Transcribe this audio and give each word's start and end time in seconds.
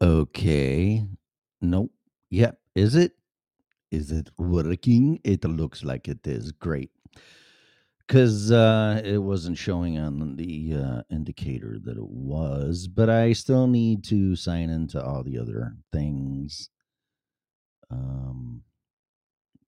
Okay. 0.00 1.06
Nope. 1.60 1.92
Yep. 2.30 2.58
Is 2.74 2.94
it? 2.94 3.12
Is 3.90 4.10
it 4.12 4.30
working? 4.36 5.20
It 5.24 5.44
looks 5.44 5.84
like 5.84 6.08
it 6.08 6.26
is. 6.26 6.52
Great. 6.52 6.90
Because 8.00 8.52
uh, 8.52 9.00
it 9.04 9.18
wasn't 9.18 9.58
showing 9.58 9.98
on 9.98 10.36
the 10.36 10.74
uh, 10.74 11.02
indicator 11.10 11.78
that 11.82 11.96
it 11.96 12.08
was, 12.08 12.86
but 12.86 13.10
I 13.10 13.32
still 13.32 13.66
need 13.66 14.04
to 14.04 14.36
sign 14.36 14.70
into 14.70 15.02
all 15.02 15.24
the 15.24 15.38
other 15.38 15.74
things, 15.92 16.70
um, 17.90 18.62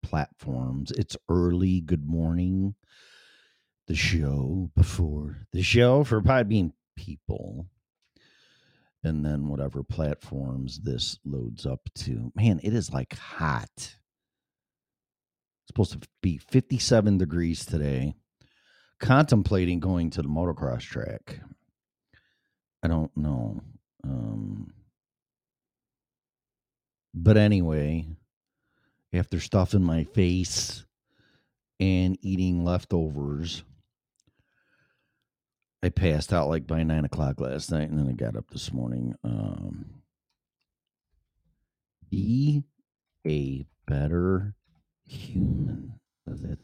platforms. 0.04 0.92
It's 0.92 1.16
early. 1.28 1.80
Good 1.80 2.06
morning. 2.06 2.76
The 3.88 3.96
show 3.96 4.70
before 4.76 5.46
the 5.52 5.62
show 5.62 6.04
for 6.04 6.20
Podbean 6.20 6.72
people. 6.96 7.66
And 9.08 9.24
then 9.24 9.48
whatever 9.48 9.82
platforms 9.82 10.78
this 10.80 11.18
loads 11.24 11.66
up 11.66 11.80
to. 11.96 12.30
Man, 12.36 12.60
it 12.62 12.74
is 12.74 12.92
like 12.92 13.16
hot. 13.16 13.68
It's 13.76 13.96
supposed 15.66 16.00
to 16.00 16.08
be 16.22 16.38
57 16.38 17.18
degrees 17.18 17.66
today. 17.66 18.14
Contemplating 19.00 19.80
going 19.80 20.10
to 20.10 20.22
the 20.22 20.28
motocross 20.28 20.82
track. 20.82 21.40
I 22.82 22.88
don't 22.88 23.14
know. 23.16 23.60
Um, 24.04 24.72
but 27.14 27.36
anyway, 27.36 28.06
after 29.12 29.40
stuffing 29.40 29.82
my 29.82 30.04
face 30.04 30.84
and 31.80 32.16
eating 32.22 32.64
leftovers, 32.64 33.64
I 35.82 35.90
passed 35.90 36.32
out 36.32 36.48
like 36.48 36.66
by 36.66 36.82
nine 36.82 37.04
o'clock 37.04 37.40
last 37.40 37.70
night, 37.70 37.88
and 37.88 37.98
then 37.98 38.08
I 38.08 38.12
got 38.12 38.36
up 38.36 38.50
this 38.50 38.72
morning. 38.72 39.14
Um, 39.22 40.02
be 42.10 42.64
a 43.26 43.66
better 43.86 44.54
human. 45.04 46.00
Is 46.26 46.42
it 46.42 46.58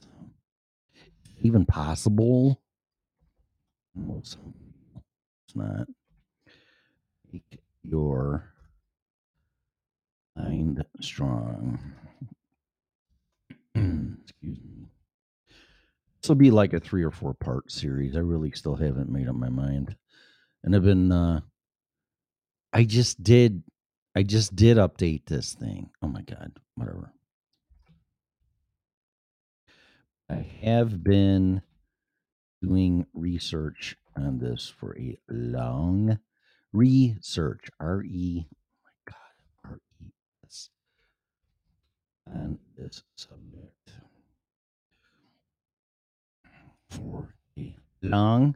even 1.40 1.64
possible? 1.64 2.60
It's 4.18 4.36
not. 5.54 5.86
Make 7.32 7.60
your 7.82 8.52
mind 10.36 10.84
strong. 11.00 11.78
Excuse 13.74 14.58
me. 14.64 14.83
This 16.24 16.30
will 16.30 16.36
be 16.36 16.50
like 16.50 16.72
a 16.72 16.80
three 16.80 17.02
or 17.02 17.10
four 17.10 17.34
part 17.34 17.70
series. 17.70 18.16
I 18.16 18.20
really 18.20 18.50
still 18.52 18.76
haven't 18.76 19.12
made 19.12 19.28
up 19.28 19.34
my 19.34 19.50
mind. 19.50 19.94
And 20.62 20.74
I've 20.74 20.82
been 20.82 21.12
uh 21.12 21.40
I 22.72 22.84
just 22.84 23.22
did 23.22 23.62
I 24.16 24.22
just 24.22 24.56
did 24.56 24.78
update 24.78 25.26
this 25.26 25.52
thing. 25.52 25.90
Oh 26.00 26.08
my 26.08 26.22
god, 26.22 26.58
whatever. 26.76 27.12
I 30.30 30.46
have 30.62 31.04
been 31.04 31.60
doing 32.62 33.04
research 33.12 33.94
on 34.16 34.38
this 34.38 34.72
for 34.80 34.96
a 34.96 35.18
long 35.28 36.18
research. 36.72 37.68
R 37.78 38.02
E 38.02 38.46
oh 38.48 38.56
my 38.82 39.12
god, 39.12 39.72
R 39.72 39.80
E 40.00 40.06
S 40.46 40.70
on 42.26 42.58
this 42.78 43.02
subject 43.14 43.83
for 46.94 47.34
a 47.58 47.74
long 48.02 48.54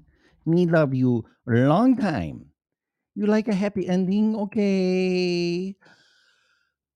me 0.48 0.66
love 0.66 0.94
you 0.94 1.24
long 1.46 1.96
time. 1.96 2.46
You 3.14 3.26
like 3.26 3.48
a 3.48 3.54
happy 3.54 3.86
ending? 3.86 4.34
Okay. 4.36 5.76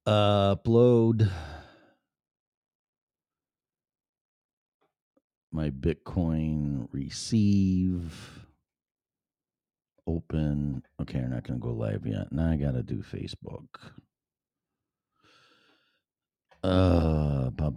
Upload 0.07 1.31
my 5.53 5.71
Bitcoin 5.71 6.89
receive 6.93 8.47
open. 10.07 10.83
Okay, 11.01 11.21
we're 11.21 11.29
not 11.29 11.45
going 11.45 11.61
to 11.61 11.67
go 11.67 11.73
live 11.73 12.07
yet. 12.07 12.33
Now 12.33 12.51
I 12.51 12.57
got 12.57 12.73
to 12.73 12.83
do 12.83 13.03
Facebook. 13.03 13.67
Uh, 16.63 17.51
come 17.57 17.75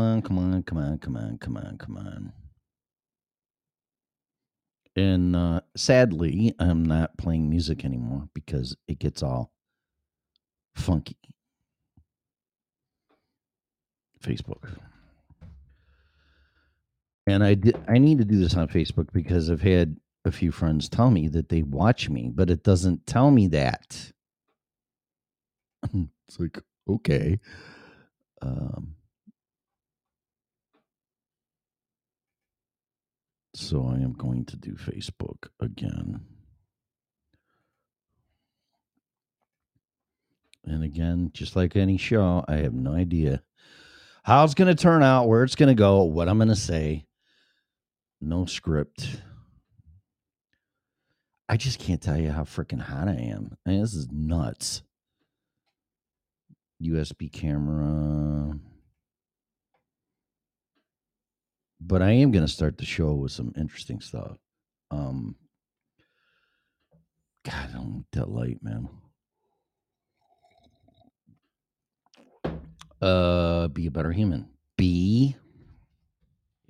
on, 0.00 0.22
come 0.22 0.38
on, 0.38 0.62
come 0.62 0.78
on, 0.78 0.98
come 0.98 1.16
on, 1.16 1.38
come 1.38 1.56
on, 1.56 1.76
come 1.78 1.96
on. 1.98 2.32
And 4.96 5.36
uh, 5.36 5.60
sadly, 5.76 6.54
I'm 6.58 6.84
not 6.84 7.18
playing 7.18 7.50
music 7.50 7.84
anymore 7.84 8.28
because 8.32 8.76
it 8.88 8.98
gets 8.98 9.22
all 9.22 9.52
funky. 10.76 11.18
Facebook. 14.22 14.68
And 17.26 17.44
I. 17.44 17.56
I 17.88 17.98
need 17.98 18.18
to 18.18 18.24
do 18.24 18.38
this 18.38 18.54
on 18.54 18.68
Facebook 18.68 19.12
because 19.12 19.50
I've 19.50 19.62
had 19.62 19.96
a 20.24 20.32
few 20.32 20.50
friends 20.52 20.88
tell 20.88 21.10
me 21.10 21.28
that 21.28 21.50
they 21.50 21.62
watch 21.62 22.08
me, 22.08 22.30
but 22.32 22.48
it 22.48 22.62
doesn't 22.62 23.06
tell 23.06 23.30
me 23.30 23.48
that. 23.48 24.12
it's 25.92 26.38
like 26.38 26.58
okay. 26.88 27.38
Um, 28.42 28.96
so 33.54 33.86
I 33.88 33.94
am 33.94 34.12
going 34.12 34.44
to 34.46 34.56
do 34.56 34.74
Facebook 34.74 35.48
again. 35.60 36.20
And 40.66 40.82
again, 40.82 41.30
just 41.34 41.56
like 41.56 41.76
any 41.76 41.96
show, 41.96 42.44
I 42.48 42.56
have 42.56 42.72
no 42.72 42.92
idea 42.92 43.42
how 44.22 44.44
it's 44.44 44.54
going 44.54 44.74
to 44.74 44.82
turn 44.82 45.02
out, 45.02 45.28
where 45.28 45.42
it's 45.42 45.54
going 45.54 45.68
to 45.68 45.74
go, 45.74 46.02
what 46.04 46.28
I'm 46.28 46.38
going 46.38 46.48
to 46.48 46.56
say. 46.56 47.04
No 48.20 48.46
script. 48.46 49.20
I 51.46 51.58
just 51.58 51.78
can't 51.78 52.00
tell 52.00 52.18
you 52.18 52.30
how 52.30 52.44
freaking 52.44 52.80
hot 52.80 53.08
I 53.08 53.16
am. 53.16 53.56
I 53.66 53.70
mean, 53.70 53.82
this 53.82 53.94
is 53.94 54.08
nuts. 54.10 54.82
USB 56.84 57.30
camera. 57.32 58.58
But 61.80 62.02
I 62.02 62.12
am 62.12 62.30
going 62.30 62.44
to 62.44 62.52
start 62.52 62.78
the 62.78 62.84
show 62.84 63.12
with 63.14 63.32
some 63.32 63.52
interesting 63.56 64.00
stuff. 64.00 64.38
Um, 64.90 65.36
God, 67.44 67.68
I 67.70 67.72
don't 67.72 67.94
like 67.96 68.10
that 68.12 68.30
light, 68.30 68.58
man. 68.62 68.88
Uh, 73.02 73.68
be 73.68 73.86
a 73.86 73.90
better 73.90 74.12
human. 74.12 74.48
Be 74.78 75.36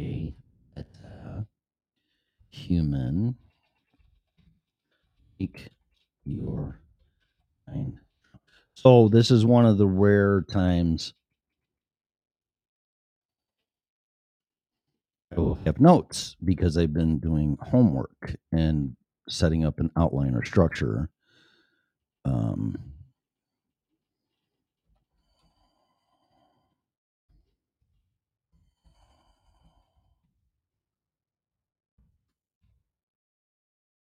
a 0.00 0.34
better 0.74 1.47
human. 2.50 3.36
Make 5.38 5.69
your 6.24 6.80
mind. 7.69 7.98
So 8.84 9.09
this 9.09 9.31
is 9.31 9.47
one 9.47 9.65
of 9.65 9.78
the 9.78 9.87
rare 9.87 10.43
times 10.43 11.15
I 15.33 15.41
will 15.41 15.56
have 15.65 15.81
notes 15.81 16.37
because 16.45 16.77
I've 16.77 16.93
been 16.93 17.19
doing 17.19 17.59
homework 17.61 18.37
and 18.53 18.97
setting 19.28 19.65
up 19.65 19.81
an 19.81 19.91
outline 19.97 20.34
or 20.34 20.45
structure. 20.45 21.09
Um, 22.27 22.77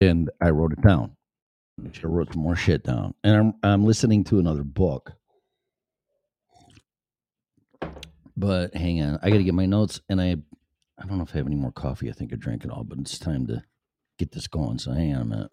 and 0.01 0.31
I 0.41 0.51
wrote 0.51 0.73
it 0.73 0.83
down. 0.83 1.18
I 1.85 2.07
wrote 2.07 2.33
some 2.33 2.43
more 2.43 2.57
shit 2.57 2.85
down, 2.85 3.15
and 3.23 3.37
I'm 3.37 3.55
I'm 3.63 3.85
listening 3.85 4.25
to 4.25 4.39
another 4.39 4.65
book. 4.65 5.13
But 8.37 8.75
hang 8.75 9.03
on, 9.03 9.19
I 9.23 9.31
got 9.31 9.39
to 9.39 9.45
get 9.45 9.55
my 9.55 9.67
notes, 9.67 10.01
and 10.09 10.21
I 10.21 10.37
I 10.99 11.07
don't 11.07 11.19
know 11.19 11.25
if 11.25 11.35
I 11.35 11.39
have 11.39 11.47
any 11.47 11.57
more 11.57 11.73
coffee. 11.73 12.09
I 12.09 12.13
think 12.13 12.33
I 12.33 12.37
drank 12.37 12.65
it 12.65 12.71
all, 12.71 12.85
but 12.85 12.99
it's 12.99 13.19
time 13.19 13.47
to 13.49 13.63
get 14.19 14.33
this 14.33 14.49
going. 14.49 14.79
So 14.79 14.93
hang 14.93 15.15
on 15.15 15.23
a 15.23 15.25
minute. 15.25 15.51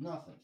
Nothing. 0.00 0.34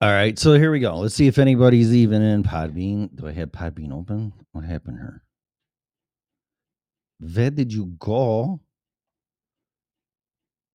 All 0.00 0.12
right, 0.12 0.38
so 0.38 0.54
here 0.54 0.70
we 0.70 0.78
go. 0.78 0.96
Let's 0.96 1.16
see 1.16 1.26
if 1.26 1.38
anybody's 1.38 1.92
even 1.92 2.22
in 2.22 2.44
Podbean. 2.44 3.16
Do 3.16 3.26
I 3.26 3.32
have 3.32 3.50
Podbean 3.50 3.92
open? 3.92 4.32
What 4.52 4.64
happened 4.64 4.98
here? 4.98 5.24
Where 7.18 7.50
did 7.50 7.72
you 7.72 7.86
go? 7.98 8.60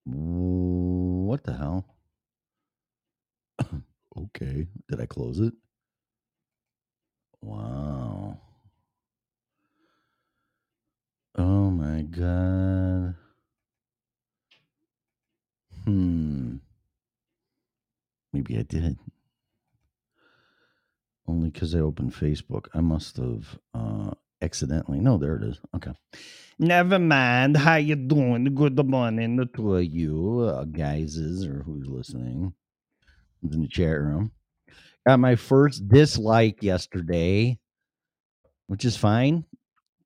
What 0.05 1.43
the 1.43 1.53
hell? 1.53 1.85
okay. 4.17 4.67
Did 4.89 5.01
I 5.01 5.05
close 5.05 5.39
it? 5.39 5.53
Wow. 7.41 8.39
Oh 11.35 11.69
my 11.71 12.01
god. 12.03 13.15
Hmm. 15.85 16.57
Maybe 18.31 18.57
I 18.57 18.63
did. 18.63 18.97
Only 21.27 21.49
because 21.49 21.73
I 21.75 21.79
opened 21.79 22.13
Facebook. 22.13 22.67
I 22.73 22.81
must 22.81 23.17
have 23.17 23.59
uh 23.73 24.11
accidentally. 24.43 24.99
No, 24.99 25.17
there 25.17 25.37
it 25.37 25.43
is. 25.43 25.59
Okay. 25.75 25.93
Never 26.59 26.99
mind. 26.99 27.57
How 27.57 27.75
you 27.75 27.95
doing? 27.95 28.53
Good 28.53 28.85
morning 28.85 29.37
to 29.55 29.79
you 29.79 30.41
uh, 30.41 30.65
guyses 30.65 31.45
or 31.45 31.63
who's 31.63 31.87
listening 31.87 32.53
in 33.41 33.61
the 33.61 33.67
chat 33.67 33.99
room. 33.99 34.31
Got 35.07 35.19
my 35.19 35.35
first 35.35 35.87
dislike 35.87 36.61
yesterday, 36.61 37.57
which 38.67 38.85
is 38.85 38.97
fine. 38.97 39.45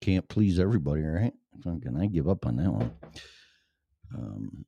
Can't 0.01 0.27
please 0.27 0.59
everybody, 0.59 1.01
right? 1.01 1.33
Fucking, 1.63 1.97
I 1.99 2.05
give 2.05 2.29
up 2.29 2.45
on 2.45 2.57
that 2.57 2.71
one. 2.71 2.91
Um, 4.15 4.65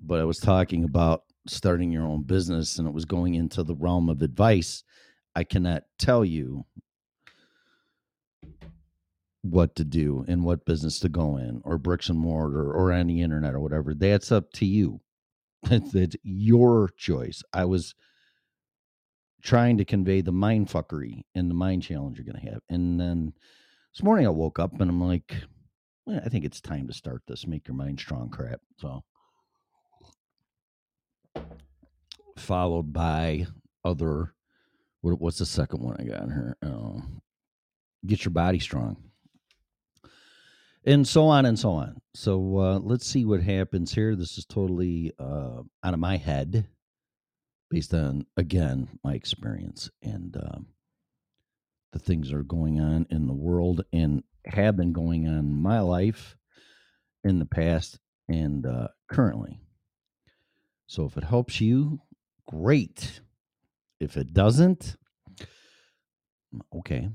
but 0.00 0.20
I 0.20 0.24
was 0.24 0.38
talking 0.38 0.84
about 0.84 1.22
starting 1.46 1.92
your 1.92 2.04
own 2.04 2.22
business 2.22 2.78
and 2.78 2.88
it 2.88 2.94
was 2.94 3.04
going 3.04 3.34
into 3.34 3.62
the 3.62 3.74
realm 3.74 4.08
of 4.08 4.22
advice. 4.22 4.82
I 5.34 5.44
cannot 5.44 5.84
tell 5.98 6.24
you 6.24 6.64
what 9.42 9.76
to 9.76 9.84
do 9.84 10.24
and 10.28 10.44
what 10.44 10.64
business 10.64 10.98
to 11.00 11.08
go 11.08 11.36
in 11.36 11.60
or 11.64 11.78
bricks 11.78 12.08
and 12.08 12.18
mortar 12.18 12.72
or 12.72 12.92
on 12.92 13.06
the 13.06 13.22
internet 13.22 13.54
or 13.54 13.60
whatever. 13.60 13.94
That's 13.94 14.32
up 14.32 14.52
to 14.54 14.66
you. 14.66 15.00
That's 15.62 16.16
your 16.22 16.90
choice. 16.96 17.42
I 17.52 17.64
was 17.64 17.94
trying 19.42 19.78
to 19.78 19.84
convey 19.84 20.20
the 20.20 20.32
mind 20.32 20.68
fuckery 20.68 21.22
and 21.34 21.50
the 21.50 21.54
mind 21.54 21.82
challenge 21.82 22.18
you're 22.18 22.30
going 22.30 22.44
to 22.44 22.50
have. 22.50 22.60
And 22.68 23.00
then 23.00 23.32
this 23.94 24.02
morning 24.02 24.26
I 24.26 24.30
woke 24.30 24.58
up 24.58 24.80
and 24.80 24.90
I'm 24.90 25.00
like, 25.00 25.34
well, 26.06 26.20
I 26.24 26.28
think 26.28 26.44
it's 26.44 26.60
time 26.60 26.86
to 26.88 26.92
start 26.92 27.22
this 27.26 27.46
make 27.46 27.68
your 27.68 27.76
mind 27.76 28.00
strong 28.00 28.30
crap. 28.30 28.60
So 28.78 29.02
followed 32.36 32.92
by 32.92 33.46
other 33.84 34.34
what, 35.00 35.20
what's 35.20 35.38
the 35.38 35.46
second 35.46 35.82
one 35.82 35.96
I 35.98 36.04
got 36.04 36.26
here? 36.28 36.56
Uh, 36.62 37.00
get 38.06 38.24
your 38.24 38.32
body 38.32 38.58
strong. 38.58 38.96
And 40.88 41.06
so 41.06 41.26
on 41.26 41.44
and 41.44 41.58
so 41.58 41.72
on. 41.72 42.00
So 42.14 42.58
uh, 42.58 42.78
let's 42.78 43.06
see 43.06 43.26
what 43.26 43.42
happens 43.42 43.92
here. 43.92 44.16
This 44.16 44.38
is 44.38 44.46
totally 44.46 45.12
uh, 45.18 45.60
out 45.84 45.92
of 45.92 46.00
my 46.00 46.16
head, 46.16 46.66
based 47.70 47.92
on 47.92 48.24
again 48.38 48.88
my 49.04 49.12
experience 49.12 49.90
and 50.02 50.34
uh, 50.34 50.60
the 51.92 51.98
things 51.98 52.30
that 52.30 52.38
are 52.38 52.42
going 52.42 52.80
on 52.80 53.06
in 53.10 53.26
the 53.26 53.34
world 53.34 53.84
and 53.92 54.22
have 54.46 54.78
been 54.78 54.94
going 54.94 55.28
on 55.28 55.34
in 55.34 55.52
my 55.52 55.80
life 55.80 56.38
in 57.22 57.38
the 57.38 57.44
past 57.44 57.98
and 58.26 58.64
uh, 58.64 58.88
currently. 59.10 59.60
So 60.86 61.04
if 61.04 61.18
it 61.18 61.24
helps 61.24 61.60
you, 61.60 62.00
great. 62.46 63.20
If 64.00 64.16
it 64.16 64.32
doesn't, 64.32 64.96
okay, 66.74 67.10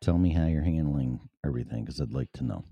tell 0.00 0.18
me 0.18 0.32
how 0.32 0.46
you're 0.46 0.62
handling 0.62 1.20
everything 1.44 1.84
because 1.84 2.00
I'd 2.00 2.12
like 2.12 2.32
to 2.34 2.44
know. 2.44 2.64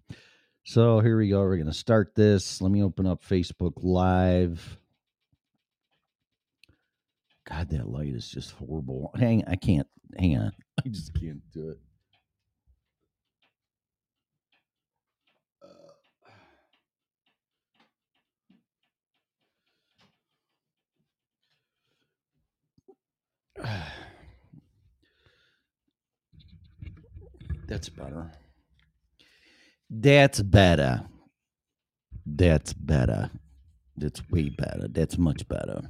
So 0.64 1.00
here 1.00 1.18
we 1.18 1.28
go. 1.28 1.40
We're 1.40 1.56
going 1.56 1.66
to 1.66 1.72
start 1.72 2.14
this. 2.14 2.60
Let 2.60 2.70
me 2.70 2.82
open 2.82 3.06
up 3.06 3.22
Facebook 3.24 3.74
Live. 3.82 4.78
God, 7.48 7.68
that 7.70 7.88
light 7.88 8.14
is 8.14 8.28
just 8.28 8.52
horrible. 8.52 9.10
Hang, 9.18 9.44
I 9.46 9.56
can't. 9.56 9.86
Hang 10.18 10.38
on. 10.38 10.52
I 10.84 10.88
just 10.88 11.12
can't 11.14 11.42
do 11.52 11.70
it. 11.70 11.78
Uh. 23.62 23.66
That's 27.66 27.88
better. 27.88 28.32
That's 29.90 30.40
better. 30.42 31.06
That's 32.26 32.72
better. 32.72 33.30
That's 33.96 34.28
way 34.30 34.48
better. 34.48 34.88
That's 34.88 35.18
much 35.18 35.46
better. 35.48 35.82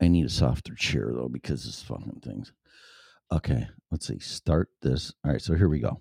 I 0.00 0.08
need 0.08 0.26
a 0.26 0.30
softer 0.30 0.74
chair 0.74 1.10
though 1.12 1.28
because 1.28 1.64
this 1.64 1.82
fucking 1.82 2.22
things. 2.24 2.52
Okay, 3.32 3.66
let's 3.90 4.06
see. 4.06 4.18
Start 4.20 4.68
this. 4.80 5.12
All 5.24 5.32
right, 5.32 5.42
so 5.42 5.54
here 5.54 5.68
we 5.68 5.80
go. 5.80 5.98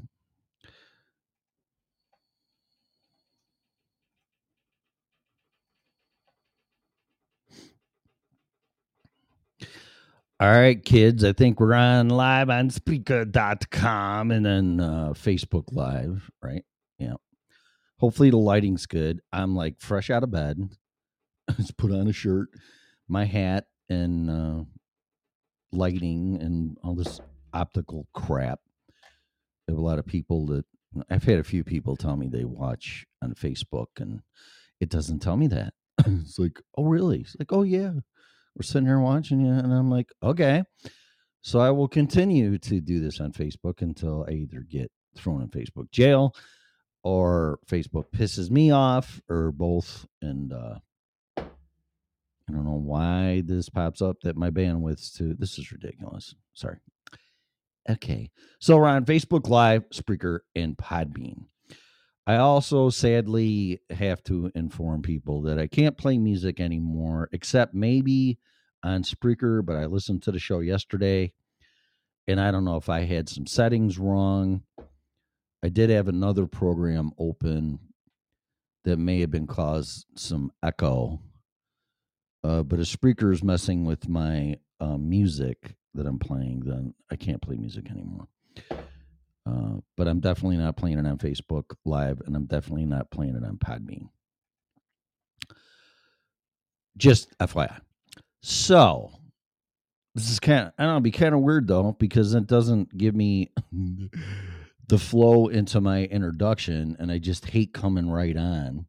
All 10.40 10.52
right, 10.52 10.86
kids. 10.86 11.24
I 11.24 11.34
think 11.34 11.60
we're 11.60 11.74
on 11.74 12.10
live 12.10 12.52
on 12.52 12.70
Spreaker.com 12.70 14.30
and 14.30 14.46
then 14.46 14.80
uh, 14.80 15.14
Facebook 15.14 15.64
Live, 15.72 16.30
right? 16.44 16.64
Yeah. 17.00 17.16
Hopefully 17.98 18.30
the 18.30 18.38
lighting's 18.38 18.86
good. 18.86 19.20
I'm 19.34 19.56
like 19.56 19.82
fresh 19.82 20.12
out 20.12 20.22
of 20.22 20.30
bed. 20.30 20.60
Just 21.58 21.76
put 21.76 21.92
on 21.92 22.08
a 22.08 22.14
shirt, 22.14 22.50
my 23.08 23.26
hat, 23.26 23.66
and 23.90 24.30
uh, 24.30 24.64
lighting 25.72 26.38
and 26.40 26.78
all 26.84 26.94
this 26.94 27.20
optical 27.52 28.08
crap. 28.14 28.60
I 29.68 29.72
have 29.72 29.80
a 29.80 29.82
lot 29.82 29.98
of 29.98 30.06
people 30.06 30.46
that 30.48 30.66
I've 31.10 31.24
had 31.24 31.40
a 31.40 31.44
few 31.44 31.64
people 31.64 31.96
tell 31.96 32.16
me 32.16 32.28
they 32.28 32.46
watch 32.46 33.08
on 33.24 33.34
Facebook 33.34 33.88
and 33.98 34.22
it 34.80 34.90
doesn't 34.90 35.18
tell 35.18 35.36
me 35.36 35.48
that. 35.48 35.74
it's 36.06 36.38
like, 36.38 36.62
oh, 36.78 36.84
really? 36.84 37.22
It's 37.22 37.36
like, 37.40 37.52
oh, 37.52 37.64
yeah 37.64 37.94
we're 38.58 38.64
sitting 38.64 38.88
here 38.88 39.00
watching 39.00 39.40
you 39.40 39.52
and 39.52 39.72
i'm 39.72 39.90
like 39.90 40.10
okay. 40.24 40.64
So 41.42 41.60
i 41.60 41.70
will 41.70 41.88
continue 41.88 42.58
to 42.58 42.82
do 42.82 43.00
this 43.00 43.22
on 43.22 43.32
facebook 43.32 43.82
until 43.82 44.26
i 44.28 44.34
either 44.34 44.66
get 44.70 44.92
thrown 45.16 45.42
in 45.42 45.50
facebook 45.50 45.92
jail 45.92 46.36
or 47.04 47.60
facebook 47.70 48.06
pisses 48.16 48.50
me 48.50 48.72
off 48.72 49.22
or 49.30 49.52
both 49.52 50.06
and 50.22 50.52
uh 50.52 50.76
i 51.38 51.44
don't 52.52 52.66
know 52.66 52.82
why 52.84 53.44
this 53.46 53.70
pops 53.70 54.02
up 54.02 54.18
that 54.24 54.36
my 54.36 54.50
bandwidth's 54.50 55.12
too 55.12 55.36
this 55.38 55.58
is 55.58 55.72
ridiculous. 55.72 56.34
Sorry. 56.54 56.78
Okay. 57.90 58.30
So 58.60 58.78
we're 58.78 58.88
on 58.88 59.06
facebook 59.06 59.48
live 59.48 59.88
spreaker 59.92 60.40
and 60.56 60.76
podbean 60.76 61.46
I 62.28 62.36
also 62.36 62.90
sadly 62.90 63.80
have 63.90 64.22
to 64.26 64.52
inform 64.54 65.02
people 65.02 65.44
that 65.44 65.58
I 65.58 65.68
can't 65.68 65.98
play 65.98 66.18
music 66.18 66.60
anymore, 66.60 67.30
except 67.32 67.74
maybe 67.74 68.38
on 68.84 69.04
Spreaker. 69.04 69.66
But 69.66 69.78
I 69.78 69.86
listened 69.86 70.24
to 70.24 70.34
the 70.34 70.40
show 70.40 70.60
yesterday, 70.60 71.32
and 72.28 72.42
I 72.42 72.52
don't 72.52 72.66
know 72.66 72.76
if 72.76 72.90
I 72.90 73.06
had 73.06 73.30
some 73.30 73.48
settings 73.48 73.98
wrong. 73.98 74.64
I 75.64 75.70
did 75.70 75.90
have 75.90 76.10
another 76.10 76.48
program 76.48 77.12
open 77.18 77.80
that 78.84 78.98
may 78.98 79.22
have 79.22 79.32
been 79.32 79.48
caused 79.48 80.06
some 80.16 80.52
echo. 80.62 81.22
Uh, 82.44 82.64
but 82.64 82.80
if 82.80 82.88
Spreaker 82.88 83.32
is 83.32 83.42
messing 83.42 83.86
with 83.86 84.10
my 84.10 84.58
uh, 84.82 84.98
music 84.98 85.76
that 85.94 86.06
I'm 86.06 86.20
playing, 86.20 86.64
then 86.66 86.94
I 87.10 87.16
can't 87.16 87.42
play 87.42 87.56
music 87.56 87.90
anymore. 87.90 88.28
Uh, 89.48 89.80
but 89.96 90.08
I'm 90.08 90.20
definitely 90.20 90.58
not 90.58 90.76
playing 90.76 91.00
it 91.00 91.06
on 91.06 91.18
Facebook 91.18 91.76
Live, 91.86 92.22
and 92.26 92.36
I'm 92.36 92.46
definitely 92.46 92.86
not 92.86 93.12
playing 93.12 93.36
it 93.36 93.46
on 93.46 93.58
Podbean. 93.58 94.10
Just 96.98 97.38
FYI. 97.40 97.80
So 98.42 99.12
this 100.16 100.30
is 100.32 100.40
kind 100.40 100.68
of 100.68 100.74
I 100.78 100.84
don't 100.84 100.96
know, 100.96 101.00
be 101.00 101.12
kind 101.12 101.36
of 101.36 101.42
weird 101.42 101.68
though 101.68 101.96
because 102.00 102.34
it 102.34 102.48
doesn't 102.48 102.98
give 102.98 103.16
me 103.16 103.52
the 104.88 104.98
flow 104.98 105.48
into 105.48 105.80
my 105.80 106.04
introduction, 106.06 106.98
and 107.00 107.12
I 107.12 107.20
just 107.20 107.46
hate 107.46 107.74
coming 107.74 108.10
right 108.10 108.36
on 108.36 108.88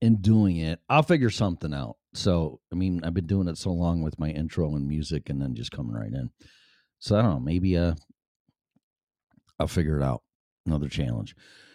and 0.00 0.22
doing 0.22 0.56
it. 0.56 0.80
I'll 0.88 1.02
figure 1.02 1.30
something 1.30 1.72
out. 1.72 1.96
So 2.14 2.60
I 2.72 2.74
mean, 2.74 3.02
I've 3.04 3.14
been 3.14 3.26
doing 3.26 3.48
it 3.48 3.58
so 3.58 3.70
long 3.70 4.02
with 4.02 4.18
my 4.18 4.30
intro 4.30 4.74
and 4.74 4.88
music, 4.88 5.28
and 5.28 5.40
then 5.40 5.54
just 5.54 5.70
coming 5.70 5.94
right 5.94 6.12
in. 6.12 6.30
So 6.98 7.18
I 7.18 7.22
don't 7.22 7.30
know. 7.32 7.40
Maybe 7.40 7.76
uh, 7.76 7.94
I'll 9.58 9.68
figure 9.68 9.98
it 9.98 10.02
out. 10.02 10.22
Another 10.66 10.88
challenge. 10.88 11.34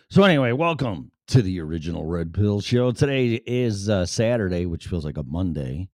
So 0.09 0.23
anyway, 0.23 0.51
welcome 0.51 1.11
to 1.27 1.41
the 1.43 1.59
original 1.59 2.05
Red 2.05 2.33
Pill 2.33 2.61
Show. 2.61 2.91
Today 2.91 3.39
is 3.45 3.87
uh, 3.89 4.05
Saturday, 4.05 4.65
which 4.65 4.87
feels 4.87 5.05
like 5.05 5.17
a 5.17 5.23
Monday 5.23 5.89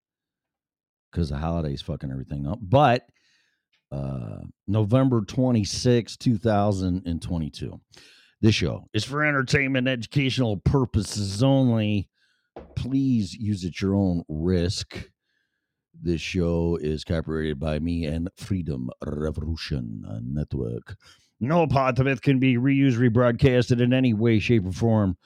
because 1.11 1.29
the 1.29 1.37
holidays 1.37 1.81
fucking 1.81 2.11
everything 2.11 2.47
up. 2.47 2.59
But 2.61 3.05
uh, 3.91 4.39
November 4.67 5.21
26, 5.21 6.17
2022. 6.17 7.81
This 8.41 8.55
show 8.55 8.87
is 8.93 9.03
for 9.03 9.25
entertainment, 9.25 9.87
educational 9.87 10.57
purposes 10.57 11.41
only. 11.41 12.09
Please 12.75 13.33
use 13.33 13.65
at 13.65 13.81
your 13.81 13.95
own 13.95 14.23
risk. 14.27 15.09
This 16.01 16.21
show 16.21 16.77
is 16.79 17.03
copyrighted 17.03 17.59
by 17.59 17.79
me 17.79 18.05
and 18.05 18.29
Freedom 18.35 18.89
Revolution 19.05 20.05
uh, 20.07 20.19
Network. 20.23 20.95
No 21.39 21.67
part 21.67 21.99
of 21.99 22.07
it 22.07 22.21
can 22.21 22.39
be 22.39 22.57
reused, 22.57 22.97
rebroadcasted 22.97 23.81
in 23.81 23.93
any 23.93 24.13
way, 24.13 24.39
shape, 24.39 24.65
or 24.65 24.71
form 24.71 25.17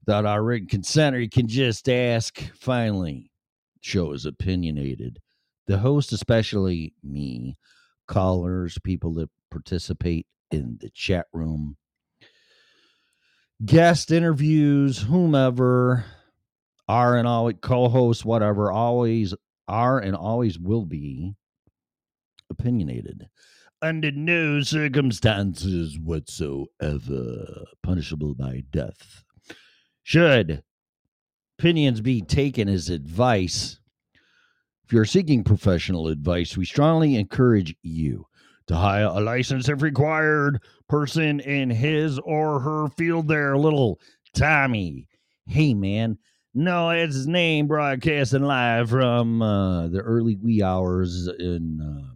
without 0.00 0.24
our 0.24 0.42
written 0.42 0.68
consent, 0.68 1.14
or 1.14 1.20
you 1.20 1.28
can 1.28 1.46
just 1.46 1.88
ask. 1.88 2.40
Finally, 2.56 3.30
show 3.80 4.12
is 4.12 4.24
opinionated. 4.24 5.18
The 5.66 5.78
host, 5.78 6.12
especially 6.12 6.94
me, 7.02 7.56
callers, 8.06 8.78
people 8.82 9.12
that 9.14 9.30
participate 9.50 10.26
in 10.50 10.78
the 10.80 10.90
chat 10.90 11.26
room, 11.32 11.76
guest 13.64 14.10
interviews, 14.10 15.02
whomever, 15.02 16.04
are 16.88 17.16
and 17.16 17.28
all 17.28 17.52
co-hosts, 17.52 18.24
whatever, 18.24 18.72
always 18.72 19.34
are 19.68 19.98
and 19.98 20.16
always 20.16 20.58
will 20.58 20.84
be 20.84 21.34
opinionated 22.50 23.28
under 23.80 24.10
no 24.10 24.60
circumstances 24.62 25.98
whatsoever 25.98 27.64
punishable 27.82 28.34
by 28.34 28.64
death. 28.70 29.22
Should 30.02 30.62
opinions 31.58 32.00
be 32.00 32.22
taken 32.22 32.68
as 32.68 32.88
advice, 32.88 33.78
if 34.84 34.92
you're 34.92 35.04
seeking 35.04 35.44
professional 35.44 36.08
advice, 36.08 36.56
we 36.56 36.64
strongly 36.64 37.16
encourage 37.16 37.76
you 37.82 38.26
to 38.68 38.76
hire 38.76 39.04
a 39.04 39.20
license 39.20 39.68
if 39.68 39.82
required 39.82 40.60
person 40.88 41.40
in 41.40 41.70
his 41.70 42.18
or 42.20 42.60
her 42.60 42.88
field 42.96 43.28
there. 43.28 43.56
Little 43.56 44.00
Tommy. 44.34 45.06
Hey, 45.46 45.74
man. 45.74 46.18
No, 46.54 46.90
it's 46.90 47.14
his 47.14 47.26
name 47.26 47.66
broadcasting 47.66 48.42
live 48.42 48.90
from 48.90 49.42
uh, 49.42 49.88
the 49.88 50.00
early 50.00 50.36
wee 50.36 50.62
hours 50.62 51.28
in. 51.28 51.80
Uh, 51.80 52.14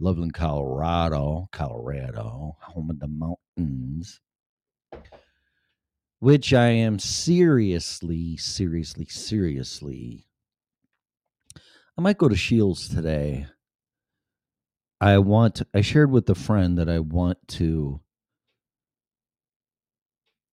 Loveland, 0.00 0.34
Colorado, 0.34 1.48
Colorado, 1.52 2.56
home 2.60 2.90
of 2.90 2.98
the 2.98 3.08
mountains, 3.08 4.20
which 6.18 6.52
I 6.52 6.66
am 6.66 6.98
seriously, 6.98 8.36
seriously, 8.36 9.06
seriously. 9.06 10.26
I 11.96 12.00
might 12.00 12.18
go 12.18 12.28
to 12.28 12.36
Shields 12.36 12.88
today. 12.88 13.46
I 15.00 15.18
want, 15.18 15.62
I 15.72 15.80
shared 15.80 16.10
with 16.10 16.28
a 16.28 16.34
friend 16.34 16.76
that 16.78 16.88
I 16.88 16.98
want 16.98 17.38
to 17.48 18.00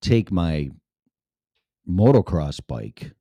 take 0.02 0.32
my 0.32 0.70
motocross 1.90 2.60
bike. 2.66 3.12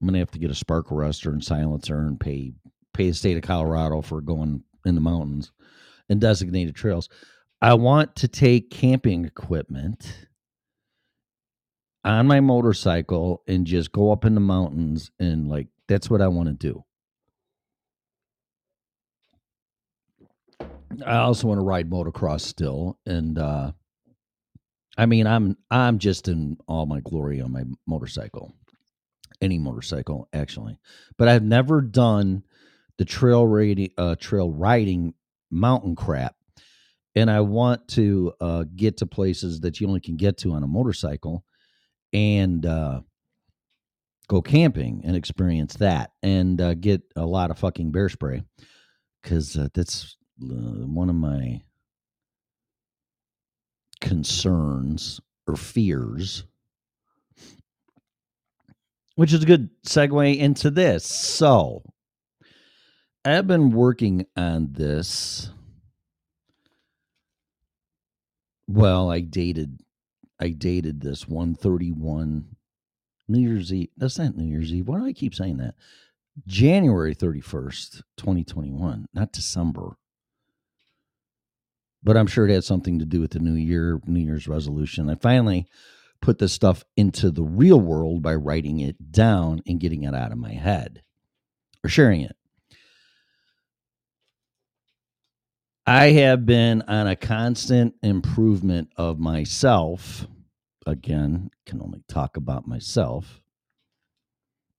I'm 0.00 0.08
gonna 0.08 0.18
have 0.18 0.30
to 0.32 0.38
get 0.38 0.50
a 0.50 0.54
spark 0.54 0.88
arrestor 0.88 1.32
and 1.32 1.42
silencer 1.42 1.98
and 1.98 2.18
pay 2.18 2.52
pay 2.92 3.08
the 3.08 3.14
state 3.14 3.36
of 3.36 3.42
Colorado 3.42 4.02
for 4.02 4.20
going 4.20 4.62
in 4.84 4.94
the 4.94 5.00
mountains 5.00 5.50
and 6.08 6.20
designated 6.20 6.74
trails. 6.74 7.08
I 7.62 7.74
want 7.74 8.16
to 8.16 8.28
take 8.28 8.70
camping 8.70 9.24
equipment 9.24 10.28
on 12.04 12.26
my 12.26 12.40
motorcycle 12.40 13.42
and 13.48 13.66
just 13.66 13.92
go 13.92 14.12
up 14.12 14.24
in 14.24 14.34
the 14.34 14.40
mountains 14.40 15.10
and 15.18 15.48
like 15.48 15.68
that's 15.88 16.10
what 16.10 16.20
I 16.20 16.28
want 16.28 16.48
to 16.48 16.54
do. 16.54 16.84
I 21.04 21.16
also 21.16 21.48
want 21.48 21.58
to 21.58 21.64
ride 21.64 21.90
motocross 21.90 22.42
still 22.42 22.98
and 23.06 23.38
uh 23.38 23.72
I 24.96 25.06
mean 25.06 25.26
I'm 25.26 25.56
I'm 25.70 25.98
just 25.98 26.28
in 26.28 26.56
all 26.68 26.86
my 26.86 27.00
glory 27.00 27.40
on 27.40 27.52
my 27.52 27.64
motorcycle. 27.86 28.54
Any 29.40 29.58
motorcycle 29.58 30.28
actually. 30.32 30.78
But 31.18 31.28
I've 31.28 31.42
never 31.42 31.80
done 31.80 32.44
the 32.96 33.04
trail 33.04 33.46
riding, 33.46 33.90
uh, 33.98 34.14
trail 34.14 34.50
riding 34.50 35.14
mountain 35.50 35.96
crap, 35.96 36.36
and 37.16 37.30
I 37.30 37.40
want 37.40 37.88
to 37.88 38.32
uh, 38.40 38.64
get 38.74 38.98
to 38.98 39.06
places 39.06 39.60
that 39.60 39.80
you 39.80 39.88
only 39.88 40.00
can 40.00 40.16
get 40.16 40.38
to 40.38 40.52
on 40.52 40.62
a 40.62 40.68
motorcycle, 40.68 41.44
and 42.12 42.64
uh, 42.64 43.00
go 44.28 44.40
camping 44.40 45.02
and 45.04 45.16
experience 45.16 45.74
that, 45.74 46.12
and 46.22 46.60
uh, 46.60 46.74
get 46.74 47.02
a 47.16 47.26
lot 47.26 47.50
of 47.50 47.58
fucking 47.58 47.90
bear 47.90 48.08
spray, 48.08 48.42
because 49.20 49.56
uh, 49.56 49.68
that's 49.74 50.16
uh, 50.40 50.86
one 50.86 51.10
of 51.10 51.16
my 51.16 51.60
concerns 54.04 55.20
or 55.48 55.56
fears 55.56 56.44
which 59.16 59.32
is 59.32 59.42
a 59.42 59.46
good 59.46 59.70
segue 59.86 60.36
into 60.36 60.70
this. 60.70 61.04
So, 61.04 61.82
I've 63.24 63.46
been 63.46 63.70
working 63.70 64.26
on 64.36 64.72
this. 64.72 65.50
Well, 68.66 69.10
I 69.10 69.20
dated 69.20 69.80
I 70.40 70.48
dated 70.48 71.00
this 71.00 71.28
131 71.28 72.56
New 73.28 73.38
Year's 73.38 73.72
Eve. 73.72 73.88
That's 73.96 74.18
not 74.18 74.36
New 74.36 74.44
Year's 74.44 74.72
Eve. 74.72 74.88
Why 74.88 74.98
do 74.98 75.06
I 75.06 75.12
keep 75.12 75.34
saying 75.34 75.58
that? 75.58 75.74
January 76.46 77.14
31st, 77.14 78.02
2021, 78.16 79.06
not 79.14 79.32
December. 79.32 79.96
But 82.04 82.18
I'm 82.18 82.26
sure 82.26 82.46
it 82.46 82.52
had 82.52 82.64
something 82.64 82.98
to 82.98 83.06
do 83.06 83.20
with 83.20 83.30
the 83.30 83.38
new 83.40 83.54
year, 83.54 83.98
New 84.06 84.20
Year's 84.20 84.46
resolution. 84.46 85.08
I 85.08 85.14
finally 85.14 85.66
put 86.20 86.38
this 86.38 86.52
stuff 86.52 86.84
into 86.96 87.30
the 87.30 87.42
real 87.42 87.80
world 87.80 88.22
by 88.22 88.34
writing 88.34 88.80
it 88.80 89.10
down 89.10 89.62
and 89.66 89.80
getting 89.80 90.04
it 90.04 90.14
out 90.14 90.30
of 90.30 90.38
my 90.38 90.52
head 90.52 91.02
or 91.82 91.88
sharing 91.88 92.20
it. 92.20 92.36
I 95.86 96.12
have 96.12 96.46
been 96.46 96.82
on 96.82 97.06
a 97.06 97.16
constant 97.16 97.94
improvement 98.02 98.90
of 98.96 99.18
myself. 99.18 100.26
Again, 100.86 101.50
can 101.66 101.80
only 101.82 102.02
talk 102.08 102.36
about 102.36 102.66
myself. 102.66 103.40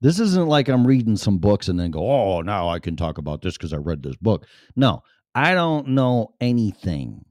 This 0.02 0.20
isn't 0.20 0.48
like 0.48 0.68
I'm 0.68 0.86
reading 0.86 1.16
some 1.16 1.38
books 1.38 1.68
and 1.68 1.80
then 1.80 1.92
go, 1.92 2.10
oh, 2.10 2.42
now 2.42 2.70
I 2.70 2.80
can 2.80 2.96
talk 2.96 3.18
about 3.18 3.42
this 3.42 3.56
because 3.56 3.74
I 3.74 3.78
read 3.78 4.04
this 4.04 4.16
book. 4.18 4.46
No, 4.76 5.02
I 5.36 5.54
don't 5.54 5.90
know 5.90 6.34
anything. 6.40 7.26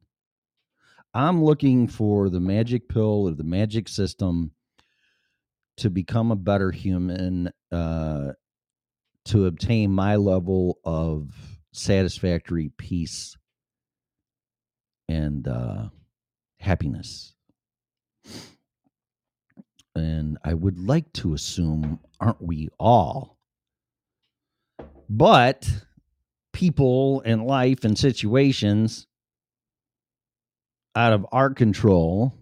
I'm 1.14 1.42
looking 1.42 1.88
for 1.88 2.28
the 2.28 2.40
magic 2.40 2.86
pill 2.88 3.28
or 3.28 3.30
the 3.30 3.44
magic 3.44 3.88
system 3.88 4.50
to 5.78 5.88
become 5.88 6.30
a 6.30 6.36
better 6.36 6.70
human, 6.70 7.50
uh, 7.72 8.32
to 9.24 9.46
obtain 9.46 9.90
my 9.90 10.16
level 10.16 10.78
of 10.84 11.30
satisfactory 11.72 12.70
peace 12.76 13.38
and 15.08 15.48
uh, 15.48 15.88
happiness. 16.58 17.32
And 19.94 20.36
I 20.44 20.52
would 20.52 20.78
like 20.78 21.10
to 21.14 21.32
assume, 21.32 22.00
aren't 22.20 22.42
we 22.42 22.68
all? 22.78 23.38
But 25.08 25.70
people 26.54 27.20
and 27.26 27.44
life 27.44 27.84
and 27.84 27.98
situations 27.98 29.06
out 30.96 31.12
of 31.12 31.26
our 31.32 31.50
control 31.52 32.32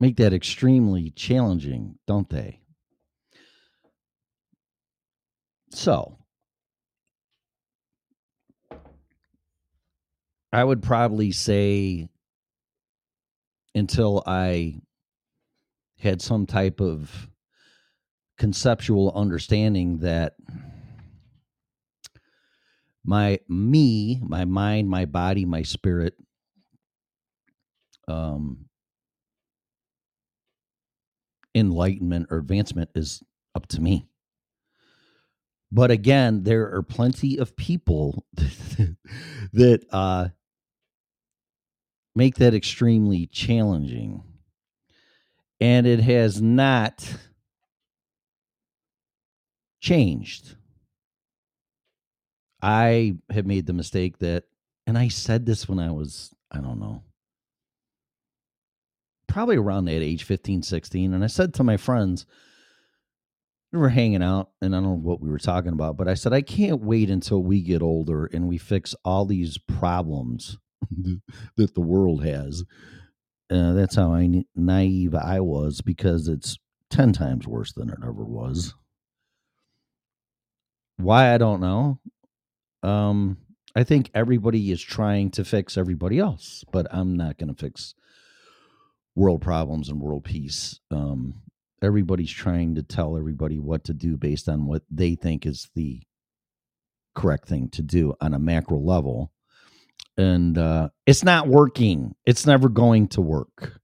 make 0.00 0.16
that 0.16 0.32
extremely 0.32 1.10
challenging, 1.10 1.98
don't 2.06 2.28
they? 2.30 2.60
So, 5.70 6.18
I 10.52 10.64
would 10.64 10.82
probably 10.82 11.30
say 11.32 12.08
until 13.74 14.22
I 14.26 14.80
had 15.98 16.22
some 16.22 16.46
type 16.46 16.80
of 16.80 17.28
conceptual 18.38 19.12
understanding 19.14 19.98
that 19.98 20.34
my 23.04 23.40
me, 23.48 24.20
my 24.22 24.44
mind, 24.44 24.88
my 24.88 25.04
body, 25.04 25.44
my 25.44 25.62
spirit 25.62 26.14
um 28.08 28.66
enlightenment 31.54 32.26
or 32.30 32.38
advancement 32.38 32.90
is 32.94 33.22
up 33.54 33.66
to 33.66 33.80
me. 33.80 34.06
But 35.72 35.90
again, 35.90 36.44
there 36.44 36.72
are 36.74 36.82
plenty 36.82 37.38
of 37.38 37.56
people 37.56 38.26
that 39.52 39.84
uh 39.90 40.28
make 42.14 42.36
that 42.36 42.54
extremely 42.54 43.26
challenging. 43.26 44.22
And 45.60 45.86
it 45.86 46.00
has 46.00 46.42
not 46.42 47.16
changed. 49.80 50.56
I 52.64 53.16
have 53.28 53.44
made 53.44 53.66
the 53.66 53.74
mistake 53.74 54.18
that, 54.20 54.44
and 54.86 54.96
I 54.96 55.08
said 55.08 55.44
this 55.44 55.68
when 55.68 55.78
I 55.78 55.90
was, 55.90 56.34
I 56.50 56.62
don't 56.62 56.80
know, 56.80 57.02
probably 59.28 59.56
around 59.56 59.84
that 59.84 60.00
age, 60.00 60.24
15, 60.24 60.62
16. 60.62 61.12
And 61.12 61.22
I 61.22 61.26
said 61.26 61.52
to 61.54 61.62
my 61.62 61.76
friends, 61.76 62.24
we 63.70 63.78
were 63.78 63.90
hanging 63.90 64.22
out, 64.22 64.48
and 64.62 64.74
I 64.74 64.78
don't 64.78 64.84
know 64.84 64.94
what 64.94 65.20
we 65.20 65.28
were 65.28 65.38
talking 65.38 65.74
about, 65.74 65.98
but 65.98 66.08
I 66.08 66.14
said, 66.14 66.32
I 66.32 66.40
can't 66.40 66.80
wait 66.80 67.10
until 67.10 67.42
we 67.42 67.60
get 67.60 67.82
older 67.82 68.24
and 68.32 68.48
we 68.48 68.56
fix 68.56 68.94
all 69.04 69.26
these 69.26 69.58
problems 69.58 70.56
that 71.58 71.74
the 71.74 71.82
world 71.82 72.24
has. 72.24 72.64
Uh, 73.50 73.74
that's 73.74 73.96
how 73.96 74.14
I, 74.14 74.44
naive 74.56 75.14
I 75.14 75.40
was 75.40 75.82
because 75.82 76.28
it's 76.28 76.56
10 76.88 77.12
times 77.12 77.46
worse 77.46 77.74
than 77.74 77.90
it 77.90 77.98
ever 78.02 78.24
was. 78.24 78.74
Why 80.96 81.34
I 81.34 81.36
don't 81.36 81.60
know. 81.60 82.00
Um, 82.84 83.38
I 83.74 83.82
think 83.82 84.10
everybody 84.14 84.70
is 84.70 84.82
trying 84.82 85.30
to 85.32 85.44
fix 85.44 85.76
everybody 85.76 86.18
else, 86.18 86.64
but 86.70 86.86
I'm 86.90 87.16
not 87.16 87.38
going 87.38 87.52
to 87.52 87.60
fix 87.60 87.94
world 89.16 89.40
problems 89.40 89.88
and 89.88 90.00
world 90.00 90.24
peace. 90.24 90.78
Um, 90.90 91.42
everybody's 91.82 92.30
trying 92.30 92.76
to 92.76 92.82
tell 92.82 93.16
everybody 93.16 93.58
what 93.58 93.84
to 93.84 93.94
do 93.94 94.16
based 94.16 94.48
on 94.48 94.66
what 94.66 94.82
they 94.90 95.14
think 95.14 95.46
is 95.46 95.70
the 95.74 96.02
correct 97.14 97.48
thing 97.48 97.68
to 97.70 97.82
do 97.82 98.14
on 98.20 98.34
a 98.34 98.38
macro 98.38 98.78
level. 98.78 99.32
And 100.16 100.56
uh, 100.56 100.90
it's 101.06 101.24
not 101.24 101.48
working. 101.48 102.14
It's 102.24 102.46
never 102.46 102.68
going 102.68 103.08
to 103.08 103.20
work. 103.20 103.80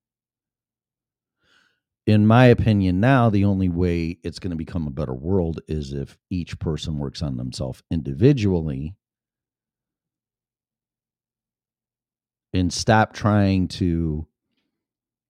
In 2.07 2.27
my 2.27 2.47
opinion, 2.47 2.99
now 2.99 3.31
the 3.31 3.45
only 3.45 3.69
way 3.69 4.19
it's 4.25 4.39
going 4.39 4.51
to 4.51 4.57
become 4.57 4.87
a 4.87 4.91
better 4.91 5.15
world 5.15 5.61
is 5.69 5.93
if 5.93 6.19
each 6.31 6.59
person 6.59 6.99
works 6.99 7.23
on 7.23 7.37
themselves 7.37 7.83
individually 7.91 8.95
and 12.53 12.73
stop 12.73 13.13
trying 13.13 13.69
to 13.69 14.27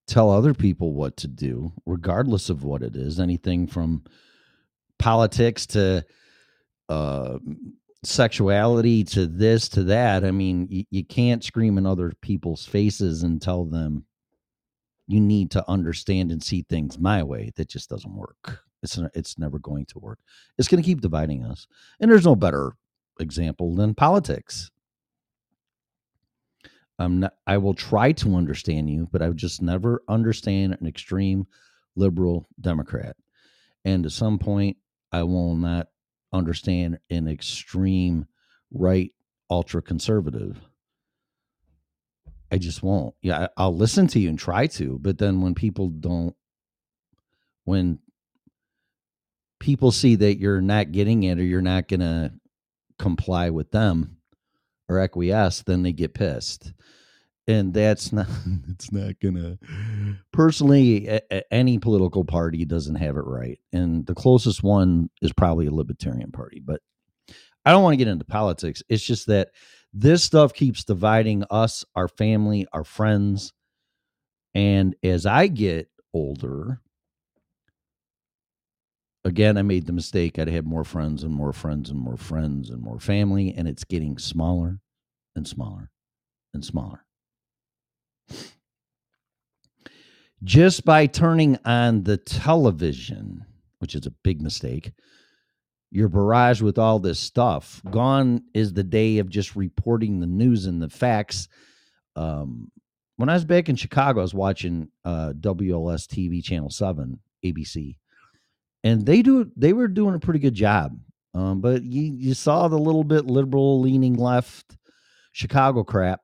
tell 0.06 0.30
other 0.30 0.54
people 0.54 0.92
what 0.94 1.16
to 1.18 1.28
do, 1.28 1.72
regardless 1.86 2.50
of 2.50 2.64
what 2.64 2.82
it 2.82 2.96
is. 2.96 3.20
Anything 3.20 3.66
from 3.66 4.04
politics 4.98 5.66
to 5.66 6.04
uh, 6.88 7.38
sexuality 8.02 9.04
to 9.04 9.26
this 9.26 9.68
to 9.70 9.84
that. 9.84 10.24
I 10.24 10.30
mean, 10.30 10.66
you, 10.70 10.84
you 10.90 11.04
can't 11.04 11.44
scream 11.44 11.78
in 11.78 11.86
other 11.86 12.12
people's 12.20 12.66
faces 12.66 13.22
and 13.22 13.40
tell 13.40 13.64
them 13.64 14.04
you 15.10 15.20
need 15.20 15.50
to 15.52 15.68
understand 15.68 16.30
and 16.30 16.42
see 16.42 16.62
things 16.62 16.98
my 16.98 17.22
way. 17.22 17.50
That 17.56 17.68
just 17.68 17.90
doesn't 17.90 18.14
work. 18.14 18.60
It's 18.82 18.98
it's 19.14 19.38
never 19.38 19.58
going 19.58 19.86
to 19.86 19.98
work. 19.98 20.20
It's 20.56 20.68
going 20.68 20.82
to 20.82 20.86
keep 20.86 21.00
dividing 21.00 21.44
us. 21.44 21.66
And 21.98 22.10
there's 22.10 22.24
no 22.24 22.36
better 22.36 22.72
example 23.18 23.74
than 23.74 23.94
politics. 23.94 24.70
I'm 26.98 27.20
not, 27.20 27.34
I 27.46 27.56
will 27.58 27.74
try 27.74 28.12
to 28.12 28.36
understand 28.36 28.90
you, 28.90 29.08
but 29.10 29.22
I 29.22 29.30
just 29.30 29.62
never 29.62 30.02
understand 30.06 30.76
an 30.80 30.86
extreme 30.86 31.46
liberal 31.96 32.46
Democrat. 32.60 33.16
And 33.84 34.04
at 34.04 34.12
some 34.12 34.38
point, 34.38 34.76
I 35.10 35.22
will 35.22 35.56
not 35.56 35.88
understand 36.32 36.98
an 37.08 37.26
extreme 37.26 38.26
right 38.70 39.12
ultra 39.50 39.82
conservative. 39.82 40.60
I 42.50 42.58
just 42.58 42.82
won't. 42.82 43.14
Yeah, 43.22 43.48
I'll 43.56 43.74
listen 43.74 44.06
to 44.08 44.18
you 44.18 44.28
and 44.28 44.38
try 44.38 44.66
to, 44.68 44.98
but 44.98 45.18
then 45.18 45.40
when 45.40 45.54
people 45.54 45.88
don't, 45.88 46.34
when 47.64 48.00
people 49.60 49.92
see 49.92 50.16
that 50.16 50.38
you're 50.38 50.60
not 50.60 50.92
getting 50.92 51.22
it 51.22 51.38
or 51.38 51.44
you're 51.44 51.62
not 51.62 51.88
going 51.88 52.00
to 52.00 52.32
comply 52.98 53.50
with 53.50 53.70
them 53.70 54.16
or 54.88 54.98
acquiesce, 54.98 55.62
then 55.62 55.82
they 55.82 55.92
get 55.92 56.14
pissed. 56.14 56.72
And 57.46 57.72
that's 57.72 58.12
not 58.12 58.28
it's 58.68 58.92
not 58.92 59.18
gonna 59.20 59.58
personally 60.32 61.08
a, 61.08 61.20
a, 61.32 61.52
any 61.52 61.78
political 61.78 62.24
party 62.24 62.64
doesn't 62.64 62.96
have 62.96 63.16
it 63.16 63.24
right. 63.24 63.58
And 63.72 64.06
the 64.06 64.14
closest 64.14 64.62
one 64.62 65.10
is 65.20 65.32
probably 65.32 65.66
a 65.66 65.74
libertarian 65.74 66.30
party 66.30 66.60
but 66.64 66.80
i 67.64 67.72
don't 67.72 67.82
want 67.82 67.94
to 67.94 67.98
get 67.98 68.08
into 68.08 68.24
politics. 68.24 68.82
It's 68.88 69.02
just 69.02 69.26
that 69.26 69.50
this 69.92 70.22
stuff 70.22 70.52
keeps 70.52 70.84
dividing 70.84 71.44
us 71.50 71.84
our 71.94 72.08
family 72.08 72.66
our 72.72 72.84
friends. 72.84 73.52
And 74.54 74.96
as 75.02 75.26
i 75.26 75.46
get 75.46 75.88
older 76.12 76.80
again 79.24 79.56
i 79.56 79.62
made 79.62 79.86
the 79.86 79.92
mistake 79.92 80.40
i'd 80.40 80.48
have 80.48 80.64
more 80.64 80.82
friends 80.82 81.22
and 81.22 81.32
more 81.32 81.52
friends 81.52 81.88
and 81.88 82.00
more 82.00 82.16
friends 82.16 82.68
and 82.68 82.82
more 82.82 82.98
family 82.98 83.54
and 83.56 83.68
it's 83.68 83.84
getting 83.84 84.18
smaller 84.18 84.80
and 85.36 85.46
smaller 85.46 85.90
and 86.52 86.64
smaller. 86.64 87.04
Just 90.42 90.84
by 90.84 91.06
turning 91.06 91.58
on 91.64 92.04
the 92.04 92.16
television, 92.16 93.44
which 93.78 93.94
is 93.94 94.06
a 94.06 94.14
big 94.24 94.40
mistake, 94.40 94.92
you're 95.90 96.08
barraged 96.08 96.62
with 96.62 96.78
all 96.78 96.98
this 96.98 97.18
stuff. 97.18 97.82
Gone 97.90 98.42
is 98.54 98.72
the 98.72 98.84
day 98.84 99.18
of 99.18 99.28
just 99.28 99.56
reporting 99.56 100.20
the 100.20 100.26
news 100.26 100.66
and 100.66 100.80
the 100.80 100.88
facts. 100.88 101.48
Um, 102.16 102.70
when 103.16 103.28
I 103.28 103.34
was 103.34 103.44
back 103.44 103.68
in 103.68 103.76
Chicago, 103.76 104.20
I 104.20 104.22
was 104.22 104.34
watching 104.34 104.88
uh, 105.04 105.32
WLS 105.38 106.06
TV 106.06 106.42
Channel 106.42 106.70
Seven, 106.70 107.20
ABC, 107.44 107.96
and 108.82 109.04
they 109.04 109.22
do 109.22 109.50
they 109.56 109.72
were 109.72 109.88
doing 109.88 110.14
a 110.14 110.20
pretty 110.20 110.40
good 110.40 110.54
job. 110.54 110.98
Um, 111.34 111.60
but 111.60 111.82
you 111.82 112.02
you 112.02 112.34
saw 112.34 112.68
the 112.68 112.78
little 112.78 113.04
bit 113.04 113.26
liberal 113.26 113.80
leaning 113.80 114.14
left 114.14 114.76
Chicago 115.32 115.84
crap 115.84 116.20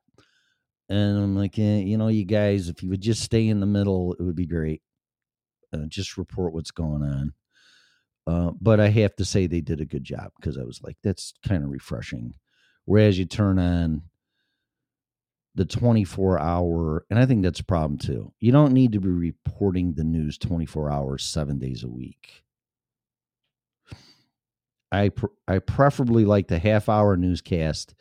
and 0.88 1.18
I'm 1.18 1.36
like, 1.36 1.58
eh, 1.58 1.78
you 1.78 1.96
know, 1.96 2.08
you 2.08 2.24
guys, 2.24 2.68
if 2.68 2.82
you 2.82 2.90
would 2.90 3.00
just 3.00 3.22
stay 3.22 3.48
in 3.48 3.60
the 3.60 3.66
middle, 3.66 4.14
it 4.14 4.22
would 4.22 4.36
be 4.36 4.46
great. 4.46 4.82
Uh, 5.72 5.86
just 5.88 6.16
report 6.16 6.52
what's 6.52 6.70
going 6.70 7.02
on. 7.02 7.32
Uh, 8.26 8.50
but 8.60 8.80
I 8.80 8.88
have 8.88 9.14
to 9.16 9.24
say 9.24 9.46
they 9.46 9.60
did 9.60 9.80
a 9.80 9.84
good 9.84 10.04
job 10.04 10.32
because 10.36 10.58
I 10.58 10.64
was 10.64 10.82
like, 10.82 10.96
that's 11.02 11.34
kind 11.46 11.62
of 11.62 11.70
refreshing. 11.70 12.34
Whereas 12.84 13.18
you 13.18 13.24
turn 13.24 13.58
on 13.58 14.02
the 15.54 15.64
24 15.64 16.40
hour, 16.40 17.06
and 17.08 17.18
I 17.18 17.26
think 17.26 17.42
that's 17.42 17.60
a 17.60 17.64
problem 17.64 17.98
too. 17.98 18.32
You 18.40 18.52
don't 18.52 18.72
need 18.72 18.92
to 18.92 19.00
be 19.00 19.08
reporting 19.08 19.94
the 19.94 20.04
news 20.04 20.38
24 20.38 20.90
hours, 20.90 21.24
seven 21.24 21.58
days 21.58 21.84
a 21.84 21.88
week. 21.88 22.44
I 24.92 25.08
pr- 25.10 25.26
I 25.48 25.58
preferably 25.58 26.24
like 26.24 26.48
the 26.48 26.58
half 26.58 26.88
hour 26.88 27.16
newscast 27.16 27.94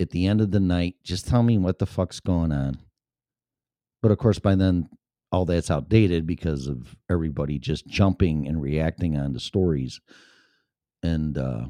at 0.00 0.10
the 0.10 0.26
end 0.26 0.40
of 0.40 0.50
the 0.50 0.60
night, 0.60 0.96
just 1.04 1.28
tell 1.28 1.42
me 1.42 1.58
what 1.58 1.78
the 1.78 1.86
fuck's 1.86 2.20
going 2.20 2.52
on. 2.52 2.78
But 4.02 4.10
of 4.10 4.18
course, 4.18 4.38
by 4.38 4.54
then, 4.54 4.88
all 5.32 5.44
that's 5.44 5.70
outdated 5.70 6.26
because 6.26 6.66
of 6.66 6.96
everybody 7.10 7.58
just 7.58 7.86
jumping 7.86 8.46
and 8.48 8.60
reacting 8.60 9.16
on 9.16 9.32
the 9.32 9.40
stories 9.40 10.00
and 11.02 11.38
uh, 11.38 11.66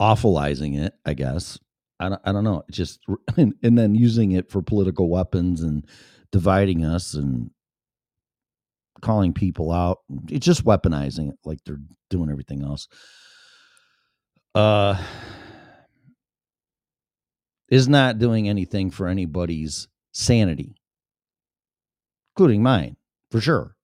awfulizing 0.00 0.78
it, 0.78 0.94
I 1.04 1.14
guess. 1.14 1.58
I 2.00 2.08
don't, 2.08 2.20
I 2.24 2.32
don't 2.32 2.44
know. 2.44 2.64
just 2.70 3.00
and, 3.36 3.54
and 3.62 3.78
then 3.78 3.94
using 3.94 4.32
it 4.32 4.50
for 4.50 4.62
political 4.62 5.08
weapons 5.08 5.62
and 5.62 5.86
dividing 6.32 6.84
us 6.84 7.14
and 7.14 7.50
calling 9.02 9.34
people 9.34 9.70
out. 9.70 9.98
It's 10.30 10.46
just 10.46 10.64
weaponizing 10.64 11.30
it 11.30 11.36
like 11.44 11.58
they're 11.64 11.80
doing 12.10 12.30
everything 12.30 12.62
else 12.62 12.88
uh, 14.54 14.96
is 17.68 17.88
not 17.88 18.18
doing 18.18 18.48
anything 18.48 18.90
for 18.90 19.08
anybody's 19.08 19.88
sanity, 20.14 20.76
including 22.32 22.62
mine, 22.62 22.96
for 23.30 23.40
sure. 23.40 23.76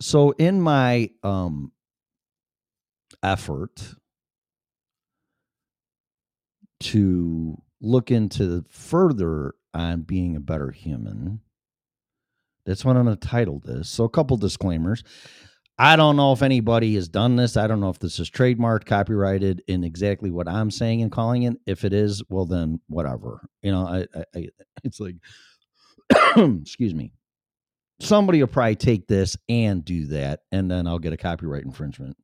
So, 0.00 0.30
in 0.32 0.62
my 0.62 1.10
um, 1.22 1.72
effort 3.22 3.94
to 6.80 7.60
look 7.82 8.10
into 8.10 8.64
further 8.70 9.54
on 9.74 10.02
being 10.02 10.36
a 10.36 10.40
better 10.40 10.70
human, 10.70 11.40
that's 12.64 12.82
what 12.82 12.96
I'm 12.96 13.04
going 13.04 13.16
to 13.16 13.28
title 13.28 13.60
this. 13.62 13.90
So, 13.90 14.04
a 14.04 14.08
couple 14.08 14.38
disclaimers. 14.38 15.04
I 15.82 15.96
don't 15.96 16.16
know 16.16 16.32
if 16.32 16.42
anybody 16.42 16.94
has 16.96 17.08
done 17.08 17.36
this. 17.36 17.56
I 17.56 17.66
don't 17.66 17.80
know 17.80 17.88
if 17.88 17.98
this 17.98 18.20
is 18.20 18.30
trademarked, 18.30 18.84
copyrighted 18.84 19.62
in 19.66 19.82
exactly 19.82 20.30
what 20.30 20.46
I'm 20.46 20.70
saying 20.70 21.00
and 21.00 21.10
calling 21.10 21.44
it. 21.44 21.56
If 21.66 21.86
it 21.86 21.94
is, 21.94 22.22
well, 22.28 22.44
then 22.44 22.82
whatever. 22.88 23.48
You 23.62 23.72
know, 23.72 23.86
I, 23.86 24.00
I, 24.14 24.24
I 24.36 24.48
it's 24.84 25.00
like, 25.00 25.14
excuse 26.36 26.94
me. 26.94 27.14
Somebody 27.98 28.40
will 28.40 28.48
probably 28.48 28.76
take 28.76 29.06
this 29.06 29.38
and 29.48 29.82
do 29.82 30.08
that, 30.08 30.40
and 30.52 30.70
then 30.70 30.86
I'll 30.86 30.98
get 30.98 31.14
a 31.14 31.16
copyright 31.16 31.64
infringement. 31.64 32.18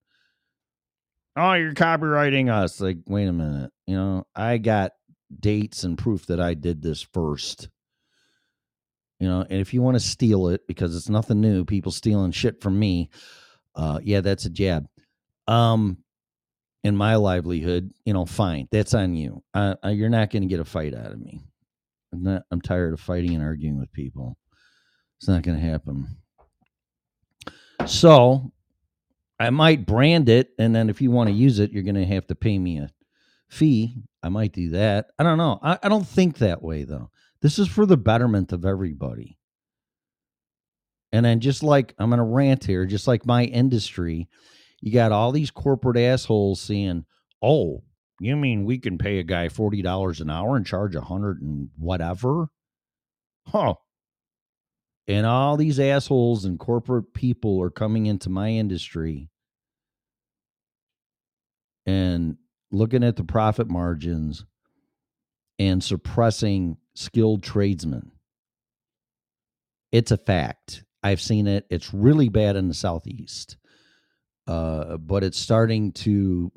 oh, 1.34 1.54
you're 1.54 1.72
copywriting 1.72 2.52
us. 2.52 2.78
Like, 2.78 2.98
wait 3.06 3.26
a 3.26 3.32
minute. 3.32 3.72
You 3.86 3.96
know, 3.96 4.26
I 4.34 4.58
got 4.58 4.92
dates 5.40 5.82
and 5.82 5.96
proof 5.96 6.26
that 6.26 6.40
I 6.40 6.52
did 6.52 6.82
this 6.82 7.00
first. 7.00 7.70
You 9.18 9.28
know, 9.28 9.46
and 9.48 9.60
if 9.62 9.72
you 9.72 9.80
want 9.80 9.94
to 9.94 10.00
steal 10.00 10.48
it 10.48 10.66
because 10.68 10.94
it's 10.94 11.08
nothing 11.08 11.40
new, 11.40 11.64
people 11.64 11.90
stealing 11.90 12.32
shit 12.32 12.60
from 12.60 12.78
me, 12.78 13.08
uh, 13.76 14.00
yeah, 14.02 14.20
that's 14.20 14.46
a 14.46 14.50
jab. 14.50 14.88
Um, 15.46 15.98
in 16.82 16.96
my 16.96 17.16
livelihood, 17.16 17.92
you 18.04 18.12
know, 18.12 18.24
fine, 18.26 18.68
that's 18.70 18.94
on 18.94 19.14
you. 19.14 19.42
Uh, 19.54 19.74
you're 19.84 20.08
not 20.08 20.30
going 20.30 20.42
to 20.42 20.48
get 20.48 20.60
a 20.60 20.64
fight 20.64 20.94
out 20.94 21.12
of 21.12 21.20
me. 21.20 21.40
I'm 22.12 22.22
not. 22.22 22.42
I'm 22.50 22.60
tired 22.60 22.94
of 22.94 23.00
fighting 23.00 23.34
and 23.34 23.42
arguing 23.42 23.78
with 23.78 23.92
people. 23.92 24.36
It's 25.18 25.28
not 25.28 25.42
going 25.42 25.58
to 25.58 25.64
happen. 25.64 26.16
So 27.86 28.52
I 29.38 29.50
might 29.50 29.86
brand 29.86 30.28
it, 30.28 30.50
and 30.58 30.74
then 30.74 30.88
if 30.88 31.00
you 31.00 31.10
want 31.10 31.28
to 31.28 31.34
use 31.34 31.58
it, 31.58 31.72
you're 31.72 31.82
going 31.82 31.96
to 31.96 32.06
have 32.06 32.26
to 32.28 32.34
pay 32.34 32.58
me 32.58 32.78
a 32.78 32.90
fee. 33.48 34.02
I 34.22 34.28
might 34.28 34.52
do 34.52 34.70
that. 34.70 35.10
I 35.18 35.22
don't 35.22 35.38
know. 35.38 35.58
I, 35.62 35.78
I 35.82 35.88
don't 35.88 36.06
think 36.06 36.38
that 36.38 36.62
way 36.62 36.84
though. 36.84 37.10
This 37.42 37.58
is 37.58 37.68
for 37.68 37.86
the 37.86 37.96
betterment 37.96 38.52
of 38.52 38.64
everybody. 38.64 39.35
And 41.12 41.24
then 41.24 41.40
just 41.40 41.62
like 41.62 41.94
I'm 41.98 42.10
going 42.10 42.18
to 42.18 42.24
rant 42.24 42.64
here, 42.64 42.84
just 42.84 43.06
like 43.06 43.24
my 43.24 43.44
industry, 43.44 44.28
you 44.80 44.92
got 44.92 45.12
all 45.12 45.32
these 45.32 45.50
corporate 45.50 45.96
assholes 45.96 46.60
saying, 46.60 47.04
"Oh, 47.40 47.82
you 48.20 48.36
mean 48.36 48.64
we 48.64 48.78
can 48.78 48.98
pay 48.98 49.18
a 49.18 49.22
guy 49.22 49.48
forty 49.48 49.82
dollars 49.82 50.20
an 50.20 50.30
hour 50.30 50.56
and 50.56 50.66
charge 50.66 50.94
a 50.94 51.00
hundred 51.00 51.40
and 51.40 51.70
whatever?" 51.78 52.48
Huh. 53.46 53.74
And 55.08 55.24
all 55.24 55.56
these 55.56 55.78
assholes 55.78 56.44
and 56.44 56.58
corporate 56.58 57.14
people 57.14 57.62
are 57.62 57.70
coming 57.70 58.06
into 58.06 58.28
my 58.28 58.50
industry 58.50 59.30
and 61.86 62.36
looking 62.72 63.04
at 63.04 63.14
the 63.14 63.22
profit 63.22 63.68
margins 63.68 64.44
and 65.58 65.82
suppressing 65.82 66.76
skilled 66.94 67.44
tradesmen. 67.44 68.10
It's 69.92 70.10
a 70.10 70.16
fact. 70.16 70.82
I've 71.06 71.20
seen 71.20 71.46
it. 71.46 71.66
It's 71.70 71.94
really 71.94 72.28
bad 72.28 72.56
in 72.56 72.66
the 72.66 72.74
Southeast, 72.74 73.56
uh, 74.48 74.96
but 74.96 75.22
it's 75.22 75.38
starting 75.38 75.92
to 75.92 76.50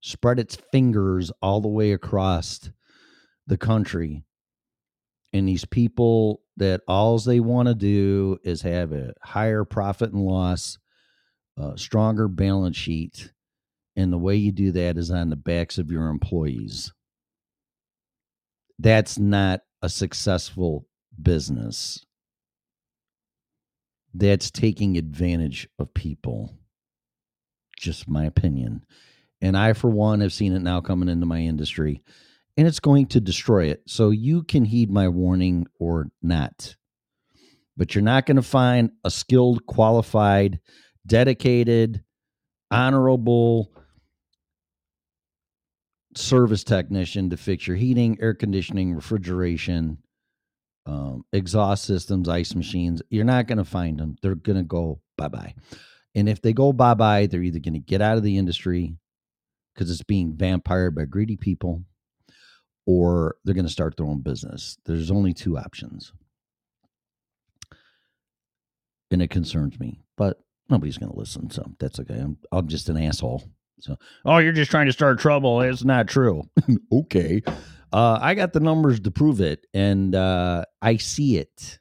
spread 0.00 0.38
its 0.38 0.54
fingers 0.54 1.32
all 1.42 1.60
the 1.60 1.66
way 1.68 1.90
across 1.90 2.70
the 3.48 3.56
country. 3.56 4.22
And 5.32 5.48
these 5.48 5.64
people 5.64 6.40
that 6.56 6.82
all 6.86 7.18
they 7.18 7.40
want 7.40 7.66
to 7.66 7.74
do 7.74 8.38
is 8.44 8.62
have 8.62 8.92
a 8.92 9.12
higher 9.24 9.64
profit 9.64 10.12
and 10.12 10.22
loss, 10.22 10.78
a 11.58 11.76
stronger 11.76 12.28
balance 12.28 12.76
sheet. 12.76 13.32
And 13.96 14.12
the 14.12 14.18
way 14.18 14.36
you 14.36 14.52
do 14.52 14.70
that 14.70 14.96
is 14.96 15.10
on 15.10 15.30
the 15.30 15.36
backs 15.36 15.78
of 15.78 15.90
your 15.90 16.10
employees. 16.10 16.92
That's 18.78 19.18
not 19.18 19.62
a 19.82 19.88
successful 19.88 20.86
business. 21.20 22.06
That's 24.18 24.50
taking 24.50 24.96
advantage 24.96 25.68
of 25.78 25.92
people. 25.92 26.56
Just 27.78 28.08
my 28.08 28.24
opinion. 28.24 28.84
And 29.42 29.56
I, 29.56 29.74
for 29.74 29.90
one, 29.90 30.20
have 30.20 30.32
seen 30.32 30.54
it 30.54 30.62
now 30.62 30.80
coming 30.80 31.10
into 31.10 31.26
my 31.26 31.40
industry 31.40 32.02
and 32.56 32.66
it's 32.66 32.80
going 32.80 33.06
to 33.08 33.20
destroy 33.20 33.66
it. 33.66 33.82
So 33.86 34.10
you 34.10 34.42
can 34.42 34.64
heed 34.64 34.90
my 34.90 35.08
warning 35.08 35.66
or 35.78 36.06
not. 36.22 36.76
But 37.76 37.94
you're 37.94 38.02
not 38.02 38.24
going 38.24 38.36
to 38.36 38.42
find 38.42 38.90
a 39.04 39.10
skilled, 39.10 39.66
qualified, 39.66 40.60
dedicated, 41.06 42.02
honorable 42.70 43.70
service 46.14 46.64
technician 46.64 47.28
to 47.28 47.36
fix 47.36 47.66
your 47.66 47.76
heating, 47.76 48.16
air 48.20 48.32
conditioning, 48.32 48.94
refrigeration, 48.94 49.98
um, 50.86 51.24
exhaust 51.32 51.84
systems, 51.84 52.28
ice 52.28 52.54
machines. 52.54 53.02
You're 53.10 53.24
not 53.24 53.46
going 53.46 53.58
to 53.58 53.64
find 53.64 53.98
them. 53.98 54.16
They're 54.22 54.34
going 54.34 54.58
to 54.58 54.64
go 54.64 55.00
bye 55.16 55.28
bye. 55.28 55.54
And 56.14 56.28
if 56.28 56.40
they 56.40 56.52
go 56.52 56.72
bye 56.72 56.94
bye, 56.94 57.26
they're 57.26 57.42
either 57.42 57.58
going 57.58 57.74
to 57.74 57.80
get 57.80 58.00
out 58.00 58.16
of 58.16 58.22
the 58.22 58.38
industry 58.38 58.96
because 59.74 59.90
it's 59.90 60.02
being 60.02 60.34
vampired 60.34 60.94
by 60.94 61.04
greedy 61.04 61.36
people 61.36 61.82
or 62.86 63.36
they're 63.44 63.54
going 63.54 63.66
to 63.66 63.72
start 63.72 63.96
their 63.96 64.06
own 64.06 64.20
business. 64.20 64.78
There's 64.86 65.10
only 65.10 65.34
two 65.34 65.58
options. 65.58 66.12
And 69.10 69.20
it 69.20 69.28
concerns 69.28 69.78
me, 69.78 70.00
but 70.16 70.40
nobody's 70.68 70.98
going 70.98 71.12
to 71.12 71.18
listen. 71.18 71.50
So 71.50 71.64
that's 71.78 72.00
okay. 72.00 72.14
I'm, 72.14 72.38
I'm 72.50 72.68
just 72.68 72.88
an 72.88 72.96
asshole. 72.96 73.44
So, 73.80 73.96
oh, 74.24 74.38
you're 74.38 74.52
just 74.52 74.70
trying 74.70 74.86
to 74.86 74.92
start 74.92 75.18
trouble. 75.18 75.60
It's 75.60 75.84
not 75.84 76.08
true. 76.08 76.48
okay. 76.92 77.42
Uh, 77.92 78.18
I 78.20 78.34
got 78.34 78.52
the 78.52 78.60
numbers 78.60 79.00
to 79.00 79.10
prove 79.10 79.40
it, 79.40 79.66
and 79.72 80.14
uh, 80.14 80.64
I 80.82 80.96
see 80.96 81.38
it 81.38 81.78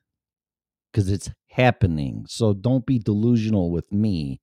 because 0.92 1.10
it's 1.10 1.30
happening. 1.50 2.26
So 2.28 2.54
don't 2.54 2.86
be 2.86 3.00
delusional 3.00 3.72
with 3.72 3.92
me. 3.92 4.40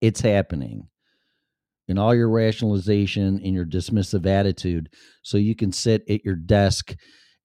It's 0.00 0.20
happening 0.20 0.88
and 1.88 1.98
all 1.98 2.14
your 2.14 2.28
rationalization 2.28 3.40
and 3.42 3.54
your 3.54 3.64
dismissive 3.64 4.26
attitude 4.26 4.90
so 5.22 5.38
you 5.38 5.56
can 5.56 5.72
sit 5.72 6.02
at 6.08 6.24
your 6.24 6.36
desk 6.36 6.94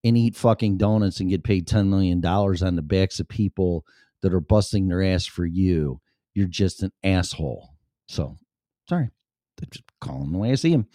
and 0.04 0.18
eat 0.18 0.36
fucking 0.36 0.78
donuts 0.78 1.20
and 1.22 1.30
get 1.30 1.44
paid 1.44 1.68
$10 1.68 1.88
million 1.88 2.24
on 2.26 2.76
the 2.76 2.82
backs 2.82 3.20
of 3.20 3.28
people 3.30 3.86
that 4.22 4.34
are 4.34 4.42
busting 4.42 4.88
their 4.88 5.02
ass 5.02 5.26
for 5.26 5.46
you. 5.46 6.02
You're 6.34 6.48
just 6.48 6.84
an 6.84 6.92
asshole. 7.04 7.70
So, 8.08 8.38
sorry. 8.90 9.10
Just 9.72 9.84
call 10.02 10.24
him 10.24 10.34
the 10.34 10.40
way 10.40 10.52
I 10.52 10.56
see 10.56 10.72
him. 10.72 10.88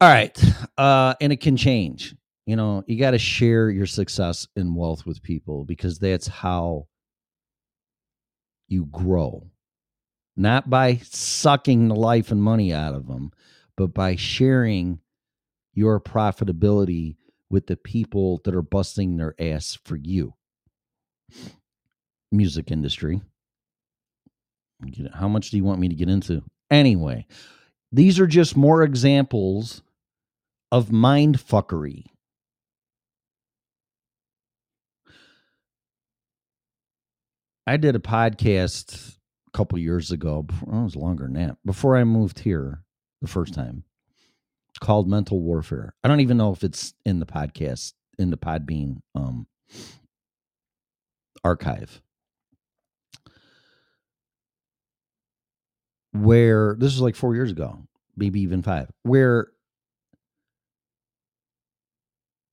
All 0.00 0.08
right. 0.08 0.38
Uh, 0.78 1.14
and 1.20 1.32
it 1.32 1.40
can 1.40 1.56
change. 1.56 2.14
You 2.46 2.56
know, 2.56 2.82
you 2.86 2.98
got 2.98 3.12
to 3.12 3.18
share 3.18 3.70
your 3.70 3.86
success 3.86 4.48
and 4.56 4.74
wealth 4.74 5.06
with 5.06 5.22
people 5.22 5.64
because 5.64 5.98
that's 5.98 6.26
how 6.26 6.86
you 8.66 8.86
grow 8.86 9.50
not 10.40 10.70
by 10.70 10.96
sucking 11.04 11.88
the 11.88 11.94
life 11.94 12.30
and 12.30 12.42
money 12.42 12.72
out 12.72 12.94
of 12.94 13.06
them, 13.06 13.30
but 13.76 13.88
by 13.88 14.16
sharing 14.16 14.98
your 15.74 16.00
profitability 16.00 17.16
with 17.50 17.66
the 17.66 17.76
people 17.76 18.40
that 18.44 18.54
are 18.54 18.62
busting 18.62 19.16
their 19.16 19.34
ass 19.38 19.78
for 19.84 19.96
you. 19.96 20.34
Music 22.32 22.70
industry. 22.70 23.20
How 25.12 25.28
much 25.28 25.50
do 25.50 25.58
you 25.58 25.64
want 25.64 25.80
me 25.80 25.88
to 25.90 25.94
get 25.94 26.08
into? 26.08 26.42
Anyway, 26.70 27.26
these 27.92 28.18
are 28.18 28.26
just 28.26 28.56
more 28.56 28.82
examples 28.82 29.82
of 30.72 30.92
mind 30.92 31.38
fuckery. 31.38 32.04
I 37.66 37.76
did 37.76 37.94
a 37.94 38.00
podcast 38.00 39.16
a 39.48 39.56
couple 39.56 39.78
years 39.78 40.10
ago. 40.10 40.42
Before, 40.42 40.74
oh, 40.74 40.80
it 40.80 40.84
was 40.84 40.96
longer 40.96 41.24
than 41.24 41.34
that. 41.34 41.56
Before 41.64 41.96
I 41.96 42.04
moved 42.04 42.40
here 42.40 42.82
the 43.20 43.28
first 43.28 43.54
time, 43.54 43.84
called 44.80 45.08
Mental 45.08 45.40
Warfare. 45.40 45.94
I 46.02 46.08
don't 46.08 46.20
even 46.20 46.36
know 46.36 46.52
if 46.52 46.64
it's 46.64 46.94
in 47.04 47.20
the 47.20 47.26
podcast 47.26 47.92
in 48.18 48.30
the 48.30 48.36
Podbean 48.36 49.00
um, 49.14 49.46
archive. 51.44 52.02
Where 56.12 56.74
this 56.76 56.92
is 56.92 57.00
like 57.00 57.14
four 57.14 57.36
years 57.36 57.52
ago, 57.52 57.84
maybe 58.16 58.40
even 58.40 58.62
five, 58.62 58.90
where 59.04 59.52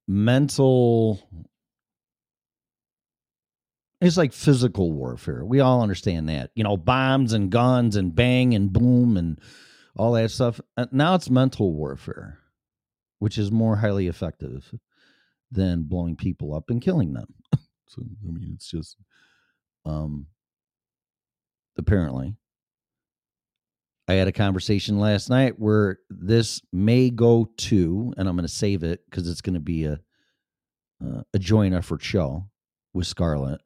mental 0.07 1.21
it's 3.99 4.17
like 4.17 4.31
physical 4.31 4.91
warfare. 4.91 5.43
We 5.43 5.59
all 5.59 5.81
understand 5.81 6.29
that. 6.29 6.51
You 6.53 6.63
know, 6.63 6.77
bombs 6.77 7.33
and 7.33 7.49
guns 7.49 7.95
and 7.95 8.13
bang 8.13 8.53
and 8.53 8.71
boom 8.71 9.17
and 9.17 9.39
all 9.95 10.11
that 10.13 10.29
stuff. 10.29 10.61
Uh, 10.75 10.85
now 10.91 11.15
it's 11.15 11.31
mental 11.31 11.73
warfare, 11.73 12.37
which 13.17 13.39
is 13.39 13.51
more 13.51 13.77
highly 13.77 14.07
effective 14.07 14.71
than 15.51 15.83
blowing 15.83 16.15
people 16.15 16.53
up 16.53 16.69
and 16.69 16.81
killing 16.81 17.13
them. 17.13 17.33
so 17.87 18.03
I 18.27 18.31
mean, 18.31 18.51
it's 18.53 18.69
just 18.69 18.97
um 19.85 20.27
apparently 21.77 22.35
I 24.07 24.13
had 24.13 24.27
a 24.27 24.33
conversation 24.33 24.99
last 24.99 25.29
night 25.29 25.59
where 25.59 25.99
this 26.09 26.61
may 26.71 27.09
go 27.09 27.49
to, 27.57 28.13
and 28.17 28.27
I'm 28.27 28.35
going 28.35 28.47
to 28.47 28.53
save 28.53 28.83
it 28.83 29.01
because 29.09 29.29
it's 29.29 29.41
going 29.41 29.55
to 29.55 29.59
be 29.59 29.85
a 29.85 29.99
uh, 31.03 31.21
a 31.33 31.39
joint 31.39 31.75
effort 31.75 32.01
show 32.01 32.45
with 32.93 33.05
Scarlett 33.05 33.61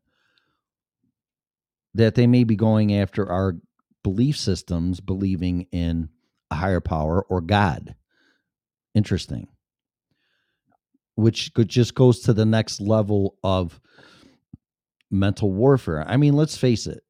that 1.93 2.15
they 2.15 2.27
may 2.27 2.43
be 2.43 2.55
going 2.55 2.95
after 2.95 3.29
our 3.29 3.55
belief 4.03 4.37
systems, 4.37 4.99
believing 4.99 5.67
in 5.71 6.09
a 6.49 6.55
higher 6.55 6.79
power 6.79 7.23
or 7.29 7.41
God. 7.41 7.95
Interesting. 8.95 9.47
Which 11.15 11.53
just 11.67 11.95
goes 11.95 12.21
to 12.21 12.33
the 12.33 12.45
next 12.45 12.81
level 12.81 13.37
of 13.43 13.79
mental 15.09 15.51
warfare. 15.51 16.05
I 16.07 16.17
mean, 16.17 16.33
let's 16.33 16.57
face 16.57 16.87
it. 16.87 17.03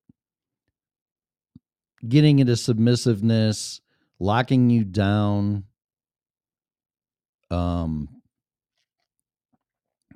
Getting 2.08 2.40
into 2.40 2.56
submissiveness, 2.56 3.82
locking 4.20 4.70
you 4.70 4.84
down, 4.84 5.66
um, 7.52 8.22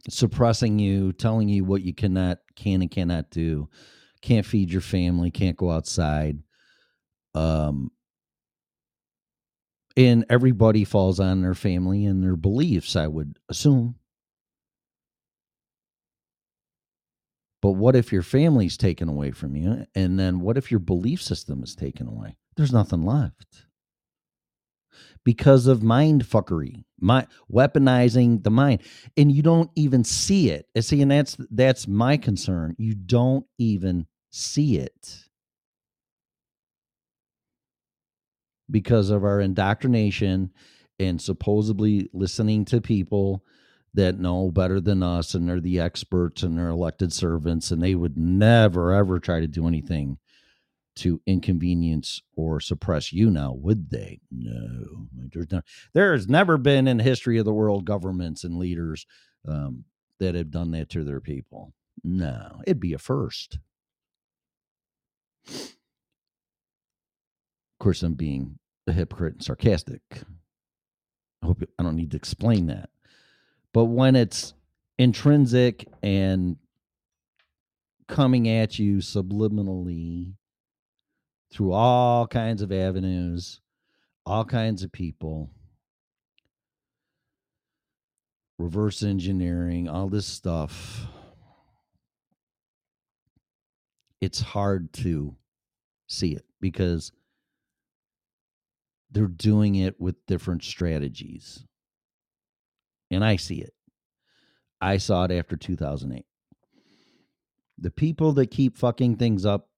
suppressing 0.10 0.80
you, 0.80 1.14
telling 1.14 1.50
you 1.50 1.64
what 1.64 1.82
you 1.82 1.94
cannot, 1.94 2.40
can 2.56 2.82
and 2.82 2.92
cannot 2.92 3.30
do, 3.30 3.70
can't 4.22 4.46
feed 4.46 4.72
your 4.72 4.82
family, 4.82 5.32
can't 5.32 5.58
go 5.58 5.72
outside. 5.72 6.40
Um, 7.34 7.92
and 9.98 10.26
everybody 10.30 10.84
falls 10.84 11.20
on 11.20 11.42
their 11.42 11.54
family 11.54 12.06
and 12.06 12.24
their 12.24 12.36
beliefs, 12.36 12.96
I 12.96 13.08
would 13.08 13.38
assume. 13.50 13.96
But 17.66 17.78
what 17.78 17.96
if 17.96 18.14
your 18.14 18.22
family's 18.22 18.78
taken 18.78 19.10
away 19.10 19.32
from 19.32 19.56
you? 19.56 19.88
And 19.96 20.20
then 20.20 20.40
what 20.42 20.56
if 20.56 20.70
your 20.70 20.80
belief 20.80 21.20
system 21.20 21.64
is 21.64 21.74
taken 21.74 22.08
away? 22.08 22.38
There's 22.56 22.72
nothing 22.72 23.04
left 23.04 23.66
because 25.24 25.66
of 25.66 25.82
mind 25.82 26.26
fuckery, 26.30 26.84
my 27.00 27.26
weaponizing 27.52 28.44
the 28.44 28.52
mind, 28.52 28.84
and 29.18 29.32
you 29.32 29.42
don't 29.42 29.72
even 29.76 30.04
see 30.04 30.52
it. 30.52 30.68
See, 30.80 31.02
and 31.02 31.10
that's 31.10 31.38
that's 31.50 31.88
my 31.88 32.18
concern. 32.18 32.76
You 32.78 32.94
don't 32.94 33.48
even 33.58 34.06
see 34.30 34.78
it 34.78 35.24
because 38.70 39.10
of 39.10 39.24
our 39.24 39.42
indoctrination 39.42 40.52
and 41.00 41.20
supposedly 41.20 42.12
listening 42.14 42.66
to 42.66 42.80
people 42.80 43.44
that 43.96 44.20
know 44.20 44.52
better 44.52 44.80
than 44.80 45.02
us 45.02 45.34
and 45.34 45.48
they're 45.48 45.60
the 45.60 45.80
experts 45.80 46.44
and 46.44 46.58
they're 46.58 46.70
elected 46.70 47.12
servants 47.14 47.72
and 47.72 47.82
they 47.82 47.96
would 47.96 48.18
never 48.18 48.94
ever 48.94 49.20
try 49.20 49.40
to 49.40 49.48
do 49.48 49.68
anything 49.68 50.18
to 50.96 51.22
inconvenience 51.26 52.22
or 52.38 52.60
suppress 52.60 53.12
you 53.12 53.30
now, 53.30 53.54
would 53.54 53.90
they? 53.90 54.20
No. 54.32 55.08
There's, 55.34 55.52
no, 55.52 55.62
there 55.94 56.14
has 56.14 56.28
never 56.30 56.58
been 56.58 56.88
in 56.88 56.98
the 56.98 57.04
history 57.04 57.38
of 57.38 57.46
the 57.46 57.54
world 57.54 57.86
governments 57.86 58.44
and 58.44 58.58
leaders 58.58 59.06
um, 59.48 59.84
that 60.20 60.36
have 60.36 60.52
done 60.52 60.72
that 60.72 60.90
to 60.92 61.04
their 61.04 61.20
people. 61.20 61.74
No, 62.04 62.62
it'd 62.66 62.80
be 62.80 62.94
a 62.94 62.98
first. 62.98 63.60
Of 65.48 65.74
course, 67.80 68.04
I'm 68.04 68.14
being 68.14 68.60
a 68.88 68.94
hypocrite 68.94 69.34
and 69.34 69.44
sarcastic. 69.44 70.02
I 71.44 71.48
hope 71.48 71.62
I 71.78 71.84
don't 71.84 71.96
need 71.96 72.12
to 72.12 72.18
explain 72.18 72.68
that. 72.68 72.90
But 73.76 73.86
when 73.86 74.16
it's 74.16 74.54
intrinsic 74.98 75.86
and 76.02 76.56
coming 78.08 78.48
at 78.48 78.80
you 78.80 79.00
subliminally 79.00 80.36
through 81.52 81.74
all 81.74 82.26
kinds 82.26 82.62
of 82.62 82.72
avenues, 82.72 83.60
all 84.26 84.46
kinds 84.46 84.82
of 84.82 84.94
people, 84.94 85.50
reverse 88.58 89.04
engineering, 89.04 89.90
all 89.90 90.08
this 90.08 90.26
stuff. 90.26 91.08
It's 94.22 94.40
hard 94.40 94.94
to 94.94 95.36
see 96.08 96.32
it 96.32 96.46
because 96.62 97.12
they're 99.12 99.28
doing 99.28 99.76
it 99.76 100.00
with 100.00 100.26
different 100.28 100.64
strategies. 100.64 101.66
And 103.16 103.24
I 103.24 103.38
see 103.38 103.62
it. 103.62 103.74
I 104.82 104.98
saw 104.98 105.24
it 105.24 105.32
after 105.32 105.56
2008. 105.56 106.26
The 107.78 107.92
people 107.92 108.34
that 108.34 108.52
keep 108.52 108.78
fucking 108.78 109.16
things 109.16 109.46
up 109.46 109.70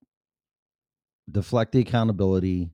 deflect 1.30 1.72
the 1.72 1.80
accountability, 1.80 2.70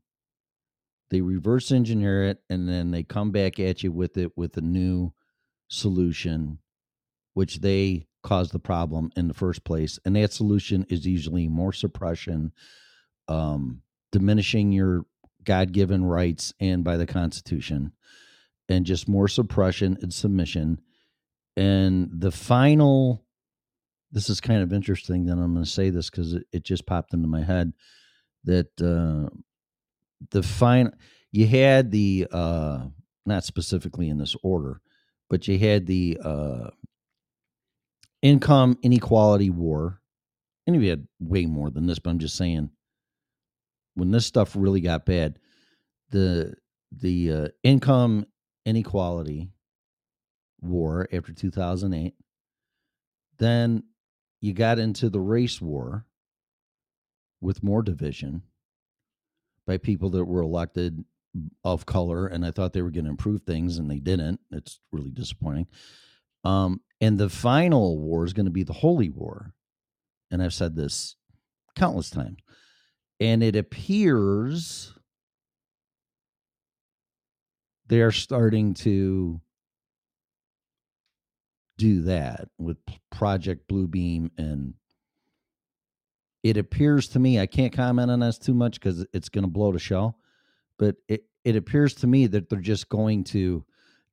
they 1.10 1.22
reverse 1.22 1.72
engineer 1.72 2.24
it, 2.26 2.40
and 2.50 2.68
then 2.68 2.92
they 2.92 3.04
come 3.04 3.32
back 3.32 3.60
at 3.60 3.84
you 3.84 3.92
with 3.92 4.18
it 4.18 4.32
with 4.38 4.58
a 4.58 4.62
new 4.62 5.14
solution, 5.68 6.60
which 7.34 7.60
they 7.60 8.08
caused 8.24 8.54
the 8.54 8.60
problem 8.60 9.12
in 9.16 9.28
the 9.28 9.34
first 9.34 9.64
place. 9.64 10.00
And 10.06 10.16
that 10.16 10.32
solution 10.32 10.86
is 10.90 11.06
usually 11.06 11.48
more 11.48 11.74
suppression, 11.74 12.54
um, 13.28 13.82
diminishing 14.12 14.72
your 14.72 15.06
God 15.44 15.74
given 15.74 16.06
rights 16.06 16.54
and 16.60 16.84
by 16.84 16.96
the 16.98 17.06
Constitution, 17.06 17.92
and 18.74 18.86
just 18.86 19.08
more 19.08 19.28
suppression 19.28 19.98
and 20.02 20.14
submission. 20.14 20.82
And 21.56 22.10
the 22.12 22.32
final, 22.32 23.24
this 24.12 24.30
is 24.30 24.42
kind 24.42 24.64
of 24.64 24.74
interesting 24.74 25.26
that 25.26 25.34
I'm 25.34 25.54
going 25.54 25.64
to 25.64 25.70
say 25.70 25.90
this 25.90 26.10
because 26.10 26.34
it, 26.34 26.44
it 26.52 26.64
just 26.64 26.86
popped 26.86 27.14
into 27.14 27.28
my 27.28 27.44
head 27.44 27.74
that 28.46 28.70
uh, 28.82 29.30
the 30.32 30.44
fine 30.44 30.92
you 31.32 31.48
had 31.48 31.92
the 31.92 32.28
uh, 32.32 32.86
not 33.26 33.44
specifically 33.44 34.10
in 34.10 34.18
this 34.18 34.36
order, 34.44 34.82
but 35.30 35.48
you 35.48 35.58
had 35.58 35.86
the 35.86 36.18
uh, 36.24 36.70
income 38.22 38.78
inequality 38.82 39.50
war. 39.50 40.00
And 40.66 40.82
you 40.82 40.90
had 40.90 41.08
way 41.20 41.46
more 41.46 41.70
than 41.70 41.88
this, 41.88 42.00
but 42.00 42.10
I'm 42.12 42.20
just 42.20 42.38
saying 42.38 42.70
when 43.96 44.12
this 44.12 44.26
stuff 44.26 44.56
really 44.56 44.80
got 44.80 45.06
bad, 45.06 45.38
the 46.10 46.54
the 46.92 47.32
uh, 47.32 47.48
income 47.64 48.26
inequality 48.66 49.52
war 50.62 51.08
after 51.12 51.34
2008. 51.34 52.14
Then 53.40 53.84
you 54.42 54.54
got 54.54 54.80
into 54.80 55.10
the 55.10 55.20
race 55.20 55.62
war 55.62 56.06
with 57.42 57.64
more 57.64 57.84
division 57.84 58.44
by 59.66 59.78
people 59.78 60.10
that 60.12 60.26
were 60.26 60.42
elected 60.42 61.04
of 61.64 61.86
color 61.86 62.28
and 62.28 62.46
I 62.46 62.52
thought 62.52 62.74
they 62.74 62.82
were 62.82 62.92
going 62.92 63.06
to 63.06 63.12
improve 63.12 63.42
things 63.44 63.78
and 63.78 63.90
they 63.90 64.00
didn't. 64.00 64.40
It's 64.52 64.80
really 64.92 65.10
disappointing. 65.10 65.68
Um, 66.44 66.82
and 67.02 67.18
the 67.18 67.30
final 67.30 67.98
war 68.00 68.26
is 68.26 68.34
going 68.34 68.46
to 68.46 68.52
be 68.52 68.64
the 68.64 68.74
holy 68.74 69.10
war. 69.10 69.54
And 70.30 70.42
I've 70.42 70.54
said 70.54 70.76
this 70.76 71.16
countless 71.76 72.10
times. 72.10 72.40
And 73.20 73.44
it 73.44 73.56
appears 73.56 74.93
they 77.94 78.02
are 78.02 78.12
starting 78.12 78.74
to 78.74 79.40
do 81.78 82.02
that 82.02 82.48
with 82.58 82.78
Project 83.12 83.70
Bluebeam 83.70 84.32
and 84.36 84.74
it 86.42 86.58
appears 86.58 87.10
to 87.10 87.20
me, 87.20 87.40
I 87.40 87.46
can't 87.46 87.72
comment 87.72 88.10
on 88.10 88.22
this 88.22 88.40
too 88.40 88.56
much 88.56 88.80
because 88.80 89.06
it's 89.14 89.30
going 89.30 89.44
to 89.44 89.48
blow 89.48 89.72
the 89.72 89.78
show, 89.78 90.16
but 90.80 90.96
it, 91.08 91.26
it 91.46 91.56
appears 91.56 91.94
to 91.98 92.08
me 92.08 92.26
that 92.26 92.50
they're 92.50 92.58
just 92.58 92.90
going 92.90 93.26
to 93.26 93.64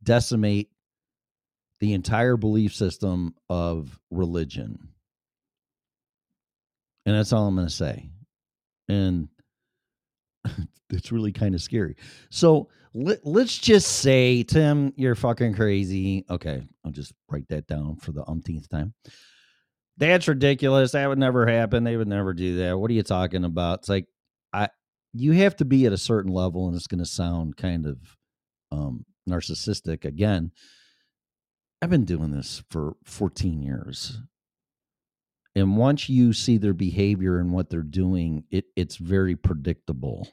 decimate 0.02 0.68
the 1.78 1.94
entire 1.94 2.36
belief 2.36 2.74
system 2.74 3.34
of 3.48 3.98
religion. 4.10 4.90
And 7.06 7.16
that's 7.16 7.32
all 7.32 7.46
I'm 7.46 7.54
going 7.54 7.66
to 7.66 7.72
say. 7.72 8.10
And 8.90 9.30
it's 10.90 11.12
really 11.12 11.32
kind 11.32 11.54
of 11.54 11.62
scary. 11.62 11.96
So 12.30 12.68
let, 12.94 13.24
us 13.24 13.56
just 13.56 13.88
say, 13.88 14.42
Tim, 14.42 14.92
you're 14.96 15.14
fucking 15.14 15.54
crazy. 15.54 16.24
Okay, 16.28 16.62
I'll 16.84 16.92
just 16.92 17.12
write 17.30 17.48
that 17.48 17.66
down 17.66 17.96
for 17.96 18.12
the 18.12 18.28
umpteenth 18.28 18.68
time 18.68 18.94
that's 20.00 20.26
ridiculous. 20.26 20.92
That 20.92 21.08
would 21.08 21.18
never 21.18 21.46
happen. 21.46 21.84
They 21.84 21.96
would 21.96 22.08
never 22.08 22.32
do 22.32 22.56
that. 22.56 22.76
What 22.76 22.90
are 22.90 22.94
you 22.94 23.02
talking 23.02 23.44
about? 23.44 23.80
It's 23.80 23.88
like 23.88 24.06
I 24.52 24.68
you 25.12 25.32
have 25.32 25.56
to 25.56 25.64
be 25.64 25.86
at 25.86 25.92
a 25.92 25.98
certain 25.98 26.32
level 26.32 26.66
and 26.66 26.74
it's 26.74 26.86
going 26.86 27.00
to 27.00 27.06
sound 27.06 27.56
kind 27.56 27.86
of 27.86 27.98
um 28.72 29.04
narcissistic 29.28 30.04
again. 30.04 30.50
I've 31.82 31.90
been 31.90 32.04
doing 32.04 32.30
this 32.30 32.62
for 32.70 32.94
14 33.04 33.62
years. 33.62 34.18
And 35.54 35.76
once 35.76 36.08
you 36.08 36.32
see 36.32 36.58
their 36.58 36.74
behavior 36.74 37.38
and 37.38 37.52
what 37.52 37.70
they're 37.70 37.82
doing, 37.82 38.44
it 38.50 38.66
it's 38.76 38.96
very 38.96 39.36
predictable. 39.36 40.28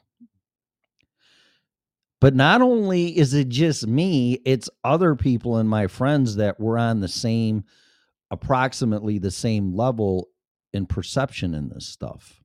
But 2.20 2.34
not 2.34 2.62
only 2.62 3.16
is 3.16 3.34
it 3.34 3.48
just 3.48 3.86
me, 3.86 4.34
it's 4.44 4.70
other 4.82 5.14
people 5.14 5.56
and 5.56 5.68
my 5.68 5.86
friends 5.86 6.36
that 6.36 6.58
were 6.58 6.78
on 6.78 7.00
the 7.00 7.08
same 7.08 7.64
approximately 8.30 9.18
the 9.18 9.30
same 9.30 9.74
level 9.74 10.28
in 10.72 10.86
perception 10.86 11.54
in 11.54 11.68
this 11.68 11.86
stuff. 11.86 12.42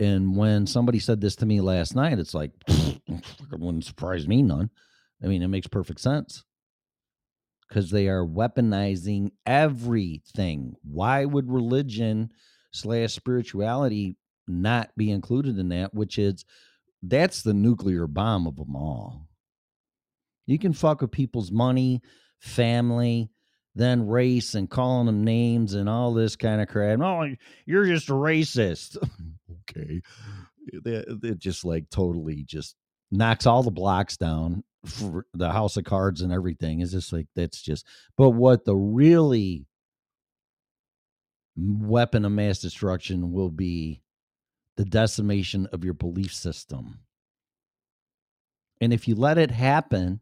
And 0.00 0.36
when 0.36 0.66
somebody 0.66 0.98
said 0.98 1.20
this 1.20 1.36
to 1.36 1.46
me 1.46 1.60
last 1.60 1.94
night, 1.94 2.18
it's 2.18 2.34
like, 2.34 2.50
it 2.66 3.24
wouldn't 3.52 3.84
surprise 3.84 4.26
me 4.26 4.42
none. 4.42 4.70
I 5.22 5.26
mean, 5.26 5.42
it 5.42 5.48
makes 5.48 5.66
perfect 5.66 6.00
sense 6.00 6.44
because 7.72 7.90
they 7.90 8.06
are 8.06 8.22
weaponizing 8.22 9.30
everything. 9.46 10.76
Why 10.82 11.24
would 11.24 11.50
religion 11.50 12.30
slash 12.70 13.14
spirituality 13.14 14.18
not 14.46 14.90
be 14.94 15.10
included 15.10 15.58
in 15.58 15.70
that? 15.70 15.94
Which 15.94 16.18
is, 16.18 16.44
that's 17.02 17.40
the 17.40 17.54
nuclear 17.54 18.06
bomb 18.06 18.46
of 18.46 18.56
them 18.56 18.76
all. 18.76 19.26
You 20.44 20.58
can 20.58 20.74
fuck 20.74 21.00
with 21.00 21.12
people's 21.12 21.50
money, 21.50 22.02
family, 22.40 23.30
then 23.74 24.06
race 24.06 24.54
and 24.54 24.68
calling 24.68 25.06
them 25.06 25.24
names 25.24 25.72
and 25.72 25.88
all 25.88 26.12
this 26.12 26.36
kind 26.36 26.60
of 26.60 26.68
crap. 26.68 27.00
Oh, 27.00 27.26
you're 27.64 27.86
just 27.86 28.10
a 28.10 28.12
racist. 28.12 28.98
okay. 29.70 30.02
It, 30.66 31.24
it 31.24 31.38
just 31.38 31.64
like 31.64 31.88
totally 31.88 32.44
just 32.44 32.76
knocks 33.10 33.46
all 33.46 33.62
the 33.62 33.70
blocks 33.70 34.18
down 34.18 34.62
the 34.82 35.52
house 35.52 35.76
of 35.76 35.84
cards 35.84 36.22
and 36.22 36.32
everything. 36.32 36.80
Is 36.80 36.92
just 36.92 37.12
like 37.12 37.26
that's 37.34 37.62
just. 37.62 37.86
But 38.16 38.30
what 38.30 38.64
the 38.64 38.76
really 38.76 39.66
weapon 41.56 42.24
of 42.24 42.32
mass 42.32 42.58
destruction 42.60 43.32
will 43.32 43.50
be 43.50 44.02
the 44.76 44.84
decimation 44.84 45.66
of 45.72 45.84
your 45.84 45.94
belief 45.94 46.34
system. 46.34 47.00
And 48.80 48.92
if 48.92 49.06
you 49.06 49.14
let 49.14 49.38
it 49.38 49.50
happen, 49.50 50.20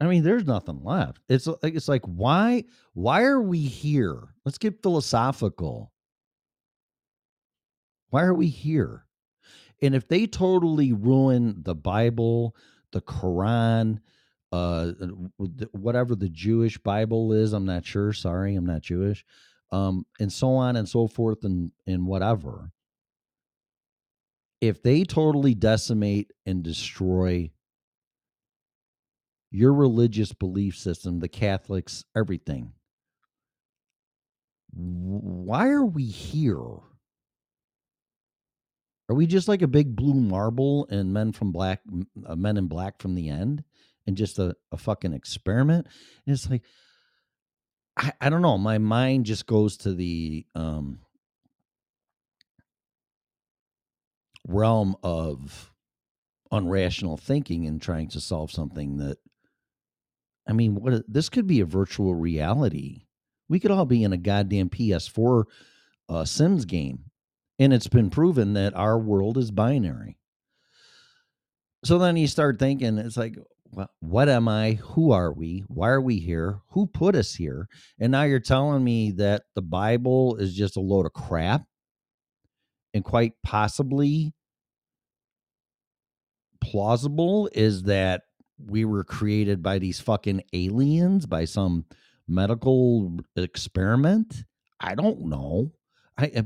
I 0.00 0.06
mean, 0.06 0.24
there's 0.24 0.44
nothing 0.44 0.82
left. 0.82 1.22
It's 1.28 1.46
like 1.46 1.74
it's 1.74 1.88
like 1.88 2.04
why 2.04 2.64
why 2.92 3.22
are 3.22 3.40
we 3.40 3.60
here? 3.60 4.34
Let's 4.44 4.58
get 4.58 4.82
philosophical. 4.82 5.92
Why 8.10 8.24
are 8.24 8.34
we 8.34 8.48
here? 8.48 9.06
And 9.82 9.94
if 9.94 10.06
they 10.08 10.26
totally 10.26 10.92
ruin 10.92 11.56
the 11.62 11.74
Bible, 11.74 12.56
the 12.92 13.00
Quran, 13.00 13.98
uh, 14.52 14.92
whatever 15.72 16.14
the 16.14 16.28
Jewish 16.28 16.78
Bible 16.78 17.32
is, 17.32 17.52
I'm 17.52 17.66
not 17.66 17.84
sure. 17.84 18.12
Sorry, 18.12 18.54
I'm 18.54 18.66
not 18.66 18.82
Jewish, 18.82 19.24
um, 19.72 20.06
and 20.20 20.32
so 20.32 20.50
on 20.54 20.76
and 20.76 20.88
so 20.88 21.08
forth, 21.08 21.44
and 21.44 21.72
and 21.86 22.06
whatever. 22.06 22.70
If 24.60 24.82
they 24.82 25.02
totally 25.02 25.54
decimate 25.54 26.30
and 26.46 26.62
destroy 26.62 27.50
your 29.50 29.74
religious 29.74 30.32
belief 30.32 30.76
system, 30.76 31.18
the 31.18 31.28
Catholics, 31.28 32.04
everything. 32.16 32.72
Why 34.72 35.68
are 35.68 35.84
we 35.84 36.04
here? 36.04 36.78
Are 39.12 39.14
we 39.14 39.26
just 39.26 39.46
like 39.46 39.60
a 39.60 39.68
big 39.68 39.94
blue 39.94 40.14
marble 40.14 40.86
and 40.88 41.12
men 41.12 41.32
from 41.32 41.52
black, 41.52 41.82
uh, 42.24 42.34
men 42.34 42.56
in 42.56 42.66
black 42.66 42.98
from 42.98 43.14
the 43.14 43.28
end, 43.28 43.62
and 44.06 44.16
just 44.16 44.38
a, 44.38 44.56
a 44.72 44.78
fucking 44.78 45.12
experiment? 45.12 45.86
And 46.26 46.32
it's 46.32 46.48
like, 46.48 46.62
I, 47.94 48.14
I 48.22 48.30
don't 48.30 48.40
know. 48.40 48.56
My 48.56 48.78
mind 48.78 49.26
just 49.26 49.46
goes 49.46 49.76
to 49.76 49.92
the 49.92 50.46
um, 50.54 51.00
realm 54.48 54.96
of 55.02 55.70
unrational 56.50 57.20
thinking 57.20 57.66
and 57.66 57.82
trying 57.82 58.08
to 58.08 58.20
solve 58.20 58.50
something 58.50 58.96
that 58.96 59.18
I 60.48 60.54
mean, 60.54 60.76
what 60.76 61.04
this 61.06 61.28
could 61.28 61.46
be 61.46 61.60
a 61.60 61.66
virtual 61.66 62.14
reality. 62.14 63.02
We 63.50 63.60
could 63.60 63.72
all 63.72 63.84
be 63.84 64.04
in 64.04 64.14
a 64.14 64.16
goddamn 64.16 64.70
PS4 64.70 65.44
uh, 66.08 66.24
Sims 66.24 66.64
game, 66.64 67.10
and 67.62 67.72
it's 67.72 67.86
been 67.86 68.10
proven 68.10 68.54
that 68.54 68.74
our 68.74 68.98
world 68.98 69.38
is 69.38 69.52
binary. 69.52 70.18
So 71.84 71.98
then 71.98 72.16
you 72.16 72.26
start 72.26 72.58
thinking, 72.58 72.98
it's 72.98 73.16
like, 73.16 73.36
what 74.00 74.28
am 74.28 74.48
I? 74.48 74.72
Who 74.72 75.12
are 75.12 75.32
we? 75.32 75.64
Why 75.68 75.88
are 75.90 76.00
we 76.00 76.18
here? 76.18 76.58
Who 76.70 76.86
put 76.88 77.14
us 77.14 77.34
here? 77.34 77.68
And 78.00 78.10
now 78.10 78.24
you're 78.24 78.40
telling 78.40 78.82
me 78.82 79.12
that 79.12 79.44
the 79.54 79.62
Bible 79.62 80.36
is 80.36 80.54
just 80.54 80.76
a 80.76 80.80
load 80.80 81.06
of 81.06 81.12
crap, 81.12 81.62
and 82.94 83.04
quite 83.04 83.32
possibly 83.44 84.34
plausible 86.60 87.48
is 87.52 87.84
that 87.84 88.22
we 88.58 88.84
were 88.84 89.04
created 89.04 89.62
by 89.62 89.78
these 89.78 90.00
fucking 90.00 90.42
aliens 90.52 91.26
by 91.26 91.44
some 91.44 91.86
medical 92.28 93.18
experiment? 93.36 94.44
I 94.80 94.94
don't 94.94 95.26
know. 95.26 95.72
I 96.18 96.26
eh, 96.26 96.42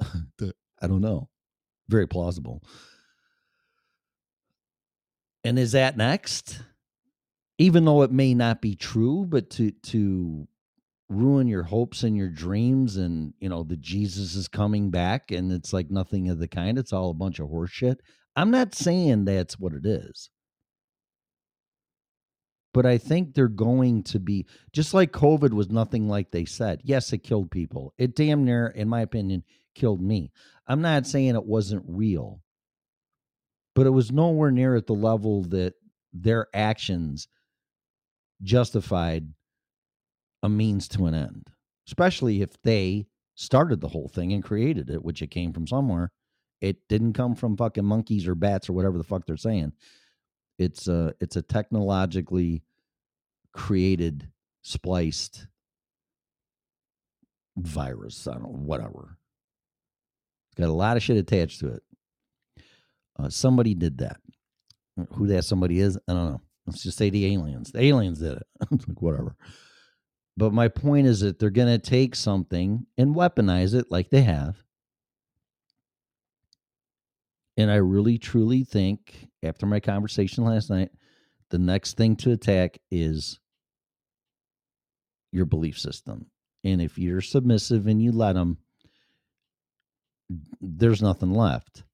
I 0.80 0.86
don't 0.86 1.00
know. 1.00 1.28
Very 1.88 2.06
plausible. 2.06 2.62
And 5.44 5.58
is 5.58 5.72
that 5.72 5.96
next? 5.96 6.60
Even 7.58 7.84
though 7.84 8.02
it 8.02 8.12
may 8.12 8.34
not 8.34 8.60
be 8.60 8.76
true, 8.76 9.26
but 9.28 9.50
to 9.50 9.70
to 9.70 10.46
ruin 11.08 11.48
your 11.48 11.62
hopes 11.62 12.02
and 12.02 12.16
your 12.16 12.28
dreams 12.28 12.96
and 12.96 13.32
you 13.40 13.48
know 13.48 13.62
the 13.62 13.76
Jesus 13.76 14.34
is 14.34 14.46
coming 14.46 14.90
back 14.90 15.30
and 15.30 15.50
it's 15.50 15.72
like 15.72 15.90
nothing 15.90 16.28
of 16.28 16.38
the 16.38 16.48
kind. 16.48 16.78
It's 16.78 16.92
all 16.92 17.10
a 17.10 17.14
bunch 17.14 17.38
of 17.40 17.48
horseshit. 17.48 17.96
I'm 18.36 18.50
not 18.50 18.74
saying 18.74 19.24
that's 19.24 19.58
what 19.58 19.72
it 19.72 19.86
is 19.86 20.30
but 22.78 22.86
I 22.86 22.98
think 22.98 23.34
they're 23.34 23.48
going 23.48 24.02
to 24.04 24.20
be 24.20 24.46
just 24.72 24.94
like 24.94 25.10
COVID 25.10 25.52
was 25.52 25.70
nothing 25.70 26.08
like 26.08 26.30
they 26.30 26.44
said. 26.44 26.80
Yes, 26.84 27.12
it 27.12 27.24
killed 27.24 27.50
people. 27.50 27.92
It 27.98 28.14
damn 28.14 28.44
near, 28.44 28.68
in 28.68 28.88
my 28.88 29.00
opinion, 29.00 29.42
killed 29.78 30.02
me. 30.02 30.30
I'm 30.66 30.82
not 30.82 31.06
saying 31.06 31.34
it 31.34 31.46
wasn't 31.46 31.84
real, 31.86 32.42
but 33.74 33.86
it 33.86 33.90
was 33.90 34.12
nowhere 34.12 34.50
near 34.50 34.74
at 34.74 34.86
the 34.86 34.94
level 34.94 35.44
that 35.44 35.74
their 36.12 36.48
actions 36.52 37.28
justified 38.42 39.28
a 40.42 40.48
means 40.48 40.88
to 40.88 41.06
an 41.06 41.14
end, 41.14 41.50
especially 41.86 42.42
if 42.42 42.60
they 42.62 43.06
started 43.34 43.80
the 43.80 43.88
whole 43.88 44.08
thing 44.08 44.32
and 44.32 44.42
created 44.42 44.90
it, 44.90 45.04
which 45.04 45.22
it 45.22 45.30
came 45.30 45.52
from 45.52 45.66
somewhere. 45.66 46.10
It 46.60 46.88
didn't 46.88 47.12
come 47.12 47.34
from 47.34 47.56
fucking 47.56 47.84
monkeys 47.84 48.26
or 48.26 48.34
bats 48.34 48.68
or 48.68 48.72
whatever 48.72 48.98
the 48.98 49.04
fuck 49.04 49.26
they're 49.26 49.36
saying. 49.36 49.72
It's 50.58 50.88
a 50.88 51.14
it's 51.20 51.36
a 51.36 51.42
technologically 51.42 52.64
created, 53.52 54.28
spliced 54.62 55.46
virus. 57.56 58.26
I 58.26 58.34
don't 58.34 58.66
whatever. 58.66 59.17
Got 60.58 60.68
a 60.68 60.72
lot 60.72 60.96
of 60.96 61.02
shit 61.02 61.16
attached 61.16 61.60
to 61.60 61.74
it. 61.74 61.82
Uh, 63.18 63.28
somebody 63.28 63.74
did 63.74 63.98
that. 63.98 64.18
Who 65.14 65.28
that 65.28 65.44
somebody 65.44 65.78
is, 65.80 65.96
I 66.08 66.12
don't 66.12 66.32
know. 66.32 66.40
Let's 66.66 66.82
just 66.82 66.98
say 66.98 67.10
the 67.10 67.32
aliens. 67.32 67.72
The 67.72 67.82
aliens 67.82 68.18
did 68.18 68.32
it. 68.32 68.46
like 68.70 69.00
whatever. 69.00 69.36
But 70.36 70.52
my 70.52 70.68
point 70.68 71.06
is 71.06 71.20
that 71.20 71.38
they're 71.38 71.50
going 71.50 71.68
to 71.68 71.78
take 71.78 72.14
something 72.14 72.86
and 72.96 73.14
weaponize 73.14 73.74
it 73.74 73.86
like 73.90 74.10
they 74.10 74.22
have. 74.22 74.56
And 77.56 77.70
I 77.70 77.76
really 77.76 78.18
truly 78.18 78.62
think 78.62 79.28
after 79.42 79.66
my 79.66 79.80
conversation 79.80 80.44
last 80.44 80.70
night, 80.70 80.90
the 81.50 81.58
next 81.58 81.96
thing 81.96 82.14
to 82.16 82.30
attack 82.30 82.78
is 82.90 83.40
your 85.32 85.44
belief 85.44 85.78
system. 85.78 86.26
And 86.62 86.80
if 86.80 86.98
you're 86.98 87.20
submissive 87.20 87.86
and 87.86 88.00
you 88.00 88.12
let 88.12 88.34
them, 88.34 88.58
there's 90.60 91.02
nothing 91.02 91.32
left. 91.32 91.84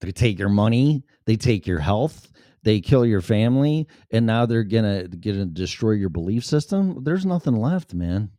they 0.00 0.12
take 0.12 0.38
your 0.38 0.48
money, 0.48 1.04
they 1.26 1.36
take 1.36 1.66
your 1.66 1.78
health, 1.78 2.30
they 2.62 2.80
kill 2.80 3.06
your 3.06 3.20
family, 3.20 3.86
and 4.10 4.26
now 4.26 4.46
they're 4.46 4.64
gonna 4.64 5.08
gonna 5.08 5.46
destroy 5.46 5.92
your 5.92 6.08
belief 6.08 6.44
system. 6.44 7.02
There's 7.04 7.24
nothing 7.24 7.56
left, 7.56 7.94
man. 7.94 8.30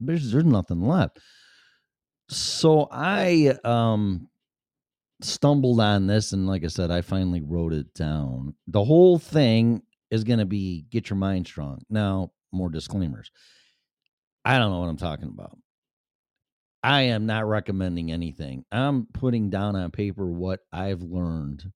There's 0.00 0.32
there's 0.32 0.44
nothing 0.44 0.82
left. 0.82 1.18
So 2.28 2.88
I 2.90 3.56
um 3.64 4.28
stumbled 5.20 5.80
on 5.80 6.06
this 6.06 6.32
and 6.32 6.46
like 6.46 6.64
I 6.64 6.68
said, 6.68 6.90
I 6.90 7.00
finally 7.02 7.40
wrote 7.40 7.72
it 7.72 7.94
down. 7.94 8.54
The 8.66 8.84
whole 8.84 9.18
thing 9.18 9.82
is 10.10 10.24
gonna 10.24 10.46
be 10.46 10.86
get 10.90 11.10
your 11.10 11.16
mind 11.16 11.46
strong. 11.46 11.82
Now, 11.88 12.32
more 12.52 12.70
disclaimers. 12.70 13.30
I 14.44 14.58
don't 14.58 14.70
know 14.70 14.80
what 14.80 14.88
I'm 14.88 14.96
talking 14.96 15.28
about. 15.28 15.56
I 16.82 17.02
am 17.02 17.24
not 17.26 17.48
recommending 17.48 18.12
anything. 18.12 18.64
I'm 18.70 19.06
putting 19.14 19.48
down 19.48 19.74
on 19.74 19.90
paper 19.90 20.26
what 20.26 20.60
I've 20.70 21.00
learned, 21.00 21.72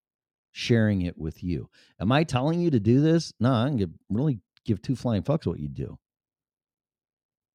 sharing 0.53 1.03
it 1.03 1.17
with 1.17 1.43
you. 1.43 1.71
Am 1.99 2.13
I 2.13 2.25
telling 2.25 2.61
you 2.61 2.71
to 2.71 2.81
do 2.81 3.01
this? 3.01 3.33
No, 3.41 3.53
I 3.53 3.69
can 3.69 3.95
really 4.11 4.41
give 4.67 4.83
two 4.83 4.97
flying 4.97 5.23
fucks 5.23 5.47
what 5.47 5.61
you 5.61 5.69
do. 5.69 5.99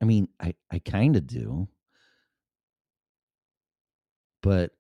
I 0.02 0.06
mean, 0.06 0.30
I, 0.40 0.56
I 0.72 0.80
kind 0.80 1.16
of 1.16 1.28
do 1.28 1.68
but 4.44 4.72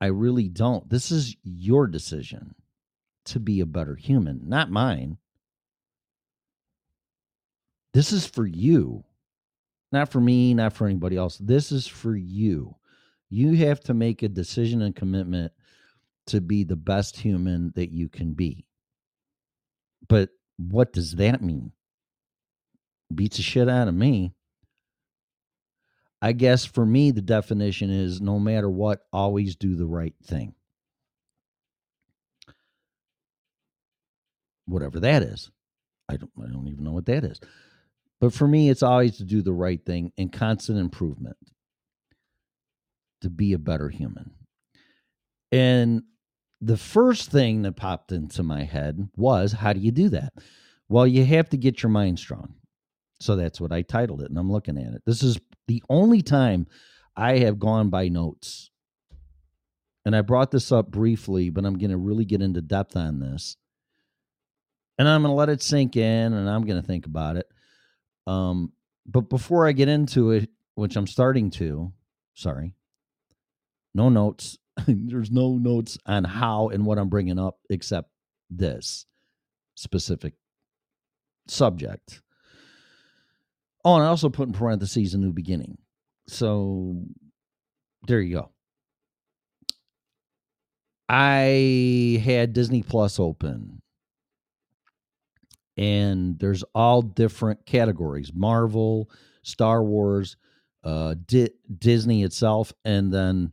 I 0.00 0.06
really 0.06 0.48
don't. 0.48 0.88
This 0.88 1.12
is 1.12 1.36
your 1.44 1.86
decision 1.86 2.56
to 3.26 3.38
be 3.38 3.60
a 3.60 3.66
better 3.66 3.94
human, 3.94 4.40
not 4.48 4.70
mine. 4.70 5.18
This 7.98 8.12
is 8.12 8.24
for 8.24 8.46
you, 8.46 9.02
not 9.90 10.08
for 10.08 10.20
me, 10.20 10.54
not 10.54 10.72
for 10.72 10.86
anybody 10.86 11.16
else. 11.16 11.36
This 11.36 11.72
is 11.72 11.88
for 11.88 12.14
you. 12.14 12.76
You 13.28 13.56
have 13.66 13.80
to 13.80 13.92
make 13.92 14.22
a 14.22 14.28
decision 14.28 14.82
and 14.82 14.94
commitment 14.94 15.52
to 16.28 16.40
be 16.40 16.62
the 16.62 16.76
best 16.76 17.16
human 17.16 17.72
that 17.74 17.90
you 17.90 18.08
can 18.08 18.34
be. 18.34 18.66
But 20.06 20.28
what 20.58 20.92
does 20.92 21.16
that 21.16 21.42
mean? 21.42 21.72
Beats 23.12 23.38
the 23.38 23.42
shit 23.42 23.68
out 23.68 23.88
of 23.88 23.94
me. 23.94 24.32
I 26.22 26.30
guess 26.30 26.64
for 26.64 26.86
me, 26.86 27.10
the 27.10 27.20
definition 27.20 27.90
is 27.90 28.20
no 28.20 28.38
matter 28.38 28.70
what, 28.70 29.06
always 29.12 29.56
do 29.56 29.74
the 29.74 29.86
right 29.86 30.14
thing. 30.22 30.54
Whatever 34.66 35.00
that 35.00 35.24
is. 35.24 35.50
I 36.08 36.16
don't, 36.16 36.30
I 36.40 36.46
don't 36.46 36.68
even 36.68 36.84
know 36.84 36.92
what 36.92 37.06
that 37.06 37.24
is. 37.24 37.40
But 38.20 38.32
for 38.32 38.48
me, 38.48 38.68
it's 38.68 38.82
always 38.82 39.16
to 39.18 39.24
do 39.24 39.42
the 39.42 39.52
right 39.52 39.84
thing 39.84 40.12
and 40.18 40.32
constant 40.32 40.78
improvement 40.78 41.36
to 43.20 43.30
be 43.30 43.52
a 43.52 43.58
better 43.58 43.88
human. 43.88 44.32
And 45.52 46.02
the 46.60 46.76
first 46.76 47.30
thing 47.30 47.62
that 47.62 47.76
popped 47.76 48.12
into 48.12 48.42
my 48.42 48.64
head 48.64 49.08
was 49.16 49.52
how 49.52 49.72
do 49.72 49.80
you 49.80 49.92
do 49.92 50.08
that? 50.10 50.32
Well, 50.88 51.06
you 51.06 51.24
have 51.24 51.48
to 51.50 51.56
get 51.56 51.82
your 51.82 51.90
mind 51.90 52.18
strong. 52.18 52.54
So 53.20 53.36
that's 53.36 53.60
what 53.60 53.72
I 53.72 53.82
titled 53.82 54.22
it, 54.22 54.30
and 54.30 54.38
I'm 54.38 54.50
looking 54.50 54.78
at 54.78 54.94
it. 54.94 55.02
This 55.04 55.22
is 55.22 55.38
the 55.66 55.82
only 55.88 56.22
time 56.22 56.66
I 57.16 57.38
have 57.38 57.58
gone 57.58 57.90
by 57.90 58.08
notes. 58.08 58.70
And 60.04 60.14
I 60.14 60.22
brought 60.22 60.50
this 60.50 60.70
up 60.72 60.90
briefly, 60.90 61.50
but 61.50 61.66
I'm 61.66 61.76
going 61.76 61.90
to 61.90 61.96
really 61.96 62.24
get 62.24 62.40
into 62.40 62.62
depth 62.62 62.96
on 62.96 63.18
this. 63.18 63.56
And 64.98 65.08
I'm 65.08 65.22
going 65.22 65.32
to 65.32 65.36
let 65.36 65.48
it 65.48 65.62
sink 65.62 65.96
in 65.96 66.32
and 66.32 66.48
I'm 66.48 66.64
going 66.64 66.80
to 66.80 66.86
think 66.86 67.06
about 67.06 67.36
it. 67.36 67.46
Um, 68.28 68.72
but 69.06 69.30
before 69.30 69.66
I 69.66 69.72
get 69.72 69.88
into 69.88 70.32
it, 70.32 70.50
which 70.74 70.96
I'm 70.96 71.06
starting 71.06 71.50
to, 71.52 71.92
sorry, 72.34 72.74
no 73.94 74.10
notes. 74.10 74.58
There's 74.86 75.30
no 75.30 75.54
notes 75.54 75.96
on 76.04 76.24
how 76.24 76.68
and 76.68 76.84
what 76.84 76.98
I'm 76.98 77.08
bringing 77.08 77.38
up 77.38 77.58
except 77.70 78.10
this 78.50 79.06
specific 79.74 80.34
subject. 81.46 82.20
Oh, 83.84 83.94
and 83.94 84.04
I 84.04 84.08
also 84.08 84.28
put 84.28 84.48
in 84.48 84.52
parentheses 84.52 85.14
a 85.14 85.18
new 85.18 85.32
beginning. 85.32 85.78
So 86.26 87.02
there 88.06 88.20
you 88.20 88.34
go. 88.34 88.50
I 91.08 92.22
had 92.22 92.52
Disney 92.52 92.82
Plus 92.82 93.18
open, 93.18 93.80
and 95.78 96.38
there's 96.40 96.64
all 96.74 97.00
different 97.00 97.64
categories 97.64 98.32
Marvel, 98.34 99.08
Star 99.42 99.82
Wars, 99.82 100.36
uh, 100.84 101.14
Di- 101.26 101.50
Disney 101.78 102.24
itself, 102.24 102.72
and 102.84 103.12
then 103.12 103.52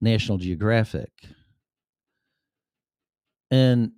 National 0.00 0.38
Geographic. 0.38 1.12
And 3.50 3.92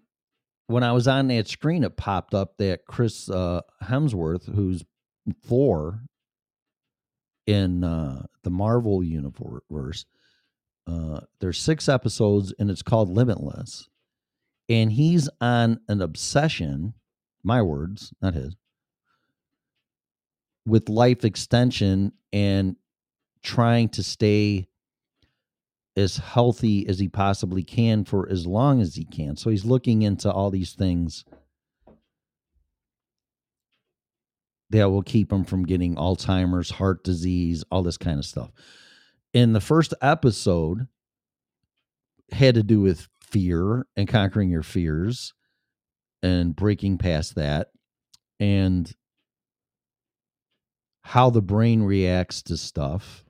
when 0.67 0.83
I 0.83 0.93
was 0.93 1.09
on 1.09 1.29
that 1.29 1.49
screen, 1.49 1.85
it 1.85 1.97
popped 1.97 2.35
up 2.35 2.57
that 2.59 2.87
Chris 2.87 3.29
uh, 3.29 3.63
Hemsworth, 3.83 4.53
who's 4.55 4.85
Thor 5.47 6.03
in 7.47 7.83
uh, 7.83 8.27
the 8.45 8.51
Marvel 8.51 9.03
universe, 9.03 10.05
uh, 10.87 11.21
there's 11.41 11.59
six 11.59 11.89
episodes 11.89 12.55
and 12.59 12.71
it's 12.71 12.83
called 12.83 13.09
Limitless. 13.09 13.89
And 14.69 14.93
he's 14.93 15.29
on 15.41 15.81
an 15.89 16.01
obsession, 16.01 16.95
my 17.43 17.63
words, 17.63 18.13
not 18.21 18.35
his, 18.35 18.57
with 20.67 20.89
life 20.89 21.25
extension 21.25 22.13
and 22.33 22.77
trying 23.43 23.89
to 23.89 24.03
stay 24.03 24.69
as 25.97 26.17
healthy 26.17 26.87
as 26.87 26.99
he 26.99 27.09
possibly 27.09 27.63
can 27.63 28.05
for 28.05 28.29
as 28.31 28.47
long 28.47 28.81
as 28.81 28.95
he 28.95 29.05
can. 29.05 29.37
So 29.37 29.51
he's 29.51 29.65
looking 29.65 30.03
into 30.03 30.31
all 30.31 30.51
these 30.51 30.73
things 30.73 31.25
that 34.71 34.91
will 34.91 35.03
keep 35.03 35.33
him 35.33 35.45
from 35.45 35.67
getting 35.67 35.97
Alzheimer's, 35.97 36.71
heart 36.71 37.03
disease, 37.03 37.65
all 37.71 37.83
this 37.83 37.99
kind 37.99 38.19
of 38.19 38.25
stuff. 38.25 38.51
In 39.35 39.53
the 39.53 39.61
first 39.61 39.95
episode 40.01 40.87
had 42.31 42.55
to 42.55 42.63
do 42.63 42.81
with 42.81 43.09
fear 43.21 43.87
and 43.97 44.09
conquering 44.09 44.51
your 44.51 44.63
fears 44.63 45.35
and 46.23 46.55
breaking 46.55 46.99
past 46.99 47.35
that 47.37 47.69
and 48.39 48.95
how 51.03 51.31
the 51.31 51.43
brain 51.43 51.83
reacts 51.83 52.43
to 52.43 52.57
stuff. 52.57 53.25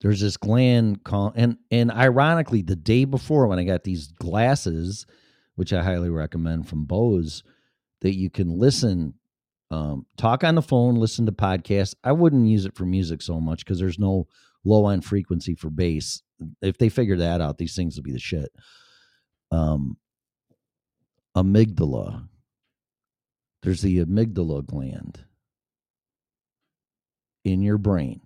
There's 0.00 0.20
this 0.20 0.36
gland 0.36 1.04
called 1.04 1.34
and 1.36 1.58
and 1.70 1.90
ironically 1.90 2.62
the 2.62 2.76
day 2.76 3.04
before 3.04 3.46
when 3.46 3.58
i 3.58 3.64
got 3.64 3.84
these 3.84 4.06
glasses 4.12 5.04
which 5.56 5.74
i 5.74 5.82
highly 5.82 6.08
recommend 6.08 6.66
from 6.66 6.86
bose 6.86 7.42
that 8.00 8.14
you 8.14 8.30
can 8.30 8.58
listen 8.58 9.12
um, 9.70 10.06
talk 10.16 10.42
on 10.42 10.54
the 10.54 10.62
phone 10.62 10.96
listen 10.96 11.26
to 11.26 11.32
podcasts. 11.32 11.94
I 12.02 12.12
wouldn't 12.12 12.48
use 12.48 12.64
it 12.64 12.74
for 12.74 12.84
music 12.84 13.22
so 13.22 13.40
much 13.40 13.64
because 13.64 13.78
there's 13.78 13.98
no 13.98 14.26
low 14.64 14.88
end 14.88 15.04
frequency 15.04 15.54
for 15.54 15.70
bass. 15.70 16.22
If 16.60 16.78
they 16.78 16.88
figure 16.88 17.16
that 17.18 17.40
out 17.40 17.58
these 17.58 17.76
things 17.76 17.96
will 17.96 18.02
be 18.02 18.12
the 18.12 18.18
shit 18.18 18.50
um 19.50 19.96
amygdala 21.36 22.28
there's 23.62 23.82
the 23.82 24.04
amygdala 24.04 24.64
gland 24.64 25.24
in 27.44 27.62
your 27.62 27.78
brain 27.78 28.20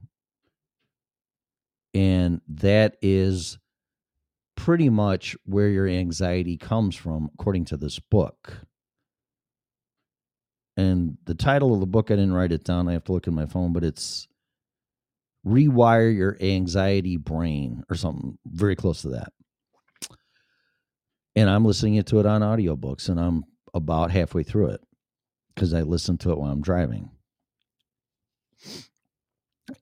and 1.94 2.40
that 2.48 2.96
is 3.00 3.58
pretty 4.56 4.88
much 4.88 5.36
where 5.44 5.68
your 5.68 5.86
anxiety 5.86 6.56
comes 6.56 6.96
from, 6.96 7.30
according 7.34 7.66
to 7.66 7.76
this 7.76 7.98
book. 7.98 8.66
And 10.76 11.16
the 11.24 11.34
title 11.34 11.72
of 11.72 11.80
the 11.80 11.86
book, 11.86 12.10
I 12.10 12.16
didn't 12.16 12.34
write 12.34 12.50
it 12.50 12.64
down. 12.64 12.88
I 12.88 12.92
have 12.92 13.04
to 13.04 13.12
look 13.12 13.28
at 13.28 13.34
my 13.34 13.46
phone, 13.46 13.72
but 13.72 13.84
it's 13.84 14.26
Rewire 15.46 16.14
Your 16.14 16.36
Anxiety 16.40 17.16
Brain 17.16 17.84
or 17.88 17.94
something 17.94 18.38
very 18.44 18.74
close 18.74 19.02
to 19.02 19.10
that. 19.10 19.32
And 21.36 21.50
I'm 21.50 21.64
listening 21.64 22.02
to 22.02 22.20
it 22.20 22.26
on 22.26 22.42
audiobooks, 22.42 23.08
and 23.08 23.18
I'm 23.18 23.44
about 23.72 24.10
halfway 24.10 24.44
through 24.44 24.68
it 24.68 24.80
because 25.54 25.74
I 25.74 25.82
listen 25.82 26.16
to 26.18 26.30
it 26.30 26.38
while 26.38 26.50
I'm 26.50 26.62
driving. 26.62 27.10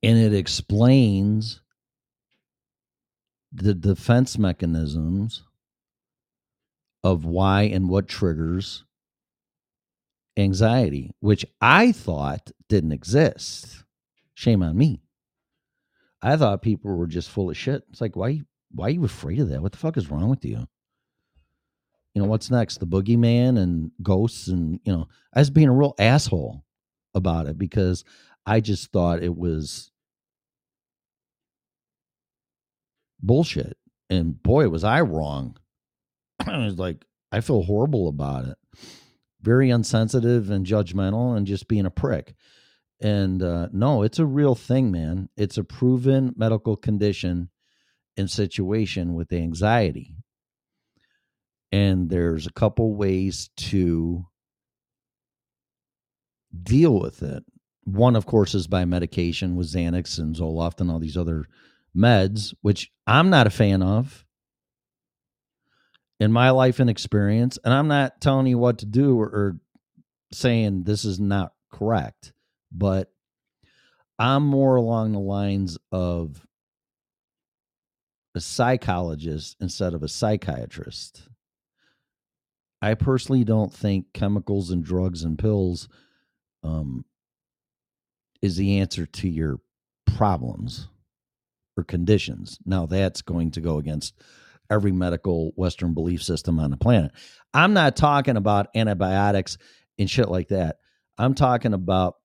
And 0.03 0.19
it 0.19 0.35
explains 0.35 1.61
the 3.53 3.75
defense 3.75 4.39
mechanisms 4.39 5.43
of 7.05 7.25
why 7.25 7.63
and 7.63 7.89
what 7.89 8.09
triggers 8.09 8.85
anxiety, 10.37 11.11
which 11.21 11.45
I 11.61 11.93
thought 11.93 12.51
didn't 12.69 12.93
exist. 12.93 13.85
Shame 14.35 14.63
on 14.63 14.79
me. 14.79 15.03
I 16.23 16.37
thought 16.37 16.63
people 16.63 16.97
were 16.97 17.07
just 17.07 17.29
full 17.29 17.51
of 17.51 17.57
shit. 17.57 17.83
It's 17.91 18.01
like, 18.01 18.17
why, 18.17 18.43
why 18.71 18.87
are 18.87 18.91
you 18.91 19.05
afraid 19.05 19.41
of 19.41 19.49
that? 19.51 19.61
What 19.61 19.73
the 19.73 19.79
fuck 19.79 19.97
is 19.97 20.11
wrong 20.11 20.31
with 20.31 20.45
you? 20.45 20.67
You 22.15 22.23
know, 22.23 22.29
what's 22.29 22.51
next? 22.51 22.79
The 22.79 22.87
boogeyman 22.87 23.59
and 23.59 23.91
ghosts. 24.03 24.49
And, 24.49 24.81
you 24.85 24.93
know, 24.93 25.09
I 25.35 25.41
was 25.41 25.51
being 25.51 25.69
a 25.69 25.73
real 25.73 25.95
asshole 25.99 26.65
about 27.15 27.47
it 27.47 27.59
because 27.59 28.05
I 28.45 28.61
just 28.61 28.93
thought 28.93 29.23
it 29.23 29.37
was 29.37 29.91
bullshit. 33.23 33.77
And 34.11 34.43
boy, 34.43 34.69
was 34.69 34.85
I 34.85 35.01
wrong. 35.01 35.57
I 36.47 36.59
was 36.59 36.79
like, 36.79 37.05
I 37.31 37.41
feel 37.41 37.63
horrible 37.63 38.09
about 38.09 38.45
it. 38.47 38.59
Very 39.41 39.71
unsensitive 39.71 40.51
and 40.51 40.67
judgmental 40.67 41.37
and 41.37 41.47
just 41.47 41.67
being 41.67 41.87
a 41.87 41.91
prick. 41.91 42.35
And 43.01 43.43
uh, 43.43 43.69
no, 43.73 44.03
it's 44.03 44.19
a 44.19 44.27
real 44.27 44.55
thing, 44.55 44.93
man. 44.93 45.29
It's 45.37 45.59
a 45.59 45.65
proven 45.65 46.35
medical 46.37 46.77
condition 46.77 47.49
and 48.17 48.31
situation 48.31 49.15
with 49.15 49.33
anxiety. 49.33 50.15
And 51.73 52.11
there's 52.11 52.47
a 52.47 52.53
couple 52.53 52.95
ways 52.95 53.51
to 53.57 54.27
deal 56.63 57.01
with 57.01 57.23
it. 57.23 57.43
One, 57.85 58.15
of 58.15 58.27
course, 58.27 58.55
is 58.55 58.67
by 58.67 58.85
medication 58.85 59.57
with 59.57 59.73
Xanax 59.73 60.19
and 60.19 60.37
Zoloft 60.37 60.81
and 60.81 60.91
all 60.91 60.99
these 60.99 61.17
other 61.17 61.47
meds, 61.97 62.55
which 62.61 62.91
I'm 63.07 63.31
not 63.31 63.47
a 63.47 63.51
fan 63.51 63.83
of 63.83 64.25
in 66.21 66.31
my 66.31 66.51
life 66.51 66.79
and 66.79 66.89
experience. 66.89 67.59
And 67.65 67.75
I'm 67.75 67.89
not 67.89 68.21
telling 68.21 68.47
you 68.47 68.59
what 68.59 68.79
to 68.79 68.87
do 68.87 69.19
or, 69.19 69.27
or 69.27 69.57
saying 70.31 70.85
this 70.85 71.05
is 71.05 71.19
not 71.19 71.53
correct, 71.73 72.33
but 72.71 73.11
I'm 74.19 74.45
more 74.45 74.77
along 74.77 75.13
the 75.13 75.19
lines 75.19 75.79
of 75.91 76.47
a 78.35 78.41
psychologist 78.41 79.57
instead 79.61 79.95
of 79.95 80.03
a 80.03 80.09
psychiatrist. 80.09 81.29
I 82.83 82.95
personally 82.95 83.45
don't 83.45 83.73
think 83.73 84.07
chemicals 84.13 84.71
and 84.71 84.85
drugs 84.85 85.23
and 85.23 85.39
pills 85.39 85.89
um, 86.65 87.05
is 88.43 88.57
the 88.57 88.81
answer 88.81 89.07
to 89.07 89.29
your 89.29 89.61
problems 90.07 90.89
or 91.77 91.85
conditions. 91.85 92.59
Now 92.67 92.87
that's 92.87 93.23
going 93.23 93.53
to 93.53 93.61
go 93.61 93.79
against 93.79 94.15
every 94.69 94.91
medical 94.91 95.53
Western 95.55 95.95
belief 95.95 96.25
system 96.25 96.59
on 96.59 96.73
the 96.73 96.77
planet. 96.77 97.13
I'm 97.55 97.73
not 97.73 97.95
talking 97.95 98.37
about 98.37 98.69
antibiotics 98.75 99.59
and 99.97 100.11
shit 100.11 100.29
like 100.29 100.49
that. 100.49 100.77
I'm 101.17 101.35
talking 101.35 101.75
about 101.75 102.17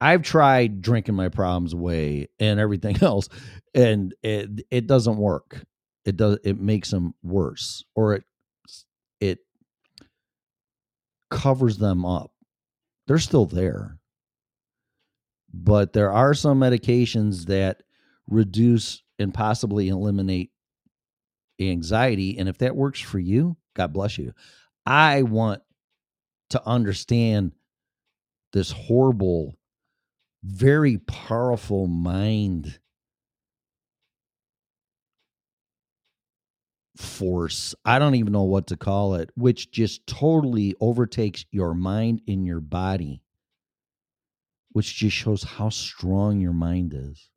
I've 0.00 0.22
tried 0.22 0.80
drinking 0.80 1.16
my 1.16 1.28
problems 1.28 1.74
away 1.74 2.28
and 2.38 2.58
everything 2.60 2.96
else, 3.02 3.28
and 3.74 4.14
it 4.22 4.64
it 4.70 4.86
doesn't 4.86 5.18
work. 5.18 5.66
It 6.04 6.16
does 6.16 6.38
it 6.44 6.58
makes 6.58 6.90
them 6.90 7.14
worse, 7.22 7.84
or 7.94 8.14
it 8.14 8.24
covers 11.30 11.78
them 11.78 12.04
up. 12.04 12.30
They're 13.06 13.18
still 13.18 13.46
there. 13.46 13.98
But 15.52 15.92
there 15.92 16.12
are 16.12 16.34
some 16.34 16.60
medications 16.60 17.46
that 17.46 17.82
reduce 18.26 19.02
and 19.18 19.32
possibly 19.32 19.88
eliminate 19.88 20.50
anxiety. 21.60 22.38
And 22.38 22.48
if 22.48 22.58
that 22.58 22.76
works 22.76 23.00
for 23.00 23.18
you, 23.18 23.56
God 23.74 23.92
bless 23.92 24.18
you. 24.18 24.32
I 24.84 25.22
want 25.22 25.62
to 26.50 26.66
understand 26.66 27.52
this 28.52 28.70
horrible, 28.70 29.58
very 30.42 30.98
powerful 30.98 31.86
mind 31.86 32.78
force. 36.98 37.76
I 37.84 37.98
don't 37.98 38.16
even 38.16 38.32
know 38.32 38.42
what 38.42 38.66
to 38.68 38.76
call 38.76 39.14
it, 39.14 39.30
which 39.36 39.70
just 39.70 40.06
totally 40.06 40.74
overtakes 40.80 41.44
your 41.52 41.72
mind 41.72 42.22
and 42.26 42.44
your 42.44 42.60
body, 42.60 43.22
which 44.72 44.96
just 44.96 45.16
shows 45.16 45.44
how 45.44 45.68
strong 45.68 46.40
your 46.40 46.52
mind 46.52 46.92
is. 46.94 47.30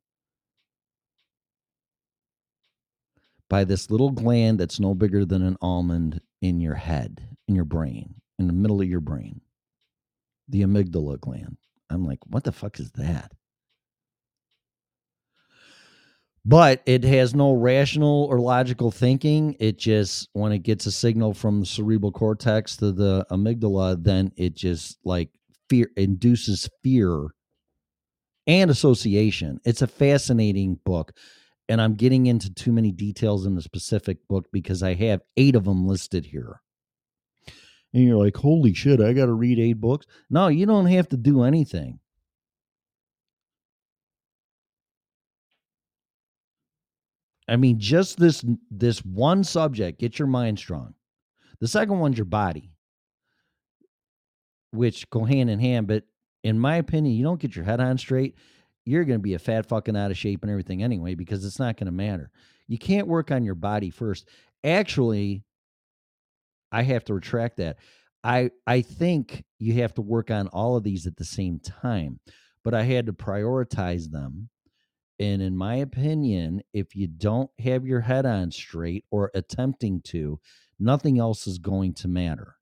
By 3.48 3.64
this 3.64 3.90
little 3.90 4.10
gland 4.10 4.58
that's 4.58 4.80
no 4.80 4.94
bigger 4.94 5.24
than 5.24 5.42
an 5.42 5.56
almond 5.60 6.20
in 6.40 6.60
your 6.60 6.74
head, 6.74 7.36
in 7.46 7.54
your 7.54 7.64
brain, 7.64 8.16
in 8.38 8.48
the 8.48 8.52
middle 8.52 8.80
of 8.80 8.88
your 8.88 9.00
brain, 9.00 9.42
the 10.48 10.62
amygdala 10.62 11.20
gland. 11.20 11.58
I'm 11.88 12.04
like, 12.04 12.18
what 12.26 12.42
the 12.44 12.52
fuck 12.52 12.80
is 12.80 12.90
that? 12.92 13.32
But 16.44 16.82
it 16.86 17.04
has 17.04 17.34
no 17.34 17.52
rational 17.52 18.24
or 18.24 18.40
logical 18.40 18.90
thinking. 18.90 19.56
It 19.60 19.78
just, 19.78 20.28
when 20.32 20.52
it 20.52 20.64
gets 20.64 20.86
a 20.86 20.92
signal 20.92 21.34
from 21.34 21.60
the 21.60 21.66
cerebral 21.66 22.12
cortex 22.12 22.76
to 22.78 22.92
the 22.92 23.24
amygdala, 23.30 24.02
then 24.02 24.32
it 24.36 24.54
just 24.54 24.98
like 25.04 25.30
fear 25.68 25.88
induces 25.96 26.68
fear 26.82 27.28
and 28.46 28.70
association. 28.70 29.60
It's 29.64 29.82
a 29.82 29.86
fascinating 29.86 30.78
book. 30.84 31.12
And 31.68 31.80
I'm 31.80 31.94
getting 31.94 32.26
into 32.26 32.52
too 32.52 32.72
many 32.72 32.90
details 32.90 33.46
in 33.46 33.54
the 33.54 33.62
specific 33.62 34.26
book 34.28 34.46
because 34.52 34.82
I 34.82 34.94
have 34.94 35.22
eight 35.36 35.54
of 35.54 35.64
them 35.64 35.86
listed 35.86 36.26
here. 36.26 36.60
And 37.94 38.04
you're 38.04 38.22
like, 38.22 38.36
holy 38.36 38.74
shit, 38.74 39.00
I 39.00 39.12
got 39.12 39.26
to 39.26 39.32
read 39.32 39.60
eight 39.60 39.80
books. 39.80 40.06
No, 40.28 40.48
you 40.48 40.66
don't 40.66 40.86
have 40.86 41.08
to 41.10 41.16
do 41.16 41.42
anything. 41.42 42.00
I 47.52 47.56
mean, 47.56 47.78
just 47.78 48.18
this 48.18 48.42
this 48.70 49.00
one 49.00 49.44
subject, 49.44 50.00
get 50.00 50.18
your 50.18 50.26
mind 50.26 50.58
strong. 50.58 50.94
The 51.60 51.68
second 51.68 51.98
one's 51.98 52.16
your 52.16 52.24
body, 52.24 52.72
which 54.70 55.08
go 55.10 55.24
hand 55.24 55.50
in 55.50 55.60
hand. 55.60 55.86
But 55.86 56.04
in 56.42 56.58
my 56.58 56.76
opinion, 56.76 57.14
you 57.14 57.22
don't 57.22 57.38
get 57.38 57.54
your 57.54 57.66
head 57.66 57.78
on 57.78 57.98
straight, 57.98 58.36
you're 58.86 59.04
going 59.04 59.18
to 59.18 59.22
be 59.22 59.34
a 59.34 59.38
fat 59.38 59.66
fucking 59.68 59.94
out 59.94 60.10
of 60.10 60.16
shape 60.16 60.42
and 60.42 60.50
everything 60.50 60.82
anyway, 60.82 61.14
because 61.14 61.44
it's 61.44 61.58
not 61.58 61.76
going 61.76 61.86
to 61.86 61.92
matter. 61.92 62.30
You 62.68 62.78
can't 62.78 63.06
work 63.06 63.30
on 63.30 63.44
your 63.44 63.54
body 63.54 63.90
first. 63.90 64.30
Actually, 64.64 65.44
I 66.72 66.82
have 66.84 67.04
to 67.04 67.14
retract 67.14 67.58
that. 67.58 67.76
I 68.24 68.50
I 68.66 68.80
think 68.80 69.44
you 69.58 69.74
have 69.82 69.92
to 69.94 70.00
work 70.00 70.30
on 70.30 70.48
all 70.48 70.76
of 70.76 70.84
these 70.84 71.06
at 71.06 71.18
the 71.18 71.24
same 71.26 71.60
time, 71.60 72.18
but 72.64 72.72
I 72.72 72.84
had 72.84 73.04
to 73.06 73.12
prioritize 73.12 74.10
them 74.10 74.48
and 75.18 75.42
in 75.42 75.56
my 75.56 75.76
opinion, 75.76 76.62
if 76.72 76.96
you 76.96 77.06
don't 77.06 77.50
have 77.58 77.86
your 77.86 78.00
head 78.00 78.26
on 78.26 78.50
straight 78.50 79.04
or 79.10 79.30
attempting 79.34 80.00
to, 80.02 80.40
nothing 80.78 81.18
else 81.18 81.46
is 81.46 81.58
going 81.58 81.94
to 81.94 82.08
matter. 82.08 82.56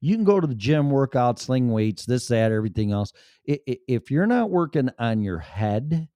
You 0.00 0.14
can 0.16 0.24
go 0.24 0.40
to 0.40 0.46
the 0.46 0.54
gym, 0.54 0.90
workout, 0.90 1.38
sling 1.38 1.70
weights, 1.70 2.06
this, 2.06 2.28
that, 2.28 2.52
everything 2.52 2.90
else. 2.92 3.12
If 3.44 4.10
you're 4.10 4.26
not 4.26 4.50
working 4.50 4.90
on 4.98 5.22
your 5.22 5.38
head 5.38 6.08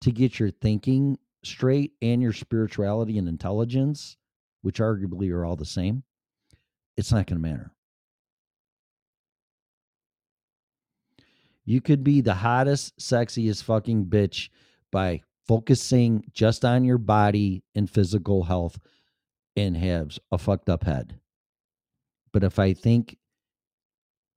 to 0.00 0.10
get 0.10 0.38
your 0.40 0.50
thinking 0.50 1.18
straight 1.44 1.92
and 2.02 2.20
your 2.20 2.32
spirituality 2.32 3.16
and 3.16 3.28
intelligence, 3.28 4.16
which 4.62 4.80
arguably 4.80 5.30
are 5.30 5.44
all 5.44 5.56
the 5.56 5.64
same, 5.64 6.02
it's 6.96 7.12
not 7.12 7.26
going 7.26 7.40
to 7.40 7.48
matter. 7.48 7.72
You 11.70 11.80
could 11.80 12.02
be 12.02 12.20
the 12.20 12.34
hottest, 12.34 12.98
sexiest 12.98 13.62
fucking 13.62 14.06
bitch 14.06 14.48
by 14.90 15.20
focusing 15.46 16.24
just 16.32 16.64
on 16.64 16.82
your 16.82 16.98
body 16.98 17.62
and 17.76 17.88
physical 17.88 18.42
health 18.42 18.76
and 19.54 19.76
have 19.76 20.18
a 20.32 20.38
fucked 20.38 20.68
up 20.68 20.82
head. 20.82 21.20
But 22.32 22.42
if 22.42 22.58
I 22.58 22.72
think 22.72 23.18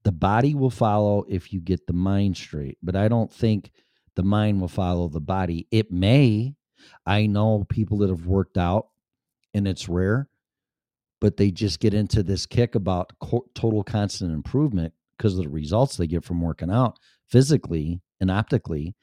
the 0.03 0.11
body 0.11 0.53
will 0.53 0.69
follow 0.69 1.25
if 1.27 1.51
you 1.51 1.59
get 1.59 1.87
the 1.87 1.93
mind 1.93 2.37
straight, 2.37 2.77
but 2.83 2.95
I 2.95 3.07
don't 3.07 3.33
think 3.33 3.71
the 4.15 4.21
mind 4.21 4.61
will 4.61 4.67
follow 4.67 5.07
the 5.07 5.19
body. 5.19 5.65
It 5.71 5.91
may. 5.91 6.53
I 7.03 7.25
know 7.25 7.65
people 7.67 7.97
that 7.97 8.11
have 8.11 8.27
worked 8.27 8.59
out 8.59 8.89
and 9.55 9.67
it's 9.67 9.89
rare, 9.89 10.29
but 11.19 11.37
they 11.37 11.49
just 11.49 11.79
get 11.79 11.95
into 11.95 12.21
this 12.21 12.45
kick 12.45 12.75
about 12.75 13.11
total 13.55 13.83
constant 13.83 14.31
improvement 14.31 14.93
because 15.17 15.35
of 15.35 15.43
the 15.43 15.49
results 15.49 15.97
they 15.97 16.05
get 16.05 16.23
from 16.23 16.39
working 16.39 16.69
out 16.69 16.99
physically 17.29 18.01
and 18.19 18.29
optically 18.31 18.95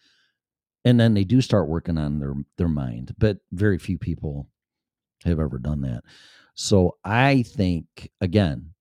and 0.85 0.99
then 0.99 1.14
they 1.14 1.25
do 1.25 1.41
start 1.41 1.68
working 1.68 1.99
on 1.99 2.18
their 2.18 2.35
their 2.57 2.68
mind 2.68 3.14
but 3.18 3.39
very 3.53 3.79
few 3.79 3.99
people 3.99 4.49
have 5.25 5.39
ever 5.39 5.59
done 5.59 5.83
that. 5.83 6.03
So 6.55 6.97
i 7.05 7.43
think 7.43 8.11
again 8.21 8.73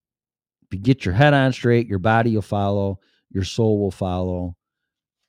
if 0.64 0.78
you 0.78 0.80
get 0.80 1.06
your 1.06 1.14
head 1.14 1.34
on 1.34 1.52
straight 1.52 1.88
your 1.88 2.00
body 2.00 2.36
will 2.36 2.42
follow 2.42 3.00
your 3.32 3.44
soul 3.44 3.80
will 3.80 3.92
follow 3.92 4.56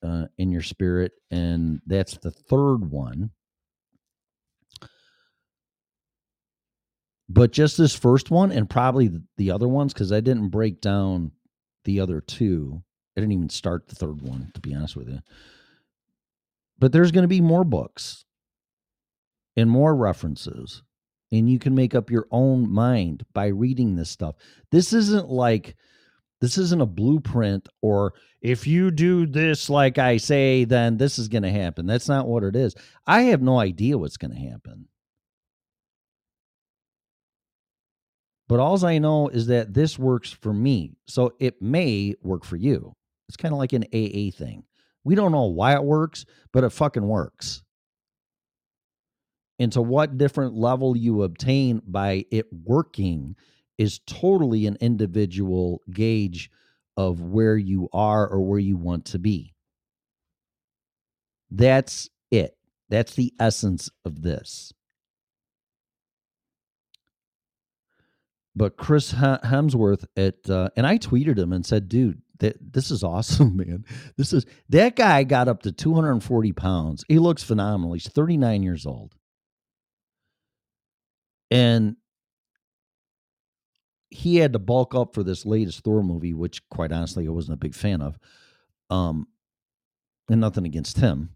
uh, 0.02 0.26
in 0.38 0.50
your 0.50 0.62
spirit 0.62 1.12
and 1.30 1.80
that's 1.86 2.16
the 2.18 2.30
third 2.30 2.90
one. 2.90 3.30
But 7.28 7.52
just 7.52 7.78
this 7.78 7.94
first 7.94 8.30
one 8.30 8.50
and 8.50 8.68
probably 8.68 9.10
the 9.36 9.50
other 9.52 9.68
ones 9.68 9.92
because 9.92 10.12
i 10.12 10.20
didn't 10.20 10.48
break 10.48 10.80
down 10.80 11.32
the 11.84 12.00
other 12.00 12.20
two 12.20 12.82
I 13.16 13.20
didn't 13.20 13.32
even 13.32 13.48
start 13.48 13.88
the 13.88 13.94
third 13.94 14.22
one, 14.22 14.50
to 14.54 14.60
be 14.60 14.74
honest 14.74 14.96
with 14.96 15.08
you. 15.08 15.20
But 16.78 16.92
there's 16.92 17.12
going 17.12 17.24
to 17.24 17.28
be 17.28 17.40
more 17.40 17.64
books 17.64 18.24
and 19.56 19.70
more 19.70 19.94
references. 19.94 20.82
And 21.32 21.48
you 21.48 21.58
can 21.58 21.74
make 21.74 21.94
up 21.94 22.10
your 22.10 22.26
own 22.30 22.70
mind 22.70 23.24
by 23.32 23.48
reading 23.48 23.94
this 23.94 24.10
stuff. 24.10 24.34
This 24.70 24.92
isn't 24.92 25.28
like, 25.28 25.76
this 26.40 26.58
isn't 26.58 26.80
a 26.80 26.86
blueprint 26.86 27.68
or 27.82 28.14
if 28.40 28.66
you 28.66 28.90
do 28.90 29.26
this 29.26 29.68
like 29.68 29.98
I 29.98 30.16
say, 30.16 30.64
then 30.64 30.96
this 30.96 31.18
is 31.18 31.28
going 31.28 31.42
to 31.42 31.50
happen. 31.50 31.86
That's 31.86 32.08
not 32.08 32.26
what 32.26 32.42
it 32.42 32.56
is. 32.56 32.74
I 33.06 33.22
have 33.22 33.42
no 33.42 33.58
idea 33.58 33.98
what's 33.98 34.16
going 34.16 34.32
to 34.32 34.50
happen. 34.50 34.88
But 38.48 38.58
all 38.58 38.84
I 38.84 38.98
know 38.98 39.28
is 39.28 39.46
that 39.46 39.74
this 39.74 39.96
works 39.96 40.32
for 40.32 40.52
me. 40.52 40.96
So 41.06 41.34
it 41.38 41.62
may 41.62 42.16
work 42.22 42.44
for 42.44 42.56
you. 42.56 42.96
It's 43.30 43.36
kind 43.36 43.54
of 43.54 43.58
like 43.58 43.72
an 43.72 43.84
AA 43.94 44.36
thing. 44.36 44.64
We 45.04 45.14
don't 45.14 45.30
know 45.30 45.44
why 45.44 45.74
it 45.74 45.84
works, 45.84 46.26
but 46.52 46.64
it 46.64 46.70
fucking 46.70 47.06
works. 47.06 47.62
And 49.60 49.70
to 49.70 49.82
what 49.82 50.18
different 50.18 50.56
level 50.56 50.96
you 50.96 51.22
obtain 51.22 51.80
by 51.86 52.24
it 52.32 52.46
working 52.52 53.36
is 53.78 54.00
totally 54.04 54.66
an 54.66 54.78
individual 54.80 55.80
gauge 55.92 56.50
of 56.96 57.20
where 57.20 57.56
you 57.56 57.88
are 57.92 58.26
or 58.26 58.40
where 58.40 58.58
you 58.58 58.76
want 58.76 59.04
to 59.04 59.20
be. 59.20 59.54
That's 61.52 62.10
it. 62.32 62.56
That's 62.88 63.14
the 63.14 63.32
essence 63.38 63.90
of 64.04 64.22
this. 64.22 64.72
But 68.56 68.76
Chris 68.76 69.12
Hemsworth 69.12 70.04
at 70.16 70.50
uh, 70.50 70.70
and 70.76 70.84
I 70.84 70.98
tweeted 70.98 71.38
him 71.38 71.52
and 71.52 71.64
said, 71.64 71.88
"Dude, 71.88 72.20
that 72.40 72.72
this 72.72 72.90
is 72.90 73.02
awesome, 73.02 73.56
man. 73.58 73.84
This 74.16 74.32
is 74.32 74.44
that 74.68 74.96
guy 74.96 75.22
got 75.24 75.48
up 75.48 75.62
to 75.62 75.72
240 75.72 76.52
pounds. 76.52 77.04
He 77.08 77.18
looks 77.18 77.42
phenomenal. 77.42 77.94
He's 77.94 78.08
39 78.08 78.62
years 78.62 78.86
old. 78.86 79.14
And 81.50 81.96
he 84.10 84.36
had 84.36 84.52
to 84.52 84.58
bulk 84.58 84.94
up 84.94 85.14
for 85.14 85.22
this 85.22 85.46
latest 85.46 85.84
Thor 85.84 86.02
movie, 86.02 86.34
which 86.34 86.68
quite 86.68 86.92
honestly 86.92 87.26
I 87.26 87.30
wasn't 87.30 87.54
a 87.54 87.58
big 87.58 87.74
fan 87.74 88.02
of. 88.02 88.18
Um 88.90 89.26
and 90.28 90.40
nothing 90.40 90.64
against 90.64 90.98
him. 90.98 91.30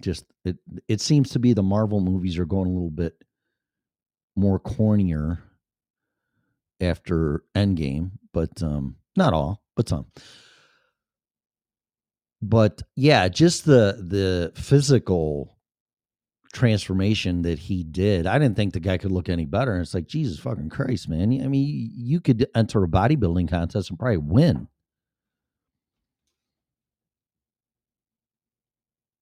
Just 0.00 0.24
it 0.44 0.56
it 0.86 1.00
seems 1.00 1.30
to 1.30 1.38
be 1.38 1.52
the 1.52 1.62
Marvel 1.62 2.00
movies 2.00 2.38
are 2.38 2.46
going 2.46 2.68
a 2.68 2.72
little 2.72 2.90
bit 2.90 3.22
more 4.36 4.60
cornier 4.60 5.38
after 6.80 7.42
Endgame, 7.56 8.12
but 8.32 8.62
um 8.62 8.96
not 9.18 9.34
all, 9.34 9.62
but 9.76 9.88
some. 9.88 10.06
But 12.40 12.82
yeah, 12.96 13.28
just 13.28 13.64
the 13.64 14.02
the 14.02 14.52
physical 14.54 15.58
transformation 16.52 17.42
that 17.42 17.58
he 17.58 17.84
did. 17.84 18.26
I 18.26 18.38
didn't 18.38 18.56
think 18.56 18.72
the 18.72 18.80
guy 18.80 18.98
could 18.98 19.12
look 19.12 19.28
any 19.28 19.44
better. 19.44 19.72
And 19.72 19.82
it's 19.82 19.94
like, 19.94 20.06
Jesus 20.06 20.38
fucking 20.38 20.70
Christ, 20.70 21.08
man. 21.08 21.42
I 21.42 21.48
mean, 21.48 21.90
you 21.94 22.20
could 22.20 22.48
enter 22.54 22.82
a 22.82 22.88
bodybuilding 22.88 23.48
contest 23.48 23.90
and 23.90 23.98
probably 23.98 24.16
win. 24.16 24.68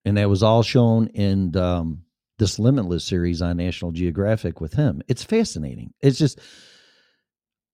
And 0.05 0.17
that 0.17 0.31
was 0.31 0.45
all 0.45 0.63
shown 0.63 1.09
in 1.09 1.57
um, 1.57 2.05
this 2.39 2.61
Limitless 2.61 3.05
series 3.05 3.43
on 3.43 3.57
National 3.57 3.91
Geographic 3.91 4.61
with 4.61 4.75
him. 4.75 5.03
It's 5.09 5.25
fascinating. 5.25 5.93
It's 6.01 6.19
just, 6.19 6.39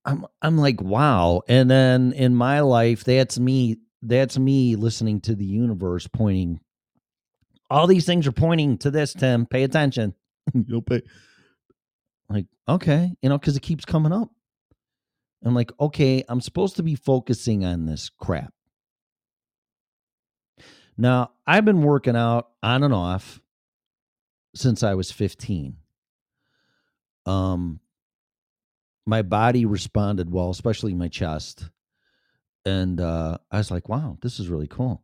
I'm, 0.04 0.26
I'm 0.40 0.58
like, 0.58 0.80
wow. 0.80 1.42
And 1.48 1.70
then 1.70 2.12
in 2.12 2.34
my 2.34 2.60
life, 2.60 3.04
that's 3.04 3.38
me. 3.38 3.78
That's 4.02 4.36
me 4.36 4.74
listening 4.74 5.20
to 5.22 5.34
the 5.36 5.44
universe 5.44 6.08
pointing 6.08 6.60
all 7.72 7.86
these 7.86 8.04
things 8.04 8.26
are 8.26 8.32
pointing 8.32 8.76
to 8.78 8.90
this, 8.90 9.14
Tim. 9.14 9.46
Pay 9.46 9.62
attention. 9.62 10.14
You'll 10.66 10.82
pay. 10.82 11.00
Like, 12.28 12.46
okay, 12.68 13.14
you 13.22 13.30
know, 13.30 13.38
because 13.38 13.56
it 13.56 13.62
keeps 13.62 13.86
coming 13.86 14.12
up. 14.12 14.28
I'm 15.42 15.54
like, 15.54 15.72
okay, 15.80 16.22
I'm 16.28 16.42
supposed 16.42 16.76
to 16.76 16.82
be 16.82 16.94
focusing 16.94 17.64
on 17.64 17.86
this 17.86 18.10
crap. 18.10 18.52
Now, 20.98 21.30
I've 21.46 21.64
been 21.64 21.82
working 21.82 22.14
out 22.14 22.50
on 22.62 22.84
and 22.84 22.92
off 22.92 23.40
since 24.54 24.82
I 24.82 24.92
was 24.92 25.10
15. 25.10 25.76
Um, 27.24 27.80
my 29.06 29.22
body 29.22 29.66
responded 29.66 30.30
well, 30.30 30.50
especially 30.50 30.94
my 30.94 31.08
chest. 31.08 31.68
And 32.64 33.00
uh, 33.00 33.38
I 33.50 33.58
was 33.58 33.70
like, 33.70 33.88
wow, 33.88 34.18
this 34.22 34.38
is 34.38 34.48
really 34.48 34.68
cool. 34.68 35.02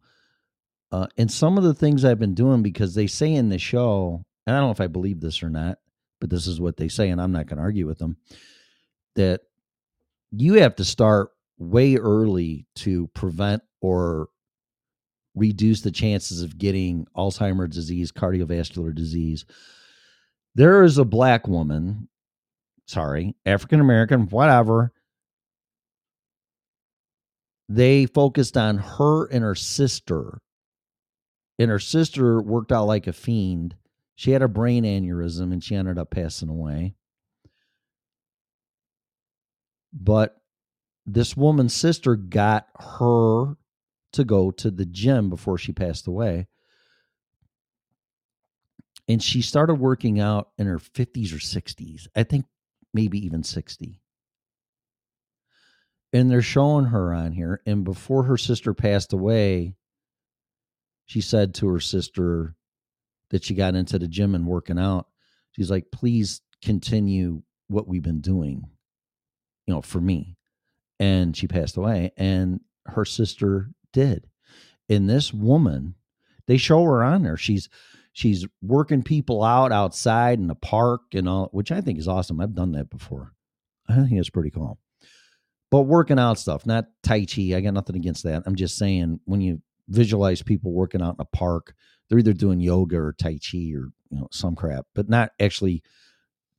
Uh, 0.92 1.07
and 1.16 1.30
some 1.30 1.59
of 1.59 1.64
the 1.64 1.74
things 1.74 2.05
I've 2.05 2.18
been 2.18 2.34
doing 2.34 2.62
because 2.62 2.94
they 2.94 3.07
say 3.07 3.34
in 3.34 3.49
the 3.49 3.59
show, 3.59 4.24
and 4.46 4.55
I 4.55 4.61
don't 4.61 4.68
know 4.68 4.72
if 4.72 4.80
I 4.80 4.86
believe 4.86 5.20
this 5.20 5.42
or 5.42 5.51
not, 5.51 5.78
but 6.20 6.30
this 6.30 6.46
is 6.46 6.61
what 6.61 6.76
they 6.76 6.88
say, 6.88 7.11
and 7.11 7.20
I'm 7.20 7.32
not 7.32 7.46
going 7.46 7.59
to 7.59 7.62
argue 7.62 7.86
with 7.86 7.99
them, 7.99 8.16
that 9.16 9.40
you 10.30 10.55
have 10.55 10.76
to 10.76 10.84
start 10.84 11.30
way 11.59 11.96
early 11.96 12.66
to 12.76 13.09
prevent 13.09 13.62
or 13.80 14.28
reduce 15.34 15.82
the 15.82 15.90
chances 15.90 16.42
of 16.42 16.59
getting 16.59 17.07
Alzheimer's 17.16 17.74
disease, 17.74 18.12
cardiovascular 18.12 18.94
disease. 18.94 19.44
There 20.55 20.82
is 20.82 20.99
a 20.99 21.05
black 21.05 21.46
woman, 21.46 22.09
sorry, 22.89 23.36
African 23.47 23.80
American, 23.80 24.28
whatever. 24.28 24.93
They 27.68 28.07
focused 28.07 28.57
on 28.57 28.78
her 28.78 29.26
and 29.26 29.45
her 29.45 29.55
sister 29.55 30.41
and 31.59 31.70
her 31.70 31.78
sister 31.78 32.41
worked 32.41 32.72
out 32.72 32.86
like 32.86 33.07
a 33.07 33.12
fiend. 33.12 33.76
She 34.14 34.30
had 34.30 34.43
a 34.43 34.49
brain 34.49 34.84
aneurysm 34.84 35.53
and 35.53 35.62
she 35.62 35.74
ended 35.74 35.99
up 35.99 36.11
passing 36.11 36.49
away. 36.49 36.95
But 39.93 40.36
this 41.05 41.36
woman's 41.36 41.74
sister 41.74 42.14
got 42.14 42.68
her 42.78 43.57
to 44.12 44.24
go 44.24 44.51
to 44.53 44.70
the 44.70 44.86
gym 44.86 45.30
before 45.30 45.59
she 45.59 45.72
passed 45.72 46.07
away. 46.07 46.47
And 49.09 49.22
she 49.22 49.41
started 49.41 49.74
working 49.74 50.20
out 50.20 50.51
in 50.59 50.66
her 50.66 50.78
50s 50.78 51.32
or 51.32 51.39
60s. 51.39 52.07
I 52.14 52.24
think 52.24 52.45
maybe 52.95 53.24
even 53.24 53.43
60. 53.43 54.01
And 56.12 56.30
they're 56.30 56.43
showing 56.43 56.86
her 56.86 57.12
on 57.12 57.32
here. 57.32 57.61
And 57.66 57.84
before 57.84 58.24
her 58.24 58.36
sister 58.36 58.72
passed 58.72 59.12
away, 59.12 59.74
she 61.05 61.20
said 61.20 61.55
to 61.55 61.68
her 61.68 61.80
sister 61.80 62.55
that 63.30 63.45
she 63.45 63.55
got 63.55 63.74
into 63.74 63.99
the 63.99 64.09
gym 64.09 64.34
and 64.34 64.47
working 64.47 64.78
out. 64.78 65.07
She's 65.53 65.70
like, 65.70 65.91
please 65.91 66.41
continue 66.62 67.43
what 67.68 67.86
we've 67.86 68.03
been 68.03 68.20
doing, 68.20 68.64
you 69.66 69.74
know, 69.74 69.82
for 69.82 70.01
me. 70.01 70.36
And 70.99 71.36
she 71.36 71.47
passed 71.47 71.76
away, 71.76 72.12
and 72.16 72.61
her 72.86 73.05
sister 73.05 73.70
did. 73.93 74.26
And 74.89 75.09
this 75.09 75.32
woman, 75.32 75.95
they 76.47 76.57
show 76.57 76.82
her 76.84 77.05
on 77.05 77.22
there. 77.22 77.36
She's 77.36 77.68
she's 78.19 78.45
working 78.61 79.05
people 79.05 79.45
out 79.45 79.71
outside 79.71 80.41
in 80.41 80.49
the 80.49 80.55
park 80.57 81.03
and 81.14 81.29
all, 81.29 81.49
which 81.53 81.71
I 81.71 81.81
think 81.81 82.01
is 82.01 82.09
awesome. 82.09 82.41
I've 82.41 82.55
done 82.55 82.73
that 82.73 82.91
before. 82.91 83.33
I 83.89 83.95
think 83.95 84.12
it's 84.12 84.29
pretty 84.29 84.51
cool. 84.51 84.81
But 85.71 85.83
working 85.83 86.19
out 86.19 86.39
stuff, 86.39 86.66
not 86.66 86.87
Tai 87.05 87.27
Chi. 87.27 87.55
I 87.55 87.61
got 87.61 87.75
nothing 87.75 87.95
against 87.95 88.25
that. 88.25 88.43
I'm 88.45 88.57
just 88.57 88.77
saying 88.77 89.21
when 89.27 89.41
you 89.41 89.62
visualize 89.87 90.43
people 90.43 90.73
working 90.73 91.01
out 91.01 91.14
in 91.14 91.21
a 91.21 91.37
park. 91.37 91.75
They're 92.09 92.19
either 92.19 92.33
doing 92.33 92.59
yoga 92.59 92.97
or 92.97 93.12
tai 93.12 93.39
chi 93.39 93.59
or 93.75 93.93
you 94.11 94.19
know 94.19 94.29
some 94.33 94.57
crap, 94.57 94.87
but 94.95 95.09
not 95.09 95.31
actually 95.39 95.83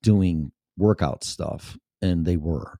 doing 0.02 0.54
workout 0.78 1.26
stuff. 1.26 1.78
And 2.02 2.26
they 2.26 2.38
were. 2.38 2.80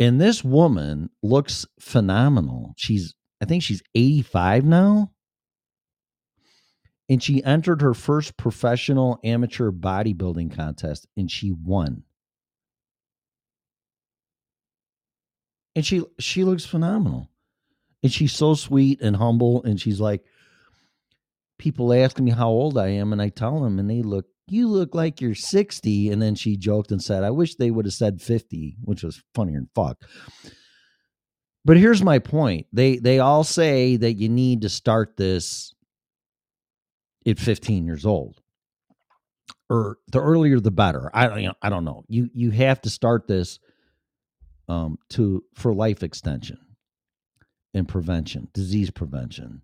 And 0.00 0.18
this 0.18 0.42
woman 0.42 1.10
looks 1.22 1.66
phenomenal. 1.78 2.72
She's, 2.76 3.14
I 3.42 3.44
think 3.44 3.62
she's 3.62 3.82
85 3.94 4.64
now. 4.64 5.10
And 7.08 7.22
she 7.22 7.42
entered 7.42 7.80
her 7.80 7.94
first 7.94 8.36
professional 8.36 9.18
amateur 9.24 9.70
bodybuilding 9.70 10.54
contest 10.54 11.06
and 11.16 11.30
she 11.30 11.52
won. 11.52 12.02
And 15.74 15.86
she 15.86 16.02
she 16.18 16.44
looks 16.44 16.66
phenomenal. 16.66 17.30
And 18.02 18.12
she's 18.12 18.32
so 18.32 18.54
sweet 18.54 19.00
and 19.00 19.16
humble 19.16 19.62
and 19.62 19.80
she's 19.80 20.00
like 20.00 20.24
people 21.58 21.92
ask 21.92 22.20
me 22.20 22.30
how 22.30 22.48
old 22.48 22.78
i 22.78 22.86
am 22.86 23.12
and 23.12 23.20
i 23.20 23.28
tell 23.28 23.60
them 23.60 23.80
and 23.80 23.90
they 23.90 24.00
look 24.00 24.26
you 24.46 24.68
look 24.68 24.94
like 24.94 25.20
you're 25.20 25.34
60 25.34 26.10
and 26.10 26.22
then 26.22 26.36
she 26.36 26.56
joked 26.56 26.92
and 26.92 27.02
said 27.02 27.24
i 27.24 27.30
wish 27.32 27.56
they 27.56 27.72
would 27.72 27.84
have 27.84 27.92
said 27.92 28.22
50 28.22 28.76
which 28.84 29.02
was 29.02 29.20
funnier 29.34 29.56
than 29.56 29.68
fuck. 29.74 30.04
But 31.64 31.76
here's 31.76 32.02
my 32.02 32.18
point. 32.18 32.66
They 32.72 32.96
they 32.96 33.18
all 33.18 33.44
say 33.44 33.96
that 33.96 34.14
you 34.14 34.30
need 34.30 34.62
to 34.62 34.70
start 34.70 35.18
this 35.18 35.74
at 37.26 37.38
15 37.38 37.86
years 37.86 38.06
old 38.06 38.40
or 39.70 39.98
the 40.10 40.20
earlier 40.20 40.60
the 40.60 40.70
better 40.70 41.10
i 41.14 41.38
you 41.38 41.48
know, 41.48 41.54
i 41.62 41.68
don't 41.68 41.84
know 41.84 42.04
you 42.08 42.30
you 42.32 42.50
have 42.50 42.80
to 42.80 42.90
start 42.90 43.26
this 43.26 43.58
um 44.68 44.98
to 45.10 45.42
for 45.54 45.74
life 45.74 46.02
extension 46.02 46.58
and 47.74 47.88
prevention, 47.88 48.48
disease 48.52 48.90
prevention. 48.90 49.62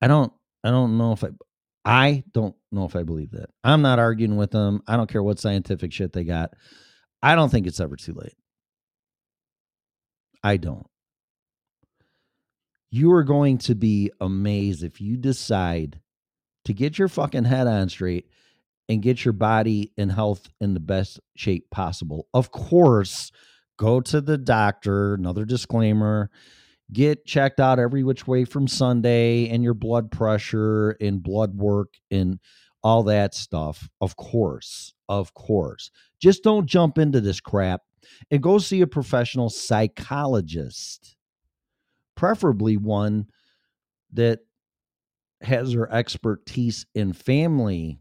I 0.00 0.08
don't 0.08 0.32
I 0.62 0.70
don't 0.70 0.96
know 0.98 1.12
if 1.12 1.24
I 1.24 1.28
I 1.84 2.24
don't 2.32 2.54
know 2.72 2.84
if 2.84 2.96
I 2.96 3.02
believe 3.02 3.32
that. 3.32 3.50
I'm 3.62 3.82
not 3.82 3.98
arguing 3.98 4.36
with 4.36 4.50
them. 4.50 4.82
I 4.86 4.96
don't 4.96 5.10
care 5.10 5.22
what 5.22 5.38
scientific 5.38 5.92
shit 5.92 6.12
they 6.12 6.24
got. 6.24 6.50
I 7.22 7.34
don't 7.34 7.50
think 7.50 7.66
it's 7.66 7.80
ever 7.80 7.96
too 7.96 8.14
late. 8.14 8.34
I 10.42 10.56
don't. 10.56 10.86
You 12.90 13.12
are 13.12 13.24
going 13.24 13.58
to 13.58 13.74
be 13.74 14.10
amazed 14.20 14.84
if 14.84 15.00
you 15.00 15.16
decide 15.16 16.00
to 16.64 16.72
get 16.72 16.98
your 16.98 17.08
fucking 17.08 17.44
head 17.44 17.66
on 17.66 17.88
straight 17.88 18.28
and 18.88 19.02
get 19.02 19.24
your 19.24 19.32
body 19.32 19.92
and 19.96 20.12
health 20.12 20.48
in 20.60 20.74
the 20.74 20.80
best 20.80 21.20
shape 21.36 21.70
possible. 21.70 22.28
Of 22.34 22.50
course, 22.50 23.32
go 23.78 24.00
to 24.00 24.20
the 24.20 24.38
doctor, 24.38 25.14
another 25.14 25.44
disclaimer 25.44 26.30
get 26.92 27.24
checked 27.24 27.60
out 27.60 27.78
every 27.78 28.02
which 28.02 28.26
way 28.26 28.44
from 28.44 28.68
Sunday 28.68 29.48
and 29.48 29.62
your 29.62 29.74
blood 29.74 30.10
pressure 30.10 30.90
and 31.00 31.22
blood 31.22 31.56
work 31.56 31.94
and 32.10 32.38
all 32.82 33.02
that 33.04 33.34
stuff. 33.34 33.88
Of 34.00 34.16
course. 34.16 34.92
Of 35.08 35.34
course. 35.34 35.90
Just 36.20 36.42
don't 36.42 36.66
jump 36.66 36.98
into 36.98 37.20
this 37.20 37.40
crap 37.40 37.82
and 38.30 38.42
go 38.42 38.58
see 38.58 38.82
a 38.82 38.86
professional 38.86 39.50
psychologist, 39.50 41.16
preferably 42.14 42.76
one 42.76 43.26
that 44.12 44.40
has 45.44 45.72
her 45.72 45.90
expertise 45.92 46.86
in 46.94 47.12
family 47.12 48.00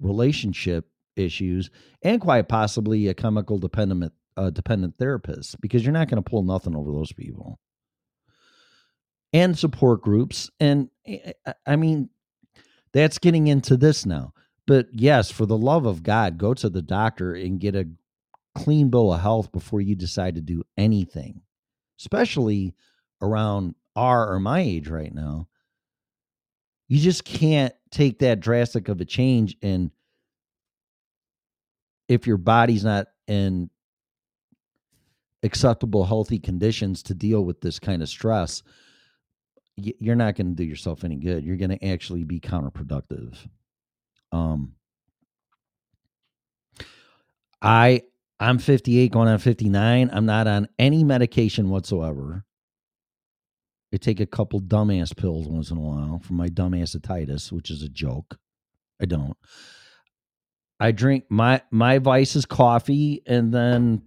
relationship 0.00 0.88
issues 1.16 1.70
and 2.02 2.20
quite 2.20 2.48
possibly 2.48 3.08
a 3.08 3.14
chemical 3.14 3.58
dependent 3.58 4.12
uh, 4.36 4.50
dependent 4.50 4.96
therapist 4.98 5.60
because 5.60 5.84
you're 5.84 5.92
not 5.92 6.08
going 6.08 6.22
to 6.22 6.28
pull 6.28 6.42
nothing 6.42 6.74
over 6.74 6.90
those 6.90 7.12
people 7.12 7.58
and 9.32 9.58
support 9.58 10.02
groups. 10.02 10.50
And 10.60 10.90
eh, 11.06 11.32
eh, 11.46 11.52
I 11.66 11.76
mean, 11.76 12.10
that's 12.92 13.18
getting 13.18 13.46
into 13.46 13.76
this 13.76 14.04
now. 14.06 14.32
But 14.66 14.88
yes, 14.92 15.30
for 15.30 15.46
the 15.46 15.56
love 15.56 15.86
of 15.86 16.02
God, 16.02 16.38
go 16.38 16.54
to 16.54 16.68
the 16.68 16.82
doctor 16.82 17.34
and 17.34 17.60
get 17.60 17.74
a 17.74 17.88
clean 18.54 18.90
bill 18.90 19.12
of 19.12 19.20
health 19.20 19.50
before 19.50 19.80
you 19.80 19.94
decide 19.94 20.34
to 20.36 20.40
do 20.40 20.62
anything, 20.76 21.42
especially 21.98 22.74
around 23.20 23.74
our 23.96 24.32
or 24.32 24.40
my 24.40 24.60
age 24.60 24.88
right 24.88 25.12
now. 25.12 25.48
You 26.92 27.00
just 27.00 27.24
can't 27.24 27.72
take 27.90 28.18
that 28.18 28.40
drastic 28.40 28.88
of 28.88 29.00
a 29.00 29.06
change 29.06 29.56
and 29.62 29.90
if 32.06 32.26
your 32.26 32.36
body's 32.36 32.84
not 32.84 33.06
in 33.26 33.70
acceptable 35.42 36.04
healthy 36.04 36.38
conditions 36.38 37.02
to 37.04 37.14
deal 37.14 37.46
with 37.46 37.62
this 37.62 37.78
kind 37.78 38.02
of 38.02 38.10
stress 38.10 38.62
you're 39.76 40.16
not 40.16 40.34
going 40.34 40.48
to 40.48 40.54
do 40.54 40.64
yourself 40.64 41.02
any 41.02 41.16
good. 41.16 41.44
You're 41.44 41.56
going 41.56 41.70
to 41.70 41.82
actually 41.82 42.24
be 42.24 42.40
counterproductive. 42.40 43.36
Um, 44.30 44.74
I 47.62 48.02
I'm 48.38 48.58
58 48.58 49.10
going 49.10 49.28
on 49.28 49.38
59. 49.38 50.10
I'm 50.12 50.26
not 50.26 50.46
on 50.46 50.68
any 50.78 51.04
medication 51.04 51.70
whatsoever. 51.70 52.44
I 53.92 53.98
take 53.98 54.20
a 54.20 54.26
couple 54.26 54.60
dumbass 54.60 55.16
pills 55.16 55.46
once 55.48 55.70
in 55.70 55.76
a 55.76 55.80
while 55.80 56.20
for 56.24 56.32
my 56.32 56.48
dumbassititis, 56.48 57.52
which 57.52 57.70
is 57.70 57.82
a 57.82 57.88
joke. 57.88 58.38
I 59.00 59.06
don't. 59.06 59.36
I 60.80 60.92
drink 60.92 61.24
my 61.28 61.62
my 61.70 61.98
vice 61.98 62.34
is 62.34 62.46
coffee 62.46 63.22
and 63.26 63.52
then 63.52 64.02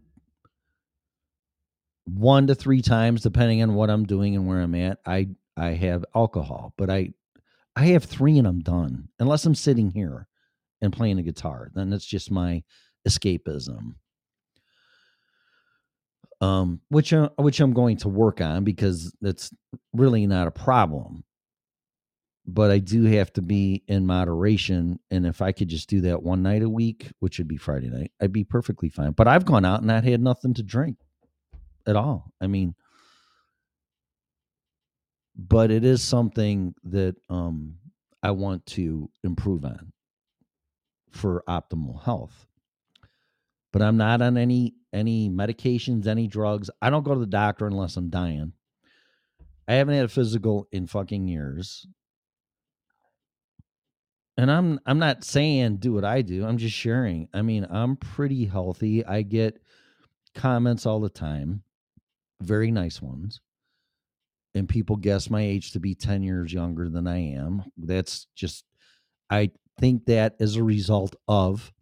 one 2.05 2.47
to 2.47 2.55
three 2.55 2.81
times 2.81 3.21
depending 3.21 3.61
on 3.61 3.75
what 3.75 3.89
I'm 3.89 4.05
doing 4.05 4.35
and 4.35 4.47
where 4.47 4.61
I'm 4.61 4.75
at, 4.75 4.99
I 5.05 5.29
I 5.57 5.69
have 5.69 6.03
alcohol, 6.13 6.73
but 6.77 6.89
I 6.89 7.13
I 7.75 7.87
have 7.87 8.05
3 8.05 8.37
and 8.39 8.47
I'm 8.47 8.61
done. 8.61 9.09
Unless 9.19 9.45
I'm 9.45 9.55
sitting 9.55 9.91
here 9.91 10.27
and 10.81 10.93
playing 10.93 11.19
a 11.19 11.23
guitar, 11.23 11.69
then 11.73 11.91
it's 11.91 12.05
just 12.05 12.31
my 12.31 12.63
escapism. 13.07 13.95
Um 16.41 16.81
which 16.89 17.13
uh, 17.13 17.29
which 17.37 17.59
I'm 17.59 17.73
going 17.73 17.97
to 17.97 18.09
work 18.09 18.41
on 18.41 18.63
because 18.63 19.13
that's 19.21 19.51
really 19.93 20.27
not 20.27 20.47
a 20.47 20.51
problem 20.51 21.23
but 22.47 22.69
I 22.69 22.79
do 22.79 23.03
have 23.03 23.33
to 23.33 23.41
be 23.41 23.83
in 23.87 24.05
moderation. 24.05 24.99
And 25.09 25.25
if 25.25 25.41
I 25.41 25.51
could 25.51 25.67
just 25.67 25.89
do 25.89 26.01
that 26.01 26.21
one 26.21 26.43
night 26.43 26.61
a 26.61 26.69
week, 26.69 27.11
which 27.19 27.39
would 27.39 27.47
be 27.47 27.57
Friday 27.57 27.89
night, 27.89 28.11
I'd 28.21 28.31
be 28.31 28.43
perfectly 28.43 28.89
fine. 28.89 29.11
But 29.11 29.27
I've 29.27 29.45
gone 29.45 29.65
out 29.65 29.79
and 29.79 29.87
not 29.87 30.03
had 30.03 30.21
nothing 30.21 30.53
to 30.55 30.63
drink 30.63 30.97
at 31.87 31.95
all. 31.95 32.31
I 32.39 32.47
mean, 32.47 32.75
but 35.35 35.71
it 35.71 35.83
is 35.83 36.03
something 36.03 36.75
that 36.83 37.15
um, 37.29 37.75
I 38.21 38.31
want 38.31 38.65
to 38.67 39.09
improve 39.23 39.65
on 39.65 39.91
for 41.11 41.43
optimal 41.49 42.03
health. 42.03 42.45
But 43.73 43.81
I'm 43.81 43.97
not 43.97 44.21
on 44.21 44.37
any 44.37 44.75
any 44.95 45.29
medications, 45.29 46.07
any 46.07 46.27
drugs. 46.27 46.69
I 46.81 46.89
don't 46.89 47.03
go 47.03 47.13
to 47.13 47.19
the 47.19 47.25
doctor 47.25 47.67
unless 47.67 47.97
I'm 47.97 48.09
dying. 48.09 48.53
I 49.67 49.75
haven't 49.75 49.95
had 49.95 50.05
a 50.05 50.09
physical 50.09 50.67
in 50.71 50.87
fucking 50.87 51.27
years 51.27 51.85
and 54.37 54.51
I'm 54.51 54.79
I'm 54.85 54.99
not 54.99 55.23
saying 55.23 55.77
do 55.77 55.93
what 55.93 56.05
I 56.05 56.21
do. 56.21 56.45
I'm 56.45 56.57
just 56.57 56.75
sharing. 56.75 57.29
I 57.33 57.41
mean, 57.41 57.65
I'm 57.69 57.95
pretty 57.95 58.45
healthy. 58.45 59.05
I 59.05 59.21
get 59.21 59.61
comments 60.33 60.85
all 60.85 60.99
the 60.99 61.09
time, 61.09 61.63
very 62.41 62.71
nice 62.71 63.01
ones. 63.01 63.39
And 64.53 64.69
people 64.69 64.95
guess 64.95 65.29
my 65.29 65.41
age 65.41 65.71
to 65.73 65.79
be 65.79 65.95
10 65.95 66.23
years 66.23 66.53
younger 66.53 66.89
than 66.89 67.07
I 67.07 67.33
am. 67.33 67.63
That's 67.77 68.27
just 68.35 68.65
I 69.29 69.51
think 69.79 70.05
that 70.05 70.35
as 70.39 70.55
a 70.55 70.63
result 70.63 71.15
of 71.27 71.73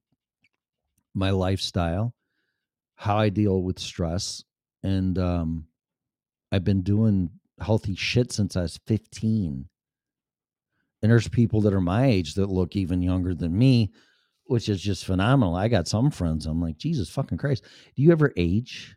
my 1.13 1.29
lifestyle, 1.29 2.13
how 3.03 3.17
I 3.17 3.27
deal 3.29 3.61
with 3.61 3.79
stress 3.79 4.43
and 4.81 5.17
um 5.19 5.65
I've 6.51 6.63
been 6.63 6.83
doing 6.83 7.29
healthy 7.59 7.95
shit 7.95 8.31
since 8.31 8.55
I 8.55 8.61
was 8.61 8.79
15 8.87 9.67
and 11.03 11.11
there's 11.11 11.27
people 11.27 11.59
that 11.61 11.73
are 11.73 11.81
my 11.81 12.05
age 12.05 12.35
that 12.35 12.49
look 12.49 12.77
even 12.77 13.01
younger 13.01 13.35
than 13.35 13.57
me, 13.57 13.91
which 14.45 14.69
is 14.69 14.81
just 14.81 15.03
phenomenal. 15.03 15.53
I 15.53 15.67
got 15.67 15.85
some 15.85 16.09
friends. 16.09 16.45
I'm 16.45 16.61
like, 16.61 16.77
Jesus 16.77 17.09
fucking 17.09 17.37
Christ. 17.37 17.65
Do 17.95 18.01
you 18.01 18.13
ever 18.13 18.31
age? 18.37 18.95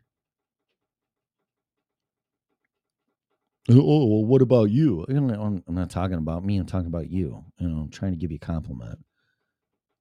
Oh, 3.69 3.75
well, 3.75 4.23
what 4.23 4.41
about 4.41 4.71
you? 4.71 5.05
I'm 5.09 5.61
not 5.67 5.89
talking 5.89 6.17
about 6.17 6.45
me. 6.45 6.55
I'm 6.55 6.65
talking 6.65 6.87
about 6.87 7.11
you. 7.11 7.43
You 7.59 7.67
know, 7.67 7.81
I'm 7.81 7.89
trying 7.89 8.13
to 8.13 8.17
give 8.17 8.31
you 8.31 8.39
a 8.41 8.45
compliment. 8.45 8.99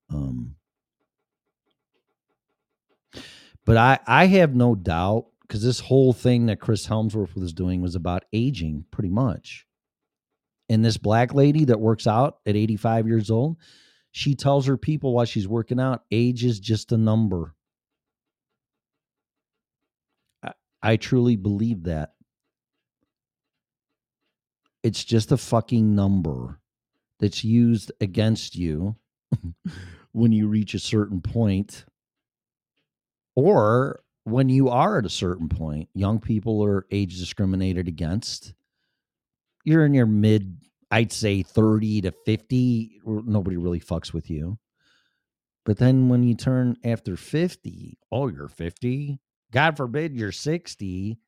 Um, 0.08 0.54
but 3.66 3.76
I, 3.76 3.98
I 4.06 4.26
have 4.26 4.54
no 4.54 4.76
doubt 4.76 5.26
because 5.42 5.62
this 5.62 5.80
whole 5.80 6.12
thing 6.12 6.46
that 6.46 6.60
Chris 6.60 6.86
Hemsworth 6.86 7.34
was 7.34 7.52
doing 7.52 7.82
was 7.82 7.96
about 7.96 8.24
aging, 8.32 8.84
pretty 8.92 9.10
much. 9.10 9.66
And 10.68 10.84
this 10.84 10.96
black 10.96 11.34
lady 11.34 11.64
that 11.66 11.80
works 11.80 12.06
out 12.06 12.38
at 12.46 12.56
85 12.56 13.08
years 13.08 13.30
old, 13.30 13.56
she 14.12 14.34
tells 14.34 14.66
her 14.66 14.76
people 14.76 15.12
while 15.12 15.24
she's 15.24 15.48
working 15.48 15.80
out, 15.80 16.04
age 16.10 16.44
is 16.44 16.60
just 16.60 16.92
a 16.92 16.96
number. 16.96 17.54
I, 20.44 20.52
I 20.82 20.96
truly 20.96 21.36
believe 21.36 21.84
that. 21.84 22.12
It's 24.84 25.04
just 25.04 25.32
a 25.32 25.36
fucking 25.36 25.94
number 25.96 26.60
that's 27.18 27.42
used 27.42 27.90
against 28.00 28.54
you 28.54 28.94
when 30.12 30.30
you 30.30 30.46
reach 30.46 30.74
a 30.74 30.78
certain 30.78 31.20
point 31.20 31.84
or 33.36 34.00
when 34.24 34.48
you 34.48 34.68
are 34.68 34.98
at 34.98 35.06
a 35.06 35.10
certain 35.10 35.48
point. 35.48 35.88
Young 35.94 36.18
people 36.18 36.64
are 36.64 36.86
age 36.90 37.18
discriminated 37.18 37.86
against 37.86 38.54
you're 39.66 39.84
in 39.84 39.92
your 39.92 40.06
mid, 40.06 40.56
I'd 40.92 41.12
say 41.12 41.42
30 41.42 42.02
to 42.02 42.12
50, 42.24 43.00
nobody 43.04 43.56
really 43.56 43.80
fucks 43.80 44.12
with 44.14 44.30
you. 44.30 44.58
But 45.66 45.76
then 45.76 46.08
when 46.08 46.22
you 46.22 46.36
turn 46.36 46.76
after 46.84 47.16
50, 47.16 47.98
oh, 48.12 48.28
you're 48.28 48.48
50. 48.48 49.18
God 49.52 49.76
forbid 49.76 50.14
you're 50.14 50.30
60. 50.30 51.18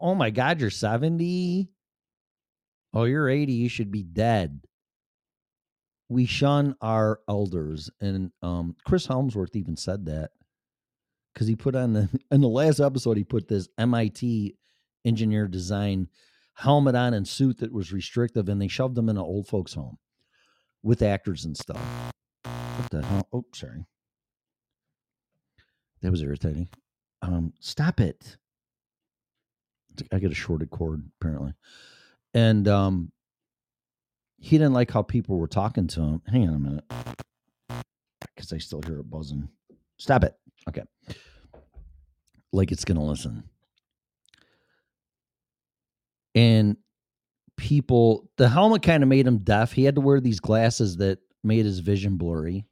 Oh 0.00 0.14
my 0.14 0.30
God, 0.30 0.60
you're 0.60 0.70
70. 0.70 1.68
Oh, 2.94 3.04
you're 3.04 3.28
80. 3.28 3.52
You 3.52 3.68
should 3.68 3.90
be 3.90 4.02
dead. 4.02 4.62
We 6.08 6.24
shun 6.24 6.74
our 6.80 7.20
elders. 7.28 7.90
And 8.00 8.32
um, 8.42 8.74
Chris 8.86 9.06
Hemsworth 9.06 9.54
even 9.54 9.76
said 9.76 10.06
that 10.06 10.30
because 11.32 11.46
he 11.46 11.56
put 11.56 11.74
on 11.74 11.92
the, 11.92 12.08
in 12.30 12.40
the 12.40 12.48
last 12.48 12.80
episode, 12.80 13.16
he 13.16 13.24
put 13.24 13.48
this 13.48 13.68
MIT 13.78 14.56
engineer 15.04 15.48
design 15.48 16.08
helmet 16.54 16.94
on 16.94 17.14
and 17.14 17.26
suit 17.26 17.58
that 17.58 17.72
was 17.72 17.92
restrictive, 17.92 18.48
and 18.48 18.60
they 18.60 18.68
shoved 18.68 18.96
him 18.96 19.08
in 19.08 19.16
an 19.16 19.22
old 19.22 19.46
folks' 19.46 19.74
home 19.74 19.98
with 20.82 21.02
actors 21.02 21.44
and 21.44 21.56
stuff. 21.56 21.80
What 22.44 22.90
the 22.90 23.04
hell? 23.04 23.28
Oh, 23.32 23.44
sorry. 23.54 23.84
That 26.02 26.10
was 26.10 26.22
irritating. 26.22 26.68
Um, 27.22 27.52
stop 27.60 28.00
it. 28.00 28.36
I 30.12 30.18
get 30.18 30.32
a 30.32 30.34
shorted 30.34 30.70
cord 30.70 31.02
apparently, 31.20 31.52
and 32.32 32.66
um, 32.66 33.12
he 34.38 34.56
didn't 34.56 34.72
like 34.72 34.90
how 34.90 35.02
people 35.02 35.36
were 35.36 35.46
talking 35.46 35.86
to 35.88 36.00
him. 36.00 36.22
Hang 36.26 36.48
on 36.48 36.54
a 36.54 36.58
minute, 36.58 36.84
because 38.34 38.52
I 38.54 38.58
still 38.58 38.80
hear 38.82 39.00
it 39.00 39.10
buzzing. 39.10 39.48
Stop 40.02 40.24
it. 40.24 40.34
Okay, 40.68 40.82
like 42.52 42.72
it's 42.72 42.84
gonna 42.84 43.04
listen. 43.04 43.44
And 46.34 46.76
people 47.56 48.28
the 48.36 48.48
helmet 48.48 48.82
kind 48.82 49.04
of 49.04 49.08
made 49.08 49.28
him 49.28 49.38
deaf. 49.38 49.72
He 49.72 49.84
had 49.84 49.94
to 49.94 50.00
wear 50.00 50.20
these 50.20 50.40
glasses 50.40 50.96
that 50.96 51.20
made 51.44 51.64
his 51.64 51.78
vision 51.78 52.16
blurry 52.16 52.66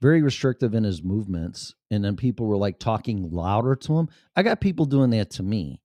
very 0.00 0.22
restrictive 0.22 0.74
in 0.74 0.84
his 0.84 1.02
movements. 1.02 1.74
And 1.90 2.04
then 2.04 2.14
people 2.16 2.46
were 2.46 2.58
like 2.58 2.78
talking 2.78 3.30
louder 3.30 3.74
to 3.74 3.98
him. 3.98 4.08
I 4.36 4.42
got 4.42 4.60
people 4.60 4.84
doing 4.84 5.10
that 5.10 5.30
to 5.32 5.42
me. 5.42 5.80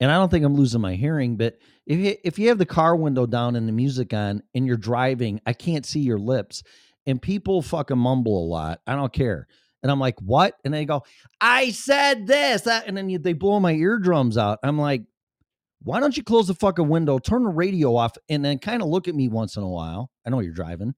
And 0.00 0.10
i 0.10 0.14
don't 0.14 0.32
think 0.32 0.44
i'm 0.44 0.56
losing 0.56 0.80
my 0.80 0.96
hearing 0.96 1.36
but 1.36 1.58
if 1.86 1.96
you, 1.96 2.16
if 2.24 2.36
you 2.36 2.48
have 2.48 2.58
the 2.58 2.66
car 2.66 2.96
window 2.96 3.24
down 3.24 3.54
and 3.54 3.68
the 3.68 3.72
music 3.72 4.12
on 4.12 4.42
and 4.52 4.66
you're 4.66 4.76
driving 4.76 5.40
i 5.46 5.52
can't 5.52 5.86
see 5.86 6.00
your 6.00 6.18
lips 6.18 6.64
and 7.06 7.20
people 7.20 7.62
fucking 7.62 7.98
mumble 7.98 8.44
a 8.44 8.46
lot 8.46 8.80
i 8.86 8.94
don't 8.94 9.12
care 9.12 9.46
and 9.82 9.90
I'm 9.90 9.98
like, 9.98 10.20
what? 10.20 10.54
And 10.64 10.72
they 10.72 10.84
go, 10.84 11.02
I 11.40 11.70
said 11.70 12.26
this. 12.26 12.62
That, 12.62 12.86
and 12.86 12.96
then 12.96 13.20
they 13.20 13.32
blow 13.32 13.58
my 13.58 13.72
eardrums 13.72 14.38
out. 14.38 14.60
I'm 14.62 14.78
like, 14.78 15.02
why 15.82 15.98
don't 15.98 16.16
you 16.16 16.22
close 16.22 16.46
the 16.46 16.54
fucking 16.54 16.88
window, 16.88 17.18
turn 17.18 17.42
the 17.42 17.50
radio 17.50 17.96
off, 17.96 18.16
and 18.28 18.44
then 18.44 18.58
kind 18.58 18.82
of 18.82 18.88
look 18.88 19.08
at 19.08 19.14
me 19.14 19.28
once 19.28 19.56
in 19.56 19.64
a 19.64 19.68
while? 19.68 20.10
I 20.24 20.30
know 20.30 20.40
you're 20.40 20.52
driving. 20.52 20.94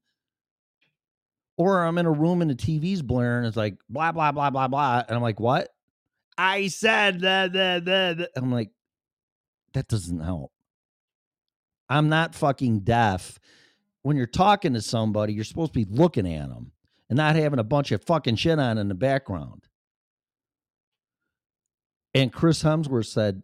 Or 1.57 1.83
I'm 1.83 1.97
in 1.99 2.07
a 2.07 2.13
room 2.13 2.43
and 2.43 2.51
the 2.51 2.55
TV's 2.55 3.01
blaring. 3.01 3.47
It's 3.47 3.57
like 3.57 3.77
blah, 3.89 4.13
blah, 4.13 4.33
blah, 4.33 4.51
blah, 4.51 4.69
blah. 4.69 5.03
And 5.07 5.17
I'm 5.17 5.23
like, 5.23 5.41
what? 5.41 5.69
I 6.37 6.67
said 6.67 7.21
that, 7.21 7.53
that, 7.55 7.85
that. 7.87 8.31
I'm 8.37 8.53
like, 8.53 8.71
that 9.73 9.89
doesn't 9.89 10.21
help. 10.21 10.51
I'm 11.89 12.09
not 12.09 12.35
fucking 12.35 12.81
deaf. 12.81 13.39
When 14.05 14.17
you're 14.17 14.27
talking 14.27 14.75
to 14.75 14.83
somebody, 14.83 15.33
you're 15.33 15.45
supposed 15.45 15.73
to 15.73 15.85
be 15.85 15.91
looking 15.91 16.33
at 16.33 16.49
them 16.49 16.73
and 17.09 17.17
not 17.17 17.37
having 17.37 17.59
a 17.59 17.65
bunch 17.65 17.91
of 17.91 18.05
fucking 18.05 18.37
shit 18.37 18.59
on 18.59 18.79
in 18.79 18.89
the 18.89 18.95
background. 18.95 19.67
And 22.13 22.33
Chris 22.33 22.63
Hemsworth 22.63 23.07
said, 23.07 23.43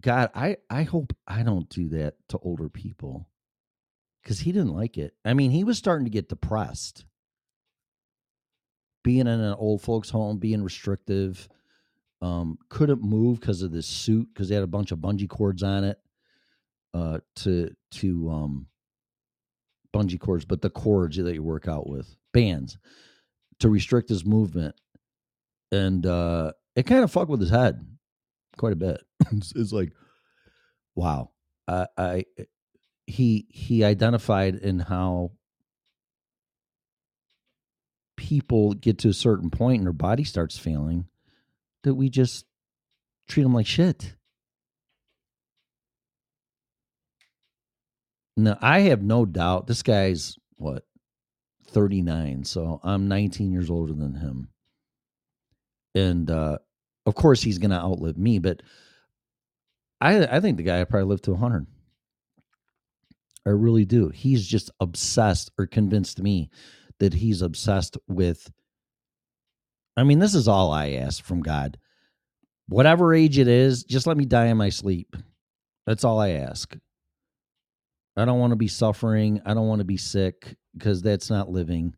God, 0.00 0.30
I, 0.34 0.56
I 0.68 0.82
hope 0.82 1.16
I 1.26 1.44
don't 1.44 1.68
do 1.68 1.88
that 1.90 2.16
to 2.30 2.38
older 2.38 2.68
people 2.68 3.28
because 4.22 4.40
he 4.40 4.50
didn't 4.50 4.74
like 4.74 4.98
it. 4.98 5.14
I 5.24 5.32
mean, 5.32 5.52
he 5.52 5.64
was 5.64 5.78
starting 5.78 6.04
to 6.04 6.10
get 6.10 6.28
depressed 6.28 7.06
being 9.04 9.20
in 9.20 9.28
an 9.28 9.54
old 9.54 9.82
folks' 9.82 10.10
home, 10.10 10.38
being 10.38 10.64
restrictive, 10.64 11.48
um, 12.20 12.58
couldn't 12.68 13.02
move 13.02 13.38
because 13.38 13.62
of 13.62 13.70
this 13.70 13.86
suit 13.86 14.28
because 14.32 14.48
they 14.48 14.56
had 14.56 14.64
a 14.64 14.66
bunch 14.66 14.90
of 14.90 14.98
bungee 14.98 15.28
cords 15.28 15.62
on 15.62 15.84
it 15.84 15.98
uh, 16.94 17.18
to 17.36 17.70
to 17.92 18.30
um, 18.30 18.66
bungee 19.94 20.18
cords, 20.18 20.44
but 20.44 20.62
the 20.62 20.70
cords 20.70 21.16
that 21.16 21.34
you 21.34 21.42
work 21.42 21.68
out 21.68 21.88
with, 21.88 22.16
bands, 22.32 22.78
to 23.60 23.68
restrict 23.68 24.08
his 24.08 24.24
movement. 24.24 24.74
And 25.70 26.04
uh, 26.04 26.52
it 26.76 26.84
kind 26.84 27.04
of 27.04 27.10
fucked 27.10 27.30
with 27.30 27.40
his 27.40 27.50
head 27.50 27.86
quite 28.56 28.72
a 28.72 28.76
bit. 28.76 29.00
it's, 29.32 29.52
it's 29.54 29.72
like, 29.72 29.92
wow. 30.94 31.30
I, 31.66 31.86
I 31.96 32.24
he 33.06 33.46
he 33.48 33.84
identified 33.84 34.54
in 34.56 34.80
how 34.80 35.32
people 38.16 38.74
get 38.74 38.98
to 38.98 39.08
a 39.08 39.14
certain 39.14 39.50
point 39.50 39.78
and 39.78 39.86
their 39.86 39.92
body 39.92 40.24
starts 40.24 40.58
failing 40.58 41.06
that 41.82 41.94
we 41.94 42.08
just 42.08 42.44
treat 43.28 43.42
them 43.42 43.54
like 43.54 43.66
shit. 43.66 44.14
No, 48.36 48.56
I 48.60 48.80
have 48.80 49.02
no 49.02 49.24
doubt 49.24 49.66
this 49.66 49.82
guy's 49.82 50.36
what 50.56 50.84
39, 51.68 52.44
so 52.44 52.80
I'm 52.82 53.08
19 53.08 53.52
years 53.52 53.70
older 53.70 53.92
than 53.92 54.14
him. 54.14 54.48
And 55.94 56.30
uh 56.30 56.58
of 57.06 57.14
course 57.14 57.42
he's 57.42 57.58
going 57.58 57.70
to 57.70 57.76
outlive 57.76 58.16
me, 58.16 58.38
but 58.38 58.62
I 60.00 60.24
I 60.24 60.40
think 60.40 60.56
the 60.56 60.62
guy 60.62 60.82
probably 60.84 61.08
lived 61.08 61.24
to 61.24 61.32
100. 61.32 61.66
I 63.46 63.50
really 63.50 63.84
do. 63.84 64.08
He's 64.08 64.46
just 64.46 64.70
obsessed 64.80 65.50
or 65.58 65.66
convinced 65.66 66.22
me 66.22 66.50
that 66.98 67.14
he's 67.14 67.42
obsessed 67.42 67.98
with 68.08 68.50
I 69.96 70.02
mean, 70.02 70.18
this 70.18 70.34
is 70.34 70.48
all 70.48 70.72
I 70.72 70.90
ask 70.92 71.22
from 71.22 71.40
God. 71.40 71.78
Whatever 72.68 73.14
age 73.14 73.38
it 73.38 73.46
is, 73.46 73.84
just 73.84 74.06
let 74.06 74.16
me 74.16 74.24
die 74.24 74.46
in 74.46 74.56
my 74.56 74.70
sleep. 74.70 75.14
That's 75.86 76.02
all 76.02 76.18
I 76.18 76.30
ask. 76.30 76.76
I 78.16 78.24
don't 78.24 78.38
want 78.38 78.52
to 78.52 78.56
be 78.56 78.68
suffering. 78.68 79.40
I 79.44 79.54
don't 79.54 79.66
want 79.66 79.80
to 79.80 79.84
be 79.84 79.96
sick 79.96 80.56
because 80.76 81.02
that's 81.02 81.30
not 81.30 81.50
living. 81.50 81.94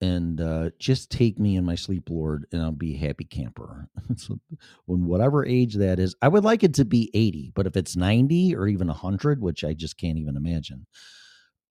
And 0.00 0.40
uh, 0.40 0.70
just 0.80 1.10
take 1.10 1.38
me 1.38 1.56
in 1.56 1.64
my 1.64 1.76
sleep, 1.76 2.10
Lord, 2.10 2.46
and 2.50 2.60
I'll 2.60 2.72
be 2.72 2.94
a 2.94 2.98
happy 2.98 3.24
camper. 3.24 3.88
so 4.16 4.40
when 4.86 5.06
whatever 5.06 5.46
age 5.46 5.74
that 5.76 6.00
is, 6.00 6.16
I 6.20 6.28
would 6.28 6.44
like 6.44 6.64
it 6.64 6.74
to 6.74 6.84
be 6.84 7.10
80, 7.14 7.52
but 7.54 7.66
if 7.66 7.76
it's 7.76 7.96
90 7.96 8.56
or 8.56 8.66
even 8.66 8.88
100, 8.88 9.40
which 9.40 9.62
I 9.62 9.74
just 9.74 9.96
can't 9.96 10.18
even 10.18 10.36
imagine, 10.36 10.86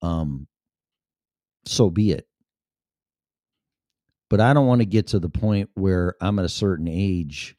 um, 0.00 0.46
so 1.66 1.90
be 1.90 2.12
it. 2.12 2.26
But 4.30 4.40
I 4.40 4.54
don't 4.54 4.66
want 4.66 4.80
to 4.80 4.86
get 4.86 5.08
to 5.08 5.18
the 5.18 5.28
point 5.28 5.68
where 5.74 6.14
I'm 6.22 6.38
at 6.38 6.46
a 6.46 6.50
certain 6.50 6.88
age 6.88 7.54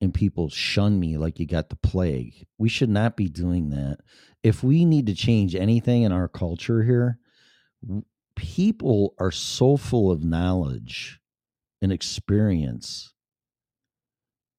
and 0.00 0.12
people 0.12 0.48
shun 0.48 0.98
me 0.98 1.16
like 1.16 1.38
you 1.38 1.46
got 1.46 1.68
the 1.68 1.76
plague. 1.76 2.46
We 2.58 2.70
should 2.70 2.88
not 2.90 3.16
be 3.16 3.28
doing 3.28 3.70
that. 3.70 3.98
If 4.46 4.62
we 4.62 4.84
need 4.84 5.06
to 5.06 5.14
change 5.14 5.56
anything 5.56 6.02
in 6.02 6.12
our 6.12 6.28
culture 6.28 6.84
here, 6.84 7.18
people 8.36 9.14
are 9.18 9.32
so 9.32 9.76
full 9.76 10.12
of 10.12 10.22
knowledge 10.22 11.18
and 11.82 11.90
experience. 11.90 13.12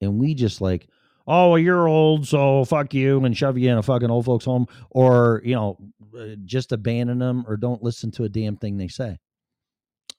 And 0.01 0.19
we 0.19 0.33
just 0.33 0.59
like, 0.59 0.89
oh, 1.25 1.51
well, 1.51 1.59
you're 1.59 1.87
old, 1.87 2.27
so 2.27 2.65
fuck 2.65 2.93
you 2.93 3.23
and 3.23 3.37
shove 3.37 3.57
you 3.57 3.71
in 3.71 3.77
a 3.77 3.83
fucking 3.83 4.09
old 4.09 4.25
folks 4.25 4.43
home, 4.43 4.67
or, 4.91 5.41
you 5.45 5.55
know, 5.55 5.77
uh, 6.19 6.35
just 6.43 6.73
abandon 6.73 7.19
them 7.19 7.45
or 7.47 7.55
don't 7.55 7.81
listen 7.81 8.11
to 8.11 8.25
a 8.25 8.29
damn 8.29 8.57
thing 8.57 8.75
they 8.75 8.89
say. 8.89 9.17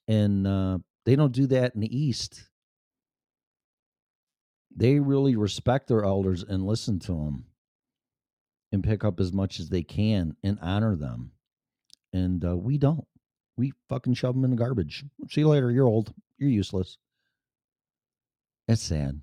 And 0.06 0.46
uh, 0.46 0.78
they 1.04 1.14
don't 1.14 1.32
do 1.32 1.46
that 1.48 1.74
in 1.74 1.82
the 1.82 1.94
East 1.94 2.48
they 4.78 5.00
really 5.00 5.34
respect 5.34 5.88
their 5.88 6.04
elders 6.04 6.44
and 6.44 6.64
listen 6.64 7.00
to 7.00 7.12
them 7.12 7.44
and 8.72 8.84
pick 8.84 9.04
up 9.04 9.20
as 9.20 9.32
much 9.32 9.60
as 9.60 9.68
they 9.68 9.82
can 9.82 10.36
and 10.42 10.58
honor 10.60 10.96
them. 10.96 11.32
And 12.12 12.44
uh, 12.44 12.56
we 12.56 12.78
don't. 12.78 13.06
We 13.56 13.72
fucking 13.88 14.14
shove 14.14 14.34
them 14.34 14.44
in 14.44 14.50
the 14.50 14.56
garbage. 14.56 15.04
See 15.30 15.40
you 15.40 15.48
later. 15.48 15.70
You're 15.70 15.88
old. 15.88 16.12
You're 16.38 16.50
useless. 16.50 16.98
It's 18.68 18.82
sad. 18.82 19.20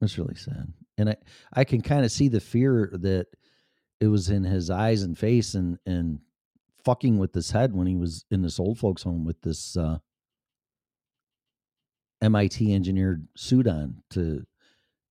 It's 0.00 0.16
really 0.16 0.36
sad. 0.36 0.72
And 0.96 1.10
I, 1.10 1.16
I 1.52 1.64
can 1.64 1.82
kind 1.82 2.04
of 2.04 2.12
see 2.12 2.28
the 2.28 2.40
fear 2.40 2.90
that 2.92 3.26
it 4.00 4.06
was 4.06 4.30
in 4.30 4.44
his 4.44 4.70
eyes 4.70 5.02
and 5.02 5.18
face 5.18 5.54
and, 5.54 5.78
and 5.84 6.20
fucking 6.84 7.18
with 7.18 7.34
his 7.34 7.50
head 7.50 7.74
when 7.74 7.86
he 7.86 7.96
was 7.96 8.24
in 8.30 8.42
this 8.42 8.60
old 8.60 8.78
folks 8.78 9.02
home 9.02 9.24
with 9.24 9.40
this 9.42 9.76
uh, 9.76 9.98
MIT 12.22 12.72
engineered 12.72 13.26
suit 13.36 13.66
on 13.66 14.02
to 14.10 14.46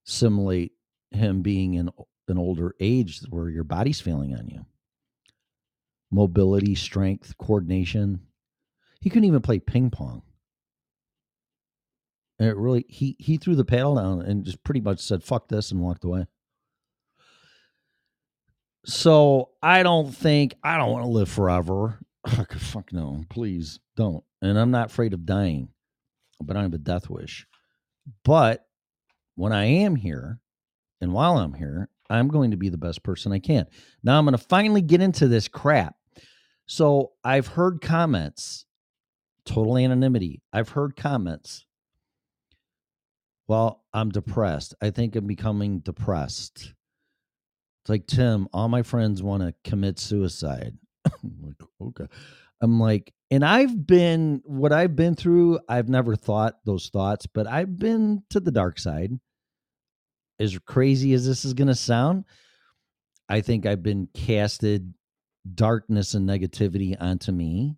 simulate 0.05 0.71
him 1.11 1.41
being 1.41 1.73
in 1.75 1.89
an 2.29 2.37
older 2.37 2.75
age 2.79 3.21
where 3.29 3.49
your 3.49 3.63
body's 3.63 4.01
failing 4.01 4.33
on 4.33 4.47
you. 4.47 4.65
Mobility, 6.11 6.75
strength, 6.75 7.37
coordination. 7.37 8.21
He 9.01 9.09
couldn't 9.09 9.25
even 9.25 9.41
play 9.41 9.59
ping 9.59 9.89
pong. 9.89 10.23
And 12.39 12.47
it 12.47 12.55
really 12.55 12.85
he 12.87 13.15
he 13.19 13.37
threw 13.37 13.55
the 13.55 13.65
paddle 13.65 13.95
down 13.95 14.21
and 14.21 14.45
just 14.45 14.63
pretty 14.63 14.81
much 14.81 14.99
said 14.99 15.23
fuck 15.23 15.47
this 15.47 15.71
and 15.71 15.81
walked 15.81 16.03
away. 16.03 16.27
So 18.85 19.49
I 19.61 19.83
don't 19.83 20.15
think 20.15 20.55
I 20.63 20.77
don't 20.77 20.91
want 20.91 21.03
to 21.03 21.09
live 21.09 21.29
forever. 21.29 21.99
fuck 22.57 22.93
no, 22.93 23.23
please 23.29 23.79
don't. 23.95 24.23
And 24.41 24.57
I'm 24.57 24.71
not 24.71 24.91
afraid 24.91 25.13
of 25.13 25.25
dying 25.25 25.69
but 26.41 26.57
I 26.57 26.61
have 26.61 26.73
a 26.73 26.79
death 26.79 27.09
wish. 27.09 27.47
But 28.23 28.65
when 29.35 29.53
I 29.53 29.65
am 29.65 29.95
here, 29.95 30.39
and 31.01 31.13
while 31.13 31.37
I'm 31.37 31.53
here, 31.53 31.89
I'm 32.09 32.27
going 32.27 32.51
to 32.51 32.57
be 32.57 32.69
the 32.69 32.77
best 32.77 33.03
person 33.03 33.31
I 33.31 33.39
can. 33.39 33.65
Now 34.03 34.17
I'm 34.17 34.25
going 34.25 34.37
to 34.37 34.43
finally 34.43 34.81
get 34.81 35.01
into 35.01 35.27
this 35.27 35.47
crap. 35.47 35.95
So 36.65 37.13
I've 37.23 37.47
heard 37.47 37.81
comments, 37.81 38.65
total 39.45 39.77
anonymity. 39.77 40.41
I've 40.51 40.69
heard 40.69 40.95
comments. 40.95 41.65
Well, 43.47 43.83
I'm 43.93 44.09
depressed. 44.09 44.75
I 44.81 44.89
think 44.89 45.15
I'm 45.15 45.27
becoming 45.27 45.79
depressed. 45.79 46.73
It's 47.81 47.89
like, 47.89 48.07
Tim, 48.07 48.49
all 48.51 48.67
my 48.67 48.83
friends 48.83 49.23
want 49.23 49.43
to 49.43 49.53
commit 49.63 49.99
suicide. 49.99 50.77
like, 51.05 51.55
okay. 51.81 52.07
I'm 52.61 52.79
like, 52.79 53.13
and 53.31 53.45
I've 53.45 53.85
been 53.85 54.41
what 54.45 54.73
I've 54.73 54.95
been 54.95 55.15
through, 55.15 55.59
I've 55.69 55.89
never 55.89 56.15
thought 56.15 56.55
those 56.65 56.89
thoughts, 56.89 57.27
but 57.27 57.47
I've 57.47 57.77
been 57.77 58.23
to 58.31 58.39
the 58.39 58.51
dark 58.51 58.79
side. 58.79 59.11
As 60.39 60.57
crazy 60.65 61.13
as 61.13 61.25
this 61.25 61.45
is 61.45 61.53
going 61.53 61.67
to 61.67 61.75
sound, 61.75 62.25
I 63.27 63.41
think 63.41 63.65
I've 63.65 63.83
been 63.83 64.07
casted 64.13 64.93
darkness 65.53 66.13
and 66.13 66.27
negativity 66.29 66.95
onto 66.99 67.31
me 67.31 67.75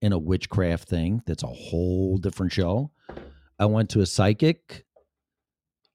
in 0.00 0.12
a 0.12 0.18
witchcraft 0.18 0.88
thing. 0.88 1.22
That's 1.26 1.42
a 1.42 1.48
whole 1.48 2.18
different 2.18 2.52
show. 2.52 2.90
I 3.58 3.66
went 3.66 3.90
to 3.90 4.00
a 4.00 4.06
psychic. 4.06 4.84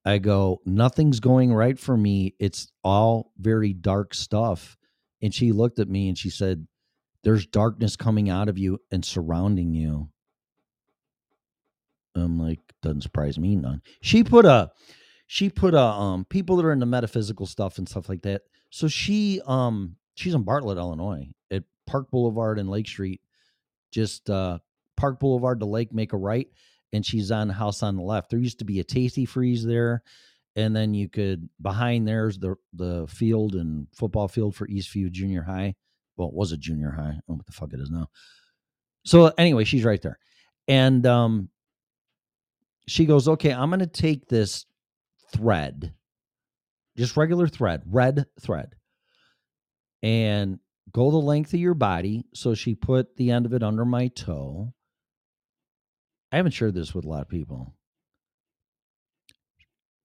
I 0.05 0.17
go, 0.17 0.61
nothing's 0.65 1.19
going 1.19 1.53
right 1.53 1.77
for 1.77 1.95
me. 1.95 2.35
It's 2.39 2.71
all 2.83 3.31
very 3.37 3.73
dark 3.73 4.13
stuff. 4.13 4.77
And 5.21 5.33
she 5.33 5.51
looked 5.51 5.79
at 5.79 5.89
me 5.89 6.07
and 6.07 6.17
she 6.17 6.29
said, 6.29 6.67
there's 7.23 7.45
darkness 7.45 7.95
coming 7.95 8.29
out 8.29 8.49
of 8.49 8.57
you 8.57 8.79
and 8.91 9.03
surrounding 9.03 9.73
you. 9.73 10.09
I'm 12.15 12.39
like, 12.39 12.59
doesn't 12.81 13.01
surprise 13.01 13.37
me 13.37 13.55
none. 13.55 13.81
She 14.01 14.23
put 14.23 14.45
a 14.45 14.71
she 15.31 15.49
put 15.49 15.73
a 15.73 15.79
um 15.81 16.25
people 16.25 16.57
that 16.57 16.65
are 16.65 16.71
into 16.71 16.85
metaphysical 16.85 17.45
stuff 17.45 17.77
and 17.77 17.87
stuff 17.87 18.09
like 18.09 18.23
that. 18.23 18.41
So 18.71 18.87
she 18.87 19.41
um 19.45 19.95
she's 20.15 20.33
in 20.33 20.43
Bartlett, 20.43 20.77
Illinois, 20.77 21.29
at 21.51 21.63
Park 21.85 22.09
Boulevard 22.11 22.59
and 22.59 22.69
Lake 22.69 22.87
Street. 22.87 23.21
Just 23.91 24.29
uh 24.29 24.59
Park 24.97 25.19
Boulevard 25.19 25.59
to 25.59 25.65
Lake, 25.65 25.93
make 25.93 26.13
a 26.13 26.17
right, 26.17 26.47
and 26.91 27.05
she's 27.05 27.31
on 27.31 27.47
the 27.47 27.53
house 27.53 27.83
on 27.83 27.95
the 27.95 28.01
left. 28.03 28.29
There 28.29 28.39
used 28.39 28.59
to 28.59 28.65
be 28.65 28.79
a 28.79 28.83
Tastee-Freez 28.83 29.63
there, 29.63 30.03
and 30.55 30.75
then 30.75 30.93
you 30.93 31.07
could 31.07 31.47
behind 31.61 32.07
there's 32.07 32.37
the 32.37 32.55
the 32.73 33.07
field 33.07 33.55
and 33.55 33.87
football 33.93 34.27
field 34.27 34.55
for 34.55 34.67
Eastview 34.67 35.11
Junior 35.11 35.43
High 35.43 35.75
well, 36.19 36.27
it 36.27 36.33
was 36.33 36.51
a 36.51 36.57
junior 36.57 36.91
high. 36.91 37.03
I 37.03 37.05
don't 37.05 37.29
know 37.29 37.35
what 37.35 37.45
the 37.45 37.53
fuck 37.53 37.73
it 37.73 37.79
is 37.79 37.89
now. 37.89 38.09
So 39.05 39.31
anyway, 39.37 39.63
she's 39.63 39.85
right 39.85 40.01
there. 40.01 40.19
And 40.67 41.05
um 41.07 41.49
she 42.87 43.05
goes, 43.05 43.27
Okay, 43.27 43.53
I'm 43.53 43.69
gonna 43.69 43.87
take 43.87 44.27
this 44.27 44.65
thread, 45.31 45.93
just 46.97 47.17
regular 47.17 47.47
thread, 47.47 47.83
red 47.85 48.25
thread, 48.41 48.75
and 50.03 50.59
go 50.91 51.11
the 51.11 51.17
length 51.17 51.53
of 51.53 51.59
your 51.59 51.73
body. 51.73 52.25
So 52.33 52.53
she 52.53 52.75
put 52.75 53.15
the 53.15 53.31
end 53.31 53.45
of 53.45 53.53
it 53.53 53.63
under 53.63 53.85
my 53.85 54.07
toe. 54.09 54.73
I 56.31 56.37
haven't 56.37 56.51
shared 56.51 56.75
this 56.75 56.93
with 56.93 57.05
a 57.05 57.09
lot 57.09 57.21
of 57.21 57.29
people. 57.29 57.73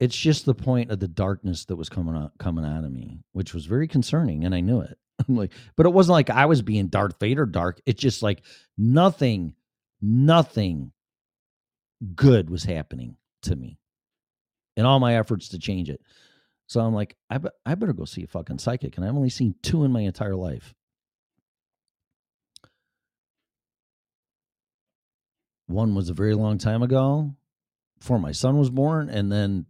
It's 0.00 0.16
just 0.16 0.44
the 0.44 0.54
point 0.54 0.90
of 0.90 1.00
the 1.00 1.08
darkness 1.08 1.66
that 1.66 1.76
was 1.76 1.88
coming 1.88 2.16
out 2.16 2.32
coming 2.38 2.64
out 2.64 2.84
of 2.84 2.92
me, 2.92 3.20
which 3.32 3.54
was 3.54 3.66
very 3.66 3.88
concerning, 3.88 4.44
and 4.44 4.54
I 4.54 4.60
knew 4.60 4.80
it. 4.80 4.98
I'm 5.28 5.36
like, 5.36 5.52
but 5.76 5.86
it 5.86 5.92
wasn't 5.92 6.14
like 6.14 6.30
I 6.30 6.46
was 6.46 6.62
being 6.62 6.88
Darth 6.88 7.18
Vader 7.20 7.46
dark. 7.46 7.80
It's 7.86 8.00
just 8.00 8.22
like 8.22 8.42
nothing, 8.76 9.54
nothing 10.02 10.92
good 12.14 12.50
was 12.50 12.64
happening 12.64 13.16
to 13.42 13.56
me 13.56 13.78
in 14.76 14.86
all 14.86 15.00
my 15.00 15.16
efforts 15.16 15.48
to 15.50 15.58
change 15.58 15.90
it. 15.90 16.00
So 16.66 16.80
I'm 16.80 16.94
like, 16.94 17.16
I, 17.30 17.38
be- 17.38 17.50
I 17.66 17.74
better 17.74 17.92
go 17.92 18.04
see 18.04 18.24
a 18.24 18.26
fucking 18.26 18.58
psychic. 18.58 18.96
And 18.96 19.06
I've 19.06 19.14
only 19.14 19.30
seen 19.30 19.54
two 19.62 19.84
in 19.84 19.92
my 19.92 20.00
entire 20.00 20.34
life. 20.36 20.74
One 25.66 25.94
was 25.94 26.10
a 26.10 26.14
very 26.14 26.34
long 26.34 26.58
time 26.58 26.82
ago 26.82 27.34
before 27.98 28.18
my 28.18 28.32
son 28.32 28.58
was 28.58 28.70
born. 28.70 29.08
And 29.08 29.30
then 29.30 29.66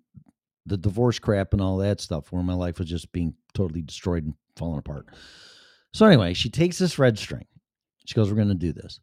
the 0.67 0.77
divorce 0.77 1.19
crap 1.19 1.53
and 1.53 1.61
all 1.61 1.79
that 1.79 2.01
stuff 2.01 2.33
where 2.33 2.43
my 2.43 2.55
life 2.55 2.79
was 2.79 2.89
just 2.89 3.13
being 3.13 3.35
totally 3.55 3.83
destroyed 3.83 4.25
and 4.25 4.35
falling 4.57 4.79
apart. 4.79 5.07
So 5.93 6.07
anyway, 6.07 6.35
she 6.35 6.51
takes 6.51 6.79
this 6.79 6.99
red 6.99 7.19
string. 7.19 7.47
She 8.07 8.15
goes, 8.15 8.29
We're 8.29 8.37
going 8.37 8.49
to 8.49 8.55
do 8.55 8.73
this. 8.73 9.01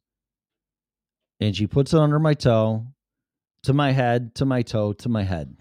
And 1.40 1.56
she 1.56 1.68
puts 1.68 1.94
it 1.94 2.00
under 2.00 2.20
my 2.20 2.34
toe, 2.34 2.88
to 3.64 3.74
my 3.74 3.92
head, 3.92 4.36
to 4.36 4.46
my 4.46 4.62
toe, 4.62 4.94
to 4.94 5.10
my 5.10 5.24
head. 5.24 5.58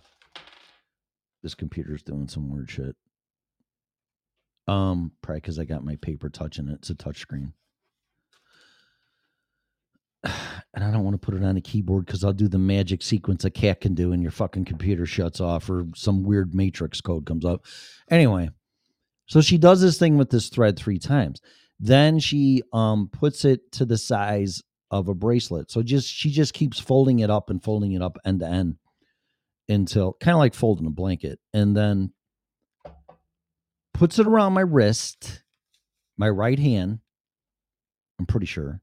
This 1.42 1.54
computer's 1.54 2.02
doing 2.02 2.28
some 2.28 2.50
weird 2.50 2.70
shit. 2.70 2.96
Um, 4.68 5.12
probably 5.22 5.40
because 5.40 5.58
I 5.58 5.64
got 5.64 5.84
my 5.84 5.96
paper 5.96 6.28
touching 6.28 6.68
it. 6.68 6.74
It's 6.74 6.90
a 6.90 6.94
touch 6.94 7.18
screen. 7.18 7.52
And 10.72 10.84
I 10.84 10.92
don't 10.92 11.02
want 11.02 11.14
to 11.14 11.26
put 11.26 11.34
it 11.34 11.42
on 11.42 11.56
a 11.56 11.60
keyboard 11.60 12.06
because 12.06 12.22
I'll 12.22 12.32
do 12.32 12.46
the 12.46 12.56
magic 12.56 13.02
sequence 13.02 13.44
a 13.44 13.50
cat 13.50 13.80
can 13.80 13.92
do 13.92 14.12
and 14.12 14.22
your 14.22 14.30
fucking 14.30 14.66
computer 14.66 15.04
shuts 15.04 15.40
off 15.40 15.68
or 15.68 15.86
some 15.96 16.22
weird 16.22 16.54
matrix 16.54 17.00
code 17.00 17.26
comes 17.26 17.44
up. 17.44 17.64
Anyway, 18.08 18.50
so 19.26 19.40
she 19.40 19.58
does 19.58 19.80
this 19.80 19.98
thing 19.98 20.16
with 20.16 20.30
this 20.30 20.48
thread 20.48 20.78
three 20.78 21.00
times. 21.00 21.40
Then 21.80 22.20
she 22.20 22.62
um 22.72 23.08
puts 23.12 23.44
it 23.44 23.72
to 23.72 23.84
the 23.84 23.98
size 23.98 24.62
of 24.92 25.08
a 25.08 25.14
bracelet. 25.14 25.72
So 25.72 25.82
just 25.82 26.08
she 26.08 26.30
just 26.30 26.54
keeps 26.54 26.78
folding 26.78 27.18
it 27.18 27.30
up 27.30 27.50
and 27.50 27.60
folding 27.60 27.90
it 27.90 28.00
up 28.00 28.16
end 28.24 28.38
to 28.38 28.46
end 28.46 28.76
until 29.70 30.16
kind 30.20 30.34
of 30.34 30.40
like 30.40 30.54
folding 30.54 30.86
a 30.86 30.90
blanket. 30.90 31.38
And 31.54 31.76
then 31.76 32.12
puts 33.94 34.18
it 34.18 34.26
around 34.26 34.52
my 34.52 34.62
wrist, 34.62 35.42
my 36.16 36.28
right 36.28 36.58
hand. 36.58 36.98
I'm 38.18 38.26
pretty 38.26 38.46
sure. 38.46 38.80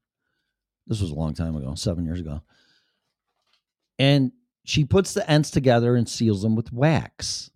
This 0.87 1.01
was 1.01 1.11
a 1.11 1.15
long 1.15 1.33
time 1.33 1.55
ago, 1.55 1.75
seven 1.75 2.05
years 2.05 2.19
ago. 2.19 2.41
And 3.99 4.31
she 4.63 4.85
puts 4.85 5.13
the 5.13 5.29
ends 5.29 5.51
together 5.51 5.95
and 5.95 6.07
seals 6.07 6.41
them 6.41 6.55
with 6.55 6.71
wax. 6.71 7.51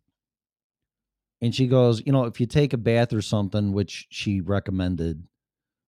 And 1.41 1.55
she 1.55 1.67
goes, 1.67 2.03
you 2.05 2.11
know, 2.11 2.25
if 2.25 2.39
you 2.39 2.45
take 2.45 2.73
a 2.73 2.77
bath 2.77 3.13
or 3.13 3.21
something, 3.21 3.73
which 3.73 4.07
she 4.09 4.41
recommended 4.41 5.23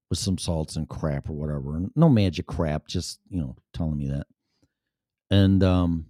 with 0.09 0.19
some 0.19 0.37
salts 0.37 0.75
and 0.75 0.89
crap 0.89 1.29
or 1.29 1.33
whatever, 1.33 1.79
no 1.95 2.09
magic 2.09 2.47
crap, 2.47 2.87
just, 2.87 3.19
you 3.29 3.39
know, 3.39 3.55
telling 3.73 3.97
me 3.97 4.07
that. 4.07 4.27
And 5.29 5.63
um 5.63 6.05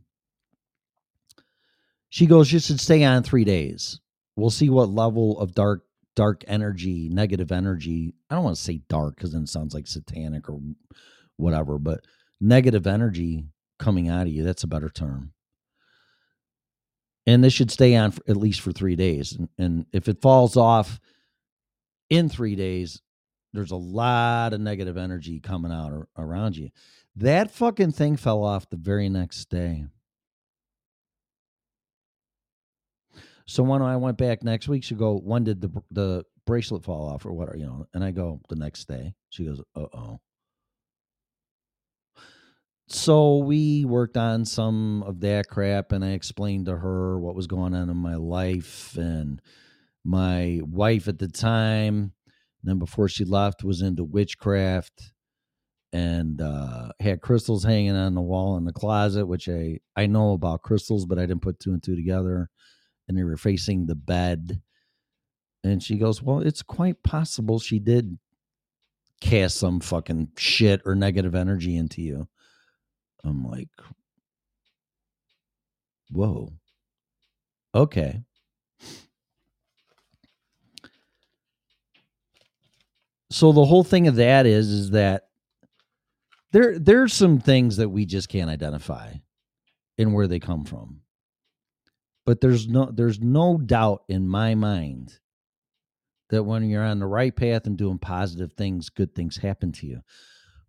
she 2.14 2.28
goes, 2.28 2.52
you 2.52 2.60
should 2.60 2.80
stay 2.80 3.04
on 3.04 3.24
three 3.24 3.44
days 3.44 4.00
we'll 4.36 4.50
see 4.50 4.70
what 4.70 4.90
level 4.90 5.40
of 5.40 5.54
dark 5.54 5.84
dark 6.16 6.44
energy, 6.48 7.10
negative 7.10 7.52
energy. 7.52 8.14
I 8.30 8.36
don't 8.36 8.44
want 8.44 8.56
to 8.56 8.62
say 8.62 8.82
dark 8.88 9.16
because 9.16 9.34
then 9.34 9.44
it 9.44 9.50
sounds 9.50 9.74
like 9.74 9.88
satanic 9.88 10.48
or 10.48 10.60
whatever, 11.38 11.80
but 11.80 12.02
negative 12.40 12.86
energy 12.86 13.48
coming 13.80 14.10
out 14.10 14.28
of 14.28 14.34
you. 14.34 14.44
That's 14.44 14.64
a 14.64 14.68
better 14.68 14.90
term. 14.90 15.34
And 17.26 17.44
this 17.44 17.54
should 17.54 17.72
stay 17.72 17.96
on 17.96 18.14
at 18.28 18.38
least 18.38 18.62
for 18.62 18.72
three 18.72 18.96
days. 18.96 19.32
And, 19.32 19.50
and 19.58 19.86
if 19.92 20.08
it 20.08 20.22
falls 20.22 20.56
off 20.56 21.00
in 22.12 22.30
three 22.30 22.56
days, 22.56 23.02
there's 23.54 23.72
a 23.72 23.76
lot 23.76 24.54
of 24.54 24.62
negative 24.62 24.98
energy 24.98 25.40
coming 25.40 25.72
out 25.72 26.08
around 26.16 26.58
you. 26.58 26.70
That 27.16 27.50
fucking 27.50 27.94
thing 27.94 28.18
fell 28.18 28.44
off 28.44 28.70
the 28.70 28.78
very 28.78 29.10
next 29.10 29.50
day. 29.50 29.86
So 33.46 33.64
when 33.64 33.82
I 33.82 33.98
went 33.98 34.18
back 34.18 34.44
next 34.44 34.68
week, 34.68 34.84
she 34.84 34.96
go, 34.96 35.18
"When 35.18 35.44
did 35.44 35.62
the 35.62 35.70
the 35.92 36.26
bracelet 36.46 36.84
fall 36.84 37.10
off, 37.10 37.26
or 37.26 37.34
what? 37.34 37.58
You 37.58 37.66
know?" 37.66 37.88
And 37.94 38.04
I 38.04 38.12
go, 38.12 38.42
"The 38.50 38.56
next 38.56 38.88
day." 38.88 39.16
She 39.30 39.46
goes, 39.46 39.62
"Uh 39.76 39.88
oh." 39.94 40.20
So 42.88 43.38
we 43.38 43.86
worked 43.86 44.18
on 44.18 44.46
some 44.46 45.04
of 45.04 45.20
that 45.22 45.48
crap, 45.48 45.92
and 45.92 46.04
I 46.04 46.10
explained 46.12 46.66
to 46.68 46.78
her 46.78 47.20
what 47.20 47.36
was 47.36 47.48
going 47.48 47.74
on 47.74 47.90
in 47.90 47.98
my 47.98 48.16
life, 48.16 48.96
and 48.98 49.42
my 50.04 50.62
wife 50.64 51.08
at 51.08 51.20
the 51.20 51.30
time, 51.30 52.14
then 52.64 52.80
before 52.80 53.08
she 53.10 53.26
left, 53.26 53.64
was 53.64 53.82
into 53.82 54.04
witchcraft 54.04 55.14
and 55.94 56.42
uh, 56.42 56.90
had 57.00 57.22
crystals 57.22 57.64
hanging 57.64 57.96
on 57.96 58.16
the 58.16 58.22
wall 58.22 58.58
in 58.58 58.66
the 58.66 58.74
closet, 58.74 59.28
which 59.28 59.48
I 59.50 59.80
I 59.96 60.08
know 60.08 60.34
about 60.34 60.64
crystals, 60.64 61.06
but 61.06 61.20
I 61.20 61.26
didn't 61.26 61.42
put 61.42 61.60
two 61.60 61.72
and 61.72 61.84
two 61.84 61.96
together 61.96 62.50
and 63.08 63.18
they 63.18 63.24
were 63.24 63.38
facing 63.38 63.86
the 63.86 63.96
bed. 63.96 64.62
And 65.64 65.82
she 65.82 65.98
goes, 65.98 66.22
Well, 66.22 66.40
it's 66.40 66.62
quite 66.62 67.04
possible 67.04 67.60
she 67.60 67.80
did 67.80 68.18
cast 69.22 69.58
some 69.58 69.80
fucking 69.80 70.30
shit 70.38 70.82
or 70.86 70.96
negative 70.96 71.36
energy 71.36 71.78
into 71.78 72.02
you. 72.02 72.28
I'm 73.24 73.46
like, 73.46 73.70
Whoa. 76.12 76.54
Okay. 77.74 78.22
So 83.32 83.52
the 83.52 83.66
whole 83.66 83.84
thing 83.84 84.08
of 84.08 84.16
that 84.18 84.46
is 84.46 84.70
is 84.70 84.92
that 84.92 85.24
there 86.52 86.78
there's 86.78 87.14
some 87.14 87.40
things 87.40 87.78
that 87.78 87.90
we 87.90 88.06
just 88.06 88.30
can't 88.30 88.50
identify 88.50 89.12
and 89.98 90.14
where 90.14 90.28
they 90.28 90.40
come 90.40 90.66
from 90.66 91.03
but 92.26 92.42
there's 92.42 92.68
no 92.68 92.90
there's 92.92 93.20
no 93.20 93.58
doubt 93.58 94.04
in 94.08 94.28
my 94.28 94.56
mind 94.56 95.20
that 96.30 96.44
when 96.44 96.68
you're 96.70 96.84
on 96.84 97.00
the 97.00 97.06
right 97.06 97.36
path 97.36 97.68
and 97.68 97.78
doing 97.78 97.98
positive 97.98 98.54
things 98.54 98.90
good 98.90 99.14
things 99.14 99.38
happen 99.38 99.72
to 99.72 99.88
you. 99.88 100.02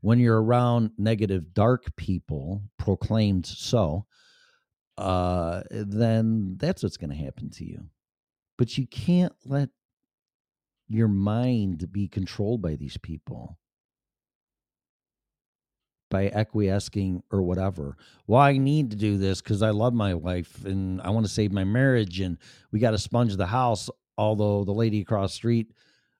When 0.00 0.18
you're 0.18 0.42
around 0.42 0.90
negative 0.98 1.54
dark 1.54 1.96
people 1.96 2.62
proclaimed 2.78 3.46
so 3.46 4.06
uh 4.98 5.62
then 5.70 6.56
that's 6.58 6.82
what's 6.82 6.96
going 6.96 7.10
to 7.10 7.16
happen 7.16 7.50
to 7.50 7.64
you. 7.64 7.86
But 8.56 8.78
you 8.78 8.86
can't 8.86 9.34
let 9.44 9.70
your 10.88 11.08
mind 11.08 11.90
be 11.90 12.08
controlled 12.08 12.62
by 12.62 12.76
these 12.76 12.98
people 12.98 13.58
by 16.14 16.30
acquiescing 16.30 17.24
or 17.32 17.42
whatever. 17.42 17.96
Well, 18.28 18.40
I 18.40 18.56
need 18.56 18.90
to 18.90 18.96
do 18.96 19.18
this 19.18 19.42
because 19.42 19.62
I 19.62 19.70
love 19.70 19.94
my 19.94 20.14
wife 20.14 20.64
and 20.64 21.02
I 21.02 21.10
want 21.10 21.26
to 21.26 21.32
save 21.32 21.50
my 21.50 21.64
marriage 21.64 22.20
and 22.20 22.38
we 22.70 22.78
got 22.78 22.92
to 22.92 22.98
sponge 22.98 23.34
the 23.34 23.46
house. 23.46 23.90
Although 24.16 24.62
the 24.62 24.72
lady 24.72 25.00
across 25.00 25.32
the 25.32 25.34
street 25.34 25.72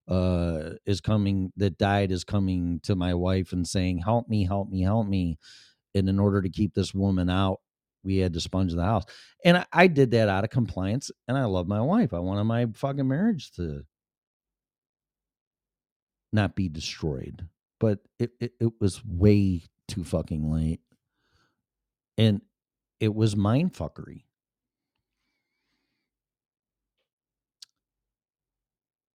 uh, 0.09 0.71
is 0.85 1.01
coming, 1.01 1.53
that 1.59 1.79
died 1.79 2.11
is 2.11 2.25
coming 2.25 2.81
to 2.83 2.97
my 2.97 3.15
wife 3.15 3.53
and 3.53 3.65
saying, 3.65 3.99
Help 3.99 4.29
me, 4.29 4.45
help 4.45 4.69
me, 4.69 4.83
help 4.83 5.07
me. 5.07 5.39
And 5.95 6.09
in 6.09 6.19
order 6.19 6.43
to 6.43 6.51
keep 6.51 6.75
this 6.75 6.93
woman 6.93 7.31
out, 7.31 7.61
we 8.03 8.17
had 8.17 8.33
to 8.33 8.41
sponge 8.41 8.75
the 8.75 8.83
house. 8.83 9.05
And 9.45 9.59
I, 9.59 9.67
I 9.73 9.87
did 9.87 10.11
that 10.11 10.29
out 10.29 10.43
of 10.43 10.51
compliance. 10.51 11.13
And 11.29 11.39
I 11.39 11.45
love 11.45 11.69
my 11.69 11.81
wife. 11.81 12.13
I 12.13 12.19
wanted 12.19 12.43
my 12.43 12.67
fucking 12.75 13.07
marriage 13.07 13.53
to 13.53 13.85
not 16.33 16.57
be 16.57 16.69
destroyed. 16.69 17.47
But 17.79 18.01
it, 18.19 18.33
it, 18.41 18.55
it 18.59 18.73
was 18.81 19.05
way 19.05 19.63
too 19.89 20.05
fucking 20.05 20.51
late. 20.51 20.81
And 22.17 22.41
it 23.01 23.15
was 23.15 23.37
mind 23.37 23.75
fuckery. 23.75 24.25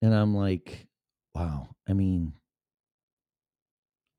And 0.01 0.13
I'm 0.13 0.35
like, 0.35 0.87
wow. 1.35 1.69
I 1.87 1.93
mean, 1.93 2.33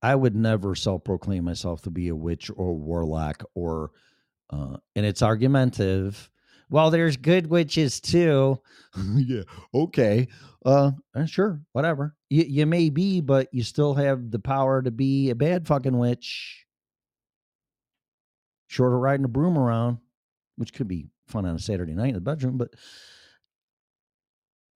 I 0.02 0.14
would 0.14 0.34
never 0.34 0.74
self 0.74 1.04
proclaim 1.04 1.44
myself 1.44 1.82
to 1.82 1.90
be 1.90 2.08
a 2.08 2.16
witch 2.16 2.50
or 2.54 2.70
a 2.70 2.74
warlock 2.74 3.44
or, 3.54 3.92
uh, 4.50 4.76
and 4.96 5.06
it's 5.06 5.22
argumentative. 5.22 6.30
Well, 6.70 6.90
there's 6.90 7.16
good 7.16 7.48
witches 7.48 8.00
too. 8.00 8.60
yeah. 9.14 9.42
Okay. 9.74 10.28
Uh, 10.64 10.92
uh, 11.14 11.26
sure. 11.26 11.60
Whatever. 11.72 12.14
You, 12.30 12.44
you 12.44 12.66
may 12.66 12.90
be, 12.90 13.20
but 13.20 13.48
you 13.52 13.62
still 13.62 13.94
have 13.94 14.30
the 14.30 14.38
power 14.38 14.80
to 14.82 14.90
be 14.90 15.30
a 15.30 15.34
bad 15.34 15.66
fucking 15.66 15.98
witch. 15.98 16.64
Short 18.68 18.94
of 18.94 19.00
riding 19.00 19.24
a 19.24 19.28
broom 19.28 19.58
around, 19.58 19.98
which 20.56 20.72
could 20.72 20.88
be 20.88 21.08
fun 21.26 21.44
on 21.44 21.56
a 21.56 21.58
Saturday 21.58 21.92
night 21.92 22.08
in 22.08 22.14
the 22.14 22.20
bedroom, 22.20 22.56
but 22.56 22.74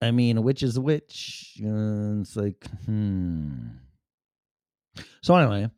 I 0.01 0.11
mean, 0.11 0.37
a 0.37 0.41
witch 0.41 0.63
is 0.63 0.77
a 0.77 0.81
witch. 0.81 1.59
Uh, 1.63 2.21
it's 2.21 2.35
like, 2.35 2.65
hmm. 2.85 3.67
So 5.21 5.35
anyway, 5.35 5.69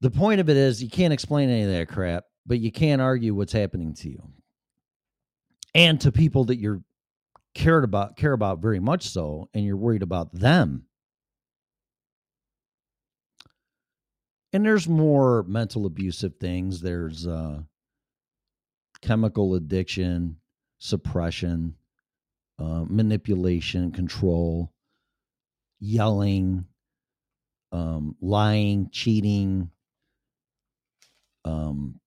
the 0.00 0.10
point 0.10 0.40
of 0.40 0.48
it 0.48 0.56
is 0.56 0.82
you 0.82 0.88
can't 0.88 1.12
explain 1.12 1.50
any 1.50 1.62
of 1.62 1.70
that 1.70 1.88
crap, 1.88 2.24
but 2.46 2.58
you 2.60 2.72
can't 2.72 3.02
argue 3.02 3.34
what's 3.34 3.52
happening 3.52 3.94
to 3.94 4.08
you 4.08 4.22
and 5.74 6.00
to 6.00 6.12
people 6.12 6.44
that 6.46 6.56
you're 6.56 6.82
cared 7.58 7.82
about 7.82 8.16
care 8.16 8.32
about 8.32 8.60
very 8.60 8.78
much 8.78 9.08
so 9.08 9.48
and 9.52 9.64
you're 9.64 9.76
worried 9.76 10.02
about 10.04 10.32
them. 10.32 10.84
And 14.52 14.64
there's 14.64 14.88
more 14.88 15.42
mental 15.42 15.84
abusive 15.84 16.36
things. 16.36 16.80
There's 16.80 17.26
uh 17.26 17.62
chemical 19.02 19.54
addiction 19.54 20.36
suppression 20.78 21.74
uh, 22.60 22.84
manipulation 22.88 23.90
control 23.90 24.72
yelling 25.80 26.64
um 27.72 28.14
lying 28.20 28.88
cheating 28.92 29.70
um, 31.44 32.00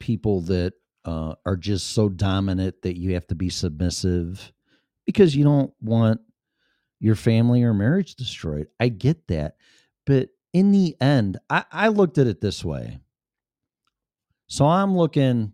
people 0.00 0.40
that 0.42 0.74
uh, 1.06 1.36
are 1.46 1.56
just 1.56 1.92
so 1.92 2.08
dominant 2.08 2.82
that 2.82 2.98
you 2.98 3.14
have 3.14 3.26
to 3.28 3.34
be 3.34 3.48
submissive 3.48 4.52
because 5.06 5.34
you 5.34 5.44
don't 5.44 5.72
want 5.80 6.20
your 6.98 7.14
family 7.14 7.62
or 7.62 7.72
marriage 7.72 8.16
destroyed. 8.16 8.66
I 8.80 8.88
get 8.88 9.28
that. 9.28 9.56
But 10.04 10.30
in 10.52 10.72
the 10.72 10.96
end, 11.00 11.38
I, 11.48 11.64
I 11.70 11.88
looked 11.88 12.18
at 12.18 12.26
it 12.26 12.40
this 12.40 12.64
way. 12.64 12.98
So 14.48 14.66
I'm 14.66 14.96
looking 14.96 15.52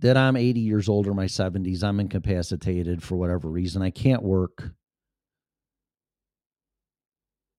that 0.00 0.16
I'm 0.16 0.36
80 0.36 0.60
years 0.60 0.88
old 0.88 1.06
or 1.06 1.14
my 1.14 1.26
70s. 1.26 1.82
I'm 1.82 2.00
incapacitated 2.00 3.02
for 3.02 3.16
whatever 3.16 3.48
reason. 3.48 3.82
I 3.82 3.90
can't 3.90 4.22
work. 4.22 4.72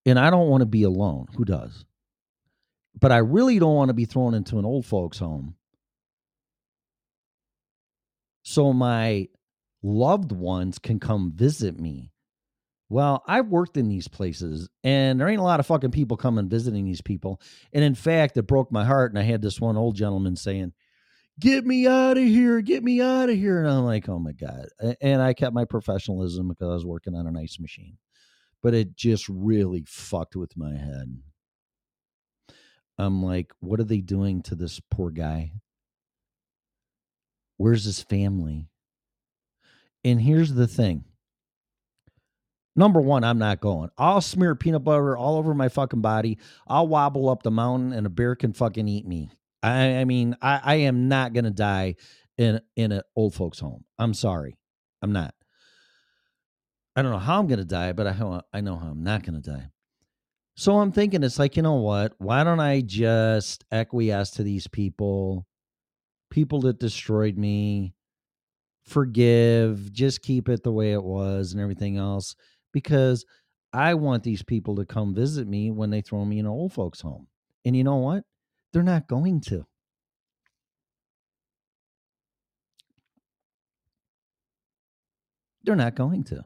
And 0.06 0.20
I 0.20 0.30
don't 0.30 0.50
want 0.50 0.62
to 0.62 0.66
be 0.66 0.84
alone. 0.84 1.28
Who 1.38 1.46
does? 1.46 1.86
But 3.00 3.12
I 3.12 3.18
really 3.18 3.60
don't 3.60 3.76
want 3.76 3.90
to 3.90 3.94
be 3.94 4.06
thrown 4.06 4.34
into 4.34 4.60
an 4.60 4.66
old 4.66 4.86
folks' 4.86 5.20
home. 5.20 5.56
So 8.44 8.74
my 8.74 9.28
loved 9.82 10.32
ones 10.32 10.80
can 10.80 11.00
come 11.00 11.32
visit 11.34 11.80
me. 11.80 12.12
Well, 12.90 13.24
I've 13.28 13.48
worked 13.48 13.78
in 13.78 13.90
these 13.90 14.08
places 14.08 14.70
and 14.84 15.20
there 15.20 15.28
ain't 15.28 15.40
a 15.40 15.44
lot 15.44 15.60
of 15.60 15.66
fucking 15.66 15.92
people 15.92 16.16
coming 16.16 16.48
visiting 16.48 16.86
these 16.86 17.02
people. 17.02 17.42
And 17.72 17.84
in 17.84 17.96
fact, 17.96 18.38
it 18.38 18.44
broke 18.44 18.72
my 18.72 18.86
heart. 18.86 19.12
And 19.12 19.18
I 19.18 19.24
had 19.24 19.42
this 19.42 19.60
one 19.60 19.78
old 19.78 19.96
gentleman 19.96 20.36
saying, 20.36 20.74
Get 21.40 21.66
me 21.66 21.88
out 21.88 22.20
of 22.20 22.24
here, 22.24 22.62
get 22.62 22.84
me 22.84 23.02
out 23.02 23.30
of 23.30 23.36
here. 23.36 23.60
And 23.60 23.68
I'm 23.68 23.86
like, 23.86 24.08
Oh 24.08 24.20
my 24.20 24.34
God. 24.34 24.68
And 25.02 25.22
I 25.22 25.34
kept 25.34 25.56
my 25.56 25.66
professionalism 25.66 26.50
because 26.50 26.70
I 26.70 26.74
was 26.74 26.86
working 26.86 27.16
on 27.16 27.26
an 27.26 27.38
ice 27.38 27.60
machine. 27.60 27.98
But 28.62 28.76
it 28.76 28.96
just 28.96 29.28
really 29.28 29.84
fucked 29.88 30.36
with 30.36 30.56
my 30.56 30.78
head. 30.78 31.18
I'm 32.98 33.24
like, 33.24 33.52
what 33.60 33.80
are 33.80 33.86
they 33.86 34.02
doing 34.02 34.42
to 34.44 34.56
this 34.56 34.80
poor 34.92 35.10
guy? 35.10 35.54
Where's 37.58 37.86
his 37.86 38.02
family? 38.02 38.68
And 40.04 40.22
here's 40.22 40.54
the 40.54 40.68
thing. 40.68 41.06
Number 42.76 43.00
one, 43.00 43.24
I'm 43.24 43.38
not 43.38 43.62
going. 43.62 43.90
I'll 43.98 44.22
smear 44.22 44.56
peanut 44.56 44.84
butter 44.84 45.16
all 45.16 45.38
over 45.38 45.54
my 45.54 45.70
fucking 45.70 46.02
body. 46.02 46.40
I'll 46.68 46.88
wobble 46.88 47.30
up 47.30 47.44
the 47.44 47.52
mountain 47.52 47.94
and 47.94 48.08
a 48.08 48.10
bear 48.10 48.36
can 48.36 48.54
fucking 48.54 48.88
eat 48.88 49.08
me. 49.08 49.30
I, 49.62 49.98
I 49.98 50.06
mean, 50.06 50.36
I, 50.42 50.60
I 50.64 50.76
am 50.76 51.08
not 51.08 51.34
gonna 51.34 51.52
die 51.52 51.96
in 52.38 52.60
in 52.76 52.92
an 52.92 53.02
old 53.16 53.36
folks 53.36 53.60
home. 53.60 53.86
I'm 54.00 54.14
sorry. 54.14 54.58
I'm 55.02 55.14
not. 55.14 55.36
I 56.96 57.02
don't 57.02 57.12
know 57.12 57.20
how 57.20 57.40
I'm 57.40 57.48
gonna 57.48 57.64
die, 57.64 57.94
but 57.94 58.08
I 58.08 58.42
I 58.52 58.62
know 58.62 58.76
how 58.76 58.88
I'm 58.88 59.04
not 59.04 59.24
gonna 59.24 59.40
die. 59.40 59.70
So 60.56 60.80
I'm 60.80 60.92
thinking 60.92 61.24
it's 61.24 61.40
like, 61.40 61.56
you 61.56 61.64
know 61.64 61.76
what? 61.76 62.14
Why 62.18 62.44
don't 62.44 62.60
I 62.60 62.82
just 62.82 63.66
acquiesce 63.72 64.32
to 64.32 64.44
these 64.44 64.68
people, 64.68 65.48
people 66.34 66.62
that 66.62 66.80
destroyed 66.80 67.38
me, 67.38 67.94
forgive, 68.82 69.94
just 69.94 70.24
keep 70.24 70.50
it 70.50 70.64
the 70.64 70.72
way 70.72 70.92
it 70.92 71.04
was 71.04 71.54
and 71.54 71.62
everything 71.62 71.96
else 71.96 72.36
because 72.72 73.24
I 73.72 73.94
want 73.94 74.24
these 74.24 74.42
people 74.42 74.78
to 74.78 74.86
come 74.86 75.14
visit 75.14 75.48
me 75.48 75.70
when 75.70 75.92
they 75.92 76.02
throw 76.02 76.26
me 76.26 76.40
in 76.40 76.48
an 76.48 76.52
old 76.52 76.74
folks 76.74 77.02
home. 77.02 77.28
And 77.66 77.78
you 77.78 77.84
know 77.84 77.98
what? 77.98 78.24
They're 78.72 78.82
not 78.82 79.08
going 79.08 79.42
to. 79.42 79.68
They're 85.64 85.76
not 85.76 85.94
going 85.94 86.24
to. 86.26 86.44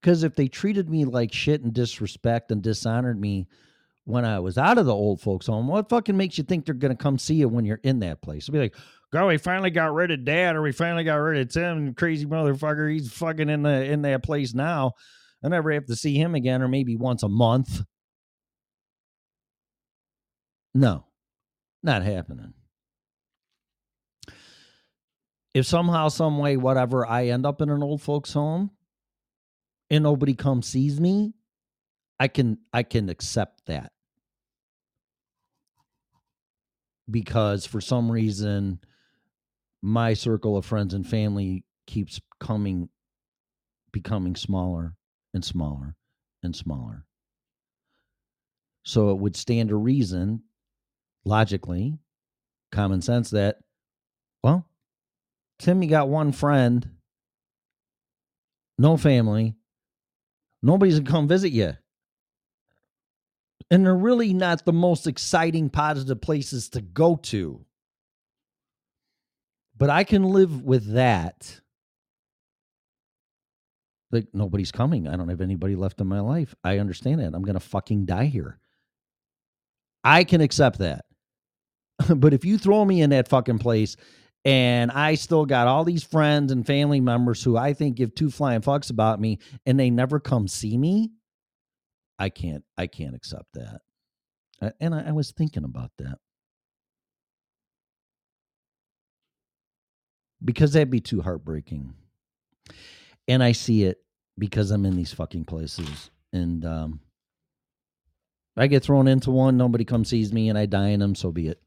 Because 0.00 0.24
if 0.24 0.34
they 0.34 0.48
treated 0.48 0.90
me 0.90 1.04
like 1.04 1.32
shit 1.32 1.62
and 1.62 1.72
disrespect 1.72 2.50
and 2.50 2.60
dishonored 2.60 3.20
me 3.20 3.46
when 4.04 4.24
I 4.24 4.40
was 4.40 4.58
out 4.58 4.78
of 4.78 4.86
the 4.86 4.94
old 4.94 5.20
folks' 5.20 5.46
home, 5.46 5.68
what 5.68 5.88
fucking 5.88 6.16
makes 6.16 6.36
you 6.38 6.44
think 6.44 6.64
they're 6.64 6.74
going 6.74 6.96
to 6.96 7.02
come 7.02 7.18
see 7.18 7.34
you 7.36 7.48
when 7.48 7.64
you're 7.64 7.80
in 7.82 8.00
that 8.00 8.20
place? 8.22 8.46
They'll 8.46 8.54
be 8.54 8.58
like, 8.58 8.74
"God, 9.12 9.28
we 9.28 9.38
finally 9.38 9.70
got 9.70 9.94
rid 9.94 10.10
of 10.10 10.24
Dad, 10.24 10.56
or 10.56 10.62
we 10.62 10.72
finally 10.72 11.04
got 11.04 11.16
rid 11.16 11.40
of 11.40 11.52
Tim, 11.52 11.94
crazy 11.94 12.26
motherfucker. 12.26 12.92
He's 12.92 13.12
fucking 13.12 13.48
in 13.48 13.62
the 13.62 13.84
in 13.84 14.02
that 14.02 14.22
place 14.22 14.54
now. 14.54 14.92
I 15.44 15.48
never 15.48 15.72
have 15.72 15.86
to 15.86 15.96
see 15.96 16.16
him 16.16 16.34
again, 16.34 16.62
or 16.62 16.68
maybe 16.68 16.96
once 16.96 17.22
a 17.22 17.28
month." 17.28 17.82
No, 20.74 21.04
not 21.82 22.02
happening. 22.02 22.54
If 25.54 25.66
somehow, 25.66 26.08
some 26.08 26.38
way, 26.38 26.56
whatever, 26.56 27.06
I 27.06 27.26
end 27.26 27.44
up 27.44 27.60
in 27.60 27.68
an 27.68 27.82
old 27.82 28.00
folks' 28.00 28.32
home, 28.32 28.70
and 29.90 30.02
nobody 30.02 30.34
comes 30.34 30.66
sees 30.66 30.98
me, 30.98 31.34
I 32.22 32.28
can 32.28 32.58
I 32.72 32.84
can 32.84 33.08
accept 33.08 33.66
that. 33.66 33.90
Because 37.10 37.66
for 37.66 37.80
some 37.80 38.12
reason 38.12 38.78
my 39.82 40.14
circle 40.14 40.56
of 40.56 40.64
friends 40.64 40.94
and 40.94 41.04
family 41.04 41.64
keeps 41.88 42.20
coming 42.38 42.90
becoming 43.90 44.36
smaller 44.36 44.94
and 45.34 45.44
smaller 45.44 45.96
and 46.44 46.54
smaller. 46.54 47.06
So 48.84 49.10
it 49.10 49.18
would 49.18 49.34
stand 49.34 49.70
to 49.70 49.76
reason 49.76 50.44
logically, 51.24 51.98
common 52.70 53.02
sense 53.02 53.30
that 53.30 53.58
well, 54.44 54.64
Timmy 55.58 55.88
got 55.88 56.08
one 56.08 56.30
friend, 56.30 56.88
no 58.78 58.96
family, 58.96 59.56
Nobody's 60.62 61.00
gonna 61.00 61.10
come 61.10 61.26
visit 61.28 61.50
you. 61.50 61.72
And 63.72 63.86
they're 63.86 63.96
really 63.96 64.34
not 64.34 64.66
the 64.66 64.72
most 64.72 65.06
exciting, 65.06 65.70
positive 65.70 66.20
places 66.20 66.68
to 66.68 66.82
go 66.82 67.16
to. 67.16 67.64
But 69.78 69.88
I 69.88 70.04
can 70.04 70.24
live 70.24 70.62
with 70.62 70.92
that. 70.92 71.62
Like 74.10 74.26
nobody's 74.34 74.72
coming. 74.72 75.08
I 75.08 75.16
don't 75.16 75.30
have 75.30 75.40
anybody 75.40 75.74
left 75.74 76.02
in 76.02 76.06
my 76.06 76.20
life. 76.20 76.54
I 76.62 76.80
understand 76.80 77.20
that. 77.20 77.32
I'm 77.34 77.44
gonna 77.44 77.60
fucking 77.60 78.04
die 78.04 78.26
here. 78.26 78.58
I 80.04 80.24
can 80.24 80.42
accept 80.42 80.80
that. 80.80 81.06
but 82.14 82.34
if 82.34 82.44
you 82.44 82.58
throw 82.58 82.84
me 82.84 83.00
in 83.00 83.08
that 83.08 83.28
fucking 83.28 83.58
place 83.58 83.96
and 84.44 84.90
I 84.90 85.14
still 85.14 85.46
got 85.46 85.66
all 85.66 85.84
these 85.84 86.02
friends 86.02 86.52
and 86.52 86.66
family 86.66 87.00
members 87.00 87.42
who 87.42 87.56
I 87.56 87.72
think 87.72 87.96
give 87.96 88.14
two 88.14 88.30
flying 88.30 88.60
fucks 88.60 88.90
about 88.90 89.18
me 89.18 89.38
and 89.64 89.80
they 89.80 89.88
never 89.88 90.20
come 90.20 90.46
see 90.46 90.76
me. 90.76 91.12
I 92.22 92.28
can't 92.28 92.62
I 92.78 92.86
can't 92.86 93.16
accept 93.16 93.48
that. 93.54 93.80
And 94.78 94.94
I, 94.94 95.08
I 95.08 95.10
was 95.10 95.32
thinking 95.32 95.64
about 95.64 95.90
that. 95.98 96.18
Because 100.44 100.72
that'd 100.72 100.88
be 100.88 101.00
too 101.00 101.20
heartbreaking. 101.20 101.94
And 103.26 103.42
I 103.42 103.50
see 103.50 103.82
it 103.82 104.04
because 104.38 104.70
I'm 104.70 104.86
in 104.86 104.94
these 104.94 105.12
fucking 105.12 105.46
places. 105.46 106.12
And 106.32 106.64
um 106.64 107.00
I 108.56 108.68
get 108.68 108.84
thrown 108.84 109.08
into 109.08 109.32
one, 109.32 109.56
nobody 109.56 109.84
comes 109.84 110.10
sees 110.10 110.32
me 110.32 110.48
and 110.48 110.56
I 110.56 110.66
die 110.66 110.90
in 110.90 111.00
them, 111.00 111.16
so 111.16 111.32
be 111.32 111.48
it. 111.48 111.60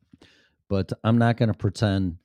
But 0.70 0.94
I'm 1.04 1.18
not 1.18 1.36
gonna 1.36 1.54
pretend 1.54 2.20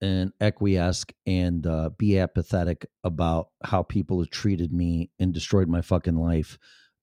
and 0.00 0.32
acquiesce 0.40 1.04
and 1.24 1.64
uh, 1.68 1.90
be 1.98 2.18
apathetic 2.18 2.86
about 3.04 3.50
how 3.62 3.84
people 3.84 4.18
have 4.18 4.30
treated 4.30 4.72
me 4.72 5.10
and 5.20 5.32
destroyed 5.32 5.68
my 5.68 5.82
fucking 5.82 6.16
life 6.16 6.58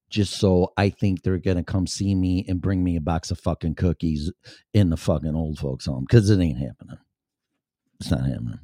just 0.10 0.34
so 0.34 0.72
I 0.78 0.90
think 0.90 1.22
they're 1.22 1.38
gonna 1.38 1.64
come 1.64 1.88
see 1.88 2.16
me 2.16 2.46
and 2.48 2.62
bring 2.62 2.84
me 2.84 2.96
a 2.96 3.02
box 3.02 3.32
of 3.32 3.40
fucking 3.40 3.76
cookies 3.76 4.32
in 4.74 4.90
the 4.90 4.98
fucking 4.98 5.36
old 5.36 5.60
folks 5.60 5.86
home 5.86 6.06
because 6.08 6.30
it 6.30 6.40
ain't 6.40 6.60
happening. 6.60 6.98
It's 8.00 8.12
not 8.12 8.26
happening. 8.26 8.60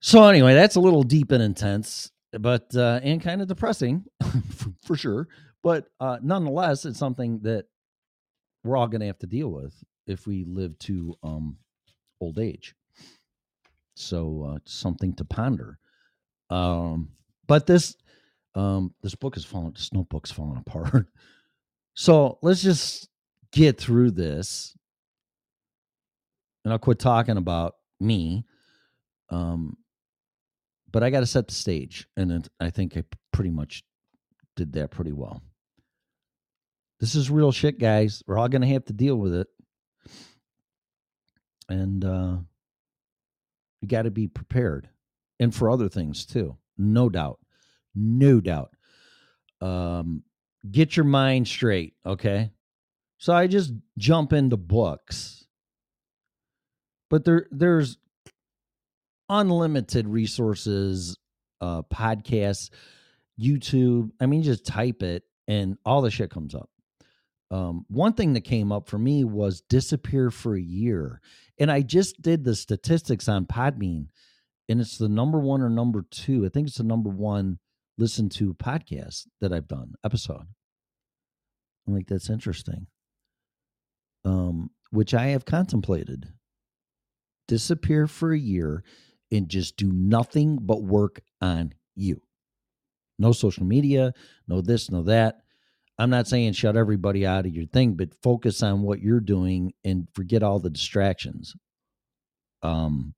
So 0.00 0.24
anyway, 0.24 0.54
that's 0.54 0.76
a 0.76 0.80
little 0.80 1.02
deep 1.02 1.32
and 1.32 1.42
intense, 1.42 2.12
but 2.32 2.74
uh, 2.76 3.00
and 3.02 3.20
kind 3.20 3.42
of 3.42 3.48
depressing 3.48 4.04
for, 4.84 4.96
sure. 4.96 5.28
But 5.62 5.86
uh, 5.98 6.18
nonetheless, 6.22 6.84
it's 6.84 6.98
something 6.98 7.40
that 7.42 7.64
we're 8.62 8.76
all 8.76 8.86
gonna 8.86 9.06
have 9.06 9.18
to 9.18 9.26
deal 9.26 9.48
with 9.48 9.74
if 10.06 10.26
we 10.26 10.44
live 10.44 10.78
to 10.80 11.16
um, 11.22 11.56
old 12.20 12.38
age. 12.38 12.74
So 13.94 14.52
uh, 14.54 14.58
something 14.64 15.14
to 15.14 15.24
ponder. 15.24 15.78
Um, 16.50 17.10
but 17.46 17.66
this 17.66 17.96
um, 18.56 18.94
this 19.02 19.14
book 19.14 19.36
is 19.36 19.44
falling. 19.44 19.72
This 19.72 19.92
notebook's 19.92 20.30
falling 20.32 20.58
apart. 20.66 21.06
so 21.94 22.38
let's 22.42 22.62
just 22.62 23.08
get 23.52 23.78
through 23.78 24.12
this, 24.12 24.76
and 26.64 26.72
I'll 26.72 26.78
quit 26.78 26.98
talking 26.98 27.36
about 27.36 27.74
me. 28.00 28.44
Um, 29.30 29.76
but 30.90 31.02
I 31.02 31.10
got 31.10 31.20
to 31.20 31.26
set 31.26 31.48
the 31.48 31.54
stage, 31.54 32.08
and 32.16 32.32
it, 32.32 32.48
I 32.58 32.70
think 32.70 32.96
I 32.96 33.04
pretty 33.32 33.50
much 33.50 33.84
did 34.56 34.72
that 34.72 34.90
pretty 34.90 35.12
well. 35.12 35.42
This 36.98 37.14
is 37.14 37.30
real 37.30 37.52
shit, 37.52 37.78
guys. 37.78 38.22
We're 38.26 38.38
all 38.38 38.48
going 38.48 38.62
to 38.62 38.68
have 38.68 38.86
to 38.86 38.92
deal 38.92 39.16
with 39.16 39.34
it 39.34 39.48
and 41.68 42.04
uh, 42.04 42.36
you 43.80 43.88
got 43.88 44.02
to 44.02 44.10
be 44.10 44.28
prepared, 44.28 44.88
and 45.38 45.54
for 45.54 45.70
other 45.70 45.88
things 45.88 46.24
too, 46.24 46.56
no 46.78 47.08
doubt, 47.08 47.38
no 47.96 48.40
doubt. 48.40 48.70
Um, 49.60 50.22
get 50.70 50.96
your 50.96 51.04
mind 51.04 51.48
straight, 51.48 51.94
okay? 52.04 52.50
So 53.18 53.32
I 53.32 53.46
just 53.46 53.72
jump 53.98 54.32
into 54.32 54.56
books. 54.56 55.46
But 57.08 57.24
there 57.24 57.46
there's 57.50 57.98
unlimited 59.28 60.06
resources, 60.06 61.16
uh 61.60 61.82
podcasts, 61.82 62.70
YouTube. 63.40 64.10
I 64.20 64.26
mean, 64.26 64.42
just 64.42 64.66
type 64.66 65.02
it 65.02 65.22
and 65.48 65.78
all 65.84 66.02
the 66.02 66.10
shit 66.10 66.30
comes 66.30 66.54
up. 66.54 66.68
Um, 67.50 67.84
one 67.88 68.14
thing 68.14 68.32
that 68.32 68.42
came 68.42 68.72
up 68.72 68.88
for 68.88 68.98
me 68.98 69.24
was 69.24 69.60
disappear 69.60 70.30
for 70.30 70.56
a 70.56 70.60
year. 70.60 71.20
And 71.58 71.70
I 71.70 71.82
just 71.82 72.20
did 72.20 72.44
the 72.44 72.56
statistics 72.56 73.28
on 73.28 73.46
Podbean, 73.46 74.08
and 74.68 74.80
it's 74.80 74.98
the 74.98 75.08
number 75.08 75.38
one 75.38 75.62
or 75.62 75.70
number 75.70 76.04
two. 76.10 76.44
I 76.44 76.48
think 76.48 76.66
it's 76.66 76.78
the 76.78 76.84
number 76.84 77.08
one 77.08 77.58
listen 77.98 78.28
to 78.28 78.54
podcasts 78.54 79.26
that 79.40 79.52
I've 79.52 79.68
done 79.68 79.94
episode. 80.04 80.46
I'm 81.86 81.94
like, 81.94 82.06
that's 82.06 82.30
interesting. 82.30 82.86
Um, 84.24 84.70
which 84.90 85.14
I 85.14 85.26
have 85.28 85.44
contemplated. 85.44 86.28
Disappear 87.48 88.06
for 88.06 88.32
a 88.32 88.38
year 88.38 88.82
and 89.30 89.48
just 89.48 89.76
do 89.76 89.92
nothing 89.92 90.58
but 90.60 90.82
work 90.82 91.20
on 91.40 91.72
you. 91.94 92.20
No 93.18 93.32
social 93.32 93.64
media, 93.64 94.12
no 94.48 94.60
this, 94.60 94.90
no 94.90 95.02
that. 95.04 95.42
I'm 95.98 96.10
not 96.10 96.26
saying 96.26 96.52
shut 96.52 96.76
everybody 96.76 97.24
out 97.24 97.46
of 97.46 97.54
your 97.54 97.66
thing, 97.66 97.94
but 97.94 98.20
focus 98.22 98.62
on 98.62 98.82
what 98.82 99.00
you're 99.00 99.20
doing 99.20 99.72
and 99.84 100.06
forget 100.12 100.42
all 100.42 100.58
the 100.58 100.70
distractions. 100.70 101.54
Um, 102.62 103.14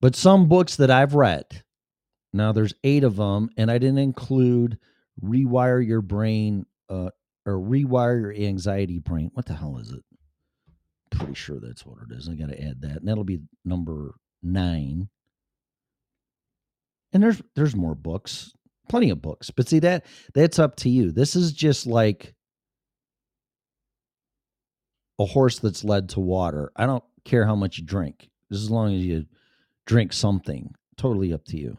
but 0.00 0.16
some 0.16 0.48
books 0.48 0.76
that 0.76 0.90
I've 0.90 1.14
read, 1.14 1.62
now 2.32 2.52
there's 2.52 2.74
eight 2.84 3.04
of 3.04 3.16
them, 3.16 3.50
and 3.56 3.70
I 3.70 3.78
didn't 3.78 3.98
include 3.98 4.78
Rewire 5.24 5.86
Your 5.86 6.02
Brain 6.02 6.66
uh, 6.88 7.10
or 7.44 7.54
Rewire 7.54 8.20
Your 8.20 8.34
Anxiety 8.34 8.98
Brain. 8.98 9.30
What 9.34 9.46
the 9.46 9.54
hell 9.54 9.78
is 9.78 9.90
it? 9.90 10.02
Pretty 11.10 11.34
sure 11.34 11.58
that's 11.60 11.86
what 11.86 11.98
it 12.08 12.14
is. 12.14 12.28
I 12.28 12.34
got 12.34 12.50
to 12.50 12.62
add 12.62 12.82
that, 12.82 12.98
and 12.98 13.08
that'll 13.08 13.24
be 13.24 13.40
number 13.64 14.14
nine. 14.42 15.08
And 17.12 17.22
there's 17.22 17.40
there's 17.54 17.76
more 17.76 17.94
books 17.94 18.52
plenty 18.88 19.10
of 19.10 19.22
books. 19.22 19.50
But 19.50 19.68
see 19.68 19.78
that 19.80 20.04
that's 20.34 20.58
up 20.58 20.76
to 20.76 20.88
you. 20.88 21.12
This 21.12 21.36
is 21.36 21.52
just 21.52 21.86
like 21.86 22.34
a 25.18 25.24
horse 25.24 25.58
that's 25.58 25.84
led 25.84 26.10
to 26.10 26.20
water. 26.20 26.72
I 26.76 26.86
don't 26.86 27.04
care 27.24 27.46
how 27.46 27.56
much 27.56 27.78
you 27.78 27.84
drink, 27.84 28.28
as 28.50 28.70
long 28.70 28.94
as 28.94 29.04
you 29.04 29.26
drink 29.86 30.12
something. 30.12 30.74
Totally 30.96 31.32
up 31.32 31.44
to 31.46 31.58
you. 31.58 31.78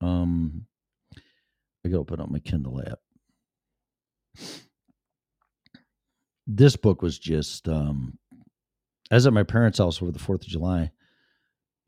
Um, 0.00 0.66
I 1.84 1.88
gotta 1.88 2.00
open 2.00 2.20
up 2.20 2.30
my 2.30 2.38
Kindle 2.38 2.80
app. 2.80 2.98
This 6.46 6.76
book 6.76 7.02
was 7.02 7.18
just 7.18 7.68
um, 7.68 8.18
I 9.10 9.14
was 9.14 9.26
at 9.26 9.32
my 9.32 9.42
parents' 9.42 9.78
house 9.78 10.00
over 10.00 10.12
the 10.12 10.18
Fourth 10.18 10.42
of 10.42 10.48
July 10.48 10.90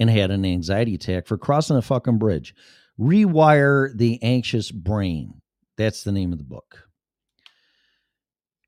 and 0.00 0.10
had 0.10 0.30
an 0.30 0.44
anxiety 0.44 0.94
attack 0.94 1.26
for 1.26 1.38
crossing 1.38 1.76
a 1.76 1.82
fucking 1.82 2.18
bridge. 2.18 2.54
Rewire 2.98 3.96
the 3.96 4.22
Anxious 4.22 4.70
Brain. 4.70 5.40
That's 5.76 6.04
the 6.04 6.12
name 6.12 6.32
of 6.32 6.38
the 6.38 6.44
book. 6.44 6.88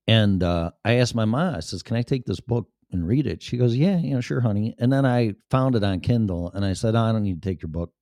And 0.07 0.43
uh, 0.43 0.71
I 0.85 0.95
asked 0.95 1.15
my 1.15 1.25
mom, 1.25 1.57
I 1.57 1.61
says, 1.61 1.83
Can 1.83 1.97
I 1.97 2.03
take 2.03 2.25
this 2.25 2.41
book 2.41 2.69
and 2.93 3.07
read 3.07 3.27
it? 3.27 3.43
She 3.43 3.57
goes, 3.57 3.77
Yeah, 3.77 3.99
you 3.99 4.15
know, 4.15 4.21
sure, 4.21 4.41
honey. 4.41 4.75
And 4.79 4.93
then 4.93 5.05
I 5.07 5.35
found 5.51 5.75
it 5.75 5.85
on 5.85 6.01
Kindle 6.01 6.51
and 6.53 6.65
I 6.65 6.75
said, 6.75 6.95
oh, 6.95 7.01
I 7.01 7.13
don't 7.13 7.23
need 7.23 7.43
to 7.43 7.49
take 7.49 7.63
your 7.63 7.71
book 7.71 7.93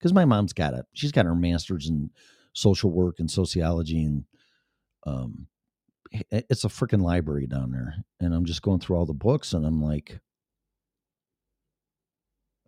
because 0.00 0.14
my 0.14 0.24
mom's 0.24 0.54
got 0.54 0.72
it. 0.72 0.86
She's 0.94 1.12
got 1.12 1.26
her 1.26 1.34
master's 1.34 1.88
in 1.88 2.10
social 2.54 2.90
work 2.90 3.16
and 3.18 3.30
sociology. 3.30 4.02
And 4.02 4.24
um, 5.06 5.46
it's 6.30 6.64
a 6.64 6.68
freaking 6.68 7.02
library 7.02 7.46
down 7.46 7.70
there. 7.70 7.96
And 8.18 8.34
I'm 8.34 8.46
just 8.46 8.62
going 8.62 8.80
through 8.80 8.96
all 8.96 9.06
the 9.06 9.12
books 9.12 9.52
and 9.52 9.66
I'm 9.66 9.82
like, 9.82 10.20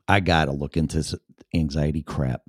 I 0.06 0.20
got 0.20 0.46
to 0.46 0.52
look 0.52 0.76
into 0.76 1.18
anxiety 1.54 2.02
crap 2.02 2.42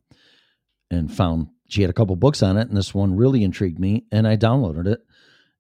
and 0.91 1.11
found 1.11 1.47
she 1.69 1.81
had 1.81 1.89
a 1.89 1.93
couple 1.93 2.15
books 2.15 2.43
on 2.43 2.57
it 2.57 2.67
and 2.67 2.75
this 2.75 2.93
one 2.93 3.15
really 3.15 3.43
intrigued 3.43 3.79
me 3.79 4.05
and 4.11 4.27
I 4.27 4.37
downloaded 4.37 4.87
it 4.87 4.99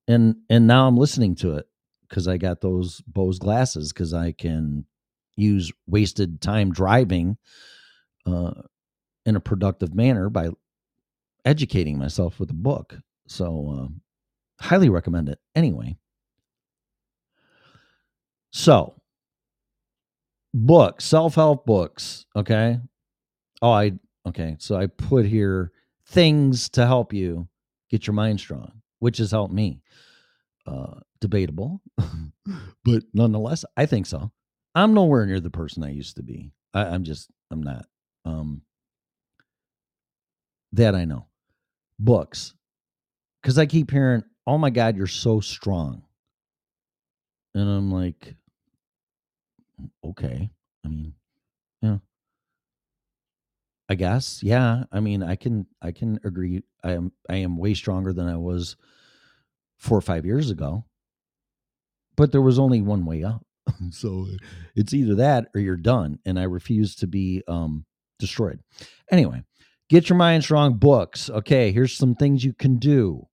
and 0.07 0.35
and 0.49 0.67
now 0.67 0.87
I'm 0.87 0.97
listening 0.97 1.35
to 1.35 1.55
it 1.55 1.65
because 2.07 2.27
I 2.27 2.37
got 2.37 2.61
those 2.61 3.01
Bose 3.07 3.39
glasses 3.39 3.93
because 3.93 4.13
I 4.13 4.31
can 4.31 4.85
use 5.35 5.71
wasted 5.87 6.41
time 6.41 6.71
driving 6.71 7.37
uh, 8.25 8.53
in 9.25 9.35
a 9.35 9.39
productive 9.39 9.93
manner 9.93 10.29
by 10.29 10.49
educating 11.45 11.97
myself 11.97 12.39
with 12.39 12.49
a 12.49 12.55
book. 12.55 12.97
So, 13.27 13.89
uh, 13.89 14.63
highly 14.63 14.89
recommend 14.89 15.29
it. 15.29 15.39
Anyway, 15.55 15.97
so 18.51 18.95
books, 20.53 21.05
self 21.05 21.35
help 21.35 21.65
books. 21.65 22.25
Okay. 22.35 22.79
Oh, 23.61 23.71
I 23.71 23.93
Okay, 24.25 24.55
so 24.59 24.75
I 24.75 24.87
put 24.87 25.25
here 25.25 25.71
things 26.07 26.69
to 26.69 26.85
help 26.85 27.13
you 27.13 27.47
get 27.89 28.07
your 28.07 28.13
mind 28.13 28.39
strong, 28.39 28.71
which 28.99 29.17
has 29.17 29.31
helped 29.31 29.53
me. 29.53 29.81
Uh, 30.65 30.99
debatable, 31.19 31.81
but 32.85 33.03
nonetheless, 33.13 33.65
I 33.75 33.85
think 33.85 34.05
so. 34.05 34.31
I'm 34.75 34.93
nowhere 34.93 35.25
near 35.25 35.41
the 35.41 35.49
person 35.49 35.83
I 35.83 35.91
used 35.91 36.15
to 36.15 36.23
be. 36.23 36.53
I, 36.73 36.85
I'm 36.85 37.03
just, 37.03 37.29
I'm 37.51 37.61
not. 37.61 37.85
Um, 38.23 38.61
that 40.73 40.95
I 40.95 41.05
know. 41.05 41.27
Books, 41.99 42.53
because 43.41 43.57
I 43.57 43.65
keep 43.65 43.91
hearing, 43.91 44.23
"Oh 44.47 44.57
my 44.57 44.69
God, 44.69 44.97
you're 44.97 45.07
so 45.07 45.39
strong," 45.39 46.03
and 47.55 47.69
I'm 47.69 47.91
like, 47.91 48.35
okay. 50.03 50.49
I 50.85 50.87
mean, 50.87 51.13
yeah, 51.81 51.97
I 53.89 53.95
guess. 53.95 54.41
Yeah. 54.43 54.83
I 54.91 54.99
mean, 54.99 55.23
I 55.23 55.35
can 55.35 55.67
I 55.81 55.91
can 55.91 56.19
agree. 56.23 56.63
I 56.83 56.93
am 56.93 57.11
I 57.29 57.37
am 57.37 57.57
way 57.57 57.73
stronger 57.73 58.13
than 58.13 58.27
I 58.27 58.37
was 58.37 58.75
four 59.77 59.97
or 59.97 60.01
five 60.01 60.25
years 60.25 60.49
ago. 60.49 60.85
But 62.15 62.31
there 62.31 62.41
was 62.41 62.59
only 62.59 62.81
one 62.81 63.05
way 63.05 63.23
up. 63.23 63.45
so 63.91 64.27
it's 64.75 64.93
either 64.93 65.15
that 65.15 65.49
or 65.55 65.61
you're 65.61 65.77
done. 65.77 66.19
And 66.25 66.39
I 66.39 66.43
refuse 66.43 66.95
to 66.97 67.07
be 67.07 67.43
um 67.47 67.85
destroyed. 68.19 68.59
Anyway, 69.11 69.43
get 69.93 70.09
your 70.09 70.17
mind 70.17 70.43
strong 70.43 70.77
books. 70.77 71.29
Okay, 71.29 71.71
here's 71.71 71.93
some 71.95 72.15
things 72.15 72.43
you 72.43 72.53
can 72.53 72.77
do. 72.77 73.27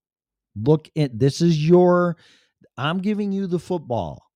Look 0.54 0.90
at 0.94 1.18
this 1.18 1.40
is 1.40 1.66
your 1.66 2.16
I'm 2.76 2.98
giving 2.98 3.32
you 3.32 3.46
the 3.46 3.58
football 3.58 4.30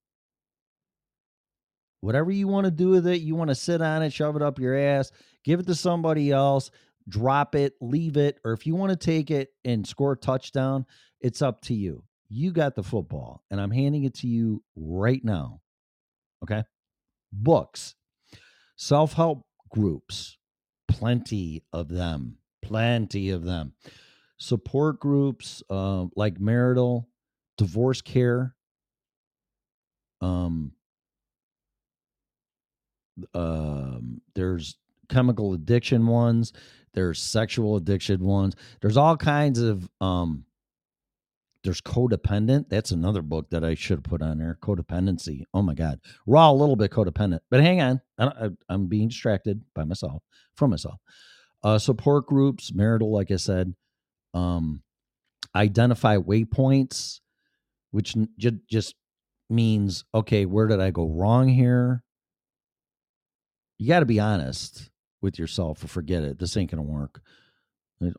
whatever 2.05 2.31
you 2.31 2.47
want 2.47 2.67
to 2.67 2.71
do 2.71 2.91
with 2.91 3.07
it, 3.07 3.23
you 3.23 3.35
want 3.35 3.49
to 3.49 3.55
sit 3.55 3.81
on 3.81 4.03
it, 4.03 4.13
shove 4.13 4.37
it 4.37 4.43
up 4.43 4.59
your 4.59 4.77
ass, 4.77 5.11
give 5.43 5.59
it 5.59 5.67
to 5.67 5.75
somebody 5.75 6.31
else, 6.31 6.71
drop 7.09 7.55
it, 7.55 7.73
leave 7.81 8.19
it, 8.19 8.39
or 8.45 8.53
if 8.53 8.67
you 8.67 8.75
want 8.75 8.91
to 8.91 8.97
take 8.97 9.31
it 9.31 9.49
and 9.65 9.87
score 9.87 10.13
a 10.13 10.17
touchdown, 10.17 10.85
it's 11.23 11.41
up 11.41 11.63
to 11.63 11.73
you. 11.73 12.05
You 12.29 12.53
got 12.53 12.75
the 12.75 12.83
football, 12.83 13.43
and 13.51 13.59
I'm 13.59 13.71
handing 13.71 14.05
it 14.05 14.15
to 14.17 14.27
you 14.27 14.63
right 14.77 15.25
now. 15.25 15.61
Okay. 16.43 16.63
Books, 17.33 17.95
self 18.77 19.15
help 19.15 19.47
groups, 19.71 20.37
plenty 20.99 21.63
of 21.73 21.89
them, 21.89 22.37
plenty 22.63 23.31
of 23.31 23.45
them. 23.45 23.73
Support 24.39 25.01
groups 25.01 25.63
uh, 25.71 26.07
like 26.17 26.41
marital, 26.41 27.09
divorce 27.57 28.01
care, 28.01 28.55
um, 30.21 30.73
um, 33.35 34.21
there's 34.35 34.77
chemical 35.09 35.53
addiction 35.53 36.07
ones 36.07 36.53
there's 36.95 37.21
sexual 37.21 37.77
addiction 37.77 38.25
ones 38.25 38.55
there's 38.81 38.97
all 38.97 39.19
kinds 39.19 39.59
of 39.59 39.89
um 40.01 40.45
there's 41.65 41.81
codependent. 41.81 42.69
That's 42.69 42.91
another 42.91 43.23
book 43.23 43.49
that 43.51 43.65
i 43.65 43.75
should 43.75 43.97
have 43.99 44.05
put 44.05 44.23
on 44.23 44.39
there 44.39 44.59
codependency. 44.63 45.45
Oh 45.53 45.63
my 45.63 45.75
god. 45.75 45.99
We're 46.27 46.37
all 46.37 46.55
a 46.55 46.61
little 46.61 46.77
bit 46.77 46.91
codependent. 46.91 47.41
But 47.51 47.63
hang 47.63 47.81
on. 47.81 48.01
I, 48.19 48.51
am 48.69 48.87
being 48.87 49.09
distracted 49.09 49.63
by 49.75 49.85
myself 49.85 50.23
from 50.57 50.71
myself. 50.71 51.01
Uh 51.63 51.79
support 51.79 52.27
groups 52.27 52.73
marital 52.75 53.11
like 53.13 53.31
i 53.31 53.37
said 53.37 53.75
um 54.35 54.83
identify 55.57 56.19
waypoints 56.19 57.21
which 57.91 58.15
j- 58.37 58.59
just 58.69 58.95
means 59.49 60.05
okay 60.15 60.45
where 60.45 60.67
did 60.67 60.81
i 60.81 60.91
go 60.91 61.09
wrong 61.09 61.49
here? 61.49 62.03
You 63.79 63.89
got 63.89 64.01
to 64.01 64.07
be 64.07 64.21
honest 64.21 64.91
with 65.21 65.39
yourself 65.39 65.83
or 65.83 65.89
forget 65.89 66.23
it. 66.23 66.39
This 66.39 66.57
ain't 66.57 66.71
going 66.71 66.85
to 66.85 66.93
work. 66.93 67.21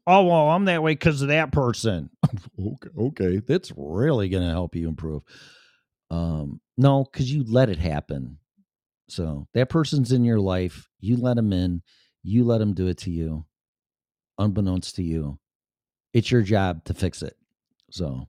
Oh, 0.07 0.25
well, 0.25 0.49
I'm 0.49 0.65
that 0.65 0.81
way 0.83 0.93
because 0.93 1.21
of 1.21 1.27
that 1.27 1.51
person. 1.51 2.09
okay, 2.59 2.89
okay. 2.97 3.41
That's 3.45 3.71
really 3.75 4.29
going 4.29 4.43
to 4.43 4.49
help 4.49 4.75
you 4.75 4.87
improve. 4.87 5.23
Um, 6.09 6.61
no, 6.77 7.03
because 7.03 7.31
you 7.31 7.43
let 7.47 7.69
it 7.69 7.77
happen. 7.77 8.37
So 9.09 9.47
that 9.53 9.69
person's 9.69 10.11
in 10.11 10.23
your 10.23 10.39
life. 10.39 10.87
You 10.99 11.17
let 11.17 11.35
them 11.35 11.53
in. 11.53 11.81
You 12.23 12.43
let 12.43 12.57
them 12.57 12.73
do 12.73 12.87
it 12.87 12.97
to 12.99 13.11
you, 13.11 13.45
unbeknownst 14.39 14.95
to 14.95 15.03
you. 15.03 15.37
It's 16.13 16.31
your 16.31 16.41
job 16.41 16.83
to 16.85 16.93
fix 16.95 17.21
it. 17.21 17.35
So, 17.91 18.27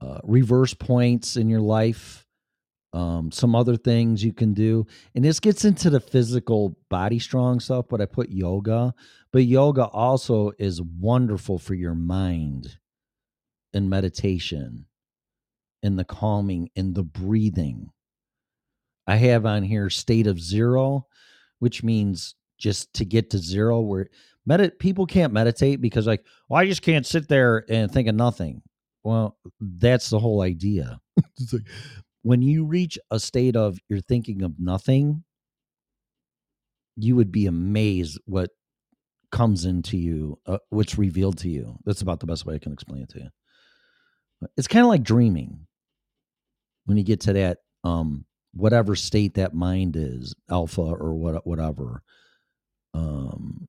uh, 0.00 0.20
reverse 0.24 0.72
points 0.72 1.36
in 1.36 1.50
your 1.50 1.60
life, 1.60 2.26
um, 2.92 3.32
some 3.32 3.54
other 3.54 3.76
things 3.76 4.22
you 4.22 4.32
can 4.32 4.52
do. 4.52 4.86
And 5.14 5.24
this 5.24 5.40
gets 5.40 5.64
into 5.64 5.90
the 5.90 6.00
physical 6.00 6.76
body 6.90 7.18
strong 7.18 7.60
stuff, 7.60 7.86
but 7.88 8.00
I 8.00 8.06
put 8.06 8.30
yoga. 8.30 8.94
But 9.32 9.44
yoga 9.44 9.86
also 9.86 10.52
is 10.58 10.82
wonderful 10.82 11.58
for 11.58 11.74
your 11.74 11.94
mind 11.94 12.78
and 13.72 13.88
meditation 13.88 14.86
and 15.82 15.98
the 15.98 16.04
calming 16.04 16.68
and 16.76 16.94
the 16.94 17.02
breathing. 17.02 17.90
I 19.06 19.16
have 19.16 19.46
on 19.46 19.62
here 19.62 19.90
state 19.90 20.26
of 20.26 20.40
zero, 20.40 21.06
which 21.58 21.82
means 21.82 22.34
just 22.58 22.92
to 22.94 23.04
get 23.04 23.30
to 23.30 23.38
zero 23.38 23.80
where 23.80 24.08
medit 24.48 24.78
people 24.78 25.06
can't 25.06 25.32
meditate 25.32 25.80
because 25.80 26.06
like, 26.06 26.24
well, 26.48 26.60
I 26.60 26.66
just 26.66 26.82
can't 26.82 27.06
sit 27.06 27.28
there 27.28 27.64
and 27.68 27.90
think 27.90 28.06
of 28.06 28.14
nothing. 28.14 28.62
Well, 29.02 29.36
that's 29.60 30.10
the 30.10 30.18
whole 30.18 30.42
idea. 30.42 31.00
it's 31.38 31.52
like 31.52 31.62
when 32.22 32.42
you 32.42 32.64
reach 32.64 32.98
a 33.10 33.18
state 33.18 33.56
of 33.56 33.78
you're 33.88 34.00
thinking 34.00 34.42
of 34.42 34.58
nothing, 34.58 35.24
you 36.96 37.16
would 37.16 37.32
be 37.32 37.46
amazed 37.46 38.20
what 38.26 38.50
comes 39.30 39.64
into 39.64 39.96
you, 39.96 40.38
uh, 40.46 40.58
what's 40.70 40.98
revealed 40.98 41.38
to 41.38 41.48
you. 41.48 41.76
That's 41.84 42.02
about 42.02 42.20
the 42.20 42.26
best 42.26 42.44
way 42.46 42.54
I 42.54 42.58
can 42.58 42.72
explain 42.72 43.02
it 43.02 43.08
to 43.10 43.18
you. 43.20 43.28
It's 44.56 44.68
kind 44.68 44.84
of 44.84 44.88
like 44.88 45.02
dreaming 45.02 45.66
when 46.86 46.96
you 46.96 47.04
get 47.04 47.20
to 47.20 47.32
that 47.34 47.58
um 47.84 48.24
whatever 48.54 48.94
state 48.94 49.34
that 49.34 49.54
mind 49.54 49.96
is, 49.96 50.34
alpha 50.50 50.82
or 50.82 51.14
what 51.14 51.46
whatever. 51.46 52.02
Um 52.94 53.68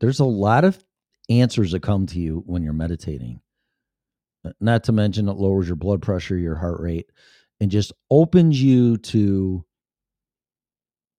there's 0.00 0.20
a 0.20 0.24
lot 0.24 0.64
of 0.64 0.82
answers 1.30 1.72
that 1.72 1.80
come 1.80 2.06
to 2.06 2.18
you 2.18 2.42
when 2.46 2.62
you're 2.62 2.72
meditating. 2.72 3.40
Uh, 4.44 4.52
not 4.60 4.84
to 4.84 4.92
mention 4.92 5.28
it 5.28 5.36
lowers 5.36 5.68
your 5.68 5.76
blood 5.76 6.02
pressure, 6.02 6.36
your 6.36 6.56
heart 6.56 6.80
rate, 6.80 7.10
and 7.60 7.70
just 7.70 7.92
opens 8.10 8.60
you 8.60 8.96
to 8.98 9.64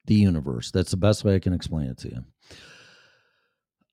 the 0.05 0.15
universe. 0.15 0.71
That's 0.71 0.91
the 0.91 0.97
best 0.97 1.23
way 1.23 1.35
I 1.35 1.39
can 1.39 1.53
explain 1.53 1.87
it 1.87 1.97
to 1.99 2.09
you. 2.09 2.25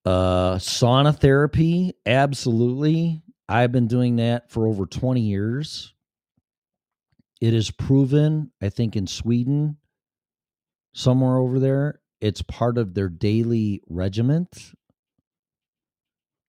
Uh, 0.04 0.56
sauna 0.56 1.16
therapy, 1.16 1.94
absolutely. 2.06 3.22
I've 3.48 3.72
been 3.72 3.86
doing 3.86 4.16
that 4.16 4.50
for 4.50 4.66
over 4.66 4.86
20 4.86 5.20
years. 5.20 5.94
It 7.40 7.54
is 7.54 7.70
proven, 7.70 8.52
I 8.60 8.68
think, 8.68 8.96
in 8.96 9.06
Sweden, 9.06 9.78
somewhere 10.94 11.38
over 11.38 11.58
there, 11.58 12.00
it's 12.20 12.42
part 12.42 12.78
of 12.78 12.94
their 12.94 13.08
daily 13.08 13.82
regiment, 13.88 14.74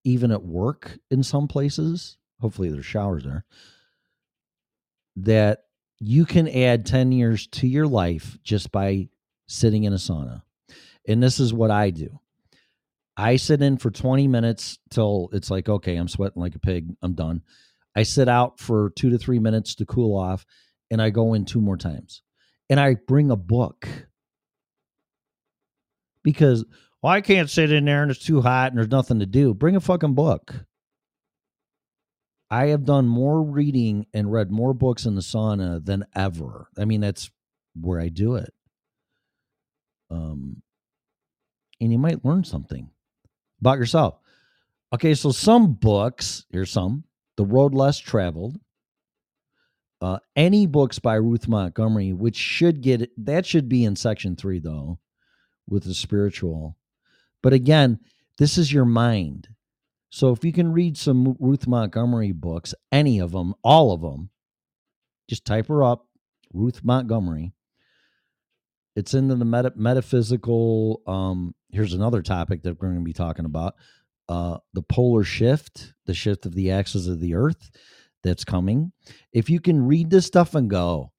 even 0.04 0.32
at 0.32 0.44
work 0.44 1.00
in 1.10 1.24
some 1.24 1.48
places. 1.48 2.18
Hopefully, 2.40 2.70
there's 2.70 2.86
showers 2.86 3.24
there. 3.24 3.46
That 5.16 5.64
you 6.06 6.26
can 6.26 6.48
add 6.48 6.86
10 6.86 7.12
years 7.12 7.48
to 7.48 7.68
your 7.68 7.88
life 7.88 8.38
just 8.44 8.72
by 8.72 9.08
sitting 9.48 9.84
in 9.84 9.94
a 9.94 9.98
sauna. 9.98 10.42
And 11.08 11.22
this 11.22 11.40
is 11.40 11.54
what 11.54 11.72
I 11.72 11.90
do 11.90 12.20
I 13.16 13.36
sit 13.36 13.62
in 13.62 13.78
for 13.78 13.92
20 13.92 14.28
minutes 14.28 14.80
till 14.90 15.30
it's 15.34 15.52
like, 15.52 15.70
okay, 15.70 15.96
I'm 15.96 16.08
sweating 16.08 16.42
like 16.42 16.56
a 16.56 16.60
pig. 16.60 16.96
I'm 17.02 17.14
done. 17.14 17.44
I 17.96 18.04
sit 18.04 18.28
out 18.28 18.60
for 18.60 18.92
two 18.96 19.12
to 19.12 19.20
three 19.20 19.40
minutes 19.40 19.76
to 19.76 19.86
cool 19.86 20.18
off, 20.18 20.46
and 20.90 21.00
I 21.02 21.12
go 21.12 21.36
in 21.36 21.46
two 21.46 21.62
more 21.62 21.78
times. 21.78 22.24
And 22.70 22.80
I 22.80 22.96
bring 23.08 23.30
a 23.30 23.36
book 23.36 23.88
because, 26.24 26.66
well, 27.04 27.14
I 27.14 27.22
can't 27.22 27.50
sit 27.50 27.72
in 27.72 27.86
there 27.86 28.02
and 28.02 28.10
it's 28.10 28.26
too 28.26 28.42
hot 28.42 28.72
and 28.72 28.78
there's 28.78 28.90
nothing 28.90 29.20
to 29.20 29.28
do. 29.28 29.54
Bring 29.54 29.76
a 29.76 29.82
fucking 29.82 30.16
book. 30.16 30.66
I 32.54 32.68
have 32.68 32.86
done 32.86 33.08
more 33.08 33.42
reading 33.42 34.06
and 34.14 34.32
read 34.32 34.52
more 34.52 34.76
books 34.76 35.08
in 35.08 35.16
the 35.16 35.22
sauna 35.22 35.84
than 35.84 36.06
ever. 36.16 36.68
I 36.78 36.86
mean, 36.86 37.02
that's 37.02 37.32
where 37.74 38.00
I 38.00 38.10
do 38.10 38.36
it. 38.36 38.54
Um, 40.12 40.62
and 41.82 41.92
you 41.92 41.98
might 41.98 42.24
learn 42.24 42.44
something 42.44 42.92
about 43.60 43.80
yourself. 43.80 44.20
Okay, 44.94 45.16
so 45.16 45.32
some 45.32 45.74
books, 45.74 46.46
here's 46.52 46.70
some 46.70 47.06
The 47.38 47.44
Road 47.44 47.74
Less 47.74 47.98
Traveled. 47.98 48.60
Uh, 50.00 50.20
any 50.36 50.68
books 50.68 51.00
by 51.00 51.16
Ruth 51.16 51.48
Montgomery, 51.48 52.14
which 52.14 52.36
should 52.36 52.82
get 52.82 53.10
that 53.26 53.48
should 53.48 53.68
be 53.68 53.84
in 53.84 53.96
section 53.96 54.36
three 54.36 54.60
though, 54.60 55.00
with 55.68 55.86
the 55.86 55.96
spiritual. 55.96 56.78
But 57.42 57.54
again, 57.54 58.00
this 58.38 58.60
is 58.60 58.72
your 58.72 58.86
mind. 58.86 59.48
So 60.14 60.32
if 60.32 60.46
you 60.46 60.54
can 60.54 60.72
read 60.72 60.96
some 60.96 61.36
Ruth 61.40 61.66
Montgomery 61.66 62.34
books, 62.34 62.76
any 62.92 63.18
of 63.18 63.32
them, 63.32 63.56
all 63.64 63.92
of 63.92 64.02
them, 64.02 64.30
just 65.28 65.44
type 65.44 65.70
her 65.70 65.84
up, 65.84 66.06
Ruth 66.54 66.84
Montgomery. 66.84 67.56
It's 68.96 69.16
into 69.16 69.34
the 69.34 69.44
meta- 69.44 69.74
metaphysical 69.76 71.02
um, 71.08 71.56
here's 71.72 71.96
another 71.96 72.22
topic 72.22 72.62
that 72.62 72.80
we're 72.80 72.90
going 72.90 73.00
to 73.00 73.04
be 73.04 73.12
talking 73.12 73.46
about 73.46 73.74
uh, 74.30 74.60
the 74.76 74.84
polar 74.84 75.24
shift, 75.24 75.96
the 76.06 76.14
shift 76.14 76.46
of 76.46 76.54
the 76.54 76.70
axis 76.70 77.08
of 77.08 77.20
the 77.20 77.34
earth 77.34 77.72
that's 78.22 78.44
coming. 78.44 78.92
If 79.32 79.50
you 79.50 79.60
can 79.60 79.88
read 79.88 80.12
this 80.12 80.28
stuff 80.28 80.54
and 80.54 80.70
go, 80.70 81.12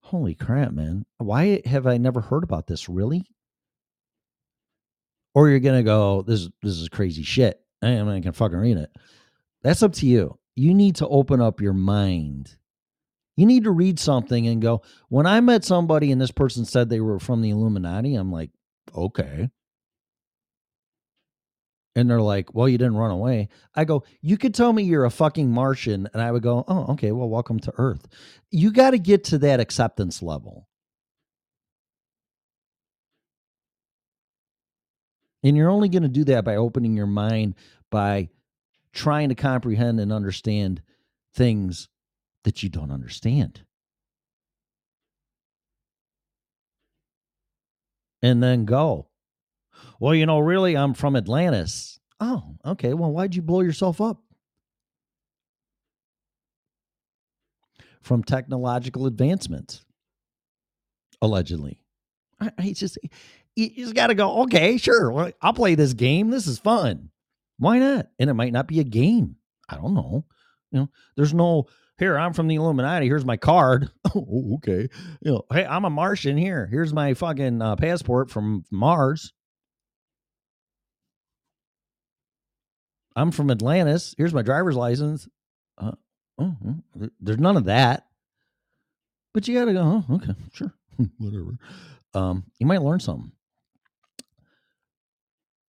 holy 0.00 0.34
crap, 0.34 0.72
man, 0.72 1.06
why 1.18 1.62
have 1.64 1.86
I 1.86 1.98
never 1.98 2.20
heard 2.20 2.42
about 2.42 2.66
this? 2.66 2.88
Really? 2.88 3.28
Or 5.34 5.48
you're 5.48 5.60
gonna 5.60 5.82
go, 5.82 6.18
oh, 6.18 6.22
this 6.22 6.40
is 6.40 6.50
this 6.62 6.76
is 6.76 6.88
crazy 6.88 7.22
shit. 7.22 7.60
I 7.82 7.90
am 7.90 8.06
not 8.06 8.20
gonna 8.22 8.32
fucking 8.32 8.58
read 8.58 8.76
it. 8.76 8.90
That's 9.62 9.82
up 9.82 9.92
to 9.94 10.06
you. 10.06 10.38
You 10.56 10.74
need 10.74 10.96
to 10.96 11.08
open 11.08 11.40
up 11.40 11.60
your 11.60 11.72
mind. 11.72 12.56
You 13.36 13.46
need 13.46 13.64
to 13.64 13.70
read 13.70 13.98
something 13.98 14.46
and 14.48 14.60
go, 14.60 14.82
when 15.08 15.26
I 15.26 15.40
met 15.40 15.64
somebody 15.64 16.12
and 16.12 16.20
this 16.20 16.30
person 16.30 16.64
said 16.64 16.88
they 16.88 17.00
were 17.00 17.18
from 17.18 17.40
the 17.40 17.50
Illuminati, 17.50 18.14
I'm 18.14 18.30
like, 18.30 18.50
okay. 18.94 19.48
And 21.96 22.08
they're 22.08 22.20
like, 22.20 22.54
well, 22.54 22.68
you 22.68 22.78
didn't 22.78 22.96
run 22.96 23.10
away. 23.10 23.48
I 23.74 23.84
go, 23.84 24.04
you 24.20 24.36
could 24.36 24.54
tell 24.54 24.72
me 24.72 24.82
you're 24.84 25.04
a 25.04 25.10
fucking 25.10 25.50
Martian. 25.50 26.08
And 26.12 26.22
I 26.22 26.30
would 26.30 26.42
go, 26.42 26.64
oh, 26.68 26.92
okay, 26.92 27.12
well, 27.12 27.28
welcome 27.28 27.58
to 27.60 27.72
Earth. 27.78 28.06
You 28.50 28.72
got 28.72 28.90
to 28.90 28.98
get 28.98 29.24
to 29.24 29.38
that 29.38 29.60
acceptance 29.60 30.22
level. 30.22 30.68
And 35.42 35.56
you're 35.56 35.70
only 35.70 35.88
going 35.88 36.02
to 36.02 36.08
do 36.08 36.24
that 36.24 36.44
by 36.44 36.56
opening 36.56 36.96
your 36.96 37.06
mind, 37.06 37.54
by 37.90 38.28
trying 38.92 39.30
to 39.30 39.34
comprehend 39.34 40.00
and 40.00 40.12
understand 40.12 40.82
things 41.34 41.88
that 42.44 42.62
you 42.62 42.68
don't 42.68 42.90
understand. 42.90 43.62
and 48.22 48.42
then 48.42 48.64
go. 48.64 49.08
Well, 49.98 50.14
you 50.14 50.26
know, 50.26 50.38
really, 50.38 50.76
I'm 50.76 50.94
from 50.94 51.16
Atlantis. 51.16 52.00
Oh, 52.20 52.56
okay. 52.64 52.94
Well, 52.94 53.12
why'd 53.12 53.34
you 53.34 53.42
blow 53.42 53.60
yourself 53.60 54.00
up? 54.00 54.22
From 58.02 58.22
technological 58.22 59.06
advancements, 59.06 59.84
allegedly. 61.20 61.82
I, 62.40 62.50
I 62.58 62.72
just, 62.72 62.98
you 63.66 63.84
just 63.84 63.94
got 63.94 64.08
to 64.08 64.14
go, 64.14 64.42
okay, 64.42 64.76
sure. 64.76 65.32
I'll 65.40 65.52
play 65.52 65.74
this 65.74 65.94
game. 65.94 66.30
This 66.30 66.46
is 66.46 66.58
fun. 66.58 67.10
Why 67.58 67.78
not? 67.78 68.06
And 68.18 68.30
it 68.30 68.34
might 68.34 68.52
not 68.52 68.66
be 68.66 68.80
a 68.80 68.84
game. 68.84 69.36
I 69.68 69.76
don't 69.76 69.94
know. 69.94 70.24
You 70.72 70.80
know, 70.80 70.88
there's 71.16 71.34
no 71.34 71.66
here 72.00 72.18
i'm 72.18 72.32
from 72.32 72.48
the 72.48 72.56
illuminati 72.56 73.06
here's 73.06 73.24
my 73.24 73.36
card 73.36 73.88
oh 74.16 74.54
okay 74.54 74.88
you 75.20 75.32
know 75.32 75.44
hey 75.52 75.64
i'm 75.66 75.84
a 75.84 75.90
martian 75.90 76.36
here 76.36 76.66
here's 76.66 76.92
my 76.92 77.14
fucking 77.14 77.62
uh, 77.62 77.76
passport 77.76 78.30
from 78.30 78.64
mars 78.72 79.32
i'm 83.14 83.30
from 83.30 83.50
atlantis 83.50 84.14
here's 84.18 84.34
my 84.34 84.42
driver's 84.42 84.76
license 84.76 85.28
uh, 85.78 85.92
oh, 86.38 86.56
there's 87.20 87.38
none 87.38 87.56
of 87.56 87.66
that 87.66 88.06
but 89.34 89.46
you 89.46 89.56
gotta 89.56 89.74
go 89.74 90.02
oh, 90.08 90.14
okay 90.14 90.34
sure 90.52 90.72
whatever 91.18 91.56
um, 92.12 92.44
you 92.58 92.66
might 92.66 92.82
learn 92.82 92.98
something 92.98 93.30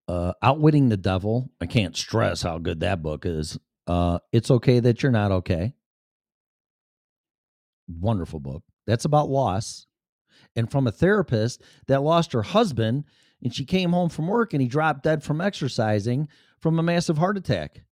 uh, 0.10 0.34
outwitting 0.42 0.90
the 0.90 0.98
devil 0.98 1.50
i 1.62 1.66
can't 1.66 1.96
stress 1.96 2.42
how 2.42 2.58
good 2.58 2.82
that 2.82 3.02
book 3.02 3.26
is 3.26 3.58
uh, 3.88 4.20
it's 4.32 4.52
okay 4.52 4.80
that 4.80 5.02
you're 5.02 5.12
not 5.12 5.32
okay 5.32 5.74
wonderful 7.90 8.40
book. 8.40 8.64
That's 8.86 9.06
about 9.06 9.30
loss. 9.30 9.88
And 10.56 10.70
from 10.70 10.88
a 10.88 10.92
therapist 10.92 11.62
that 11.88 12.04
lost 12.04 12.34
her 12.34 12.44
husband 12.44 13.06
and 13.42 13.54
she 13.54 13.66
came 13.66 13.92
home 13.92 14.10
from 14.10 14.28
work 14.28 14.54
and 14.54 14.62
he 14.62 14.68
dropped 14.68 15.04
dead 15.04 15.24
from 15.24 15.42
exercising 15.42 16.28
from 16.60 16.78
a 16.78 16.84
massive 16.84 17.18
heart 17.18 17.38
attack. 17.38 17.84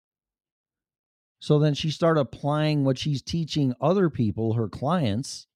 So 1.40 1.58
then 1.58 1.74
she 1.74 1.90
started 1.90 2.20
applying 2.20 2.84
what 2.84 2.98
she's 2.98 3.22
teaching 3.22 3.74
other 3.80 4.10
people, 4.10 4.54
her 4.54 4.68
clients, 4.68 5.46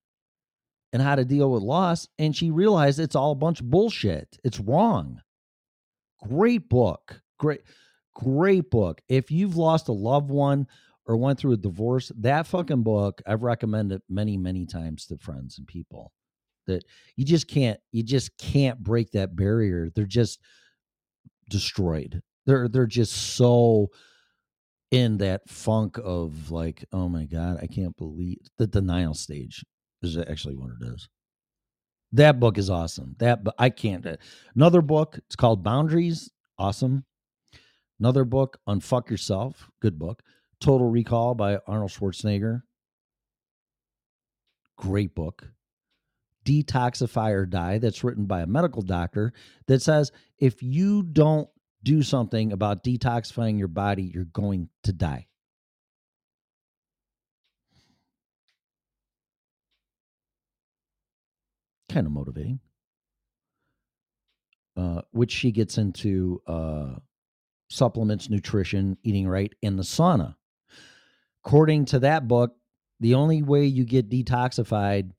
and 0.93 1.02
how 1.02 1.16
to 1.16 1.24
deal 1.24 1.51
with 1.51 1.62
loss. 1.62 2.09
And 2.18 2.36
she 2.36 2.51
realized 2.51 3.01
it's 3.01 3.16
all 3.16 3.32
a 3.32 3.36
bunch 3.36 3.60
of 3.60 3.68
bullshit. 3.68 4.39
It's 4.44 4.60
wrong. 4.60 5.20
Great 6.28 6.68
book. 6.68 7.20
Great, 7.38 7.62
great 8.14 8.70
book. 8.70 9.00
If 9.08 9.30
you've 9.30 9.56
lost 9.56 9.88
a 9.88 9.92
loved 9.92 10.30
one 10.30 10.66
or 11.06 11.16
went 11.16 11.38
through 11.38 11.52
a 11.52 11.56
divorce, 11.56 12.12
that 12.18 12.46
fucking 12.46 12.82
book 12.82 13.20
I've 13.26 13.42
recommended 13.42 14.02
many, 14.08 14.36
many 14.36 14.66
times 14.66 15.06
to 15.06 15.18
friends 15.18 15.58
and 15.58 15.66
people 15.66 16.12
that 16.68 16.84
you 17.16 17.24
just 17.24 17.48
can't 17.48 17.80
you 17.90 18.04
just 18.04 18.36
can't 18.38 18.78
break 18.82 19.10
that 19.12 19.34
barrier. 19.34 19.90
They're 19.94 20.04
just 20.04 20.40
destroyed. 21.50 22.22
They're 22.46 22.68
they're 22.68 22.86
just 22.86 23.12
so 23.36 23.88
in 24.90 25.18
that 25.18 25.48
funk 25.48 25.98
of 26.02 26.50
like, 26.50 26.84
oh 26.92 27.08
my 27.08 27.24
god, 27.24 27.58
I 27.62 27.66
can't 27.66 27.96
believe 27.96 28.38
the 28.58 28.66
denial 28.66 29.14
stage 29.14 29.64
is 30.02 30.16
actually 30.16 30.54
what 30.56 30.70
it 30.80 30.86
is. 30.86 31.08
That 32.12 32.39
book 32.39 32.59
is 32.59 32.68
awesome. 32.68 33.16
That 33.18 33.43
but 33.43 33.55
I 33.59 33.70
can't. 33.70 34.06
Uh, 34.06 34.16
another 34.55 34.82
book. 34.82 35.18
It's 35.18 35.36
called 35.36 35.62
Boundaries. 35.62 36.30
Awesome. 36.59 37.05
Another 37.98 38.24
book, 38.24 38.59
Unfuck 38.68 39.10
Yourself. 39.10 39.70
Good 39.80 39.98
book. 39.98 40.22
Total 40.60 40.89
Recall 40.89 41.34
by 41.34 41.59
Arnold 41.66 41.90
Schwarzenegger. 41.90 42.62
Great 44.76 45.14
book. 45.14 45.48
Detoxify 46.44 47.30
or 47.30 47.47
Die. 47.47 47.78
That's 47.78 48.02
written 48.02 48.26
by 48.26 48.43
a 48.43 48.47
medical 48.47 48.82
doctor 48.82 49.32
that 49.68 49.82
says 49.82 50.10
if 50.39 50.62
you 50.62 51.05
don't 51.05 51.48
do 51.84 52.02
something 52.02 52.52
about 52.52 52.84
detoxifying 52.84 53.59
your 53.59 53.68
body, 53.68 54.02
you're 54.02 54.24
going 54.24 54.68
to 54.84 54.93
die. 54.93 55.26
Kind 61.93 62.06
of 62.06 62.12
motivating. 62.12 62.60
Uh, 64.77 65.02
which 65.10 65.31
she 65.31 65.52
gets 65.52 65.77
into 65.77 66.40
uh, 66.47 66.94
supplements, 67.69 68.31
nutrition, 68.31 68.97
eating 69.02 69.28
right 69.28 69.52
in 69.60 69.77
the 69.77 69.82
sauna. 69.82 70.36
According 71.44 71.85
to 71.86 71.98
that 71.98 72.27
book, 72.27 72.56
the 73.01 73.14
only 73.14 73.43
way 73.43 73.66
you 73.66 73.85
get 73.85 74.09
detoxified, 74.09 75.10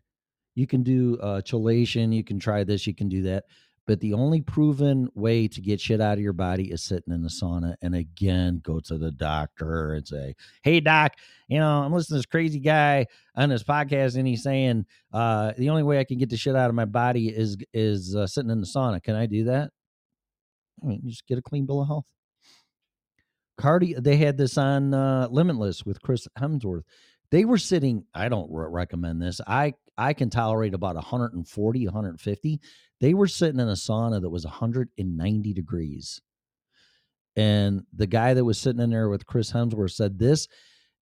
you 0.56 0.66
can 0.66 0.82
do 0.82 1.20
uh, 1.22 1.42
chelation, 1.42 2.16
you 2.16 2.24
can 2.24 2.40
try 2.40 2.64
this, 2.64 2.88
you 2.88 2.96
can 2.96 3.10
do 3.10 3.24
that. 3.24 3.44
But 3.86 4.00
the 4.00 4.14
only 4.14 4.42
proven 4.42 5.10
way 5.14 5.50
to 5.50 5.60
get 5.60 5.82
shit 5.82 6.00
out 6.00 6.18
of 6.18 6.24
your 6.24 6.34
body 6.34 6.72
is 6.72 6.82
sitting 6.82 7.14
in 7.14 7.22
the 7.22 7.30
sauna. 7.30 7.76
And 7.82 7.96
again, 7.96 8.62
go 8.64 8.80
to 8.80 8.98
the 8.98 9.12
doctor 9.12 9.94
and 9.94 10.08
say, 10.08 10.36
Hey, 10.62 10.80
doc, 10.80 11.14
you 11.50 11.60
know, 11.60 11.84
I'm 11.84 11.92
listening 11.92 12.16
to 12.16 12.20
this 12.20 12.26
crazy 12.26 12.60
guy 12.60 13.08
on 13.36 13.50
this 13.50 13.64
podcast 13.64 14.16
and 14.16 14.26
he's 14.26 14.44
saying 14.44 14.86
uh, 15.12 15.52
the 15.58 15.70
only 15.70 15.84
way 15.84 16.00
I 16.00 16.06
can 16.06 16.18
get 16.18 16.30
the 16.30 16.38
shit 16.38 16.56
out 16.56 16.70
of 16.70 16.76
my 16.76 16.86
body 16.86 17.28
is 17.28 17.58
is 17.74 18.16
uh, 18.16 18.26
sitting 18.26 18.52
in 18.52 18.62
the 18.62 18.68
sauna. 18.68 19.04
Can 19.04 19.16
I 19.16 19.26
do 19.26 19.46
that? 19.46 19.72
I 20.82 20.88
mean, 20.88 21.02
just 21.06 21.28
get 21.28 21.38
a 21.38 21.42
clean 21.42 21.66
bill 21.66 21.82
of 21.82 21.88
health. 21.88 22.06
Cardi, 23.58 23.94
they 23.94 24.18
had 24.18 24.38
this 24.38 24.58
on 24.58 24.94
uh, 24.94 25.28
Limitless 25.30 25.86
with 25.86 26.02
Chris 26.02 26.28
Hemsworth. 26.40 26.84
They 27.32 27.46
were 27.46 27.58
sitting. 27.58 28.06
I 28.14 28.30
don't 28.30 28.52
re- 28.52 28.68
recommend 28.70 29.22
this. 29.22 29.42
I 29.46 29.74
I 29.98 30.14
can 30.14 30.30
tolerate 30.30 30.74
about 30.74 30.96
140, 30.96 31.86
150. 31.86 32.62
They 33.04 33.14
were 33.14 33.28
sitting 33.28 33.60
in 33.60 33.68
a 33.68 33.74
sauna 33.74 34.22
that 34.22 34.30
was 34.30 34.46
190 34.46 35.54
degrees. 35.54 36.22
And 37.36 37.82
the 37.92 38.08
guy 38.08 38.34
that 38.34 38.46
was 38.46 38.58
sitting 38.58 38.82
in 38.82 38.92
there 38.92 39.10
with 39.10 39.26
Chris 39.26 39.52
Hemsworth 39.52 39.92
said 39.92 40.18
this 40.18 40.48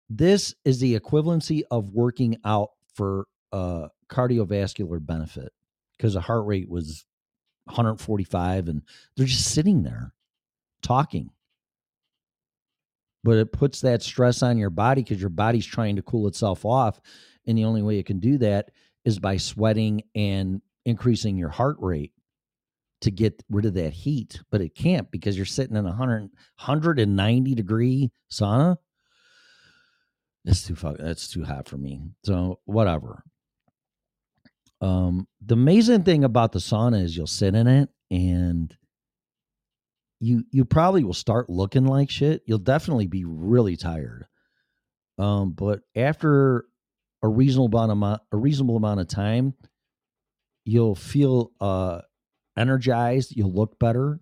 this 0.10 0.56
is 0.66 0.80
the 0.80 1.00
equivalency 1.00 1.62
of 1.70 1.94
working 1.94 2.38
out 2.44 2.70
for 2.96 3.28
uh 3.52 3.90
cardiovascular 4.10 5.06
benefit 5.06 5.54
because 5.96 6.16
the 6.16 6.22
heart 6.22 6.48
rate 6.48 6.68
was 6.68 7.06
145 7.66 8.68
and 8.68 8.82
they're 9.16 9.28
just 9.28 9.54
sitting 9.54 9.84
there 9.84 10.12
talking 10.82 11.30
but 13.24 13.38
it 13.38 13.54
puts 13.54 13.82
that 13.82 14.02
stress 14.02 14.42
on 14.42 14.58
your 14.58 14.72
body 14.72 15.04
because 15.04 15.22
your 15.22 15.30
body's 15.30 15.66
trying 15.68 15.96
to 15.96 16.02
cool 16.02 16.28
itself 16.28 16.66
off 16.66 17.00
and 17.46 17.58
the 17.58 17.66
only 17.66 17.84
way 17.84 18.00
it 18.00 18.08
can 18.08 18.20
do 18.20 18.40
that 18.40 18.72
is 19.06 19.20
by 19.20 19.38
sweating 19.38 20.02
and 20.16 20.62
increasing 20.86 21.38
your 21.38 21.50
heart 21.50 21.78
rate 21.80 22.14
to 23.02 23.12
get 23.12 23.44
rid 23.50 23.66
of 23.66 23.74
that 23.74 23.94
heat 23.94 24.42
but 24.52 24.62
it 24.62 24.76
can't 24.76 25.10
because 25.12 25.36
you're 25.36 25.46
sitting 25.46 25.76
in 25.76 25.86
a 25.86 25.90
100 25.90 26.22
190 26.22 27.56
degree 27.56 28.12
sauna 28.32 28.78
it's 30.46 30.64
too 30.64 30.76
fuck 30.76 30.98
that's 30.98 31.28
too 31.28 31.44
hot 31.44 31.68
for 31.68 31.78
me 31.78 32.02
so 32.24 32.60
whatever 32.66 33.24
um 34.82 35.28
the 35.46 35.54
amazing 35.54 36.04
thing 36.04 36.24
about 36.24 36.52
the 36.52 36.60
sauna 36.60 37.04
is 37.04 37.16
you'll 37.16 37.28
sit 37.28 37.56
in 37.56 37.68
it 37.68 37.90
and 38.12 38.76
you 40.22 40.46
you 40.52 40.64
probably 40.64 41.04
will 41.04 41.14
start 41.14 41.50
looking 41.50 41.86
like 41.86 42.10
shit. 42.10 42.44
You'll 42.46 42.60
definitely 42.60 43.08
be 43.08 43.26
really 43.26 43.76
tired. 43.76 44.28
Um, 45.18 45.52
but 45.52 45.82
after 45.96 46.66
a 47.24 47.28
reasonable 47.28 47.80
amount 47.80 48.14
of, 48.14 48.20
a 48.32 48.38
reasonable 48.38 48.78
amount 48.78 49.00
of 49.00 49.08
time, 49.08 49.56
you'll 50.64 50.96
feel 50.96 51.52
uh 51.60 52.02
energized, 52.58 53.36
you'll 53.36 53.54
look 53.54 53.80
better. 53.80 54.20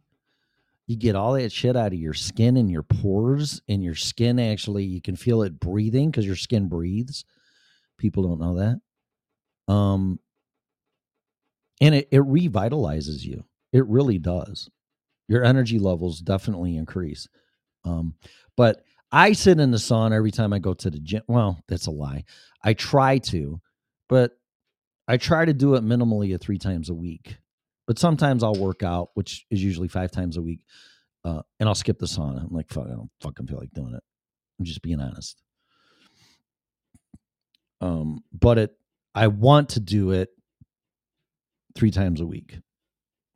You 0.88 0.98
get 0.98 1.16
all 1.16 1.34
that 1.34 1.52
shit 1.52 1.76
out 1.76 1.94
of 1.94 2.00
your 2.00 2.14
skin 2.14 2.58
and 2.58 2.70
your 2.72 2.84
pores, 2.84 3.62
and 3.68 3.84
your 3.84 3.96
skin 3.96 4.40
actually 4.40 4.86
you 4.86 5.02
can 5.02 5.16
feel 5.16 5.44
it 5.44 5.60
breathing 5.60 6.10
because 6.10 6.26
your 6.26 6.36
skin 6.36 6.68
breathes. 6.68 7.26
People 7.98 8.24
don't 8.24 8.40
know 8.40 8.56
that. 8.58 9.74
Um 9.74 10.20
and 11.82 11.96
it, 11.96 12.10
it 12.12 12.22
revitalizes 12.22 13.24
you. 13.24 13.46
It 13.72 13.86
really 13.88 14.20
does 14.20 14.70
your 15.30 15.46
energy 15.46 15.80
levels 15.80 16.20
definitely 16.20 16.76
increase. 16.76 17.30
Um, 17.86 18.16
but 18.58 18.82
I 19.12 19.32
sit 19.32 19.60
in 19.60 19.72
the 19.72 19.78
sauna 19.78 20.12
every 20.14 20.32
time 20.32 20.52
I 20.52 20.60
go 20.60 20.74
to 20.74 20.90
the 20.90 21.00
gym. 21.00 21.22
Well, 21.28 21.64
that's 21.70 21.86
a 21.88 21.92
lie. 21.92 22.26
I 22.64 22.74
try 22.74 23.20
to, 23.20 23.62
but 24.10 24.32
I 25.10 25.18
try 25.18 25.44
to 25.44 25.54
do 25.54 25.74
it 25.74 25.84
minimally 25.84 26.36
at 26.36 26.42
three 26.42 26.60
times 26.60 26.90
a 26.90 26.94
week. 26.94 27.38
But 27.88 27.98
sometimes 27.98 28.44
I'll 28.44 28.54
work 28.54 28.84
out, 28.84 29.10
which 29.16 29.48
is 29.50 29.64
usually 29.64 29.88
five 29.88 30.12
times 30.12 30.38
a 30.38 30.44
week, 30.44 30.64
uh, 31.26 31.42
and 31.60 31.68
I'll 31.68 31.74
skip 31.74 31.98
the 31.98 32.06
sauna. 32.06 32.46
I'm 32.46 32.54
like, 32.54 32.70
fuck, 32.70 32.86
I 32.86 32.92
don't 32.92 33.10
fucking 33.20 33.48
feel 33.48 33.58
like 33.58 33.74
doing 33.74 33.96
it. 33.96 34.04
I'm 34.60 34.66
just 34.66 34.84
being 34.84 35.02
honest. 35.02 35.42
Um, 37.82 38.20
but 38.32 38.60
it, 38.60 38.76
I 39.16 39.26
want 39.26 39.70
to 39.70 39.80
do 39.80 40.12
it 40.12 40.30
three 41.76 41.90
times 41.90 42.22
a 42.22 42.28
week, 42.28 42.60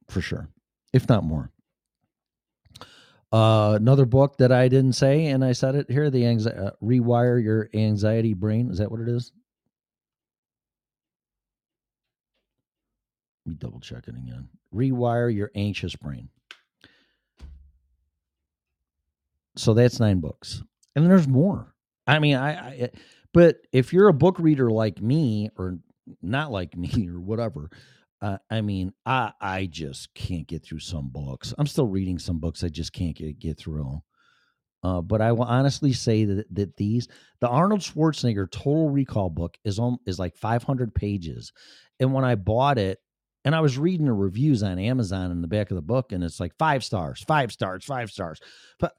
for 0.07 0.21
sure, 0.21 0.49
if 0.93 1.09
not 1.09 1.23
more. 1.23 1.51
Uh, 3.31 3.73
another 3.81 4.05
book 4.05 4.37
that 4.37 4.51
I 4.51 4.67
didn't 4.67 4.93
say, 4.93 5.25
and 5.25 5.43
I 5.43 5.53
said 5.53 5.73
it 5.73 5.89
here: 5.89 6.11
the 6.11 6.27
anxiety, 6.27 6.59
uh, 6.59 6.71
rewire 6.83 7.43
your 7.43 7.69
anxiety 7.73 8.35
brain. 8.35 8.69
Is 8.69 8.77
that 8.77 8.91
what 8.91 8.99
it 8.99 9.09
is? 9.09 9.31
Me 13.45 13.55
double 13.55 13.79
check 13.79 14.07
it 14.07 14.15
again. 14.15 14.47
Rewire 14.73 15.33
your 15.33 15.51
anxious 15.55 15.95
brain. 15.95 16.29
So 19.55 19.73
that's 19.73 19.99
nine 19.99 20.19
books, 20.19 20.63
and 20.95 21.05
there's 21.05 21.27
more. 21.27 21.75
I 22.07 22.19
mean, 22.19 22.35
I, 22.35 22.51
I 22.51 22.89
but 23.33 23.57
if 23.71 23.93
you're 23.93 24.07
a 24.07 24.13
book 24.13 24.39
reader 24.39 24.71
like 24.71 25.01
me, 25.01 25.49
or 25.57 25.79
not 26.21 26.51
like 26.51 26.75
me, 26.77 27.07
or 27.07 27.19
whatever, 27.19 27.69
uh, 28.21 28.37
I 28.49 28.61
mean, 28.61 28.93
I 29.05 29.31
I 29.39 29.65
just 29.67 30.13
can't 30.13 30.47
get 30.47 30.63
through 30.63 30.79
some 30.79 31.09
books. 31.09 31.53
I'm 31.57 31.67
still 31.67 31.87
reading 31.87 32.17
some 32.19 32.39
books 32.39 32.63
I 32.63 32.69
just 32.69 32.93
can't 32.93 33.15
get 33.15 33.39
get 33.39 33.57
through. 33.57 34.01
Uh, 34.83 34.99
but 35.01 35.21
I 35.21 35.31
will 35.31 35.43
honestly 35.43 35.93
say 35.93 36.25
that 36.25 36.45
that 36.55 36.75
these 36.75 37.07
the 37.39 37.47
Arnold 37.47 37.81
Schwarzenegger 37.81 38.51
Total 38.51 38.89
Recall 38.89 39.29
book 39.29 39.57
is 39.63 39.79
on 39.79 39.97
is 40.05 40.19
like 40.19 40.35
500 40.35 40.93
pages, 40.95 41.53
and 41.99 42.13
when 42.13 42.25
I 42.25 42.35
bought 42.35 42.77
it, 42.77 42.99
and 43.45 43.55
I 43.55 43.61
was 43.61 43.77
reading 43.77 44.05
the 44.05 44.13
reviews 44.13 44.63
on 44.63 44.79
Amazon 44.79 45.31
in 45.31 45.41
the 45.41 45.47
back 45.47 45.71
of 45.71 45.75
the 45.75 45.81
book, 45.81 46.11
and 46.11 46.23
it's 46.23 46.39
like 46.39 46.53
five 46.57 46.83
stars, 46.83 47.23
five 47.27 47.51
stars, 47.51 47.83
five 47.85 48.09
stars. 48.11 48.39
But 48.79 48.93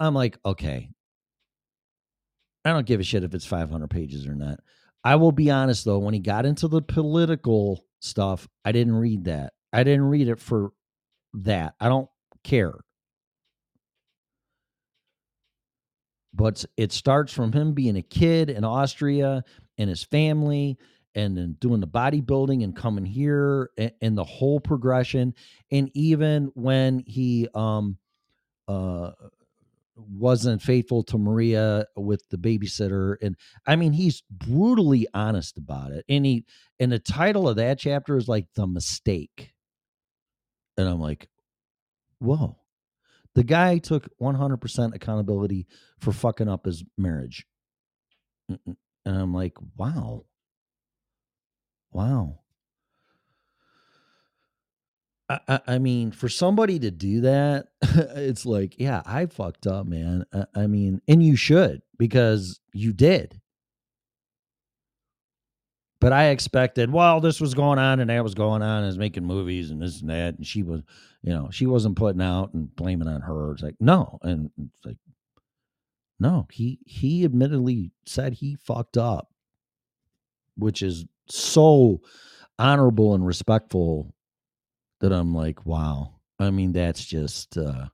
I'm 0.00 0.14
like, 0.14 0.38
okay, 0.44 0.90
I 2.64 2.72
don't 2.72 2.86
give 2.86 3.00
a 3.00 3.04
shit 3.04 3.24
if 3.24 3.34
it's 3.34 3.46
500 3.46 3.88
pages 3.88 4.26
or 4.26 4.34
not. 4.34 4.60
I 5.04 5.16
will 5.16 5.32
be 5.32 5.50
honest 5.50 5.84
though, 5.84 5.98
when 5.98 6.14
he 6.14 6.20
got 6.20 6.46
into 6.46 6.68
the 6.68 6.82
political 6.82 7.84
stuff. 8.02 8.48
I 8.64 8.72
didn't 8.72 8.96
read 8.96 9.24
that. 9.24 9.52
I 9.72 9.84
didn't 9.84 10.04
read 10.04 10.28
it 10.28 10.40
for 10.40 10.72
that. 11.34 11.74
I 11.80 11.88
don't 11.88 12.08
care. 12.44 12.74
But 16.34 16.64
it 16.76 16.92
starts 16.92 17.32
from 17.32 17.52
him 17.52 17.72
being 17.74 17.96
a 17.96 18.02
kid 18.02 18.50
in 18.50 18.64
Austria 18.64 19.44
and 19.78 19.88
his 19.88 20.02
family 20.02 20.78
and 21.14 21.36
then 21.36 21.56
doing 21.60 21.80
the 21.80 21.86
bodybuilding 21.86 22.64
and 22.64 22.76
coming 22.76 23.04
here 23.04 23.70
and, 23.76 23.92
and 24.00 24.18
the 24.18 24.24
whole 24.24 24.60
progression. 24.60 25.34
And 25.70 25.90
even 25.94 26.50
when 26.54 27.02
he 27.06 27.48
um 27.54 27.98
uh 28.68 29.12
wasn't 29.96 30.62
faithful 30.62 31.02
to 31.04 31.18
Maria 31.18 31.86
with 31.96 32.28
the 32.30 32.36
babysitter. 32.36 33.16
And 33.22 33.36
I 33.66 33.76
mean, 33.76 33.92
he's 33.92 34.22
brutally 34.30 35.06
honest 35.14 35.58
about 35.58 35.92
it. 35.92 36.04
And 36.08 36.24
he, 36.24 36.44
and 36.80 36.90
the 36.90 36.98
title 36.98 37.48
of 37.48 37.56
that 37.56 37.78
chapter 37.78 38.16
is 38.16 38.28
like 38.28 38.46
The 38.54 38.66
Mistake. 38.66 39.52
And 40.76 40.88
I'm 40.88 41.00
like, 41.00 41.28
whoa. 42.18 42.58
The 43.34 43.44
guy 43.44 43.78
took 43.78 44.08
100% 44.20 44.94
accountability 44.94 45.66
for 46.00 46.12
fucking 46.12 46.48
up 46.48 46.66
his 46.66 46.84
marriage. 46.98 47.46
and 48.48 48.76
I'm 49.06 49.32
like, 49.32 49.54
wow, 49.76 50.24
wow. 51.92 52.38
I, 55.28 55.40
I, 55.48 55.60
I 55.66 55.78
mean, 55.78 56.10
for 56.10 56.28
somebody 56.28 56.78
to 56.80 56.90
do 56.90 57.22
that, 57.22 57.68
it's 57.82 58.44
like, 58.44 58.78
yeah, 58.78 59.02
I 59.06 59.26
fucked 59.26 59.66
up, 59.66 59.86
man. 59.86 60.26
I, 60.32 60.44
I 60.54 60.66
mean, 60.66 61.00
and 61.08 61.22
you 61.22 61.36
should 61.36 61.82
because 61.98 62.60
you 62.72 62.92
did. 62.92 63.40
But 66.00 66.12
I 66.12 66.30
expected, 66.30 66.90
well, 66.90 67.20
this 67.20 67.40
was 67.40 67.54
going 67.54 67.78
on 67.78 68.00
and 68.00 68.10
that 68.10 68.24
was 68.24 68.34
going 68.34 68.60
on, 68.60 68.78
and 68.78 68.86
was 68.86 68.98
making 68.98 69.24
movies 69.24 69.70
and 69.70 69.80
this 69.80 70.00
and 70.00 70.10
that, 70.10 70.36
and 70.36 70.44
she 70.44 70.64
was, 70.64 70.82
you 71.22 71.32
know, 71.32 71.48
she 71.52 71.64
wasn't 71.64 71.94
putting 71.94 72.20
out 72.20 72.52
and 72.54 72.74
blaming 72.74 73.06
on 73.06 73.20
her. 73.20 73.52
It's 73.52 73.62
like, 73.62 73.76
no, 73.78 74.18
and 74.22 74.50
it's 74.58 74.84
like, 74.84 74.96
no, 76.18 76.48
he 76.50 76.80
he 76.86 77.24
admittedly 77.24 77.92
said 78.04 78.32
he 78.32 78.56
fucked 78.56 78.96
up, 78.96 79.28
which 80.56 80.82
is 80.82 81.04
so 81.28 82.00
honorable 82.58 83.14
and 83.14 83.26
respectful 83.26 84.14
that 85.00 85.12
I'm 85.12 85.34
like, 85.34 85.66
wow. 85.66 86.14
I 86.38 86.50
mean, 86.50 86.72
that's 86.72 87.04
just 87.04 87.56
uh 87.58 87.86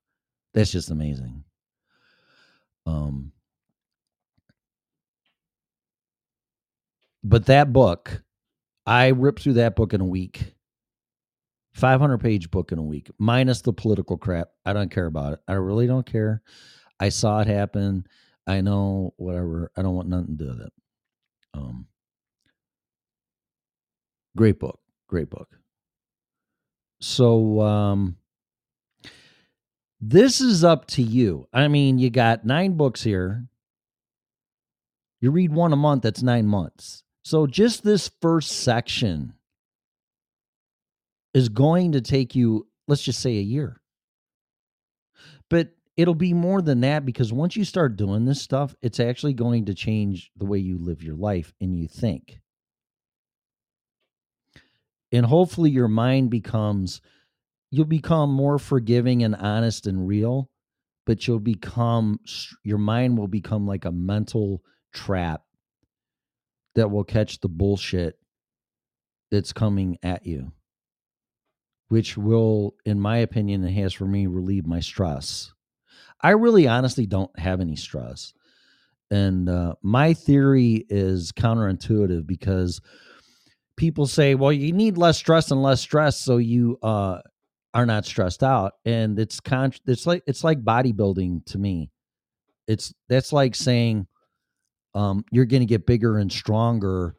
that's 0.54 0.70
just 0.70 0.90
amazing. 0.90 1.44
Um 2.86 3.32
but 7.22 7.46
that 7.46 7.72
book, 7.72 8.22
I 8.86 9.08
ripped 9.08 9.42
through 9.42 9.54
that 9.54 9.76
book 9.76 9.92
in 9.92 10.00
a 10.00 10.06
week. 10.06 10.54
500 11.74 12.18
page 12.18 12.50
book 12.50 12.72
in 12.72 12.78
a 12.78 12.82
week, 12.82 13.08
minus 13.18 13.62
the 13.62 13.72
political 13.72 14.16
crap. 14.16 14.48
I 14.66 14.72
don't 14.72 14.90
care 14.90 15.06
about 15.06 15.34
it. 15.34 15.40
I 15.46 15.52
really 15.52 15.86
don't 15.86 16.06
care. 16.06 16.42
I 16.98 17.10
saw 17.10 17.40
it 17.40 17.46
happen. 17.46 18.04
I 18.48 18.62
know 18.62 19.14
whatever. 19.16 19.70
I 19.76 19.82
don't 19.82 19.94
want 19.94 20.08
nothing 20.08 20.38
to 20.38 20.44
do 20.44 20.50
with 20.50 20.60
it. 20.62 20.72
Um, 21.54 21.86
great 24.36 24.58
book. 24.58 24.78
Great 25.08 25.30
book. 25.30 25.48
So 27.00 27.60
um, 27.60 28.16
this 30.00 30.40
is 30.40 30.64
up 30.64 30.86
to 30.88 31.02
you. 31.02 31.48
I 31.52 31.68
mean, 31.68 31.98
you 31.98 32.10
got 32.10 32.44
nine 32.44 32.76
books 32.76 33.02
here. 33.02 33.46
You 35.20 35.30
read 35.30 35.52
one 35.52 35.72
a 35.72 35.76
month, 35.76 36.02
that's 36.02 36.22
nine 36.22 36.46
months. 36.46 37.02
So 37.22 37.46
just 37.46 37.82
this 37.82 38.10
first 38.22 38.50
section 38.52 39.34
is 41.34 41.48
going 41.48 41.92
to 41.92 42.00
take 42.00 42.34
you, 42.34 42.68
let's 42.86 43.02
just 43.02 43.20
say 43.20 43.38
a 43.38 43.42
year. 43.42 43.80
But 45.50 45.70
it'll 45.96 46.14
be 46.14 46.32
more 46.32 46.62
than 46.62 46.80
that 46.82 47.04
because 47.04 47.32
once 47.32 47.56
you 47.56 47.64
start 47.64 47.96
doing 47.96 48.24
this 48.24 48.40
stuff, 48.40 48.74
it's 48.82 49.00
actually 49.00 49.34
going 49.34 49.66
to 49.66 49.74
change 49.74 50.30
the 50.36 50.46
way 50.46 50.58
you 50.58 50.78
live 50.78 51.02
your 51.02 51.16
life 51.16 51.52
and 51.60 51.76
you 51.76 51.88
think. 51.88 52.40
And 55.12 55.24
hopefully 55.26 55.70
your 55.70 55.88
mind 55.88 56.30
becomes, 56.30 57.00
you'll 57.70 57.86
become 57.86 58.30
more 58.30 58.58
forgiving 58.58 59.22
and 59.22 59.34
honest 59.34 59.86
and 59.86 60.06
real, 60.06 60.50
but 61.06 61.26
you'll 61.26 61.40
become, 61.40 62.20
your 62.62 62.78
mind 62.78 63.16
will 63.16 63.28
become 63.28 63.66
like 63.66 63.84
a 63.84 63.92
mental 63.92 64.62
trap 64.92 65.42
that 66.74 66.90
will 66.90 67.04
catch 67.04 67.40
the 67.40 67.48
bullshit 67.48 68.18
that's 69.30 69.52
coming 69.52 69.98
at 70.02 70.26
you, 70.26 70.52
which 71.88 72.16
will, 72.16 72.74
in 72.84 73.00
my 73.00 73.18
opinion, 73.18 73.64
it 73.64 73.72
has 73.72 73.92
for 73.92 74.06
me 74.06 74.26
relieve 74.26 74.66
my 74.66 74.80
stress. 74.80 75.52
I 76.20 76.30
really 76.30 76.66
honestly 76.66 77.06
don't 77.06 77.36
have 77.38 77.60
any 77.60 77.76
stress. 77.76 78.32
And 79.10 79.48
uh, 79.48 79.74
my 79.82 80.12
theory 80.12 80.84
is 80.88 81.32
counterintuitive 81.32 82.26
because 82.26 82.80
people 83.78 84.06
say, 84.06 84.34
well, 84.34 84.52
you 84.52 84.72
need 84.74 84.98
less 84.98 85.16
stress 85.16 85.50
and 85.50 85.62
less 85.62 85.80
stress 85.80 86.20
so 86.20 86.36
you 86.36 86.76
uh, 86.82 87.20
are 87.72 87.86
not 87.86 88.04
stressed 88.04 88.42
out. 88.42 88.72
And 88.84 89.18
it's 89.18 89.40
con- 89.40 89.72
it's 89.86 90.06
like 90.06 90.22
it's 90.26 90.44
like 90.44 90.62
bodybuilding 90.62 91.46
to 91.46 91.58
me. 91.58 91.90
It's 92.66 92.92
that's 93.08 93.32
like 93.32 93.54
saying 93.54 94.06
um, 94.94 95.24
you're 95.32 95.46
going 95.46 95.60
to 95.62 95.66
get 95.66 95.86
bigger 95.86 96.18
and 96.18 96.30
stronger 96.30 97.14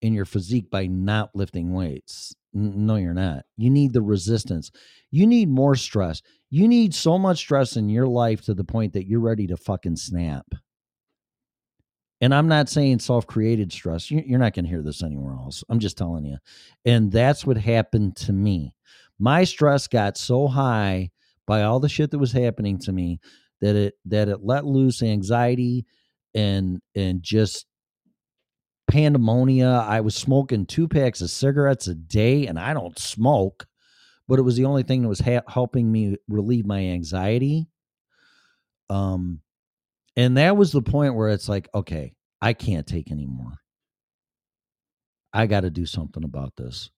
in 0.00 0.14
your 0.14 0.24
physique 0.24 0.70
by 0.70 0.86
not 0.86 1.30
lifting 1.34 1.74
weights. 1.74 2.34
No, 2.54 2.96
you're 2.96 3.12
not. 3.12 3.44
You 3.56 3.68
need 3.68 3.92
the 3.92 4.02
resistance. 4.02 4.70
You 5.10 5.26
need 5.26 5.48
more 5.48 5.74
stress. 5.74 6.22
You 6.50 6.68
need 6.68 6.94
so 6.94 7.18
much 7.18 7.38
stress 7.38 7.76
in 7.76 7.88
your 7.88 8.06
life 8.06 8.42
to 8.42 8.54
the 8.54 8.64
point 8.64 8.92
that 8.92 9.06
you're 9.08 9.20
ready 9.20 9.48
to 9.48 9.56
fucking 9.56 9.96
snap. 9.96 10.46
And 12.24 12.34
I'm 12.34 12.48
not 12.48 12.70
saying 12.70 13.00
self 13.00 13.26
created 13.26 13.70
stress. 13.70 14.10
You're 14.10 14.38
not 14.38 14.54
going 14.54 14.64
to 14.64 14.70
hear 14.70 14.80
this 14.80 15.02
anywhere 15.02 15.34
else. 15.34 15.62
I'm 15.68 15.78
just 15.78 15.98
telling 15.98 16.24
you. 16.24 16.38
And 16.86 17.12
that's 17.12 17.44
what 17.44 17.58
happened 17.58 18.16
to 18.16 18.32
me. 18.32 18.74
My 19.18 19.44
stress 19.44 19.88
got 19.88 20.16
so 20.16 20.46
high 20.46 21.10
by 21.46 21.64
all 21.64 21.80
the 21.80 21.88
shit 21.90 22.10
that 22.12 22.18
was 22.18 22.32
happening 22.32 22.78
to 22.78 22.92
me 22.92 23.20
that 23.60 23.76
it 23.76 23.94
that 24.06 24.30
it 24.30 24.38
let 24.42 24.64
loose 24.64 25.02
anxiety 25.02 25.84
and 26.34 26.80
and 26.94 27.22
just 27.22 27.66
pandemonia. 28.90 29.84
I 29.86 30.00
was 30.00 30.14
smoking 30.14 30.64
two 30.64 30.88
packs 30.88 31.20
of 31.20 31.28
cigarettes 31.28 31.88
a 31.88 31.94
day, 31.94 32.46
and 32.46 32.58
I 32.58 32.72
don't 32.72 32.98
smoke, 32.98 33.66
but 34.28 34.38
it 34.38 34.42
was 34.44 34.56
the 34.56 34.64
only 34.64 34.82
thing 34.82 35.02
that 35.02 35.08
was 35.08 35.20
ha- 35.20 35.42
helping 35.46 35.92
me 35.92 36.16
relieve 36.26 36.64
my 36.64 36.80
anxiety. 36.80 37.66
Um, 38.88 39.42
and 40.16 40.36
that 40.36 40.56
was 40.56 40.72
the 40.72 40.82
point 40.82 41.14
where 41.14 41.28
it's 41.28 41.48
like, 41.48 41.68
okay, 41.74 42.14
I 42.40 42.52
can't 42.52 42.86
take 42.86 43.10
anymore. 43.10 43.54
I 45.32 45.46
got 45.46 45.60
to 45.60 45.70
do 45.70 45.86
something 45.86 46.24
about 46.24 46.54
this. 46.56 46.90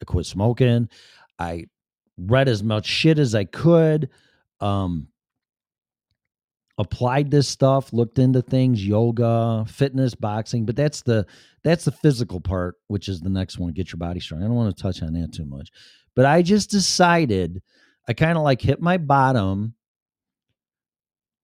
I 0.00 0.04
quit 0.04 0.26
smoking. 0.26 0.88
I 1.38 1.66
read 2.16 2.48
as 2.48 2.62
much 2.62 2.86
shit 2.86 3.18
as 3.18 3.34
I 3.34 3.44
could. 3.44 4.08
Um, 4.60 5.08
applied 6.78 7.30
this 7.30 7.48
stuff, 7.48 7.92
looked 7.92 8.18
into 8.18 8.42
things, 8.42 8.86
yoga, 8.86 9.64
fitness, 9.68 10.14
boxing, 10.14 10.64
but 10.64 10.76
that's 10.76 11.02
the 11.02 11.26
that's 11.62 11.84
the 11.84 11.92
physical 11.92 12.40
part, 12.40 12.76
which 12.88 13.08
is 13.08 13.20
the 13.20 13.30
next 13.30 13.58
one, 13.58 13.72
get 13.72 13.92
your 13.92 13.98
body 13.98 14.20
strong. 14.20 14.42
I 14.42 14.46
don't 14.46 14.54
want 14.54 14.74
to 14.74 14.82
touch 14.82 15.02
on 15.02 15.12
that 15.14 15.32
too 15.32 15.44
much. 15.44 15.70
But 16.16 16.26
I 16.26 16.42
just 16.42 16.70
decided 16.70 17.62
I 18.08 18.14
kind 18.14 18.36
of 18.36 18.44
like 18.44 18.60
hit 18.60 18.80
my 18.80 18.98
bottom 18.98 19.74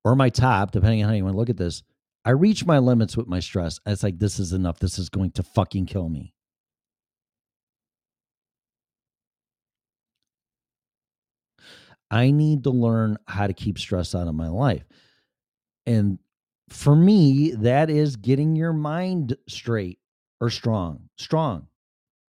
or 0.09 0.16
my 0.16 0.30
top, 0.30 0.70
depending 0.70 1.02
on 1.02 1.10
how 1.10 1.14
you 1.14 1.22
want 1.22 1.35
to 1.35 1.39
look 1.39 1.51
at 1.51 1.59
this. 1.59 1.82
I 2.24 2.30
reach 2.30 2.64
my 2.64 2.78
limits 2.78 3.14
with 3.14 3.26
my 3.26 3.40
stress. 3.40 3.78
It's 3.85 4.02
like 4.02 4.18
this 4.18 4.39
is 4.39 4.55
enough. 4.55 4.78
This 4.78 4.98
is 4.98 5.10
going 5.10 5.32
to 5.32 5.43
fucking 5.43 5.85
kill 5.85 6.09
me. 6.09 6.32
I 12.10 12.30
need 12.30 12.64
to 12.64 12.70
learn 12.70 13.18
how 13.26 13.48
to 13.48 13.52
keep 13.52 13.78
stress 13.78 14.14
out 14.14 14.28
of 14.28 14.35
my 14.35 14.48
life. 14.48 14.86
And 15.85 16.18
for 16.70 16.97
me, 16.97 17.51
that 17.51 17.90
is 17.90 18.16
getting 18.16 18.56
your 18.56 18.72
mind 18.72 19.36
straight 19.47 19.98
or 20.40 20.48
strong, 20.48 21.10
strong, 21.16 21.66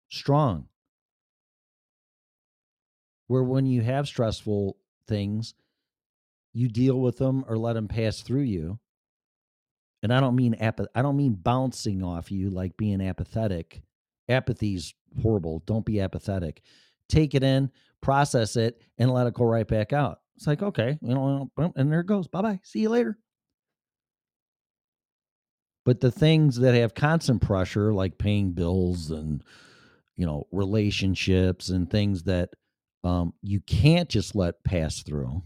strong. 0.09 0.69
Where 3.27 3.45
when 3.45 3.67
you 3.67 3.83
have 3.83 4.09
stressful 4.09 4.79
things, 5.07 5.53
you 6.59 6.69
deal 6.69 7.01
with 7.01 7.19
them 7.19 7.45
or 7.47 7.57
let 7.57 7.75
them 7.75 7.87
pass 7.87 8.21
through 8.21 8.43
you. 8.43 8.81
And 10.03 10.13
I 10.13 10.19
don't 10.19 10.35
mean 10.35 10.55
apath- 10.55 10.89
I 10.95 11.03
don't 11.03 11.17
mean 11.17 11.35
bouncing 11.35 12.03
off 12.03 12.33
you 12.33 12.51
like 12.51 12.77
being 12.77 13.01
apathetic. 13.01 13.83
Apathy's 14.29 14.93
horrible. 15.23 15.63
Don't 15.67 15.87
be 15.87 16.01
apathetic. 16.01 16.63
Take 17.09 17.37
it 17.37 17.45
in, 17.45 17.71
process 18.01 18.57
it, 18.57 18.81
and 18.99 19.13
let 19.13 19.29
it 19.29 19.35
go 19.35 19.45
right 19.45 19.67
back 19.67 19.93
out. 19.93 20.19
It's 20.37 20.49
like, 20.49 20.63
okay, 20.63 20.99
you 21.01 21.15
know, 21.15 21.51
and 21.77 21.93
there 21.93 22.01
it 22.01 22.07
goes. 22.07 22.27
Bye 22.27 22.43
bye. 22.43 22.61
See 22.65 22.81
you 22.81 22.91
later. 22.91 23.19
But 25.85 26.01
the 26.01 26.11
things 26.11 26.57
that 26.57 26.75
have 26.75 26.95
constant 26.95 27.41
pressure, 27.41 27.95
like 27.95 28.19
paying 28.19 28.53
bills 28.53 29.13
and 29.13 29.45
you 30.17 30.27
know 30.27 30.49
relationships 30.51 31.69
and 31.69 31.89
things 31.89 32.25
that 32.25 32.51
um, 33.05 33.33
you 33.43 33.61
can't 33.61 34.09
just 34.09 34.35
let 34.35 34.63
pass 34.65 35.03
through, 35.05 35.43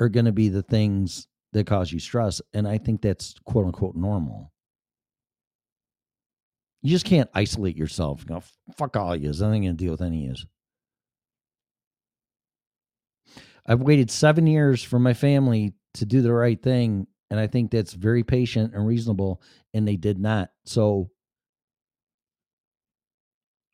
are 0.00 0.08
going 0.08 0.26
to 0.26 0.32
be 0.32 0.48
the 0.48 0.62
things 0.62 1.26
that 1.52 1.66
cause 1.66 1.92
you 1.92 2.00
stress. 2.00 2.40
And 2.54 2.66
I 2.66 2.78
think 2.78 3.02
that's 3.02 3.34
quote 3.44 3.66
unquote 3.66 3.94
normal. 3.94 4.52
You 6.82 6.90
just 6.90 7.06
can't 7.06 7.30
isolate 7.34 7.76
yourself. 7.76 8.26
Go, 8.26 8.42
fuck 8.76 8.96
all 8.96 9.14
you. 9.14 9.24
There's 9.24 9.40
nothing 9.40 9.62
going 9.62 9.76
to 9.76 9.84
deal 9.84 9.92
with 9.92 10.02
any 10.02 10.26
of 10.26 10.38
you. 10.38 10.44
I've 13.64 13.82
waited 13.82 14.10
seven 14.10 14.48
years 14.48 14.82
for 14.82 14.98
my 14.98 15.14
family 15.14 15.74
to 15.94 16.04
do 16.04 16.20
the 16.20 16.32
right 16.32 16.60
thing 16.60 17.06
and 17.32 17.40
I 17.40 17.46
think 17.46 17.70
that's 17.70 17.94
very 17.94 18.22
patient 18.24 18.74
and 18.74 18.86
reasonable. 18.86 19.40
And 19.72 19.88
they 19.88 19.96
did 19.96 20.18
not. 20.18 20.50
So 20.66 21.10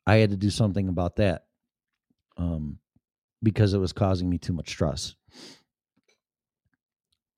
I 0.07 0.15
had 0.15 0.29
to 0.29 0.37
do 0.37 0.49
something 0.49 0.87
about 0.87 1.17
that 1.17 1.43
um, 2.37 2.79
because 3.43 3.73
it 3.73 3.79
was 3.79 3.91
causing 3.91 4.29
me 4.29 4.37
too 4.37 4.53
much 4.53 4.69
stress. 4.69 5.13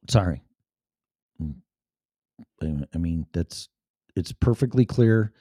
Sorry. 0.10 0.42
Mm. 1.42 2.88
I 2.94 2.98
mean, 2.98 3.26
that's 3.34 3.70
it's 4.16 4.32
perfectly 4.32 4.86
clear 4.86 5.34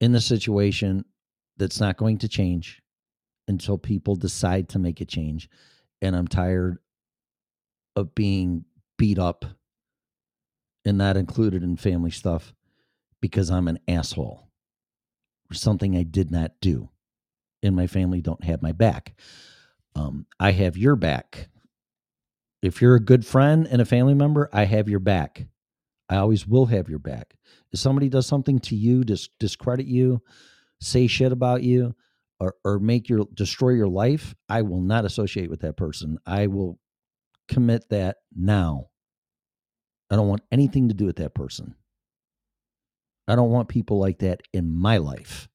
in 0.00 0.12
the 0.12 0.20
situation 0.20 1.04
that's 1.56 1.80
not 1.80 1.96
going 1.96 2.18
to 2.18 2.28
change 2.28 2.82
until 3.46 3.78
people 3.78 4.16
decide 4.16 4.68
to 4.70 4.78
make 4.78 5.00
a 5.00 5.04
change. 5.04 5.48
And 6.02 6.16
I'm 6.16 6.28
tired 6.28 6.78
of 7.96 8.14
being 8.14 8.64
beat 8.98 9.18
up 9.18 9.44
and 10.84 10.98
not 10.98 11.16
included 11.16 11.62
in 11.62 11.76
family 11.76 12.10
stuff 12.10 12.52
because 13.20 13.50
I'm 13.50 13.68
an 13.68 13.78
asshole 13.88 14.48
or 15.50 15.54
something 15.54 15.96
I 15.96 16.02
did 16.02 16.30
not 16.30 16.52
do. 16.60 16.90
And 17.62 17.74
my 17.74 17.86
family 17.86 18.20
don't 18.20 18.44
have 18.44 18.60
my 18.60 18.72
back. 18.72 19.14
Um, 19.94 20.26
I 20.38 20.50
have 20.50 20.76
your 20.76 20.96
back. 20.96 21.48
If 22.64 22.80
you're 22.80 22.94
a 22.94 23.00
good 23.00 23.26
friend 23.26 23.68
and 23.70 23.82
a 23.82 23.84
family 23.84 24.14
member, 24.14 24.48
I 24.50 24.64
have 24.64 24.88
your 24.88 24.98
back. 24.98 25.48
I 26.08 26.16
always 26.16 26.46
will 26.46 26.64
have 26.64 26.88
your 26.88 26.98
back. 26.98 27.34
If 27.70 27.78
somebody 27.78 28.08
does 28.08 28.26
something 28.26 28.58
to 28.60 28.74
you, 28.74 29.04
dis- 29.04 29.28
discredit 29.38 29.84
you, 29.84 30.22
say 30.80 31.06
shit 31.06 31.30
about 31.30 31.62
you, 31.62 31.94
or, 32.40 32.54
or 32.64 32.78
make 32.78 33.10
your 33.10 33.26
destroy 33.34 33.72
your 33.72 33.88
life, 33.88 34.34
I 34.48 34.62
will 34.62 34.80
not 34.80 35.04
associate 35.04 35.50
with 35.50 35.60
that 35.60 35.76
person. 35.76 36.16
I 36.24 36.46
will 36.46 36.78
commit 37.48 37.90
that 37.90 38.16
now. 38.34 38.86
I 40.10 40.16
don't 40.16 40.28
want 40.28 40.44
anything 40.50 40.88
to 40.88 40.94
do 40.94 41.04
with 41.04 41.16
that 41.16 41.34
person. 41.34 41.74
I 43.28 43.36
don't 43.36 43.50
want 43.50 43.68
people 43.68 43.98
like 43.98 44.20
that 44.20 44.40
in 44.54 44.74
my 44.74 44.96
life. 44.96 45.48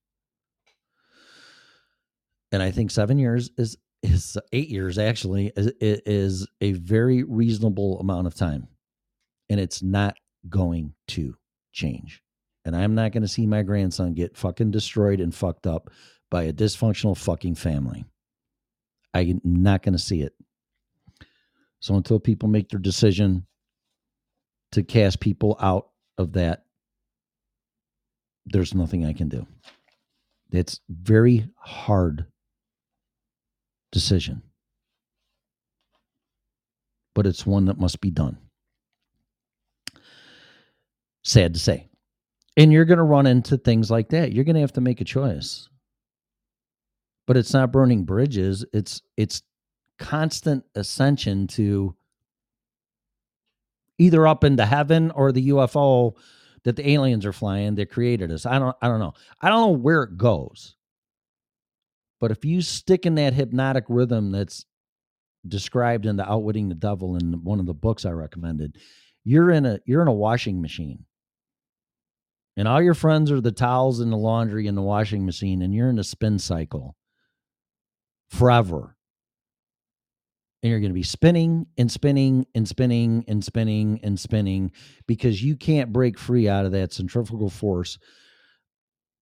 And 2.51 2.61
I 2.61 2.69
think 2.69 2.91
seven 2.91 3.17
years 3.17 3.49
is 3.57 3.77
is 4.01 4.37
eight 4.51 4.69
years 4.69 4.97
actually 4.97 5.51
is, 5.55 5.71
is 5.79 6.47
a 6.61 6.73
very 6.73 7.23
reasonable 7.23 7.99
amount 7.99 8.27
of 8.27 8.35
time, 8.35 8.67
and 9.49 9.59
it's 9.59 9.81
not 9.81 10.17
going 10.47 10.93
to 11.09 11.35
change. 11.73 12.21
And 12.65 12.75
I'm 12.75 12.95
not 12.95 13.11
going 13.11 13.23
to 13.23 13.27
see 13.27 13.45
my 13.45 13.63
grandson 13.63 14.13
get 14.13 14.37
fucking 14.37 14.71
destroyed 14.71 15.19
and 15.19 15.33
fucked 15.33 15.65
up 15.65 15.89
by 16.29 16.43
a 16.43 16.53
dysfunctional 16.53 17.17
fucking 17.17 17.55
family. 17.55 18.05
I'm 19.13 19.41
not 19.43 19.81
going 19.81 19.93
to 19.93 19.99
see 19.99 20.21
it. 20.21 20.33
So 21.79 21.95
until 21.95 22.19
people 22.19 22.49
make 22.49 22.69
their 22.69 22.79
decision 22.79 23.47
to 24.73 24.83
cast 24.83 25.19
people 25.19 25.57
out 25.59 25.89
of 26.17 26.33
that, 26.33 26.65
there's 28.45 28.75
nothing 28.75 29.05
I 29.05 29.13
can 29.13 29.29
do. 29.29 29.47
It's 30.51 30.79
very 30.89 31.49
hard 31.55 32.25
decision. 33.91 34.41
But 37.15 37.25
it's 37.25 37.45
one 37.45 37.65
that 37.65 37.79
must 37.79 38.01
be 38.01 38.11
done. 38.11 38.37
Sad 41.23 41.53
to 41.53 41.59
say. 41.59 41.87
And 42.57 42.71
you're 42.71 42.85
going 42.85 42.97
to 42.97 43.03
run 43.03 43.27
into 43.27 43.57
things 43.57 43.91
like 43.91 44.09
that. 44.09 44.33
You're 44.33 44.45
going 44.45 44.55
to 44.55 44.61
have 44.61 44.73
to 44.73 44.81
make 44.81 45.01
a 45.01 45.05
choice. 45.05 45.69
But 47.27 47.37
it's 47.37 47.53
not 47.53 47.71
burning 47.71 48.05
bridges. 48.05 48.65
It's 48.73 49.01
it's 49.15 49.43
constant 49.99 50.63
ascension 50.75 51.45
to 51.47 51.95
either 53.97 54.25
up 54.25 54.43
into 54.43 54.65
heaven 54.65 55.11
or 55.11 55.31
the 55.31 55.49
UFO 55.49 56.15
that 56.63 56.75
the 56.75 56.89
aliens 56.89 57.25
are 57.25 57.33
flying 57.33 57.75
that 57.75 57.91
created 57.91 58.31
us. 58.31 58.45
I 58.45 58.57
don't 58.57 58.75
I 58.81 58.87
don't 58.87 58.99
know. 58.99 59.13
I 59.41 59.49
don't 59.49 59.61
know 59.61 59.77
where 59.77 60.03
it 60.03 60.17
goes. 60.17 60.75
But 62.19 62.31
if 62.31 62.43
you 62.43 62.61
stick 62.61 63.05
in 63.05 63.15
that 63.15 63.33
hypnotic 63.33 63.85
rhythm 63.87 64.31
that's 64.31 64.65
described 65.47 66.05
in 66.05 66.17
the 66.17 66.29
Outwitting 66.29 66.69
the 66.69 66.75
Devil 66.75 67.15
in 67.15 67.43
one 67.43 67.59
of 67.59 67.65
the 67.65 67.73
books 67.73 68.05
I 68.05 68.11
recommended, 68.11 68.77
you're 69.23 69.51
in 69.51 69.65
a 69.65 69.79
you're 69.85 70.01
in 70.01 70.07
a 70.07 70.13
washing 70.13 70.61
machine 70.61 71.05
and 72.59 72.67
all 72.67 72.81
your 72.81 72.93
friends 72.93 73.31
are 73.31 73.39
the 73.39 73.53
towels 73.53 74.01
and 74.01 74.11
the 74.11 74.17
laundry 74.17 74.67
and 74.67 74.77
the 74.77 74.81
washing 74.81 75.25
machine, 75.25 75.61
and 75.61 75.73
you're 75.73 75.89
in 75.89 75.97
a 75.97 76.03
spin 76.03 76.39
cycle 76.39 76.97
forever. 78.29 78.97
And 80.61 80.69
you're 80.69 80.81
going 80.81 80.89
to 80.89 80.93
be 80.93 81.01
spinning 81.01 81.67
and 81.77 81.89
spinning 81.89 82.45
and 82.53 82.67
spinning 82.67 83.23
and 83.29 83.45
spinning 83.45 84.01
and 84.03 84.19
spinning 84.19 84.73
because 85.07 85.41
you 85.41 85.55
can't 85.55 85.93
break 85.93 86.19
free 86.19 86.49
out 86.49 86.65
of 86.65 86.73
that 86.73 86.91
centrifugal 86.91 87.49
force, 87.49 87.97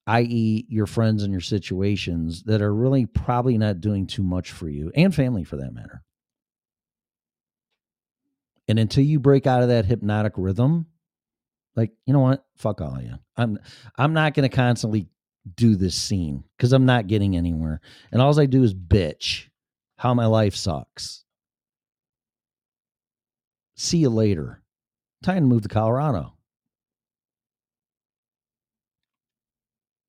i.e., 0.08 0.66
your 0.70 0.88
friends 0.88 1.24
and 1.24 1.32
your 1.32 1.42
situations 1.42 2.44
that 2.44 2.62
are 2.62 2.74
really 2.74 3.06
probably 3.06 3.58
not 3.58 3.82
doing 3.82 4.08
too 4.08 4.24
much 4.24 4.52
for 4.52 4.70
you 4.70 4.92
and 4.96 5.14
family 5.14 5.44
for 5.44 5.58
that 5.58 5.74
matter. 5.74 6.02
And 8.70 8.80
until 8.80 9.04
you 9.04 9.20
break 9.20 9.46
out 9.46 9.62
of 9.62 9.70
that 9.70 9.86
hypnotic 9.86 10.34
rhythm, 10.38 10.88
like, 11.76 11.92
you 12.06 12.14
know 12.14 12.20
what? 12.20 12.46
Fuck 12.56 12.82
all 12.82 12.96
of 12.96 13.04
you. 13.04 13.16
I'm 13.36 13.60
I'm 13.98 14.14
not 14.14 14.34
gonna 14.34 14.50
constantly 14.50 15.08
do 15.56 15.76
this 15.76 15.96
scene 15.96 16.44
because 16.58 16.74
I'm 16.74 16.86
not 16.86 17.08
getting 17.08 17.38
anywhere. 17.38 17.82
And 18.12 18.22
all 18.22 18.38
I 18.40 18.46
do 18.46 18.64
is 18.64 18.74
bitch 18.74 19.48
how 19.98 20.14
my 20.14 20.26
life 20.26 20.56
sucks. 20.56 21.24
See 23.76 24.00
you 24.00 24.10
later. 24.10 24.62
Time 25.24 25.44
to 25.44 25.48
move 25.48 25.64
to 25.64 25.70
Colorado. 25.70 26.34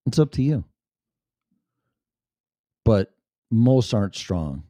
It's 0.08 0.18
up 0.18 0.32
to 0.32 0.42
you. 0.42 0.64
But 2.84 3.12
most 3.50 3.92
aren't 3.92 4.16
strong, 4.16 4.64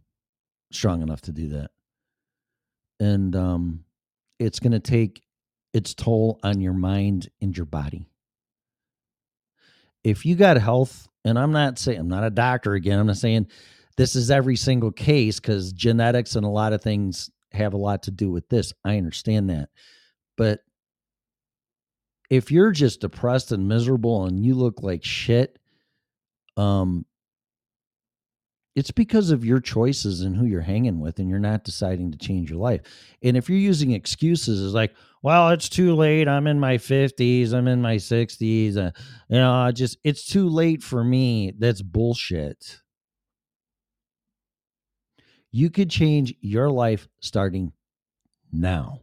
strong 0.73 1.01
enough 1.01 1.21
to 1.23 1.33
do 1.33 1.51
that. 1.51 1.71
And 2.99 3.37
um, 3.37 3.85
it's 4.41 4.59
going 4.59 4.73
to 4.73 4.81
take 4.81 5.23
its 5.73 5.95
toll 5.95 6.41
on 6.43 6.61
your 6.61 6.73
mind 6.73 7.29
and 7.41 7.57
your 7.57 7.67
body. 7.67 8.09
If 10.03 10.27
you 10.27 10.35
got 10.35 10.59
health, 10.59 11.09
and 11.25 11.39
I'm 11.39 11.53
not 11.53 11.79
saying 11.79 12.01
I'm 12.01 12.09
not 12.09 12.25
a 12.25 12.31
doctor 12.31 12.75
again, 12.75 12.99
I'm 12.99 13.07
not 13.07 13.17
saying 13.17 13.47
this 13.97 14.17
is 14.17 14.31
every 14.33 14.57
single 14.57 14.91
case 14.91 15.39
because 15.39 15.73
genetics 15.73 16.35
and 16.35 16.45
a 16.45 16.49
lot 16.51 16.73
of 16.73 16.83
things 16.83 17.31
have 17.53 17.75
a 17.75 17.79
lot 17.79 18.05
to 18.05 18.11
do 18.11 18.31
with 18.31 18.49
this. 18.49 18.73
I 18.85 18.97
understand 18.97 19.51
that. 19.51 19.69
But 20.37 20.61
if 22.31 22.51
you're 22.51 22.73
just 22.73 23.01
depressed 23.01 23.53
and 23.53 23.69
miserable 23.69 24.27
and 24.27 24.45
you 24.45 24.55
look 24.55 24.83
like 24.83 25.05
shit, 25.05 25.59
um, 26.57 27.07
it's 28.79 28.91
because 28.93 29.33
of 29.33 29.45
your 29.45 29.59
choices 29.59 30.21
and 30.21 30.37
who 30.37 30.47
you're 30.47 30.61
hanging 30.61 31.01
with 31.01 31.19
and 31.19 31.29
you're 31.29 31.41
not 31.41 31.65
deciding 31.65 32.13
to 32.13 32.19
change 32.19 32.49
your 32.49 32.61
life. 32.61 32.81
And 33.23 33.37
if 33.37 33.49
you're 33.49 33.59
using 33.59 33.91
excuses 33.91 34.65
it's 34.65 34.73
like 34.73 34.95
well 35.23 35.49
it's 35.49 35.69
too 35.69 35.97
late. 35.97 36.29
I'm 36.29 36.47
in 36.47 36.61
my 36.61 36.77
50s 36.77 37.53
i'm 37.53 37.67
in 37.67 37.83
my 37.83 37.97
60s 37.97 38.77
uh, 38.77 38.93
you 39.29 39.37
know 39.37 39.53
I 39.53 39.73
just 39.73 39.99
it's 40.05 40.25
too 40.25 40.49
late 40.49 40.83
for 40.83 41.03
me. 41.03 41.53
That's 41.59 41.83
bullshit. 41.83 42.81
You 45.51 45.71
could 45.71 45.91
change 45.91 46.35
your 46.41 46.71
life 46.71 47.09
starting 47.21 47.73
now 48.53 49.01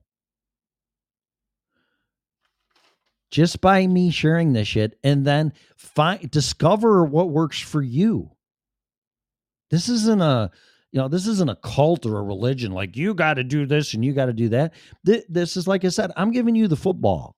just 3.36 3.60
by 3.60 3.86
me 3.86 4.12
sharing 4.12 4.54
this 4.54 4.66
shit 4.66 4.98
and 5.04 5.26
then 5.26 5.52
find 5.76 6.32
discover 6.32 7.04
what 7.04 7.32
works 7.32 7.60
for 7.60 7.82
you. 7.82 8.32
This 9.70 9.90
isn't 9.90 10.22
a 10.22 10.52
you 10.94 11.02
know 11.02 11.10
this 11.10 11.28
isn't 11.28 11.50
a 11.50 11.58
cult 11.58 12.06
or 12.06 12.18
a 12.18 12.24
religion 12.24 12.72
like 12.72 12.96
you 12.96 13.14
got 13.14 13.34
to 13.34 13.44
do 13.44 13.66
this 13.66 13.94
and 13.94 14.06
you 14.06 14.14
got 14.14 14.28
to 14.28 14.34
do 14.34 14.48
that. 14.50 14.74
This 15.04 15.58
is 15.58 15.68
like 15.68 15.84
i 15.84 15.90
said 15.90 16.14
i'm 16.16 16.32
giving 16.32 16.56
you 16.56 16.70
the 16.70 16.78
football. 16.78 17.36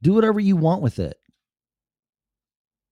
Do 0.00 0.14
whatever 0.14 0.40
you 0.40 0.56
want 0.56 0.80
with 0.80 0.98
it. 0.98 1.18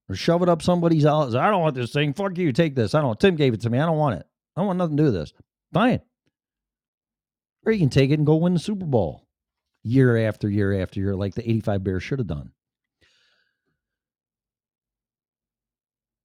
Or 0.09 0.15
shove 0.15 0.43
it 0.43 0.49
up 0.49 0.61
somebody's 0.61 1.05
else 1.05 1.33
i 1.33 1.49
don't 1.49 1.61
want 1.61 1.73
this 1.73 1.91
thing. 1.91 2.13
Fuck 2.13 2.37
you. 2.37 2.53
Take 2.53 2.75
this. 2.75 2.93
I 2.93 3.01
don't 3.01 3.19
tim 3.19 3.35
gave 3.35 3.55
it 3.55 3.61
to 3.61 3.71
me. 3.71 3.79
I 3.79 3.87
don't 3.87 3.97
want 3.97 4.19
it. 4.19 4.27
I 4.55 4.61
don't 4.61 4.67
want 4.67 4.77
nothing 4.77 4.97
to 4.97 5.01
do 5.01 5.11
with 5.11 5.15
this. 5.15 5.33
Fine. 5.73 6.01
Or 7.65 7.71
you 7.71 7.79
can 7.79 7.89
take 7.89 8.11
it 8.11 8.19
and 8.19 8.27
go 8.27 8.35
win 8.35 8.53
the 8.53 8.59
super 8.59 8.85
bowl 8.85 9.25
year 9.83 10.27
after 10.27 10.49
year 10.49 10.81
after 10.81 10.99
year 10.99 11.15
like 11.15 11.33
the 11.35 11.49
85 11.49 11.83
bears 11.83 12.03
should 12.03 12.19
have 12.19 12.27
done 12.27 12.51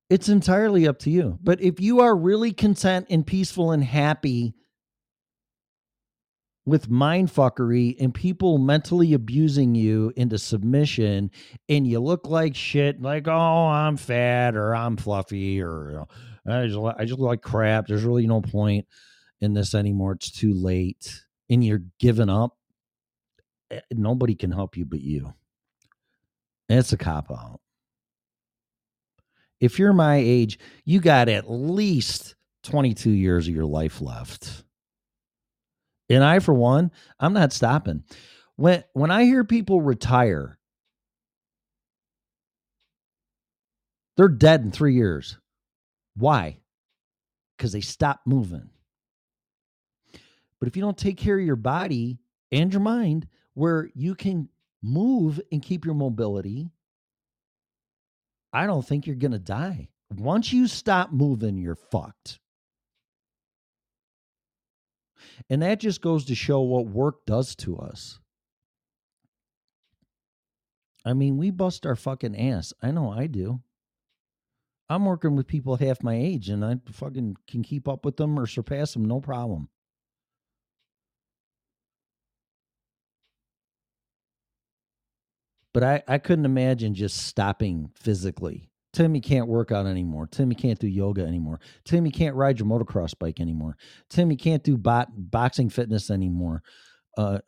It's 0.09 0.29
entirely 0.29 0.87
up 0.87 1.01
to 1.01 1.11
you. 1.11 1.39
But 1.43 1.61
if 1.61 1.81
you 1.81 2.01
are 2.01 2.17
really 2.17 2.53
content 2.53 3.07
and 3.11 3.27
peaceful 3.27 3.73
and 3.73 3.83
happy 3.83 4.55
with 6.65 6.89
mind 6.89 7.29
fuckery 7.29 7.97
and 7.99 8.15
people 8.15 8.59
mentally 8.59 9.15
abusing 9.15 9.75
you 9.75 10.13
into 10.17 10.39
submission 10.39 11.31
and 11.69 11.87
you 11.87 12.01
look 12.01 12.29
like 12.29 12.55
shit, 12.55 13.03
like, 13.03 13.27
oh, 13.27 13.67
I'm 13.67 13.97
fat 13.97 14.55
or 14.55 14.75
I'm 14.75 14.97
fluffy 14.97 15.61
or 15.61 16.07
I, 16.49 16.67
just, 16.67 16.79
I 16.99 17.05
just 17.05 17.19
look 17.19 17.29
like 17.29 17.43
crap. 17.43 17.89
There's 17.89 18.05
really 18.05 18.27
no 18.29 18.41
point 18.41 18.87
in 19.41 19.55
this 19.55 19.75
anymore. 19.75 20.13
It's 20.13 20.31
too 20.31 20.55
late. 20.55 21.23
And 21.51 21.65
you're 21.65 21.83
giving 21.99 22.29
up. 22.29 22.57
Eh, 23.71 23.81
nobody 23.93 24.35
can 24.35 24.53
help 24.53 24.77
you 24.77 24.85
but 24.85 25.01
you. 25.01 25.35
It's 26.69 26.93
a 26.93 26.97
cop 26.97 27.31
out 27.31 27.61
if 29.61 29.79
you're 29.79 29.93
my 29.93 30.17
age, 30.17 30.59
you 30.85 31.01
got 31.01 31.29
at 31.29 31.51
least 31.51 32.35
22 32.65 33.11
years 33.11 33.49
of 33.49 33.55
your 33.55 33.65
life 33.65 34.01
left. 34.01 34.65
And 36.09 36.23
I, 36.23 36.39
for 36.39 36.55
one, 36.55 36.93
I'm 37.19 37.33
not 37.33 37.53
stopping. 37.53 38.05
When 38.57 38.85
when 38.93 39.11
I 39.11 39.25
hear 39.25 39.45
people 39.45 39.81
retire, 39.81 40.59
they're 44.17 44.29
dead 44.29 44.63
in 44.63 44.71
three 44.71 44.95
years. 44.95 45.37
Why? 46.17 46.59
Because 47.57 47.73
they 47.73 47.81
stop 47.81 48.21
moving. 48.25 48.71
But 50.59 50.69
if 50.69 50.77
you 50.77 50.83
don't 50.83 50.97
take 50.97 51.19
care 51.19 51.39
of 51.39 51.45
your 51.45 51.57
body 51.57 52.19
and 52.51 52.73
your 52.73 52.81
mind, 52.81 53.27
where 53.57 53.89
you 53.95 54.15
can 54.15 54.51
move 54.83 55.41
and 55.51 55.63
keep 55.63 55.87
your 55.87 55.95
mobility, 55.95 56.71
I 58.53 58.67
don't 58.67 58.87
think 58.87 59.07
you're 59.07 59.17
going 59.17 59.33
to 59.33 59.39
die. 59.39 59.89
Once 60.15 60.53
you 60.53 60.67
stop 60.67 61.11
moving, 61.11 61.57
you're 61.57 61.75
fucked. 61.75 62.39
And 65.49 65.63
that 65.63 65.81
just 65.81 66.03
goes 66.03 66.27
to 66.27 66.35
show 66.35 66.61
what 66.61 66.87
work 66.87 67.25
does 67.27 67.57
to 67.57 67.79
us. 67.79 68.21
I 71.07 71.15
mean, 71.15 71.39
we 71.39 71.51
bust 71.51 71.87
our 71.87 71.97
fucking 71.97 72.39
ass. 72.39 72.75
I 72.83 72.91
know 72.91 73.11
I 73.11 73.27
do. 73.27 73.63
I'm 74.91 75.07
working 75.07 75.35
with 75.35 75.47
people 75.47 75.77
half 75.77 76.03
my 76.03 76.15
age 76.15 76.51
and 76.51 76.63
I 76.63 76.77
fucking 76.93 77.37
can 77.49 77.63
keep 77.63 77.89
up 77.89 78.05
with 78.05 78.19
them 78.19 78.39
or 78.39 78.47
surpass 78.47 78.93
them, 78.93 79.07
no 79.07 79.21
problem. 79.21 79.71
But 85.77 85.85
I, 85.85 86.03
I 86.09 86.17
couldn't 86.17 86.47
imagine 86.47 86.95
just 86.95 87.27
stopping 87.27 87.91
physically. 87.97 88.71
Timmy 88.95 89.21
can't 89.21 89.47
work 89.47 89.73
out 89.73 89.85
anymore. 89.85 90.27
Timmy 90.27 90.55
can't 90.55 90.79
do 90.79 90.89
yoga 90.89 91.21
anymore. 91.21 91.61
Timmy 91.85 92.11
can't 92.11 92.35
ride 92.35 92.59
your 92.59 92.67
motocross 92.67 93.13
bike 93.19 93.41
anymore. 93.41 93.77
Timmy 94.09 94.37
can't 94.37 94.65
do 94.65 94.79
bot, 94.79 95.09
boxing 95.15 95.69
fitness 95.69 96.11
anymore. 96.11 96.63
Uh, 97.19 97.41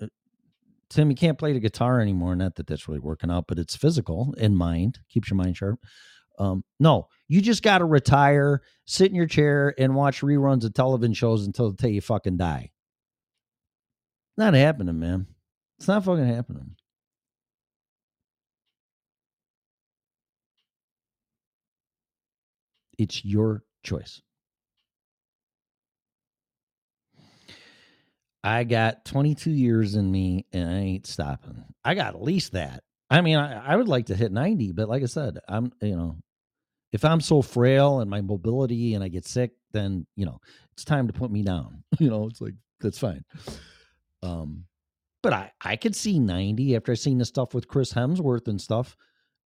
Timmy 0.91 1.15
can't 1.15 1.39
play 1.39 1.55
the 1.55 1.59
guitar 1.59 2.03
anymore. 2.03 2.37
Not 2.37 2.57
that 2.57 2.67
that's 2.67 2.87
really 2.87 3.01
working 3.01 3.31
out, 3.31 3.47
but 3.49 3.59
it's 3.59 3.75
physical 3.75 4.35
and 4.39 4.55
mind. 4.55 4.99
Keeps 5.09 5.31
your 5.31 5.39
mind 5.39 5.57
sharp. 5.57 5.79
Um, 6.39 6.65
no, 6.79 7.09
you 7.29 7.41
just 7.41 7.63
got 7.63 7.79
to 7.79 7.87
retire, 7.87 8.61
sit 8.85 9.09
in 9.09 9.15
your 9.15 9.27
chair, 9.27 9.75
and 9.79 9.95
watch 9.95 10.21
reruns 10.21 10.67
of 10.67 10.75
television 10.75 11.15
shows 11.15 11.47
until 11.47 11.71
day 11.71 11.93
you 11.93 12.03
fucking 12.03 12.37
die. 12.37 12.73
Not 14.37 14.53
happening, 14.53 14.99
man. 14.99 15.29
It's 15.79 15.89
not 15.89 16.05
fucking 16.05 16.29
happening. 16.29 16.75
It's 22.99 23.25
your 23.25 23.63
choice. 23.85 24.21
I 28.45 28.65
got 28.65 29.05
22 29.05 29.51
years 29.51 29.95
in 29.95 30.11
me 30.11 30.47
and 30.53 30.71
I 30.71 30.79
ain't 30.79 31.07
stopping. 31.07 31.65
I 31.85 31.95
got 31.95 32.15
at 32.15 32.23
least 32.23 32.53
that. 32.53 32.83
I 33.11 33.21
mean, 33.21 33.37
I, 33.37 33.73
I 33.73 33.77
would 33.77 33.89
like 33.89 34.07
to 34.07 34.15
hit 34.15 34.33
90, 34.33 34.73
but 34.73 34.89
like 34.89 35.03
I 35.03 35.07
said, 35.07 35.39
I'm, 35.49 35.73
you 35.81 35.97
know, 35.97 36.17
if 36.93 37.05
I'm 37.05 37.21
so 37.21 37.43
frail 37.43 38.01
and 38.01 38.11
my 38.11 38.21
mobility 38.21 38.95
and 38.95 39.03
I 39.03 39.09
get 39.09 39.27
sick, 39.27 39.53
then, 39.73 40.07
you 40.17 40.25
know, 40.27 40.41
it's 40.73 40.85
time 40.85 41.07
to 41.07 41.13
put 41.13 41.31
me 41.31 41.43
down. 41.43 41.83
you 41.99 42.11
know, 42.11 42.27
it's 42.27 42.41
like, 42.41 42.55
that's 42.81 42.99
fine. 42.99 43.25
Um, 44.23 44.65
but 45.23 45.33
I, 45.33 45.53
I 45.63 45.77
could 45.77 45.97
see 45.97 46.19
90 46.19 46.77
after 46.77 46.93
I 46.93 46.95
seen 46.95 47.19
the 47.19 47.25
stuff 47.25 47.55
with 47.55 47.69
Chris 47.69 47.93
Hemsworth 47.93 48.49
and 48.49 48.61
stuff. 48.61 48.97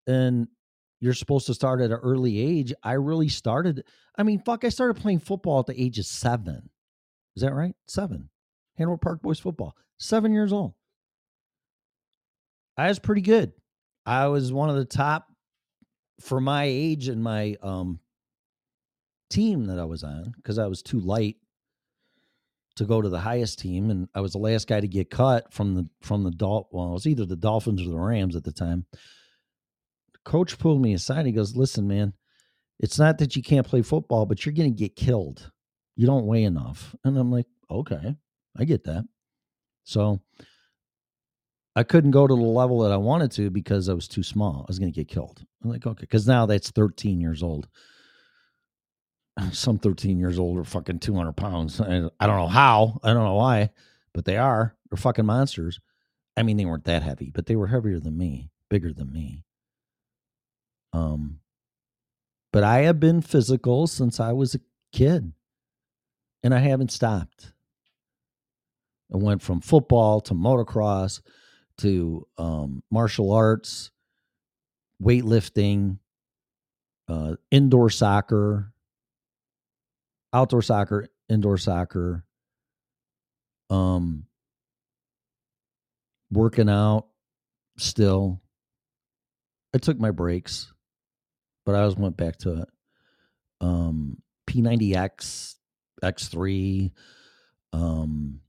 And 0.07 0.49
you're 1.03 1.15
supposed 1.15 1.47
to 1.47 1.55
start 1.55 1.81
at 1.81 1.91
an 1.91 1.99
early 2.01 2.39
age. 2.39 2.73
I 2.85 2.93
really 2.93 3.29
started. 3.29 3.83
I 4.17 4.23
mean, 4.23 4.41
fuck, 4.47 4.65
I 4.65 4.69
started 4.69 5.03
playing 5.03 5.19
football 5.19 5.59
at 5.59 5.67
the 5.67 5.83
age 5.83 5.99
of 5.99 6.07
seven. 6.07 6.71
Is 7.35 7.43
that 7.43 7.53
right? 7.53 7.75
Seven. 7.89 8.29
Hanover 8.79 8.99
Park 8.99 9.21
Boys 9.21 9.41
football. 9.41 9.75
Seven 9.99 10.33
years 10.33 10.53
old. 10.53 10.75
I 12.79 12.87
was 12.87 13.01
pretty 13.01 13.21
good. 13.21 13.53
I 14.07 14.29
was 14.29 14.53
one 14.53 14.71
of 14.71 14.77
the 14.77 14.85
top 14.85 15.27
for 16.21 16.41
my 16.41 16.65
age 16.65 17.09
and 17.09 17.21
my 17.21 17.57
um 17.63 17.99
team 19.29 19.67
that 19.67 19.81
I 19.81 19.85
was 19.85 20.05
on 20.05 20.33
because 20.37 20.57
I 20.57 20.69
was 20.69 20.83
too 20.83 21.01
light 21.01 21.35
to 22.77 22.85
go 22.85 23.03
to 23.03 23.09
the 23.09 23.19
highest 23.19 23.59
team, 23.59 23.91
and 23.91 24.09
I 24.15 24.21
was 24.21 24.33
the 24.33 24.39
last 24.39 24.69
guy 24.69 24.81
to 24.81 24.87
get 24.87 25.11
cut 25.11 25.53
from 25.53 25.75
the 25.75 25.89
from 26.01 26.23
the 26.23 26.31
Dol. 26.31 26.69
Well, 26.71 26.91
it 26.91 26.93
was 26.93 27.07
either 27.09 27.27
the 27.27 27.35
Dolphins 27.35 27.83
or 27.83 27.91
the 27.91 27.99
Rams 27.99 28.37
at 28.37 28.45
the 28.45 28.53
time 28.53 28.87
coach 30.25 30.59
pulled 30.59 30.83
me 30.83 30.95
aside. 30.95 31.27
He 31.27 31.33
goes, 31.33 31.57
Listen, 31.57 31.87
man, 31.87 32.13
it's 32.79 32.99
not 32.99 33.19
that 33.19 33.37
you 33.37 33.43
can't 33.43 33.67
play 33.67 33.83
football, 33.83 34.27
but 34.27 34.45
you're 34.45 34.55
going 34.55 34.73
to 34.73 34.79
get 34.79 34.97
killed. 34.97 35.51
You 35.97 36.07
don't 36.07 36.27
weigh 36.27 36.45
enough. 36.45 36.95
And 37.05 37.19
I'm 37.19 37.31
like, 37.31 37.47
Okay, 37.71 38.17
I 38.59 38.65
get 38.65 38.85
that. 38.85 39.05
So 39.85 40.21
I 41.75 41.83
couldn't 41.83 42.11
go 42.11 42.27
to 42.27 42.35
the 42.35 42.41
level 42.41 42.81
that 42.81 42.93
I 42.93 42.99
wanted 42.99 43.33
to 43.33 43.51
because 43.51 43.89
I 43.89 43.95
was 43.95 44.09
too 44.09 44.23
small. 44.23 44.61
I 44.61 44.65
was 44.69 44.79
going 44.79 44.93
to 44.93 44.97
get 44.99 45.09
killed. 45.09 45.45
I'm 45.63 45.71
like, 45.71 45.87
okay, 45.87 46.01
because 46.01 46.27
now 46.27 46.45
that's 46.47 46.71
13 46.71 47.21
years 47.21 47.43
old. 47.43 47.69
Some 49.53 49.79
13 49.79 50.19
years 50.19 50.39
old 50.39 50.59
are 50.59 50.65
fucking 50.65 50.99
200 50.99 51.33
pounds. 51.33 51.81
I 51.81 51.87
don't 52.27 52.37
know 52.37 52.49
how. 52.49 53.01
I 53.03 53.15
don't 53.15 53.25
know 53.25 53.37
why, 53.37 53.71
but 54.13 54.27
they 54.27 54.37
are. 54.37 54.77
They're 54.91 54.99
fucking 54.99 55.25
monsters. 55.25 55.81
I 56.37 56.43
mean, 56.43 56.59
they 56.59 56.67
weren't 56.67 56.85
that 56.85 57.03
heavy, 57.03 57.31
but 57.35 57.47
they 57.47 57.57
were 57.57 57.67
heavier 57.67 58.01
than 58.01 58.17
me, 58.17 58.51
bigger 58.69 58.93
than 58.93 59.11
me. 59.13 59.45
Um, 60.93 61.41
but 62.53 62.63
I 62.63 62.81
have 62.81 63.01
been 63.01 63.23
physical 63.23 63.87
since 63.87 64.21
I 64.21 64.33
was 64.33 64.55
a 64.55 64.61
kid, 64.93 65.33
and 66.43 66.55
I 66.55 66.59
haven't 66.59 66.93
stopped. 66.93 67.53
I 69.13 69.17
went 69.17 69.43
from 69.43 69.61
football 69.61 70.21
to 70.23 70.35
motocross 70.35 71.21
to 71.79 72.27
um, 72.37 72.83
martial 72.91 73.33
arts, 73.33 73.91
weightlifting, 75.03 75.99
uh, 77.09 77.37
indoor 77.51 77.91
soccer, 77.91 78.73
outdoor 80.33 80.63
soccer, 80.63 81.09
indoor 81.29 81.57
soccer, 81.57 82.25
um, 83.71 84.27
working 86.31 86.69
out 86.69 87.07
still. 87.79 88.41
I 89.75 89.79
took 89.79 89.99
my 89.99 90.11
breaks 90.11 90.73
but 91.65 91.75
I 91.75 91.81
always 91.81 91.97
went 91.97 92.17
back 92.17 92.37
to 92.39 92.63
it. 92.63 92.69
Um, 93.61 94.23
P90X, 94.49 95.55
X3, 96.03 96.91
um, 97.73 98.41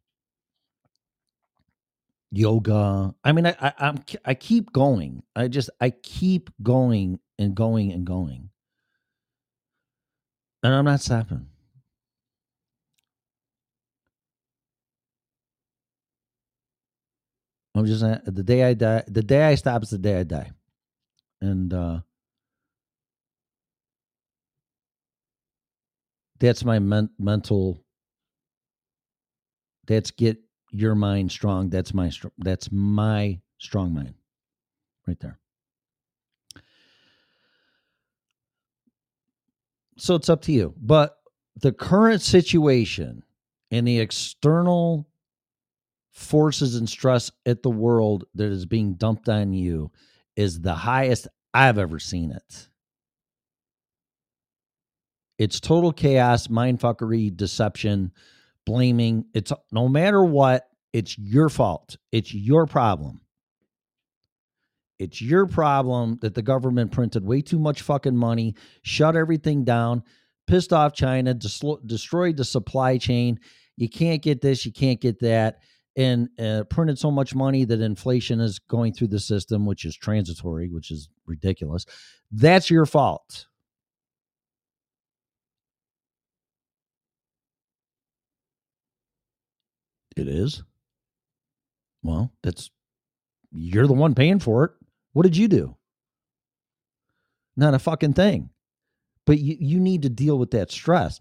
yoga. 2.32 3.14
I 3.24 3.32
mean, 3.32 3.46
I, 3.46 3.56
I 3.60 3.74
I'm 3.80 4.04
I 4.26 4.34
keep 4.34 4.74
going. 4.74 5.24
I 5.36 5.48
just 5.48 5.70
I 5.80 5.92
keep 5.92 6.50
going 6.62 7.20
and 7.38 7.56
going 7.56 7.92
and 7.92 8.06
going, 8.06 8.50
and 10.64 10.74
I'm 10.74 10.86
not 10.86 11.02
stopping. 11.02 11.48
I'm 17.76 17.86
just 17.86 18.02
the 18.02 18.44
day 18.44 18.64
I 18.64 18.74
die. 18.74 19.04
The 19.08 19.24
day 19.24 19.44
I 19.44 19.56
stop 19.56 19.84
is 19.84 19.90
the 19.92 19.98
day 19.98 20.20
I 20.20 20.24
die, 20.24 20.52
and 21.42 21.74
uh 21.74 22.00
that's 26.40 26.66
my 26.66 26.80
men- 26.80 27.10
mental 27.20 27.84
that's 29.86 30.12
get 30.12 30.38
your 30.72 30.96
mind 30.96 31.32
strong 31.32 31.70
that's 31.70 31.94
my 31.94 32.12
that's 32.40 32.72
my 32.72 33.40
strong 33.60 33.94
mind 33.94 34.14
right 35.08 35.20
there. 35.20 35.40
So 39.98 40.16
it's 40.16 40.30
up 40.30 40.42
to 40.44 40.52
you 40.52 40.74
but 40.78 41.18
the 41.62 41.72
current 41.72 42.22
situation 42.22 43.24
and 43.72 43.88
the 43.88 44.00
external 44.00 45.08
forces 46.12 46.76
and 46.76 46.88
stress 46.90 47.32
at 47.46 47.64
the 47.64 47.70
world 47.70 48.26
that 48.36 48.46
is 48.52 48.66
being 48.66 48.94
dumped 48.94 49.30
on 49.30 49.54
you 49.54 49.92
is 50.36 50.62
the 50.62 50.74
highest 50.74 51.28
i've 51.54 51.78
ever 51.78 52.00
seen 52.00 52.32
it 52.32 52.70
it's 55.38 55.60
total 55.60 55.92
chaos, 55.92 56.48
mindfuckery, 56.48 57.36
deception, 57.36 58.12
blaming. 58.66 59.26
It's 59.34 59.52
no 59.72 59.88
matter 59.88 60.24
what, 60.24 60.68
it's 60.94 61.18
your 61.18 61.50
fault. 61.50 61.98
It's 62.12 62.34
your 62.34 62.66
problem. 62.66 63.22
It's 65.00 65.22
your 65.22 65.48
problem 65.48 66.20
that 66.22 66.36
the 66.36 66.42
government 66.42 66.92
printed 66.92 67.26
way 67.26 67.42
too 67.42 67.60
much 67.60 67.82
fucking 67.82 68.16
money, 68.16 68.56
shut 68.84 69.16
everything 69.16 69.64
down, 69.64 70.04
pissed 70.48 70.72
off 70.72 70.94
China, 70.94 71.34
destroyed 71.34 72.38
the 72.38 72.46
supply 72.46 72.98
chain. 72.98 73.40
You 73.76 73.90
can't 73.90 74.22
get 74.22 74.42
this, 74.42 74.66
you 74.66 74.72
can't 74.72 75.02
get 75.02 75.20
that, 75.20 75.60
and 75.98 76.30
uh, 76.40 76.64
printed 76.70 77.00
so 77.00 77.10
much 77.10 77.34
money 77.34 77.66
that 77.66 77.82
inflation 77.82 78.40
is 78.40 78.60
going 78.60 78.94
through 78.94 79.08
the 79.08 79.20
system, 79.20 79.66
which 79.66 79.84
is 79.84 79.98
transitory, 79.98 80.70
which 80.70 80.92
is 80.92 81.10
ridiculous. 81.26 81.86
That's 82.32 82.70
your 82.70 82.86
fault. 82.86 83.48
It 90.16 90.28
is. 90.28 90.64
Well, 92.04 92.32
that's 92.44 92.70
you're 93.52 93.88
the 93.88 93.94
one 93.94 94.16
paying 94.16 94.40
for 94.40 94.66
it. 94.66 94.72
What 95.14 95.24
did 95.24 95.38
you 95.38 95.48
do? 95.48 95.78
Not 97.56 97.74
a 97.74 97.80
fucking 97.80 98.14
thing. 98.14 98.50
But 99.26 99.40
you, 99.40 99.56
you 99.60 99.80
need 99.80 100.02
to 100.04 100.10
deal 100.10 100.38
with 100.38 100.52
that 100.52 100.72
stress. 100.72 101.20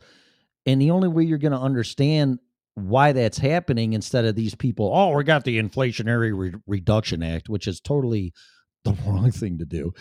And 0.66 0.80
the 0.80 0.90
only 0.90 1.08
way 1.08 1.24
you're 1.24 1.38
going 1.38 1.52
to 1.52 1.58
understand 1.58 2.38
why 2.74 3.12
that's 3.12 3.38
happening 3.38 3.92
instead 3.92 4.24
of 4.24 4.34
these 4.34 4.54
people, 4.54 4.90
oh, 4.94 5.14
we 5.14 5.24
got 5.24 5.44
the 5.44 5.60
Inflationary 5.60 6.36
Re- 6.36 6.58
Reduction 6.66 7.22
Act, 7.22 7.48
which 7.48 7.66
is 7.66 7.80
totally 7.80 8.32
the 8.84 8.94
wrong 9.06 9.30
thing 9.30 9.58
to 9.58 9.64
do. 9.64 9.92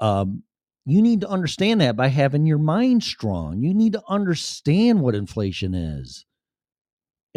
Um, 0.00 0.42
you 0.84 1.02
need 1.02 1.20
to 1.20 1.28
understand 1.28 1.80
that 1.80 1.96
by 1.96 2.08
having 2.08 2.46
your 2.46 2.58
mind 2.58 3.04
strong. 3.04 3.62
You 3.62 3.74
need 3.74 3.92
to 3.92 4.02
understand 4.08 5.00
what 5.00 5.14
inflation 5.14 5.74
is. 5.74 6.24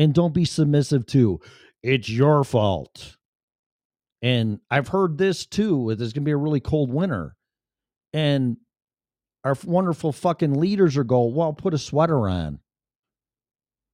And 0.02 0.16
don't 0.16 0.34
be 0.34 0.46
submissive 0.46 1.06
to 1.08 1.40
it's 1.84 2.10
your 2.10 2.44
fault. 2.44 3.18
And 4.24 4.60
I've 4.72 4.88
heard 4.88 5.20
this 5.20 5.46
too. 5.46 5.94
There's 5.96 6.12
going 6.12 6.24
to 6.24 6.28
be 6.28 6.32
a 6.32 6.38
really 6.38 6.60
cold 6.60 6.92
winter. 6.92 7.36
And 8.12 8.58
our 9.44 9.56
wonderful 9.64 10.12
fucking 10.12 10.60
leaders 10.60 10.98
are 10.98 11.04
going, 11.04 11.36
well, 11.36 11.54
put 11.54 11.76
a 11.76 11.78
sweater 11.78 12.28
on. 12.28 12.62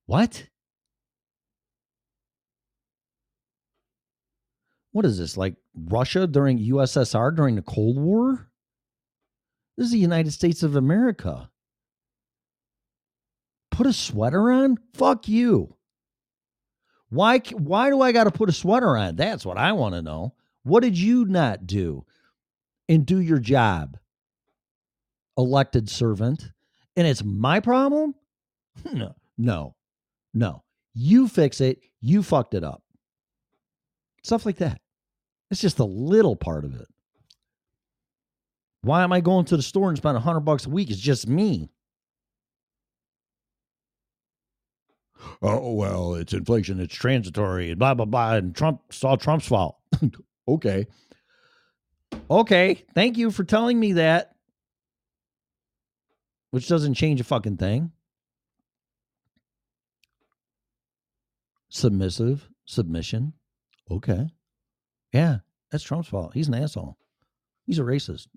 What? 0.06 0.48
What 4.94 5.04
is 5.04 5.18
this? 5.18 5.36
Like 5.36 5.56
Russia 5.76 6.26
during 6.26 6.58
USSR 6.58 7.36
during 7.36 7.56
the 7.56 7.62
Cold 7.62 8.00
War? 8.00 8.50
This 9.76 9.88
is 9.88 9.92
the 9.92 10.00
United 10.00 10.32
States 10.32 10.64
of 10.64 10.78
America. 10.78 11.50
Put 13.72 13.88
a 13.88 13.94
sweater 13.94 14.50
on? 14.54 14.78
Fuck 14.94 15.28
you. 15.28 15.77
Why 17.10 17.40
why 17.40 17.90
do 17.90 18.02
I 18.02 18.12
got 18.12 18.26
to 18.26 18.32
put 18.32 18.50
a 18.50 18.54
sweater 18.54 18.98
on? 18.98 19.16
That's 19.16 19.46
what 19.46 19.58
I 19.58 19.72
want 19.74 19.96
to 19.96 20.02
know. 20.02 20.34
What 20.64 20.84
did 20.84 20.98
you 20.98 21.26
not 21.26 21.66
do 21.66 22.06
and 22.90 23.06
do 23.06 23.20
your 23.20 23.40
job? 23.40 23.98
Elected 25.38 25.90
servant. 25.90 26.52
And 26.96 27.08
it's 27.08 27.24
my 27.24 27.60
problem? 27.60 28.16
No. 28.94 29.16
No. 29.40 29.76
No. 30.36 30.64
You 30.94 31.28
fix 31.28 31.62
it. 31.62 31.80
You 32.00 32.22
fucked 32.22 32.54
it 32.54 32.64
up. 32.64 32.84
Stuff 34.24 34.46
like 34.46 34.58
that. 34.58 34.82
It's 35.50 35.62
just 35.62 35.80
a 35.80 35.84
little 35.86 36.36
part 36.36 36.64
of 36.64 36.76
it. 36.76 36.88
Why 38.82 39.04
am 39.04 39.12
I 39.12 39.20
going 39.20 39.46
to 39.46 39.58
the 39.58 39.64
store 39.64 39.90
and 39.90 39.98
spend 39.98 40.16
a 40.16 40.20
hundred 40.20 40.42
bucks 40.42 40.66
a 40.66 40.70
week? 40.70 40.92
It's 40.92 41.00
just 41.00 41.28
me. 41.28 41.72
Oh 45.42 45.74
well, 45.74 46.16
it's 46.16 46.34
inflation, 46.34 46.80
it's 46.80 46.94
transitory, 46.94 47.70
and 47.70 47.80
blah 47.80 47.94
blah 47.94 48.06
blah, 48.06 48.36
and 48.36 48.56
Trump 48.56 48.82
saw 48.92 49.16
Trump's 49.16 49.48
fault. 49.48 49.78
okay. 50.48 50.88
Okay, 52.30 52.86
thank 52.94 53.18
you 53.18 53.32
for 53.32 53.44
telling 53.44 53.80
me 53.80 53.94
that. 53.94 54.36
Which 56.52 56.68
doesn't 56.68 56.94
change 56.94 57.20
a 57.20 57.26
fucking 57.26 57.58
thing. 57.58 57.92
Submissive, 61.70 62.48
submission. 62.66 63.34
Okay. 63.92 64.28
Yeah, 65.14 65.40
that's 65.72 65.84
Trump's 65.84 66.08
fault. 66.08 66.34
He's 66.34 66.48
an 66.48 66.56
asshole. 66.56 66.98
He's 67.66 67.80
a 67.80 67.84
racist. 67.84 68.28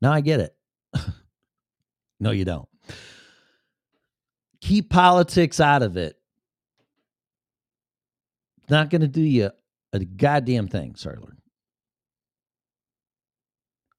Now 0.00 0.12
I 0.12 0.22
get 0.22 0.40
it. 0.40 0.56
no, 2.20 2.30
you 2.30 2.44
don't. 2.44 2.68
Keep 4.60 4.90
politics 4.90 5.60
out 5.60 5.82
of 5.82 5.96
it. 5.96 6.16
It's 8.60 8.70
not 8.70 8.90
going 8.90 9.00
to 9.00 9.08
do 9.08 9.22
you 9.22 9.50
a 9.92 9.98
goddamn 10.04 10.68
thing. 10.68 10.94
Sorry, 10.94 11.16
Lord. 11.18 11.36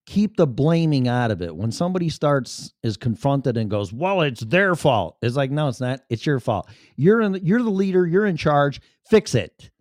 Keep 0.05 0.37
the 0.37 0.47
blaming 0.47 1.07
out 1.07 1.31
of 1.31 1.41
it. 1.41 1.55
When 1.55 1.71
somebody 1.71 2.09
starts 2.09 2.73
is 2.83 2.97
confronted 2.97 3.55
and 3.57 3.69
goes, 3.69 3.93
"Well, 3.93 4.21
it's 4.21 4.41
their 4.41 4.75
fault," 4.75 5.17
it's 5.21 5.35
like, 5.35 5.51
no, 5.51 5.67
it's 5.67 5.79
not. 5.79 6.01
It's 6.09 6.25
your 6.25 6.39
fault. 6.39 6.69
You're 6.95 7.21
in. 7.21 7.39
You're 7.43 7.61
the 7.61 7.69
leader. 7.69 8.05
You're 8.05 8.25
in 8.25 8.35
charge. 8.37 8.81
Fix 9.09 9.35
it, 9.35 9.71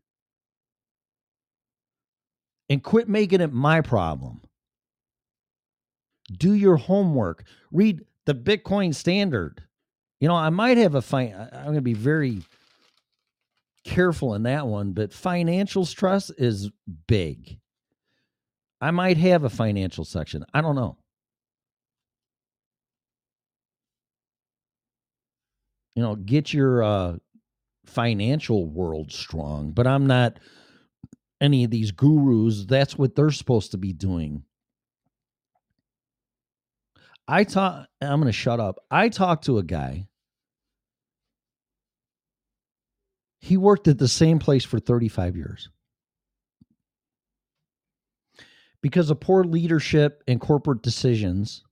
and 2.68 2.82
quit 2.82 3.08
making 3.08 3.40
it 3.40 3.52
my 3.52 3.80
problem. 3.80 4.42
Do 6.32 6.52
your 6.54 6.76
homework. 6.76 7.44
Read 7.72 8.04
the 8.26 8.34
Bitcoin 8.34 8.94
Standard. 8.94 9.64
You 10.20 10.28
know, 10.28 10.34
I 10.36 10.50
might 10.50 10.76
have 10.76 10.94
a 10.94 11.02
fine. 11.02 11.34
I'm 11.52 11.64
going 11.64 11.74
to 11.76 11.80
be 11.80 11.94
very 11.94 12.42
careful 13.84 14.34
in 14.34 14.42
that 14.42 14.66
one, 14.66 14.92
but 14.92 15.12
financial 15.12 15.86
stress 15.86 16.30
is 16.30 16.70
big. 17.08 17.58
I 18.82 18.90
might 18.90 19.16
have 19.16 19.44
a 19.44 19.50
financial 19.50 20.04
section. 20.04 20.44
I 20.52 20.60
don't 20.60 20.76
know. 20.76 20.98
You 25.96 26.02
know, 26.02 26.16
get 26.16 26.52
your 26.52 26.82
uh, 26.82 27.16
financial 27.86 28.66
world 28.66 29.12
strong, 29.12 29.72
but 29.72 29.86
I'm 29.86 30.06
not 30.06 30.38
any 31.40 31.64
of 31.64 31.70
these 31.70 31.92
gurus. 31.92 32.66
That's 32.66 32.96
what 32.96 33.14
they're 33.14 33.30
supposed 33.30 33.72
to 33.72 33.78
be 33.78 33.92
doing. 33.92 34.44
I 37.26 37.44
talk. 37.44 37.86
I'm 38.00 38.20
going 38.20 38.26
to 38.26 38.32
shut 38.32 38.60
up. 38.60 38.78
I 38.90 39.08
talked 39.08 39.44
to 39.44 39.58
a 39.58 39.62
guy 39.62 40.08
He 43.40 43.56
worked 43.56 43.88
at 43.88 43.98
the 43.98 44.08
same 44.08 44.38
place 44.38 44.64
for 44.64 44.78
35 44.78 45.36
years. 45.36 45.70
Because 48.82 49.10
of 49.10 49.20
poor 49.20 49.44
leadership 49.44 50.22
and 50.28 50.40
corporate 50.40 50.82
decisions, 50.82 51.64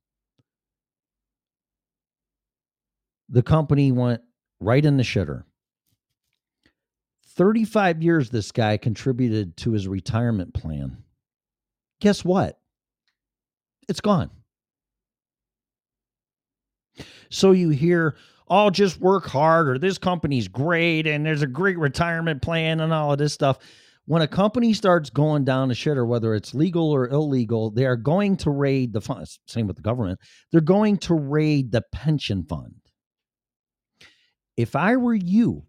the 3.28 3.42
company 3.42 3.92
went 3.92 4.22
right 4.60 4.84
in 4.84 4.96
the 4.96 5.02
shitter. 5.02 5.44
35 7.38 8.02
years 8.02 8.30
this 8.30 8.50
guy 8.50 8.76
contributed 8.76 9.56
to 9.58 9.72
his 9.72 9.86
retirement 9.86 10.52
plan. 10.54 10.98
Guess 12.00 12.24
what? 12.24 12.58
It's 13.88 14.00
gone. 14.00 14.30
So 17.30 17.52
you 17.52 17.68
hear, 17.70 18.16
oh, 18.50 18.70
just 18.70 19.00
work 19.00 19.26
hard 19.26 19.68
or 19.68 19.78
this 19.78 19.98
company's 19.98 20.48
great 20.48 21.06
and 21.06 21.24
there's 21.24 21.42
a 21.42 21.46
great 21.46 21.78
retirement 21.78 22.42
plan 22.42 22.80
and 22.80 22.92
all 22.92 23.12
of 23.12 23.18
this 23.18 23.32
stuff. 23.32 23.58
When 24.06 24.22
a 24.22 24.28
company 24.28 24.72
starts 24.72 25.10
going 25.10 25.44
down 25.44 25.68
the 25.68 25.74
shitter, 25.74 26.06
whether 26.06 26.34
it's 26.34 26.54
legal 26.54 26.90
or 26.90 27.08
illegal, 27.08 27.70
they 27.70 27.84
are 27.84 27.96
going 27.96 28.38
to 28.38 28.50
raid 28.50 28.94
the 28.94 29.02
fund. 29.02 29.26
Same 29.46 29.66
with 29.66 29.76
the 29.76 29.82
government. 29.82 30.18
They're 30.50 30.62
going 30.62 30.96
to 30.98 31.14
raid 31.14 31.72
the 31.72 31.82
pension 31.92 32.44
fund. 32.44 32.76
If 34.56 34.74
I 34.74 34.96
were 34.96 35.14
you, 35.14 35.66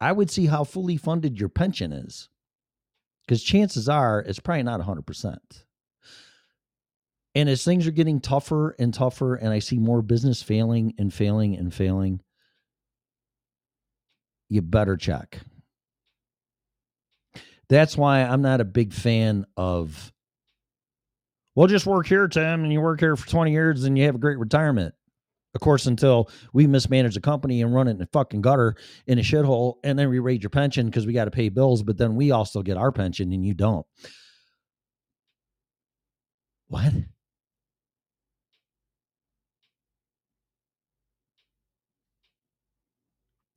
I 0.00 0.10
would 0.12 0.30
see 0.30 0.46
how 0.46 0.64
fully 0.64 0.96
funded 0.96 1.38
your 1.38 1.48
pension 1.48 1.92
is. 1.92 2.28
Because 3.26 3.42
chances 3.42 3.88
are 3.88 4.20
it's 4.20 4.40
probably 4.40 4.64
not 4.64 4.80
100%. 4.80 5.36
And 7.34 7.48
as 7.48 7.64
things 7.64 7.86
are 7.86 7.92
getting 7.92 8.20
tougher 8.20 8.76
and 8.78 8.94
tougher, 8.94 9.34
and 9.34 9.48
I 9.48 9.58
see 9.58 9.78
more 9.78 10.02
business 10.02 10.42
failing 10.42 10.94
and 10.98 11.12
failing 11.12 11.56
and 11.56 11.74
failing, 11.74 12.20
you 14.48 14.62
better 14.62 14.96
check. 14.96 15.40
That's 17.68 17.96
why 17.96 18.22
I'm 18.22 18.42
not 18.42 18.60
a 18.60 18.64
big 18.64 18.92
fan 18.92 19.46
of, 19.56 20.12
well, 21.56 21.66
just 21.66 21.86
work 21.86 22.06
here, 22.06 22.28
Tim, 22.28 22.62
and 22.62 22.72
you 22.72 22.80
work 22.80 23.00
here 23.00 23.16
for 23.16 23.28
20 23.28 23.50
years 23.50 23.84
and 23.84 23.98
you 23.98 24.04
have 24.04 24.14
a 24.14 24.18
great 24.18 24.38
retirement. 24.38 24.94
Of 25.54 25.60
course, 25.60 25.86
until 25.86 26.30
we 26.52 26.66
mismanage 26.66 27.14
the 27.14 27.20
company 27.20 27.62
and 27.62 27.72
run 27.72 27.86
it 27.88 27.92
in 27.92 28.02
a 28.02 28.06
fucking 28.12 28.42
gutter 28.42 28.74
in 29.06 29.18
a 29.18 29.22
shithole, 29.22 29.76
and 29.84 29.98
then 29.98 30.08
we 30.10 30.18
raise 30.18 30.42
your 30.42 30.50
pension 30.50 30.86
because 30.86 31.06
we 31.06 31.12
got 31.12 31.26
to 31.26 31.30
pay 31.30 31.48
bills, 31.48 31.82
but 31.82 31.96
then 31.96 32.16
we 32.16 32.32
also 32.32 32.62
get 32.62 32.76
our 32.76 32.92
pension 32.92 33.32
and 33.32 33.46
you 33.46 33.54
don't. 33.54 33.86
What? 36.66 36.92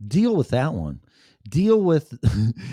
Deal 0.07 0.35
with 0.35 0.49
that 0.49 0.73
one. 0.73 1.01
Deal 1.49 1.79
with 1.81 2.17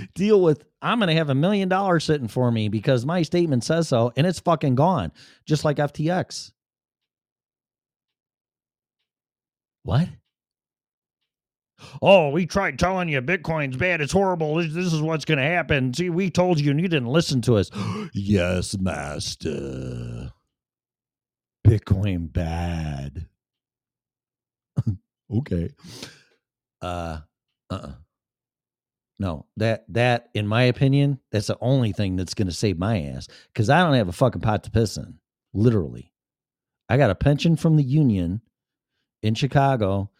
deal 0.15 0.43
with 0.43 0.65
i'm 0.82 0.98
going 0.98 1.09
to 1.09 1.15
have 1.15 1.31
a 1.31 1.35
million 1.35 1.69
dollars 1.69 2.05
sitting 2.05 2.27
for 2.27 2.51
me 2.51 2.69
because 2.69 3.06
my 3.06 3.23
statement 3.23 3.62
says 3.62 3.86
so 3.86 4.12
and 4.16 4.27
it's 4.27 4.40
fucking 4.40 4.74
gone 4.74 5.12
just 5.47 5.65
like 5.65 5.77
ftx 5.77 6.51
what? 9.85 10.09
Oh 12.02 12.31
we 12.31 12.47
tried 12.47 12.78
telling 12.78 13.09
you 13.09 13.20
bitcoin's 13.23 13.77
bad 13.77 14.01
it's 14.01 14.12
horrible 14.12 14.56
this, 14.56 14.73
this 14.74 14.93
is 14.93 15.02
what's 15.02 15.24
going 15.24 15.39
to 15.39 15.44
happen. 15.44 15.93
See 15.94 16.11
we 16.11 16.31
told 16.31 16.59
you 16.59 16.70
and 16.70 16.81
you 16.81 16.89
didn't 16.89 17.09
listen 17.09 17.40
to 17.43 17.56
us. 17.56 17.70
Yes 18.12 18.77
master. 18.78 20.32
Bitcoin 21.66 22.32
bad. 22.32 23.28
Okay 25.31 25.70
uh, 26.85 27.20
Uh-uh. 27.70 27.93
No, 29.19 29.47
that 29.56 29.85
that 29.90 30.28
in 30.35 30.47
my 30.47 30.65
opinion, 30.65 31.20
that's 31.31 31.47
the 31.47 31.56
only 31.61 31.93
thing 31.93 32.16
that's 32.16 32.35
going 32.35 32.48
to 32.48 32.55
save 32.55 32.78
my 32.78 33.01
ass 33.02 33.28
because 33.52 33.70
I 33.70 33.82
don't 33.82 33.94
have 33.94 34.09
a 34.09 34.12
fucking 34.12 34.40
pot 34.40 34.65
to 34.65 34.70
piss 34.70 34.97
in. 34.97 35.19
Literally, 35.52 36.12
I 36.89 36.97
got 36.97 37.11
a 37.11 37.15
pension 37.15 37.56
from 37.56 37.77
the 37.77 37.85
union 37.85 38.40
in 39.23 39.35
Chicago 39.35 40.11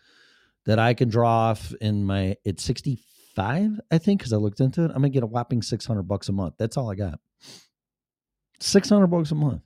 that 0.67 0.79
I 0.79 0.95
can 0.95 1.09
draw 1.09 1.51
off 1.51 1.75
in 1.81 2.05
my 2.05 2.37
it's 2.45 2.63
sixty 2.63 3.01
five, 3.35 3.81
I 3.91 3.99
think, 3.99 4.21
because 4.21 4.33
I 4.33 4.37
looked 4.37 4.61
into 4.61 4.85
it. 4.85 4.91
I'm 4.91 4.99
gonna 4.99 5.09
get 5.11 5.25
a 5.25 5.27
whopping 5.27 5.61
six 5.61 5.85
hundred 5.85 6.05
bucks 6.05 6.29
a 6.29 6.33
month. 6.33 6.55
That's 6.57 6.77
all 6.77 6.91
I 6.91 6.95
got. 6.95 7.19
Six 8.61 8.89
hundred 8.89 9.09
bucks 9.09 9.33
a 9.33 9.35
month. 9.35 9.63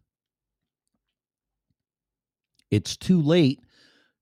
It's 2.70 2.96
too 2.96 3.20
late 3.20 3.60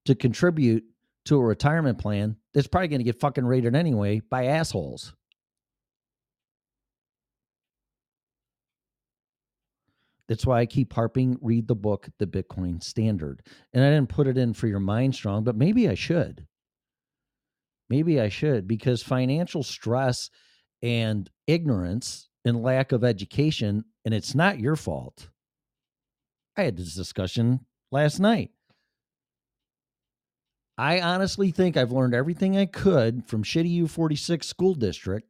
to 0.04 0.16
contribute 0.16 0.84
to 1.26 1.36
a 1.38 1.44
retirement 1.44 1.98
plan 1.98 2.36
that's 2.56 2.66
probably 2.66 2.88
going 2.88 3.00
to 3.00 3.04
get 3.04 3.20
fucking 3.20 3.44
raided 3.44 3.76
anyway 3.76 4.18
by 4.30 4.46
assholes. 4.46 5.12
That's 10.26 10.46
why 10.46 10.60
I 10.60 10.66
keep 10.66 10.94
harping 10.94 11.36
read 11.42 11.68
the 11.68 11.74
book, 11.74 12.08
The 12.18 12.26
Bitcoin 12.26 12.82
Standard. 12.82 13.42
And 13.74 13.84
I 13.84 13.90
didn't 13.90 14.08
put 14.08 14.26
it 14.26 14.38
in 14.38 14.54
for 14.54 14.68
your 14.68 14.80
mind 14.80 15.14
strong, 15.14 15.44
but 15.44 15.54
maybe 15.54 15.86
I 15.86 15.94
should. 15.94 16.46
Maybe 17.90 18.18
I 18.22 18.30
should 18.30 18.66
because 18.66 19.02
financial 19.02 19.62
stress 19.62 20.30
and 20.80 21.28
ignorance 21.46 22.30
and 22.46 22.62
lack 22.62 22.90
of 22.90 23.04
education, 23.04 23.84
and 24.06 24.14
it's 24.14 24.34
not 24.34 24.58
your 24.58 24.76
fault. 24.76 25.28
I 26.56 26.62
had 26.62 26.78
this 26.78 26.94
discussion 26.94 27.66
last 27.92 28.18
night. 28.18 28.50
I 30.78 31.00
honestly 31.00 31.50
think 31.50 31.76
I've 31.76 31.92
learned 31.92 32.14
everything 32.14 32.56
I 32.56 32.66
could 32.66 33.26
from 33.26 33.42
shitty 33.42 33.80
U46 33.82 34.44
school 34.44 34.74
district. 34.74 35.28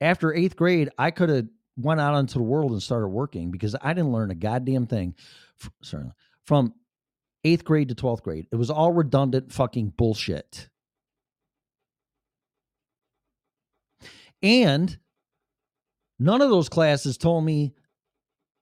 After 0.00 0.34
eighth 0.34 0.56
grade, 0.56 0.90
I 0.98 1.10
could 1.10 1.28
have 1.28 1.46
went 1.76 2.00
out 2.00 2.18
into 2.18 2.34
the 2.34 2.42
world 2.42 2.72
and 2.72 2.82
started 2.82 3.08
working 3.08 3.50
because 3.50 3.76
I 3.80 3.92
didn't 3.92 4.12
learn 4.12 4.30
a 4.30 4.34
goddamn 4.34 4.86
thing. 4.86 5.14
Sorry, 5.82 6.10
from 6.46 6.74
eighth 7.44 7.64
grade 7.64 7.88
to 7.88 7.94
12th 7.94 8.22
grade. 8.22 8.46
It 8.50 8.56
was 8.56 8.70
all 8.70 8.92
redundant 8.92 9.52
fucking 9.52 9.94
bullshit. 9.96 10.68
And 14.42 14.98
none 16.18 16.42
of 16.42 16.50
those 16.50 16.68
classes 16.68 17.16
told 17.16 17.44
me 17.44 17.74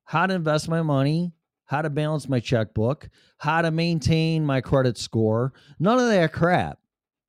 how 0.04 0.26
to 0.26 0.34
invest 0.34 0.68
my 0.68 0.82
money, 0.82 1.32
how 1.66 1.82
to 1.82 1.90
balance 1.90 2.28
my 2.28 2.40
checkbook, 2.40 3.08
how 3.38 3.62
to 3.62 3.70
maintain 3.70 4.44
my 4.44 4.60
credit 4.60 4.98
score. 4.98 5.52
None 5.78 5.98
of 5.98 6.08
that 6.08 6.32
crap 6.32 6.78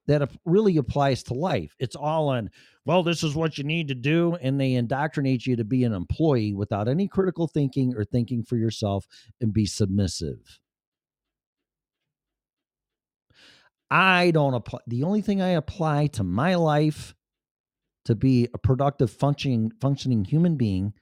that 0.07 0.29
really 0.45 0.77
applies 0.77 1.23
to 1.23 1.33
life. 1.33 1.75
It's 1.79 1.95
all 1.95 2.29
on, 2.29 2.49
well, 2.85 3.03
this 3.03 3.23
is 3.23 3.35
what 3.35 3.57
you 3.57 3.63
need 3.63 3.87
to 3.87 3.95
do. 3.95 4.35
And 4.41 4.59
they 4.59 4.73
indoctrinate 4.73 5.45
you 5.45 5.55
to 5.55 5.63
be 5.63 5.83
an 5.85 5.93
employee 5.93 6.53
without 6.53 6.87
any 6.87 7.07
critical 7.07 7.47
thinking 7.47 7.95
or 7.95 8.03
thinking 8.03 8.43
for 8.43 8.57
yourself 8.57 9.07
and 9.39 9.53
be 9.53 9.65
submissive. 9.65 10.59
I 13.89 14.31
don't 14.31 14.55
apply. 14.55 14.79
The 14.87 15.03
only 15.03 15.21
thing 15.21 15.41
I 15.41 15.49
apply 15.49 16.07
to 16.07 16.23
my 16.23 16.55
life 16.55 17.13
to 18.05 18.15
be 18.15 18.49
a 18.53 18.57
productive 18.57 19.11
functioning 19.11 19.71
functioning 19.79 20.25
human 20.25 20.57
being 20.57 20.93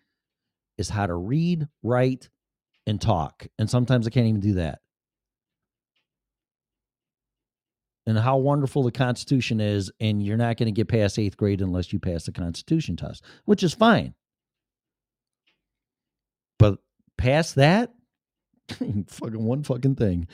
is 0.78 0.90
how 0.90 1.08
to 1.08 1.16
read, 1.16 1.68
write, 1.82 2.30
and 2.92 3.02
talk. 3.02 3.48
And 3.58 3.70
sometimes 3.70 4.06
I 4.06 4.12
can't 4.12 4.28
even 4.28 4.42
do 4.42 4.54
that. 4.56 4.80
And 8.06 8.18
how 8.18 8.38
wonderful 8.38 8.84
the 8.84 8.92
Constitution 8.92 9.62
is, 9.62 9.92
and 10.00 10.24
you're 10.24 10.38
not 10.38 10.58
going 10.58 10.68
to 10.68 10.72
get 10.72 10.88
past 10.88 11.18
eighth 11.18 11.38
grade 11.38 11.62
unless 11.62 11.94
you 11.94 12.00
pass 12.00 12.26
the 12.26 12.32
Constitution 12.32 12.98
test, 12.98 13.24
which 13.46 13.64
is 13.64 13.74
fine. 13.74 14.14
But 16.60 16.80
past 17.18 17.56
that, 17.56 17.94
fucking 18.70 19.44
one 19.44 19.64
fucking 19.64 19.96
thing. 19.96 20.28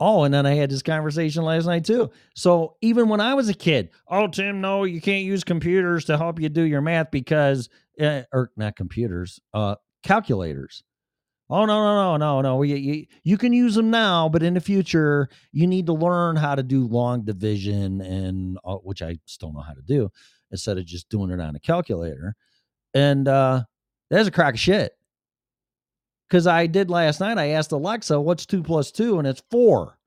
Oh, 0.00 0.24
and 0.24 0.32
then 0.32 0.46
I 0.46 0.54
had 0.54 0.70
this 0.70 0.82
conversation 0.82 1.44
last 1.44 1.66
night 1.66 1.84
too. 1.84 2.10
So 2.34 2.76
even 2.80 3.08
when 3.08 3.20
I 3.20 3.34
was 3.34 3.50
a 3.50 3.54
kid, 3.54 3.90
oh 4.08 4.26
Tim, 4.26 4.60
no, 4.62 4.84
you 4.84 5.00
can't 5.00 5.24
use 5.24 5.44
computers 5.44 6.06
to 6.06 6.16
help 6.16 6.40
you 6.40 6.48
do 6.48 6.62
your 6.62 6.80
math 6.80 7.10
because, 7.10 7.68
uh, 8.00 8.22
or 8.32 8.50
not 8.56 8.76
computers, 8.76 9.38
uh, 9.52 9.76
calculators. 10.02 10.82
Oh 11.50 11.64
no 11.64 11.82
no 11.82 11.96
no 11.96 12.16
no 12.18 12.40
no! 12.42 12.62
You, 12.62 12.76
you, 12.76 13.06
you 13.24 13.38
can 13.38 13.54
use 13.54 13.74
them 13.74 13.90
now, 13.90 14.28
but 14.28 14.42
in 14.42 14.52
the 14.54 14.60
future, 14.60 15.28
you 15.50 15.66
need 15.66 15.86
to 15.86 15.94
learn 15.94 16.36
how 16.36 16.54
to 16.54 16.62
do 16.62 16.86
long 16.86 17.24
division 17.24 18.02
and 18.02 18.58
uh, 18.64 18.76
which 18.76 19.00
I 19.00 19.18
still 19.24 19.52
know 19.52 19.62
how 19.62 19.72
to 19.72 19.82
do 19.82 20.10
instead 20.50 20.76
of 20.76 20.84
just 20.84 21.08
doing 21.08 21.30
it 21.30 21.40
on 21.40 21.56
a 21.56 21.60
calculator. 21.60 22.34
And 22.92 23.26
uh, 23.28 23.64
that's 24.10 24.28
a 24.28 24.30
crack 24.30 24.54
of 24.54 24.60
shit 24.60 24.92
because 26.28 26.46
I 26.46 26.66
did 26.66 26.90
last 26.90 27.20
night. 27.20 27.38
I 27.38 27.48
asked 27.48 27.72
Alexa, 27.72 28.20
what's 28.20 28.46
two 28.46 28.62
plus 28.62 28.90
two? 28.90 29.18
And 29.18 29.26
it's 29.26 29.42
four. 29.50 29.98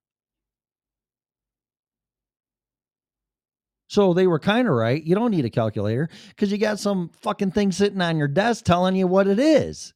So 3.88 4.14
they 4.14 4.26
were 4.28 4.40
kind 4.40 4.68
of 4.68 4.74
right. 4.74 5.04
You 5.04 5.16
don't 5.16 5.32
need 5.32 5.44
a 5.44 5.50
calculator 5.50 6.08
because 6.30 6.52
you 6.52 6.58
got 6.58 6.80
some 6.80 7.10
fucking 7.22 7.52
thing 7.52 7.72
sitting 7.72 8.00
on 8.00 8.18
your 8.18 8.30
desk 8.30 8.64
telling 8.64 8.96
you 8.96 9.06
what 9.06 9.28
it 9.28 9.40
is. 9.40 9.94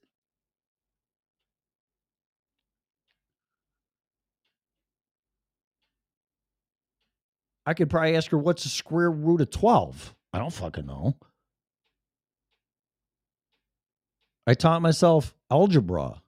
I 7.65 7.73
could 7.73 7.89
probably 7.89 8.15
ask 8.15 8.29
her, 8.31 8.37
what's 8.37 8.63
the 8.63 8.69
square 8.69 9.09
root 9.09 9.41
of 9.41 9.49
12? 9.49 10.15
I 10.33 10.39
don't 10.39 10.53
fucking 10.53 10.85
know. 10.85 11.15
I 14.47 14.53
taught 14.53 14.81
myself 14.81 15.33
algebra 15.49 16.21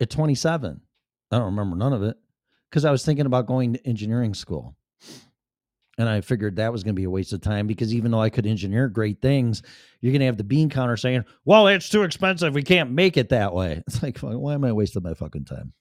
at 0.00 0.10
27. 0.10 0.80
I 1.30 1.36
don't 1.36 1.44
remember 1.46 1.76
none 1.76 1.92
of 1.92 2.02
it 2.02 2.16
because 2.70 2.84
I 2.84 2.90
was 2.90 3.04
thinking 3.04 3.26
about 3.26 3.46
going 3.46 3.74
to 3.74 3.86
engineering 3.86 4.34
school. 4.34 4.76
And 5.98 6.08
I 6.08 6.22
figured 6.22 6.56
that 6.56 6.72
was 6.72 6.82
going 6.82 6.94
to 6.94 7.00
be 7.00 7.04
a 7.04 7.10
waste 7.10 7.34
of 7.34 7.42
time 7.42 7.66
because 7.66 7.94
even 7.94 8.10
though 8.10 8.20
I 8.20 8.30
could 8.30 8.46
engineer 8.46 8.88
great 8.88 9.20
things, 9.20 9.62
you're 10.00 10.10
going 10.10 10.20
to 10.20 10.26
have 10.26 10.38
the 10.38 10.44
bean 10.44 10.70
counter 10.70 10.96
saying, 10.96 11.24
well, 11.44 11.68
it's 11.68 11.90
too 11.90 12.02
expensive. 12.02 12.54
We 12.54 12.62
can't 12.62 12.90
make 12.90 13.16
it 13.16 13.28
that 13.28 13.54
way. 13.54 13.82
It's 13.86 14.02
like, 14.02 14.18
why 14.18 14.54
am 14.54 14.64
I 14.64 14.72
wasting 14.72 15.02
my 15.02 15.14
fucking 15.14 15.44
time? 15.44 15.74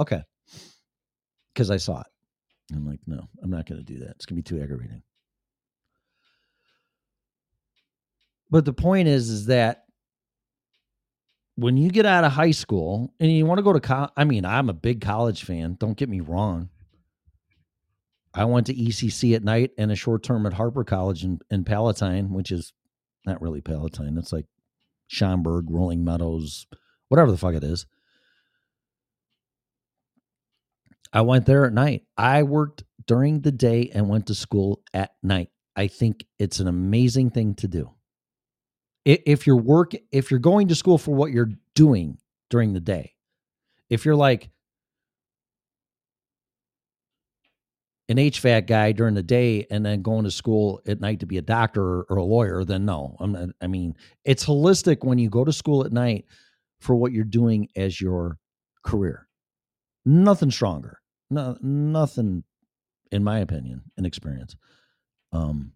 Okay. 0.00 0.22
Because 1.54 1.70
I 1.70 1.76
saw 1.76 2.00
it. 2.00 2.06
I'm 2.72 2.86
like, 2.86 3.00
no, 3.06 3.28
I'm 3.42 3.50
not 3.50 3.66
going 3.66 3.84
to 3.84 3.84
do 3.84 4.00
that. 4.00 4.10
It's 4.10 4.26
going 4.26 4.42
to 4.42 4.42
be 4.42 4.56
too 4.56 4.62
aggravating. 4.62 5.02
But 8.50 8.64
the 8.64 8.72
point 8.72 9.08
is, 9.08 9.28
is 9.30 9.46
that 9.46 9.84
when 11.56 11.76
you 11.76 11.90
get 11.90 12.06
out 12.06 12.24
of 12.24 12.32
high 12.32 12.50
school 12.50 13.12
and 13.18 13.32
you 13.32 13.46
want 13.46 13.58
to 13.58 13.62
go 13.64 13.72
to 13.72 13.80
college, 13.80 14.10
I 14.16 14.24
mean, 14.24 14.44
I'm 14.44 14.68
a 14.68 14.74
big 14.74 15.00
college 15.00 15.44
fan. 15.44 15.76
Don't 15.78 15.96
get 15.96 16.08
me 16.08 16.20
wrong. 16.20 16.68
I 18.34 18.44
went 18.44 18.66
to 18.66 18.74
ECC 18.74 19.34
at 19.34 19.42
night 19.42 19.70
and 19.78 19.90
a 19.90 19.96
short 19.96 20.22
term 20.22 20.44
at 20.44 20.52
Harper 20.52 20.84
College 20.84 21.24
in, 21.24 21.40
in 21.50 21.64
Palatine, 21.64 22.34
which 22.34 22.52
is 22.52 22.74
not 23.24 23.40
really 23.40 23.62
Palatine. 23.62 24.18
It's 24.18 24.32
like 24.32 24.44
Schaumburg, 25.06 25.70
Rolling 25.70 26.04
Meadows, 26.04 26.66
whatever 27.08 27.30
the 27.30 27.38
fuck 27.38 27.54
it 27.54 27.64
is. 27.64 27.86
I 31.16 31.22
went 31.22 31.46
there 31.46 31.64
at 31.64 31.72
night. 31.72 32.04
I 32.18 32.42
worked 32.42 32.84
during 33.06 33.40
the 33.40 33.52
day 33.52 33.90
and 33.94 34.08
went 34.08 34.26
to 34.26 34.34
school 34.34 34.82
at 34.92 35.12
night. 35.22 35.48
I 35.74 35.86
think 35.86 36.26
it's 36.38 36.60
an 36.60 36.68
amazing 36.68 37.30
thing 37.30 37.54
to 37.56 37.68
do 37.68 37.90
if 39.06 39.46
you're 39.46 39.56
work 39.56 39.92
if 40.10 40.30
you're 40.30 40.40
going 40.40 40.68
to 40.68 40.74
school 40.74 40.98
for 40.98 41.14
what 41.14 41.30
you're 41.30 41.52
doing 41.74 42.18
during 42.50 42.72
the 42.72 42.80
day 42.80 43.14
if 43.88 44.04
you're 44.04 44.16
like 44.16 44.50
an 48.08 48.16
HVAC 48.16 48.66
guy 48.66 48.92
during 48.92 49.14
the 49.14 49.22
day 49.22 49.66
and 49.70 49.86
then 49.86 50.02
going 50.02 50.24
to 50.24 50.30
school 50.30 50.80
at 50.86 51.00
night 51.00 51.20
to 51.20 51.26
be 51.26 51.38
a 51.38 51.42
doctor 51.42 52.02
or 52.02 52.16
a 52.18 52.24
lawyer, 52.24 52.64
then 52.64 52.84
no. 52.84 53.16
Not, 53.18 53.48
I 53.60 53.66
mean, 53.66 53.96
it's 54.24 54.46
holistic 54.46 55.04
when 55.04 55.18
you 55.18 55.28
go 55.28 55.44
to 55.44 55.52
school 55.52 55.84
at 55.84 55.92
night 55.92 56.24
for 56.80 56.94
what 56.94 57.10
you're 57.10 57.24
doing 57.24 57.68
as 57.74 58.00
your 58.00 58.38
career. 58.84 59.26
Nothing 60.04 60.52
stronger. 60.52 61.00
No, 61.30 61.56
nothing, 61.60 62.44
in 63.10 63.24
my 63.24 63.38
opinion 63.40 63.82
and 63.96 64.06
experience. 64.06 64.56
Um, 65.32 65.72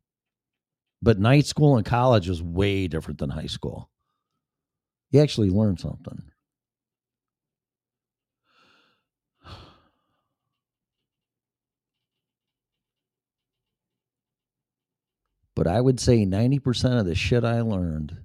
but 1.02 1.18
night 1.18 1.46
school 1.46 1.76
and 1.76 1.84
college 1.84 2.28
is 2.28 2.42
way 2.42 2.86
different 2.88 3.18
than 3.18 3.30
high 3.30 3.46
school. 3.46 3.90
You 5.10 5.20
actually 5.20 5.50
learn 5.50 5.76
something. 5.76 6.22
But 15.56 15.66
I 15.66 15.80
would 15.80 16.00
say 16.00 16.24
90% 16.24 17.00
of 17.00 17.06
the 17.06 17.14
shit 17.14 17.44
I 17.44 17.60
learned, 17.60 18.16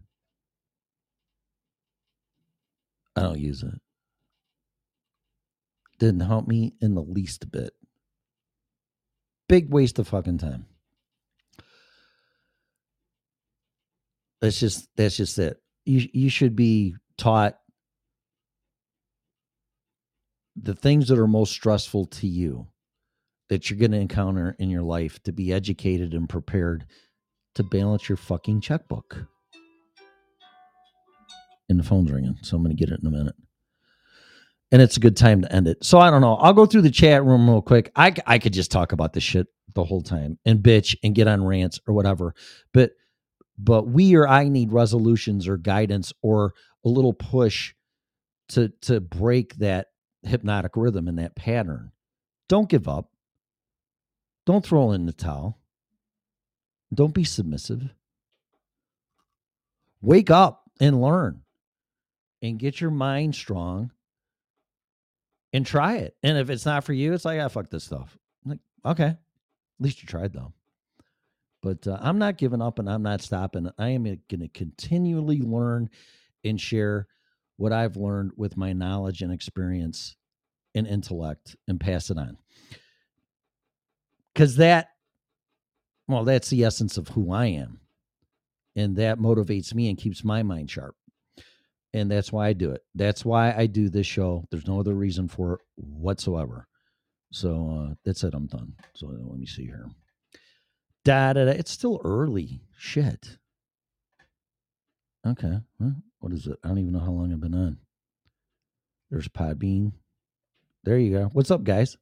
I 3.15 3.21
don't 3.21 3.39
use 3.39 3.63
it. 3.63 3.81
Didn't 5.99 6.21
help 6.21 6.47
me 6.47 6.73
in 6.81 6.93
the 6.95 7.01
least 7.01 7.51
bit. 7.51 7.73
Big 9.47 9.71
waste 9.71 9.99
of 9.99 10.07
fucking 10.07 10.39
time. 10.39 10.65
That's 14.41 14.59
just 14.59 14.89
that's 14.95 15.17
just 15.17 15.39
it. 15.39 15.61
You 15.85 16.07
you 16.13 16.29
should 16.29 16.55
be 16.55 16.95
taught 17.17 17.57
the 20.55 20.75
things 20.75 21.07
that 21.07 21.19
are 21.19 21.27
most 21.27 21.51
stressful 21.51 22.07
to 22.07 22.27
you 22.27 22.67
that 23.49 23.69
you're 23.69 23.79
going 23.79 23.91
to 23.91 23.97
encounter 23.97 24.55
in 24.59 24.69
your 24.69 24.81
life 24.81 25.21
to 25.23 25.31
be 25.31 25.53
educated 25.53 26.13
and 26.13 26.27
prepared 26.27 26.85
to 27.53 27.63
balance 27.63 28.09
your 28.09 28.17
fucking 28.17 28.61
checkbook. 28.61 29.27
And 31.69 31.79
the 31.79 31.83
phone's 31.83 32.11
ringing, 32.11 32.37
so 32.41 32.57
I'm 32.57 32.63
going 32.63 32.75
to 32.75 32.79
get 32.79 32.91
it 32.91 32.99
in 33.01 33.07
a 33.07 33.11
minute. 33.11 33.35
And 34.71 34.81
it's 34.81 34.97
a 34.97 34.99
good 34.99 35.15
time 35.15 35.41
to 35.41 35.51
end 35.53 35.67
it. 35.67 35.83
So 35.83 35.99
I 35.99 36.09
don't 36.09 36.21
know. 36.21 36.35
I'll 36.35 36.53
go 36.53 36.65
through 36.65 36.81
the 36.81 36.91
chat 36.91 37.23
room 37.23 37.49
real 37.49 37.61
quick. 37.61 37.91
I, 37.95 38.13
I 38.25 38.39
could 38.39 38.53
just 38.53 38.71
talk 38.71 38.91
about 38.91 39.13
this 39.13 39.23
shit 39.23 39.47
the 39.73 39.83
whole 39.83 40.01
time 40.01 40.39
and 40.45 40.59
bitch 40.59 40.95
and 41.03 41.13
get 41.13 41.27
on 41.27 41.45
rants 41.45 41.79
or 41.87 41.93
whatever. 41.93 42.33
But 42.73 42.91
but 43.57 43.87
we 43.87 44.15
or 44.15 44.27
I 44.27 44.49
need 44.49 44.73
resolutions 44.73 45.47
or 45.47 45.57
guidance 45.57 46.11
or 46.21 46.53
a 46.83 46.89
little 46.89 47.13
push 47.13 47.73
to 48.49 48.69
to 48.81 48.99
break 48.99 49.55
that 49.57 49.87
hypnotic 50.23 50.75
rhythm 50.75 51.07
and 51.07 51.19
that 51.19 51.35
pattern. 51.35 51.91
Don't 52.49 52.69
give 52.69 52.87
up. 52.87 53.11
Don't 54.45 54.65
throw 54.65 54.91
in 54.91 55.05
the 55.05 55.13
towel. 55.13 55.59
Don't 56.93 57.13
be 57.13 57.23
submissive. 57.23 57.89
Wake 60.01 60.29
up 60.29 60.69
and 60.79 61.01
learn 61.01 61.41
and 62.41 62.59
get 62.59 62.79
your 62.79 62.91
mind 62.91 63.33
strong 63.35 63.91
and 65.55 65.65
try 65.65 65.95
it. 65.95 66.17
And 66.21 66.37
if 66.37 66.49
it's 66.49 66.65
not 66.65 66.83
for 66.83 66.91
you, 66.91 67.13
it's 67.13 67.23
like, 67.23 67.39
ah, 67.39 67.47
fuck 67.47 67.69
this 67.69 67.85
stuff. 67.85 68.17
I'm 68.43 68.51
like, 68.51 68.59
okay. 68.85 69.05
At 69.05 69.17
least 69.79 70.01
you 70.01 70.07
tried 70.07 70.33
though. 70.33 70.51
But 71.63 71.87
uh, 71.87 71.97
I'm 72.01 72.19
not 72.19 72.37
giving 72.37 72.61
up 72.61 72.77
and 72.77 72.89
I'm 72.89 73.03
not 73.03 73.21
stopping. 73.21 73.71
I 73.77 73.89
am 73.89 74.03
going 74.03 74.41
to 74.41 74.49
continually 74.49 75.39
learn 75.39 75.89
and 76.43 76.59
share 76.59 77.07
what 77.55 77.71
I've 77.71 77.95
learned 77.95 78.33
with 78.35 78.57
my 78.57 78.73
knowledge 78.73 79.21
and 79.21 79.31
experience 79.31 80.17
and 80.75 80.85
intellect 80.85 81.55
and 81.69 81.79
pass 81.79 82.09
it 82.09 82.17
on. 82.17 82.37
Because 84.33 84.57
that, 84.57 84.89
well, 86.09 86.25
that's 86.25 86.49
the 86.49 86.65
essence 86.65 86.97
of 86.97 87.07
who 87.07 87.31
I 87.31 87.45
am. 87.45 87.79
And 88.75 88.97
that 88.97 89.19
motivates 89.19 89.73
me 89.73 89.87
and 89.87 89.97
keeps 89.97 90.21
my 90.21 90.43
mind 90.43 90.69
sharp. 90.69 90.97
And 91.95 92.11
that's 92.11 92.29
why 92.29 92.47
I 92.47 92.53
do 92.53 92.71
it. 92.71 92.81
That's 92.93 93.23
why 93.23 93.53
I 93.55 93.67
do 93.67 93.87
this 93.87 94.05
show. 94.05 94.45
There's 94.51 94.67
no 94.67 94.81
other 94.81 94.93
reason 94.93 95.29
for 95.29 95.53
it 95.53 95.59
whatsoever. 95.75 96.67
So 97.31 97.89
uh, 97.89 97.93
that's 98.03 98.23
it. 98.25 98.33
I'm 98.33 98.47
done. 98.47 98.73
So 98.95 99.07
let 99.07 99.39
me 99.39 99.45
see 99.45 99.63
here. 99.63 99.87
Da, 101.05 101.31
da, 101.31 101.45
da. 101.45 101.51
It's 101.51 101.71
still 101.71 102.01
early. 102.03 102.59
Shit. 102.77 103.37
Okay. 105.25 105.57
What 106.19 106.33
is 106.33 106.47
it? 106.47 106.59
I 106.65 106.67
don't 106.67 106.79
even 106.79 106.91
know 106.91 106.99
how 106.99 107.11
long 107.11 107.31
I've 107.31 107.39
been 107.39 107.55
on. 107.55 107.77
There's 109.09 109.29
Podbean. 109.29 109.93
There 110.83 110.97
you 110.97 111.11
go. 111.17 111.29
What's 111.31 111.51
up, 111.51 111.63
guys? 111.63 111.95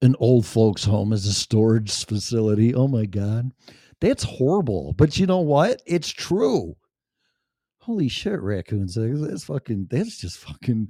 An 0.00 0.14
old 0.20 0.46
folks' 0.46 0.84
home 0.84 1.12
is 1.12 1.26
a 1.26 1.32
storage 1.32 2.04
facility. 2.04 2.72
Oh 2.72 2.86
my 2.86 3.04
God. 3.04 3.50
That's 4.00 4.22
horrible. 4.22 4.92
But 4.92 5.18
you 5.18 5.26
know 5.26 5.40
what? 5.40 5.82
It's 5.86 6.08
true. 6.10 6.76
Holy 7.86 8.08
shit, 8.08 8.40
raccoons. 8.40 8.96
That's 8.96 9.44
fucking, 9.44 9.86
that's 9.88 10.18
just 10.18 10.38
fucking, 10.38 10.88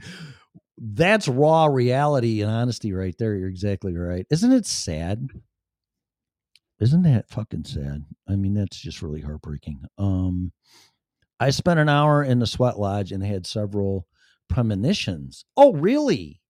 that's 0.78 1.28
raw 1.28 1.66
reality 1.66 2.40
and 2.40 2.50
honesty 2.50 2.94
right 2.94 3.14
there. 3.18 3.34
You're 3.34 3.50
exactly 3.50 3.94
right. 3.94 4.26
Isn't 4.30 4.52
it 4.52 4.64
sad? 4.64 5.28
Isn't 6.80 7.02
that 7.02 7.28
fucking 7.28 7.64
sad? 7.64 8.06
I 8.26 8.36
mean, 8.36 8.54
that's 8.54 8.78
just 8.78 9.02
really 9.02 9.20
heartbreaking. 9.20 9.82
Um, 9.98 10.52
I 11.38 11.50
spent 11.50 11.80
an 11.80 11.90
hour 11.90 12.24
in 12.24 12.38
the 12.38 12.46
sweat 12.46 12.78
lodge 12.78 13.12
and 13.12 13.22
had 13.22 13.46
several 13.46 14.06
premonitions. 14.48 15.44
Oh, 15.54 15.74
really? 15.74 16.40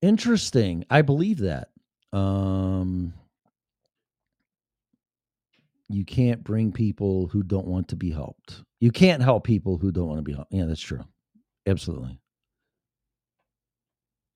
Interesting. 0.00 0.86
I 0.88 1.02
believe 1.02 1.40
that. 1.40 1.68
Um, 2.10 3.12
you 5.88 6.04
can't 6.04 6.42
bring 6.42 6.72
people 6.72 7.26
who 7.28 7.42
don't 7.42 7.66
want 7.66 7.88
to 7.88 7.96
be 7.96 8.10
helped. 8.10 8.62
You 8.80 8.90
can't 8.90 9.22
help 9.22 9.44
people 9.44 9.78
who 9.78 9.92
don't 9.92 10.08
want 10.08 10.18
to 10.18 10.22
be 10.22 10.32
helped. 10.32 10.52
Yeah, 10.52 10.64
that's 10.64 10.80
true. 10.80 11.04
Absolutely. 11.66 12.18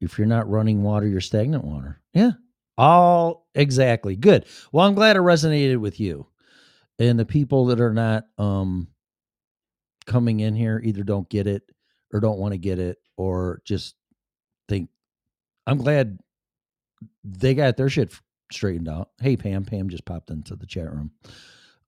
If 0.00 0.18
you're 0.18 0.26
not 0.26 0.48
running 0.48 0.82
water, 0.82 1.06
you're 1.06 1.20
stagnant 1.20 1.64
water. 1.64 2.00
Yeah. 2.14 2.32
All 2.76 3.48
exactly. 3.54 4.14
Good. 4.14 4.46
Well, 4.72 4.86
I'm 4.86 4.94
glad 4.94 5.16
it 5.16 5.20
resonated 5.20 5.78
with 5.78 5.98
you. 5.98 6.28
And 6.98 7.18
the 7.18 7.24
people 7.24 7.66
that 7.66 7.80
are 7.80 7.94
not 7.94 8.24
um 8.38 8.88
coming 10.06 10.40
in 10.40 10.54
here 10.54 10.80
either 10.84 11.02
don't 11.02 11.28
get 11.28 11.46
it 11.46 11.62
or 12.12 12.20
don't 12.20 12.38
want 12.38 12.52
to 12.52 12.58
get 12.58 12.78
it 12.78 12.98
or 13.16 13.60
just 13.64 13.94
think 14.68 14.88
I'm 15.66 15.78
glad 15.78 16.18
they 17.24 17.54
got 17.54 17.76
their 17.76 17.90
shit 17.90 18.12
straightened 18.52 18.88
out. 18.88 19.10
Hey, 19.20 19.36
Pam. 19.36 19.64
Pam 19.64 19.88
just 19.88 20.04
popped 20.04 20.30
into 20.30 20.56
the 20.56 20.66
chat 20.66 20.92
room. 20.92 21.12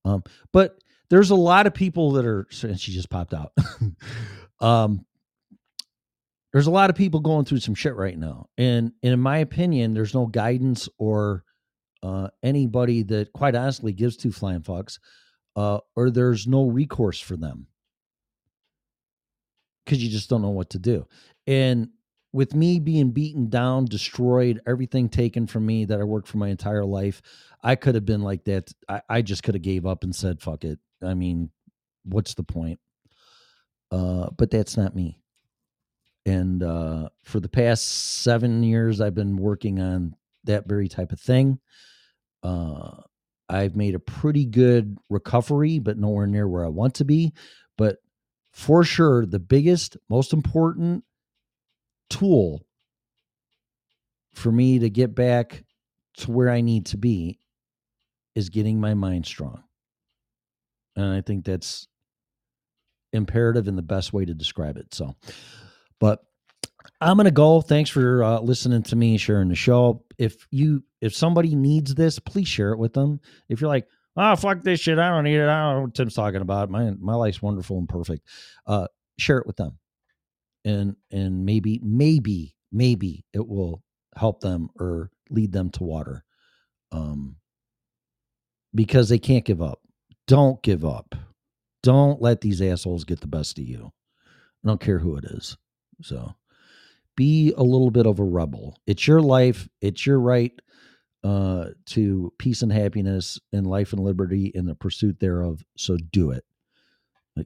Um, 0.04 0.22
but 0.52 0.78
there's 1.08 1.30
a 1.30 1.36
lot 1.36 1.66
of 1.66 1.74
people 1.74 2.12
that 2.12 2.24
are, 2.24 2.46
and 2.62 2.80
she 2.80 2.92
just 2.92 3.10
popped 3.10 3.34
out. 3.34 3.52
um, 4.60 5.04
there's 6.52 6.66
a 6.66 6.72
lot 6.72 6.90
of 6.90 6.96
people 6.96 7.20
going 7.20 7.44
through 7.44 7.60
some 7.60 7.74
shit 7.74 7.94
right 7.94 8.18
now. 8.18 8.48
And, 8.58 8.92
and 9.02 9.12
in 9.12 9.20
my 9.20 9.38
opinion, 9.38 9.94
there's 9.94 10.14
no 10.14 10.26
guidance 10.26 10.88
or 10.98 11.44
uh, 12.02 12.28
anybody 12.42 13.02
that 13.04 13.32
quite 13.32 13.54
honestly 13.54 13.92
gives 13.92 14.16
two 14.16 14.32
flying 14.32 14.62
fucks, 14.62 14.98
uh, 15.56 15.78
or 15.96 16.10
there's 16.10 16.46
no 16.46 16.66
recourse 16.66 17.20
for 17.20 17.36
them 17.36 17.66
because 19.84 20.02
you 20.02 20.10
just 20.10 20.30
don't 20.30 20.42
know 20.42 20.50
what 20.50 20.70
to 20.70 20.78
do. 20.78 21.06
And 21.46 21.88
with 22.32 22.54
me 22.54 22.78
being 22.78 23.10
beaten 23.10 23.48
down, 23.48 23.86
destroyed, 23.86 24.60
everything 24.66 25.08
taken 25.08 25.46
from 25.46 25.66
me 25.66 25.84
that 25.86 26.00
I 26.00 26.04
worked 26.04 26.28
for 26.28 26.38
my 26.38 26.48
entire 26.48 26.84
life, 26.84 27.22
I 27.62 27.74
could 27.74 27.94
have 27.94 28.06
been 28.06 28.22
like 28.22 28.44
that. 28.44 28.72
I, 28.88 29.02
I 29.08 29.22
just 29.22 29.42
could 29.42 29.54
have 29.54 29.62
gave 29.62 29.84
up 29.86 30.04
and 30.04 30.14
said, 30.14 30.40
fuck 30.40 30.64
it. 30.64 30.78
I 31.02 31.14
mean, 31.14 31.50
what's 32.04 32.34
the 32.34 32.42
point? 32.42 32.78
Uh, 33.90 34.30
but 34.36 34.50
that's 34.50 34.76
not 34.76 34.94
me. 34.94 35.20
And 36.26 36.62
uh, 36.62 37.08
for 37.24 37.40
the 37.40 37.48
past 37.48 37.86
seven 38.22 38.62
years, 38.62 39.00
I've 39.00 39.14
been 39.14 39.36
working 39.36 39.80
on 39.80 40.14
that 40.44 40.68
very 40.68 40.88
type 40.88 41.12
of 41.12 41.20
thing. 41.20 41.58
Uh, 42.42 42.92
I've 43.48 43.74
made 43.74 43.96
a 43.96 44.00
pretty 44.00 44.44
good 44.44 44.96
recovery, 45.08 45.80
but 45.80 45.98
nowhere 45.98 46.26
near 46.26 46.46
where 46.46 46.64
I 46.64 46.68
want 46.68 46.94
to 46.96 47.04
be. 47.04 47.32
But 47.76 47.98
for 48.52 48.84
sure, 48.84 49.26
the 49.26 49.40
biggest, 49.40 49.96
most 50.08 50.32
important 50.32 51.04
tool 52.10 52.66
for 54.34 54.52
me 54.52 54.78
to 54.80 54.90
get 54.90 55.14
back 55.14 55.64
to 56.18 56.30
where 56.30 56.50
I 56.50 56.60
need 56.60 56.86
to 56.86 56.96
be 56.96 57.38
is 58.34 58.48
getting 58.48 58.80
my 58.80 58.94
mind 58.94 59.26
strong. 59.26 59.62
And 60.96 61.12
I 61.12 61.20
think 61.20 61.44
that's 61.44 61.88
imperative 63.12 63.68
in 63.68 63.76
the 63.76 63.82
best 63.82 64.12
way 64.12 64.24
to 64.24 64.34
describe 64.34 64.76
it. 64.76 64.92
So, 64.94 65.14
but 65.98 66.20
I'm 67.00 67.16
going 67.16 67.24
to 67.24 67.30
go. 67.30 67.60
Thanks 67.60 67.90
for 67.90 68.22
uh, 68.22 68.40
listening 68.40 68.82
to 68.84 68.96
me, 68.96 69.16
sharing 69.16 69.48
the 69.48 69.54
show. 69.54 70.04
If 70.18 70.46
you, 70.50 70.82
if 71.00 71.14
somebody 71.14 71.54
needs 71.54 71.94
this, 71.94 72.18
please 72.18 72.48
share 72.48 72.72
it 72.72 72.78
with 72.78 72.92
them. 72.92 73.20
If 73.48 73.60
you're 73.60 73.68
like, 73.68 73.86
oh, 74.16 74.36
fuck 74.36 74.62
this 74.62 74.80
shit. 74.80 74.98
I 74.98 75.08
don't 75.08 75.24
need 75.24 75.36
it. 75.36 75.48
I 75.48 75.62
don't 75.62 75.74
know 75.74 75.82
what 75.82 75.94
Tim's 75.94 76.14
talking 76.14 76.42
about. 76.42 76.70
My, 76.70 76.90
my 76.98 77.14
life's 77.14 77.40
wonderful 77.40 77.78
and 77.78 77.88
perfect. 77.88 78.26
Uh, 78.66 78.86
share 79.18 79.38
it 79.38 79.46
with 79.46 79.56
them 79.56 79.79
and 80.64 80.96
and 81.10 81.44
maybe 81.44 81.80
maybe 81.82 82.56
maybe 82.72 83.24
it 83.32 83.46
will 83.46 83.82
help 84.16 84.40
them 84.40 84.68
or 84.78 85.10
lead 85.30 85.52
them 85.52 85.70
to 85.70 85.84
water 85.84 86.24
um 86.92 87.36
because 88.74 89.08
they 89.08 89.18
can't 89.18 89.44
give 89.44 89.62
up. 89.62 89.80
Don't 90.26 90.62
give 90.62 90.84
up. 90.84 91.14
Don't 91.82 92.20
let 92.22 92.40
these 92.40 92.62
assholes 92.62 93.04
get 93.04 93.20
the 93.20 93.26
best 93.26 93.58
of 93.58 93.64
you. 93.64 93.90
I 94.64 94.68
don't 94.68 94.80
care 94.80 94.98
who 94.98 95.16
it 95.16 95.24
is. 95.24 95.56
So 96.02 96.34
be 97.16 97.52
a 97.56 97.62
little 97.62 97.90
bit 97.90 98.06
of 98.06 98.18
a 98.18 98.24
rebel. 98.24 98.76
It's 98.86 99.06
your 99.06 99.20
life. 99.20 99.68
It's 99.80 100.06
your 100.06 100.20
right 100.20 100.52
uh 101.24 101.66
to 101.86 102.32
peace 102.38 102.62
and 102.62 102.72
happiness 102.72 103.38
and 103.52 103.66
life 103.66 103.92
and 103.92 104.02
liberty 104.02 104.52
in 104.54 104.66
the 104.66 104.74
pursuit 104.74 105.20
thereof. 105.20 105.62
So 105.76 105.96
do 105.96 106.30
it 106.30 106.44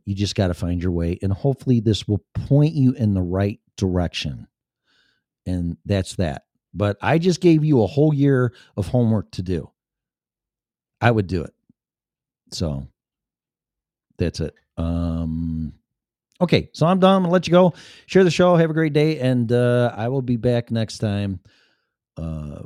you 0.07 0.15
just 0.15 0.35
got 0.37 0.49
to 0.49 0.55
find 0.55 0.83
your 0.83 0.93
way. 0.93 1.19
And 1.23 1.33
hopefully, 1.33 1.81
this 1.81 2.09
will 2.09 2.25
point 2.47 2.75
you 2.75 2.93
in 2.95 3.15
the 3.15 3.23
right 3.23 3.61
direction. 3.77 4.49
And 5.47 5.79
that's 5.87 6.16
that. 6.16 6.45
But 6.75 6.99
I 7.03 7.19
just 7.19 7.41
gave 7.41 7.65
you 7.65 7.83
a 7.83 7.87
whole 7.89 8.15
year 8.15 8.55
of 8.77 8.89
homework 8.89 9.31
to 9.33 9.43
do. 9.43 9.71
I 11.01 11.11
would 11.11 11.27
do 11.29 11.43
it. 11.45 11.55
So 12.53 12.89
that's 14.19 14.41
it. 14.41 14.55
Um, 14.79 15.75
okay, 16.41 16.71
so 16.75 16.87
I'm 16.87 17.01
done. 17.01 17.16
I'm 17.16 17.23
gonna 17.25 17.33
let 17.33 17.47
you 17.49 17.53
go. 17.53 17.75
Share 18.07 18.25
the 18.25 18.31
show. 18.31 18.57
Have 18.57 18.71
a 18.71 18.75
great 18.75 18.93
day, 18.95 19.21
and 19.21 19.53
uh, 19.53 19.93
I 19.97 20.09
will 20.09 20.23
be 20.23 20.37
back 20.37 20.71
next 20.71 20.99
time 20.99 21.41
Uh, 22.19 22.62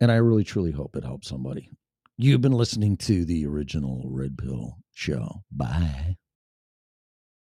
and 0.00 0.12
I 0.12 0.16
really, 0.16 0.44
truly 0.44 0.72
hope 0.72 0.96
it 0.96 1.04
helps 1.04 1.28
somebody. 1.28 1.70
You've 2.18 2.42
been 2.42 2.52
listening 2.52 2.98
to 2.98 3.24
the 3.26 3.46
original 3.46 4.04
Red 4.06 4.38
Pill 4.38 4.78
Show. 4.94 5.44
Bye. 5.52 6.16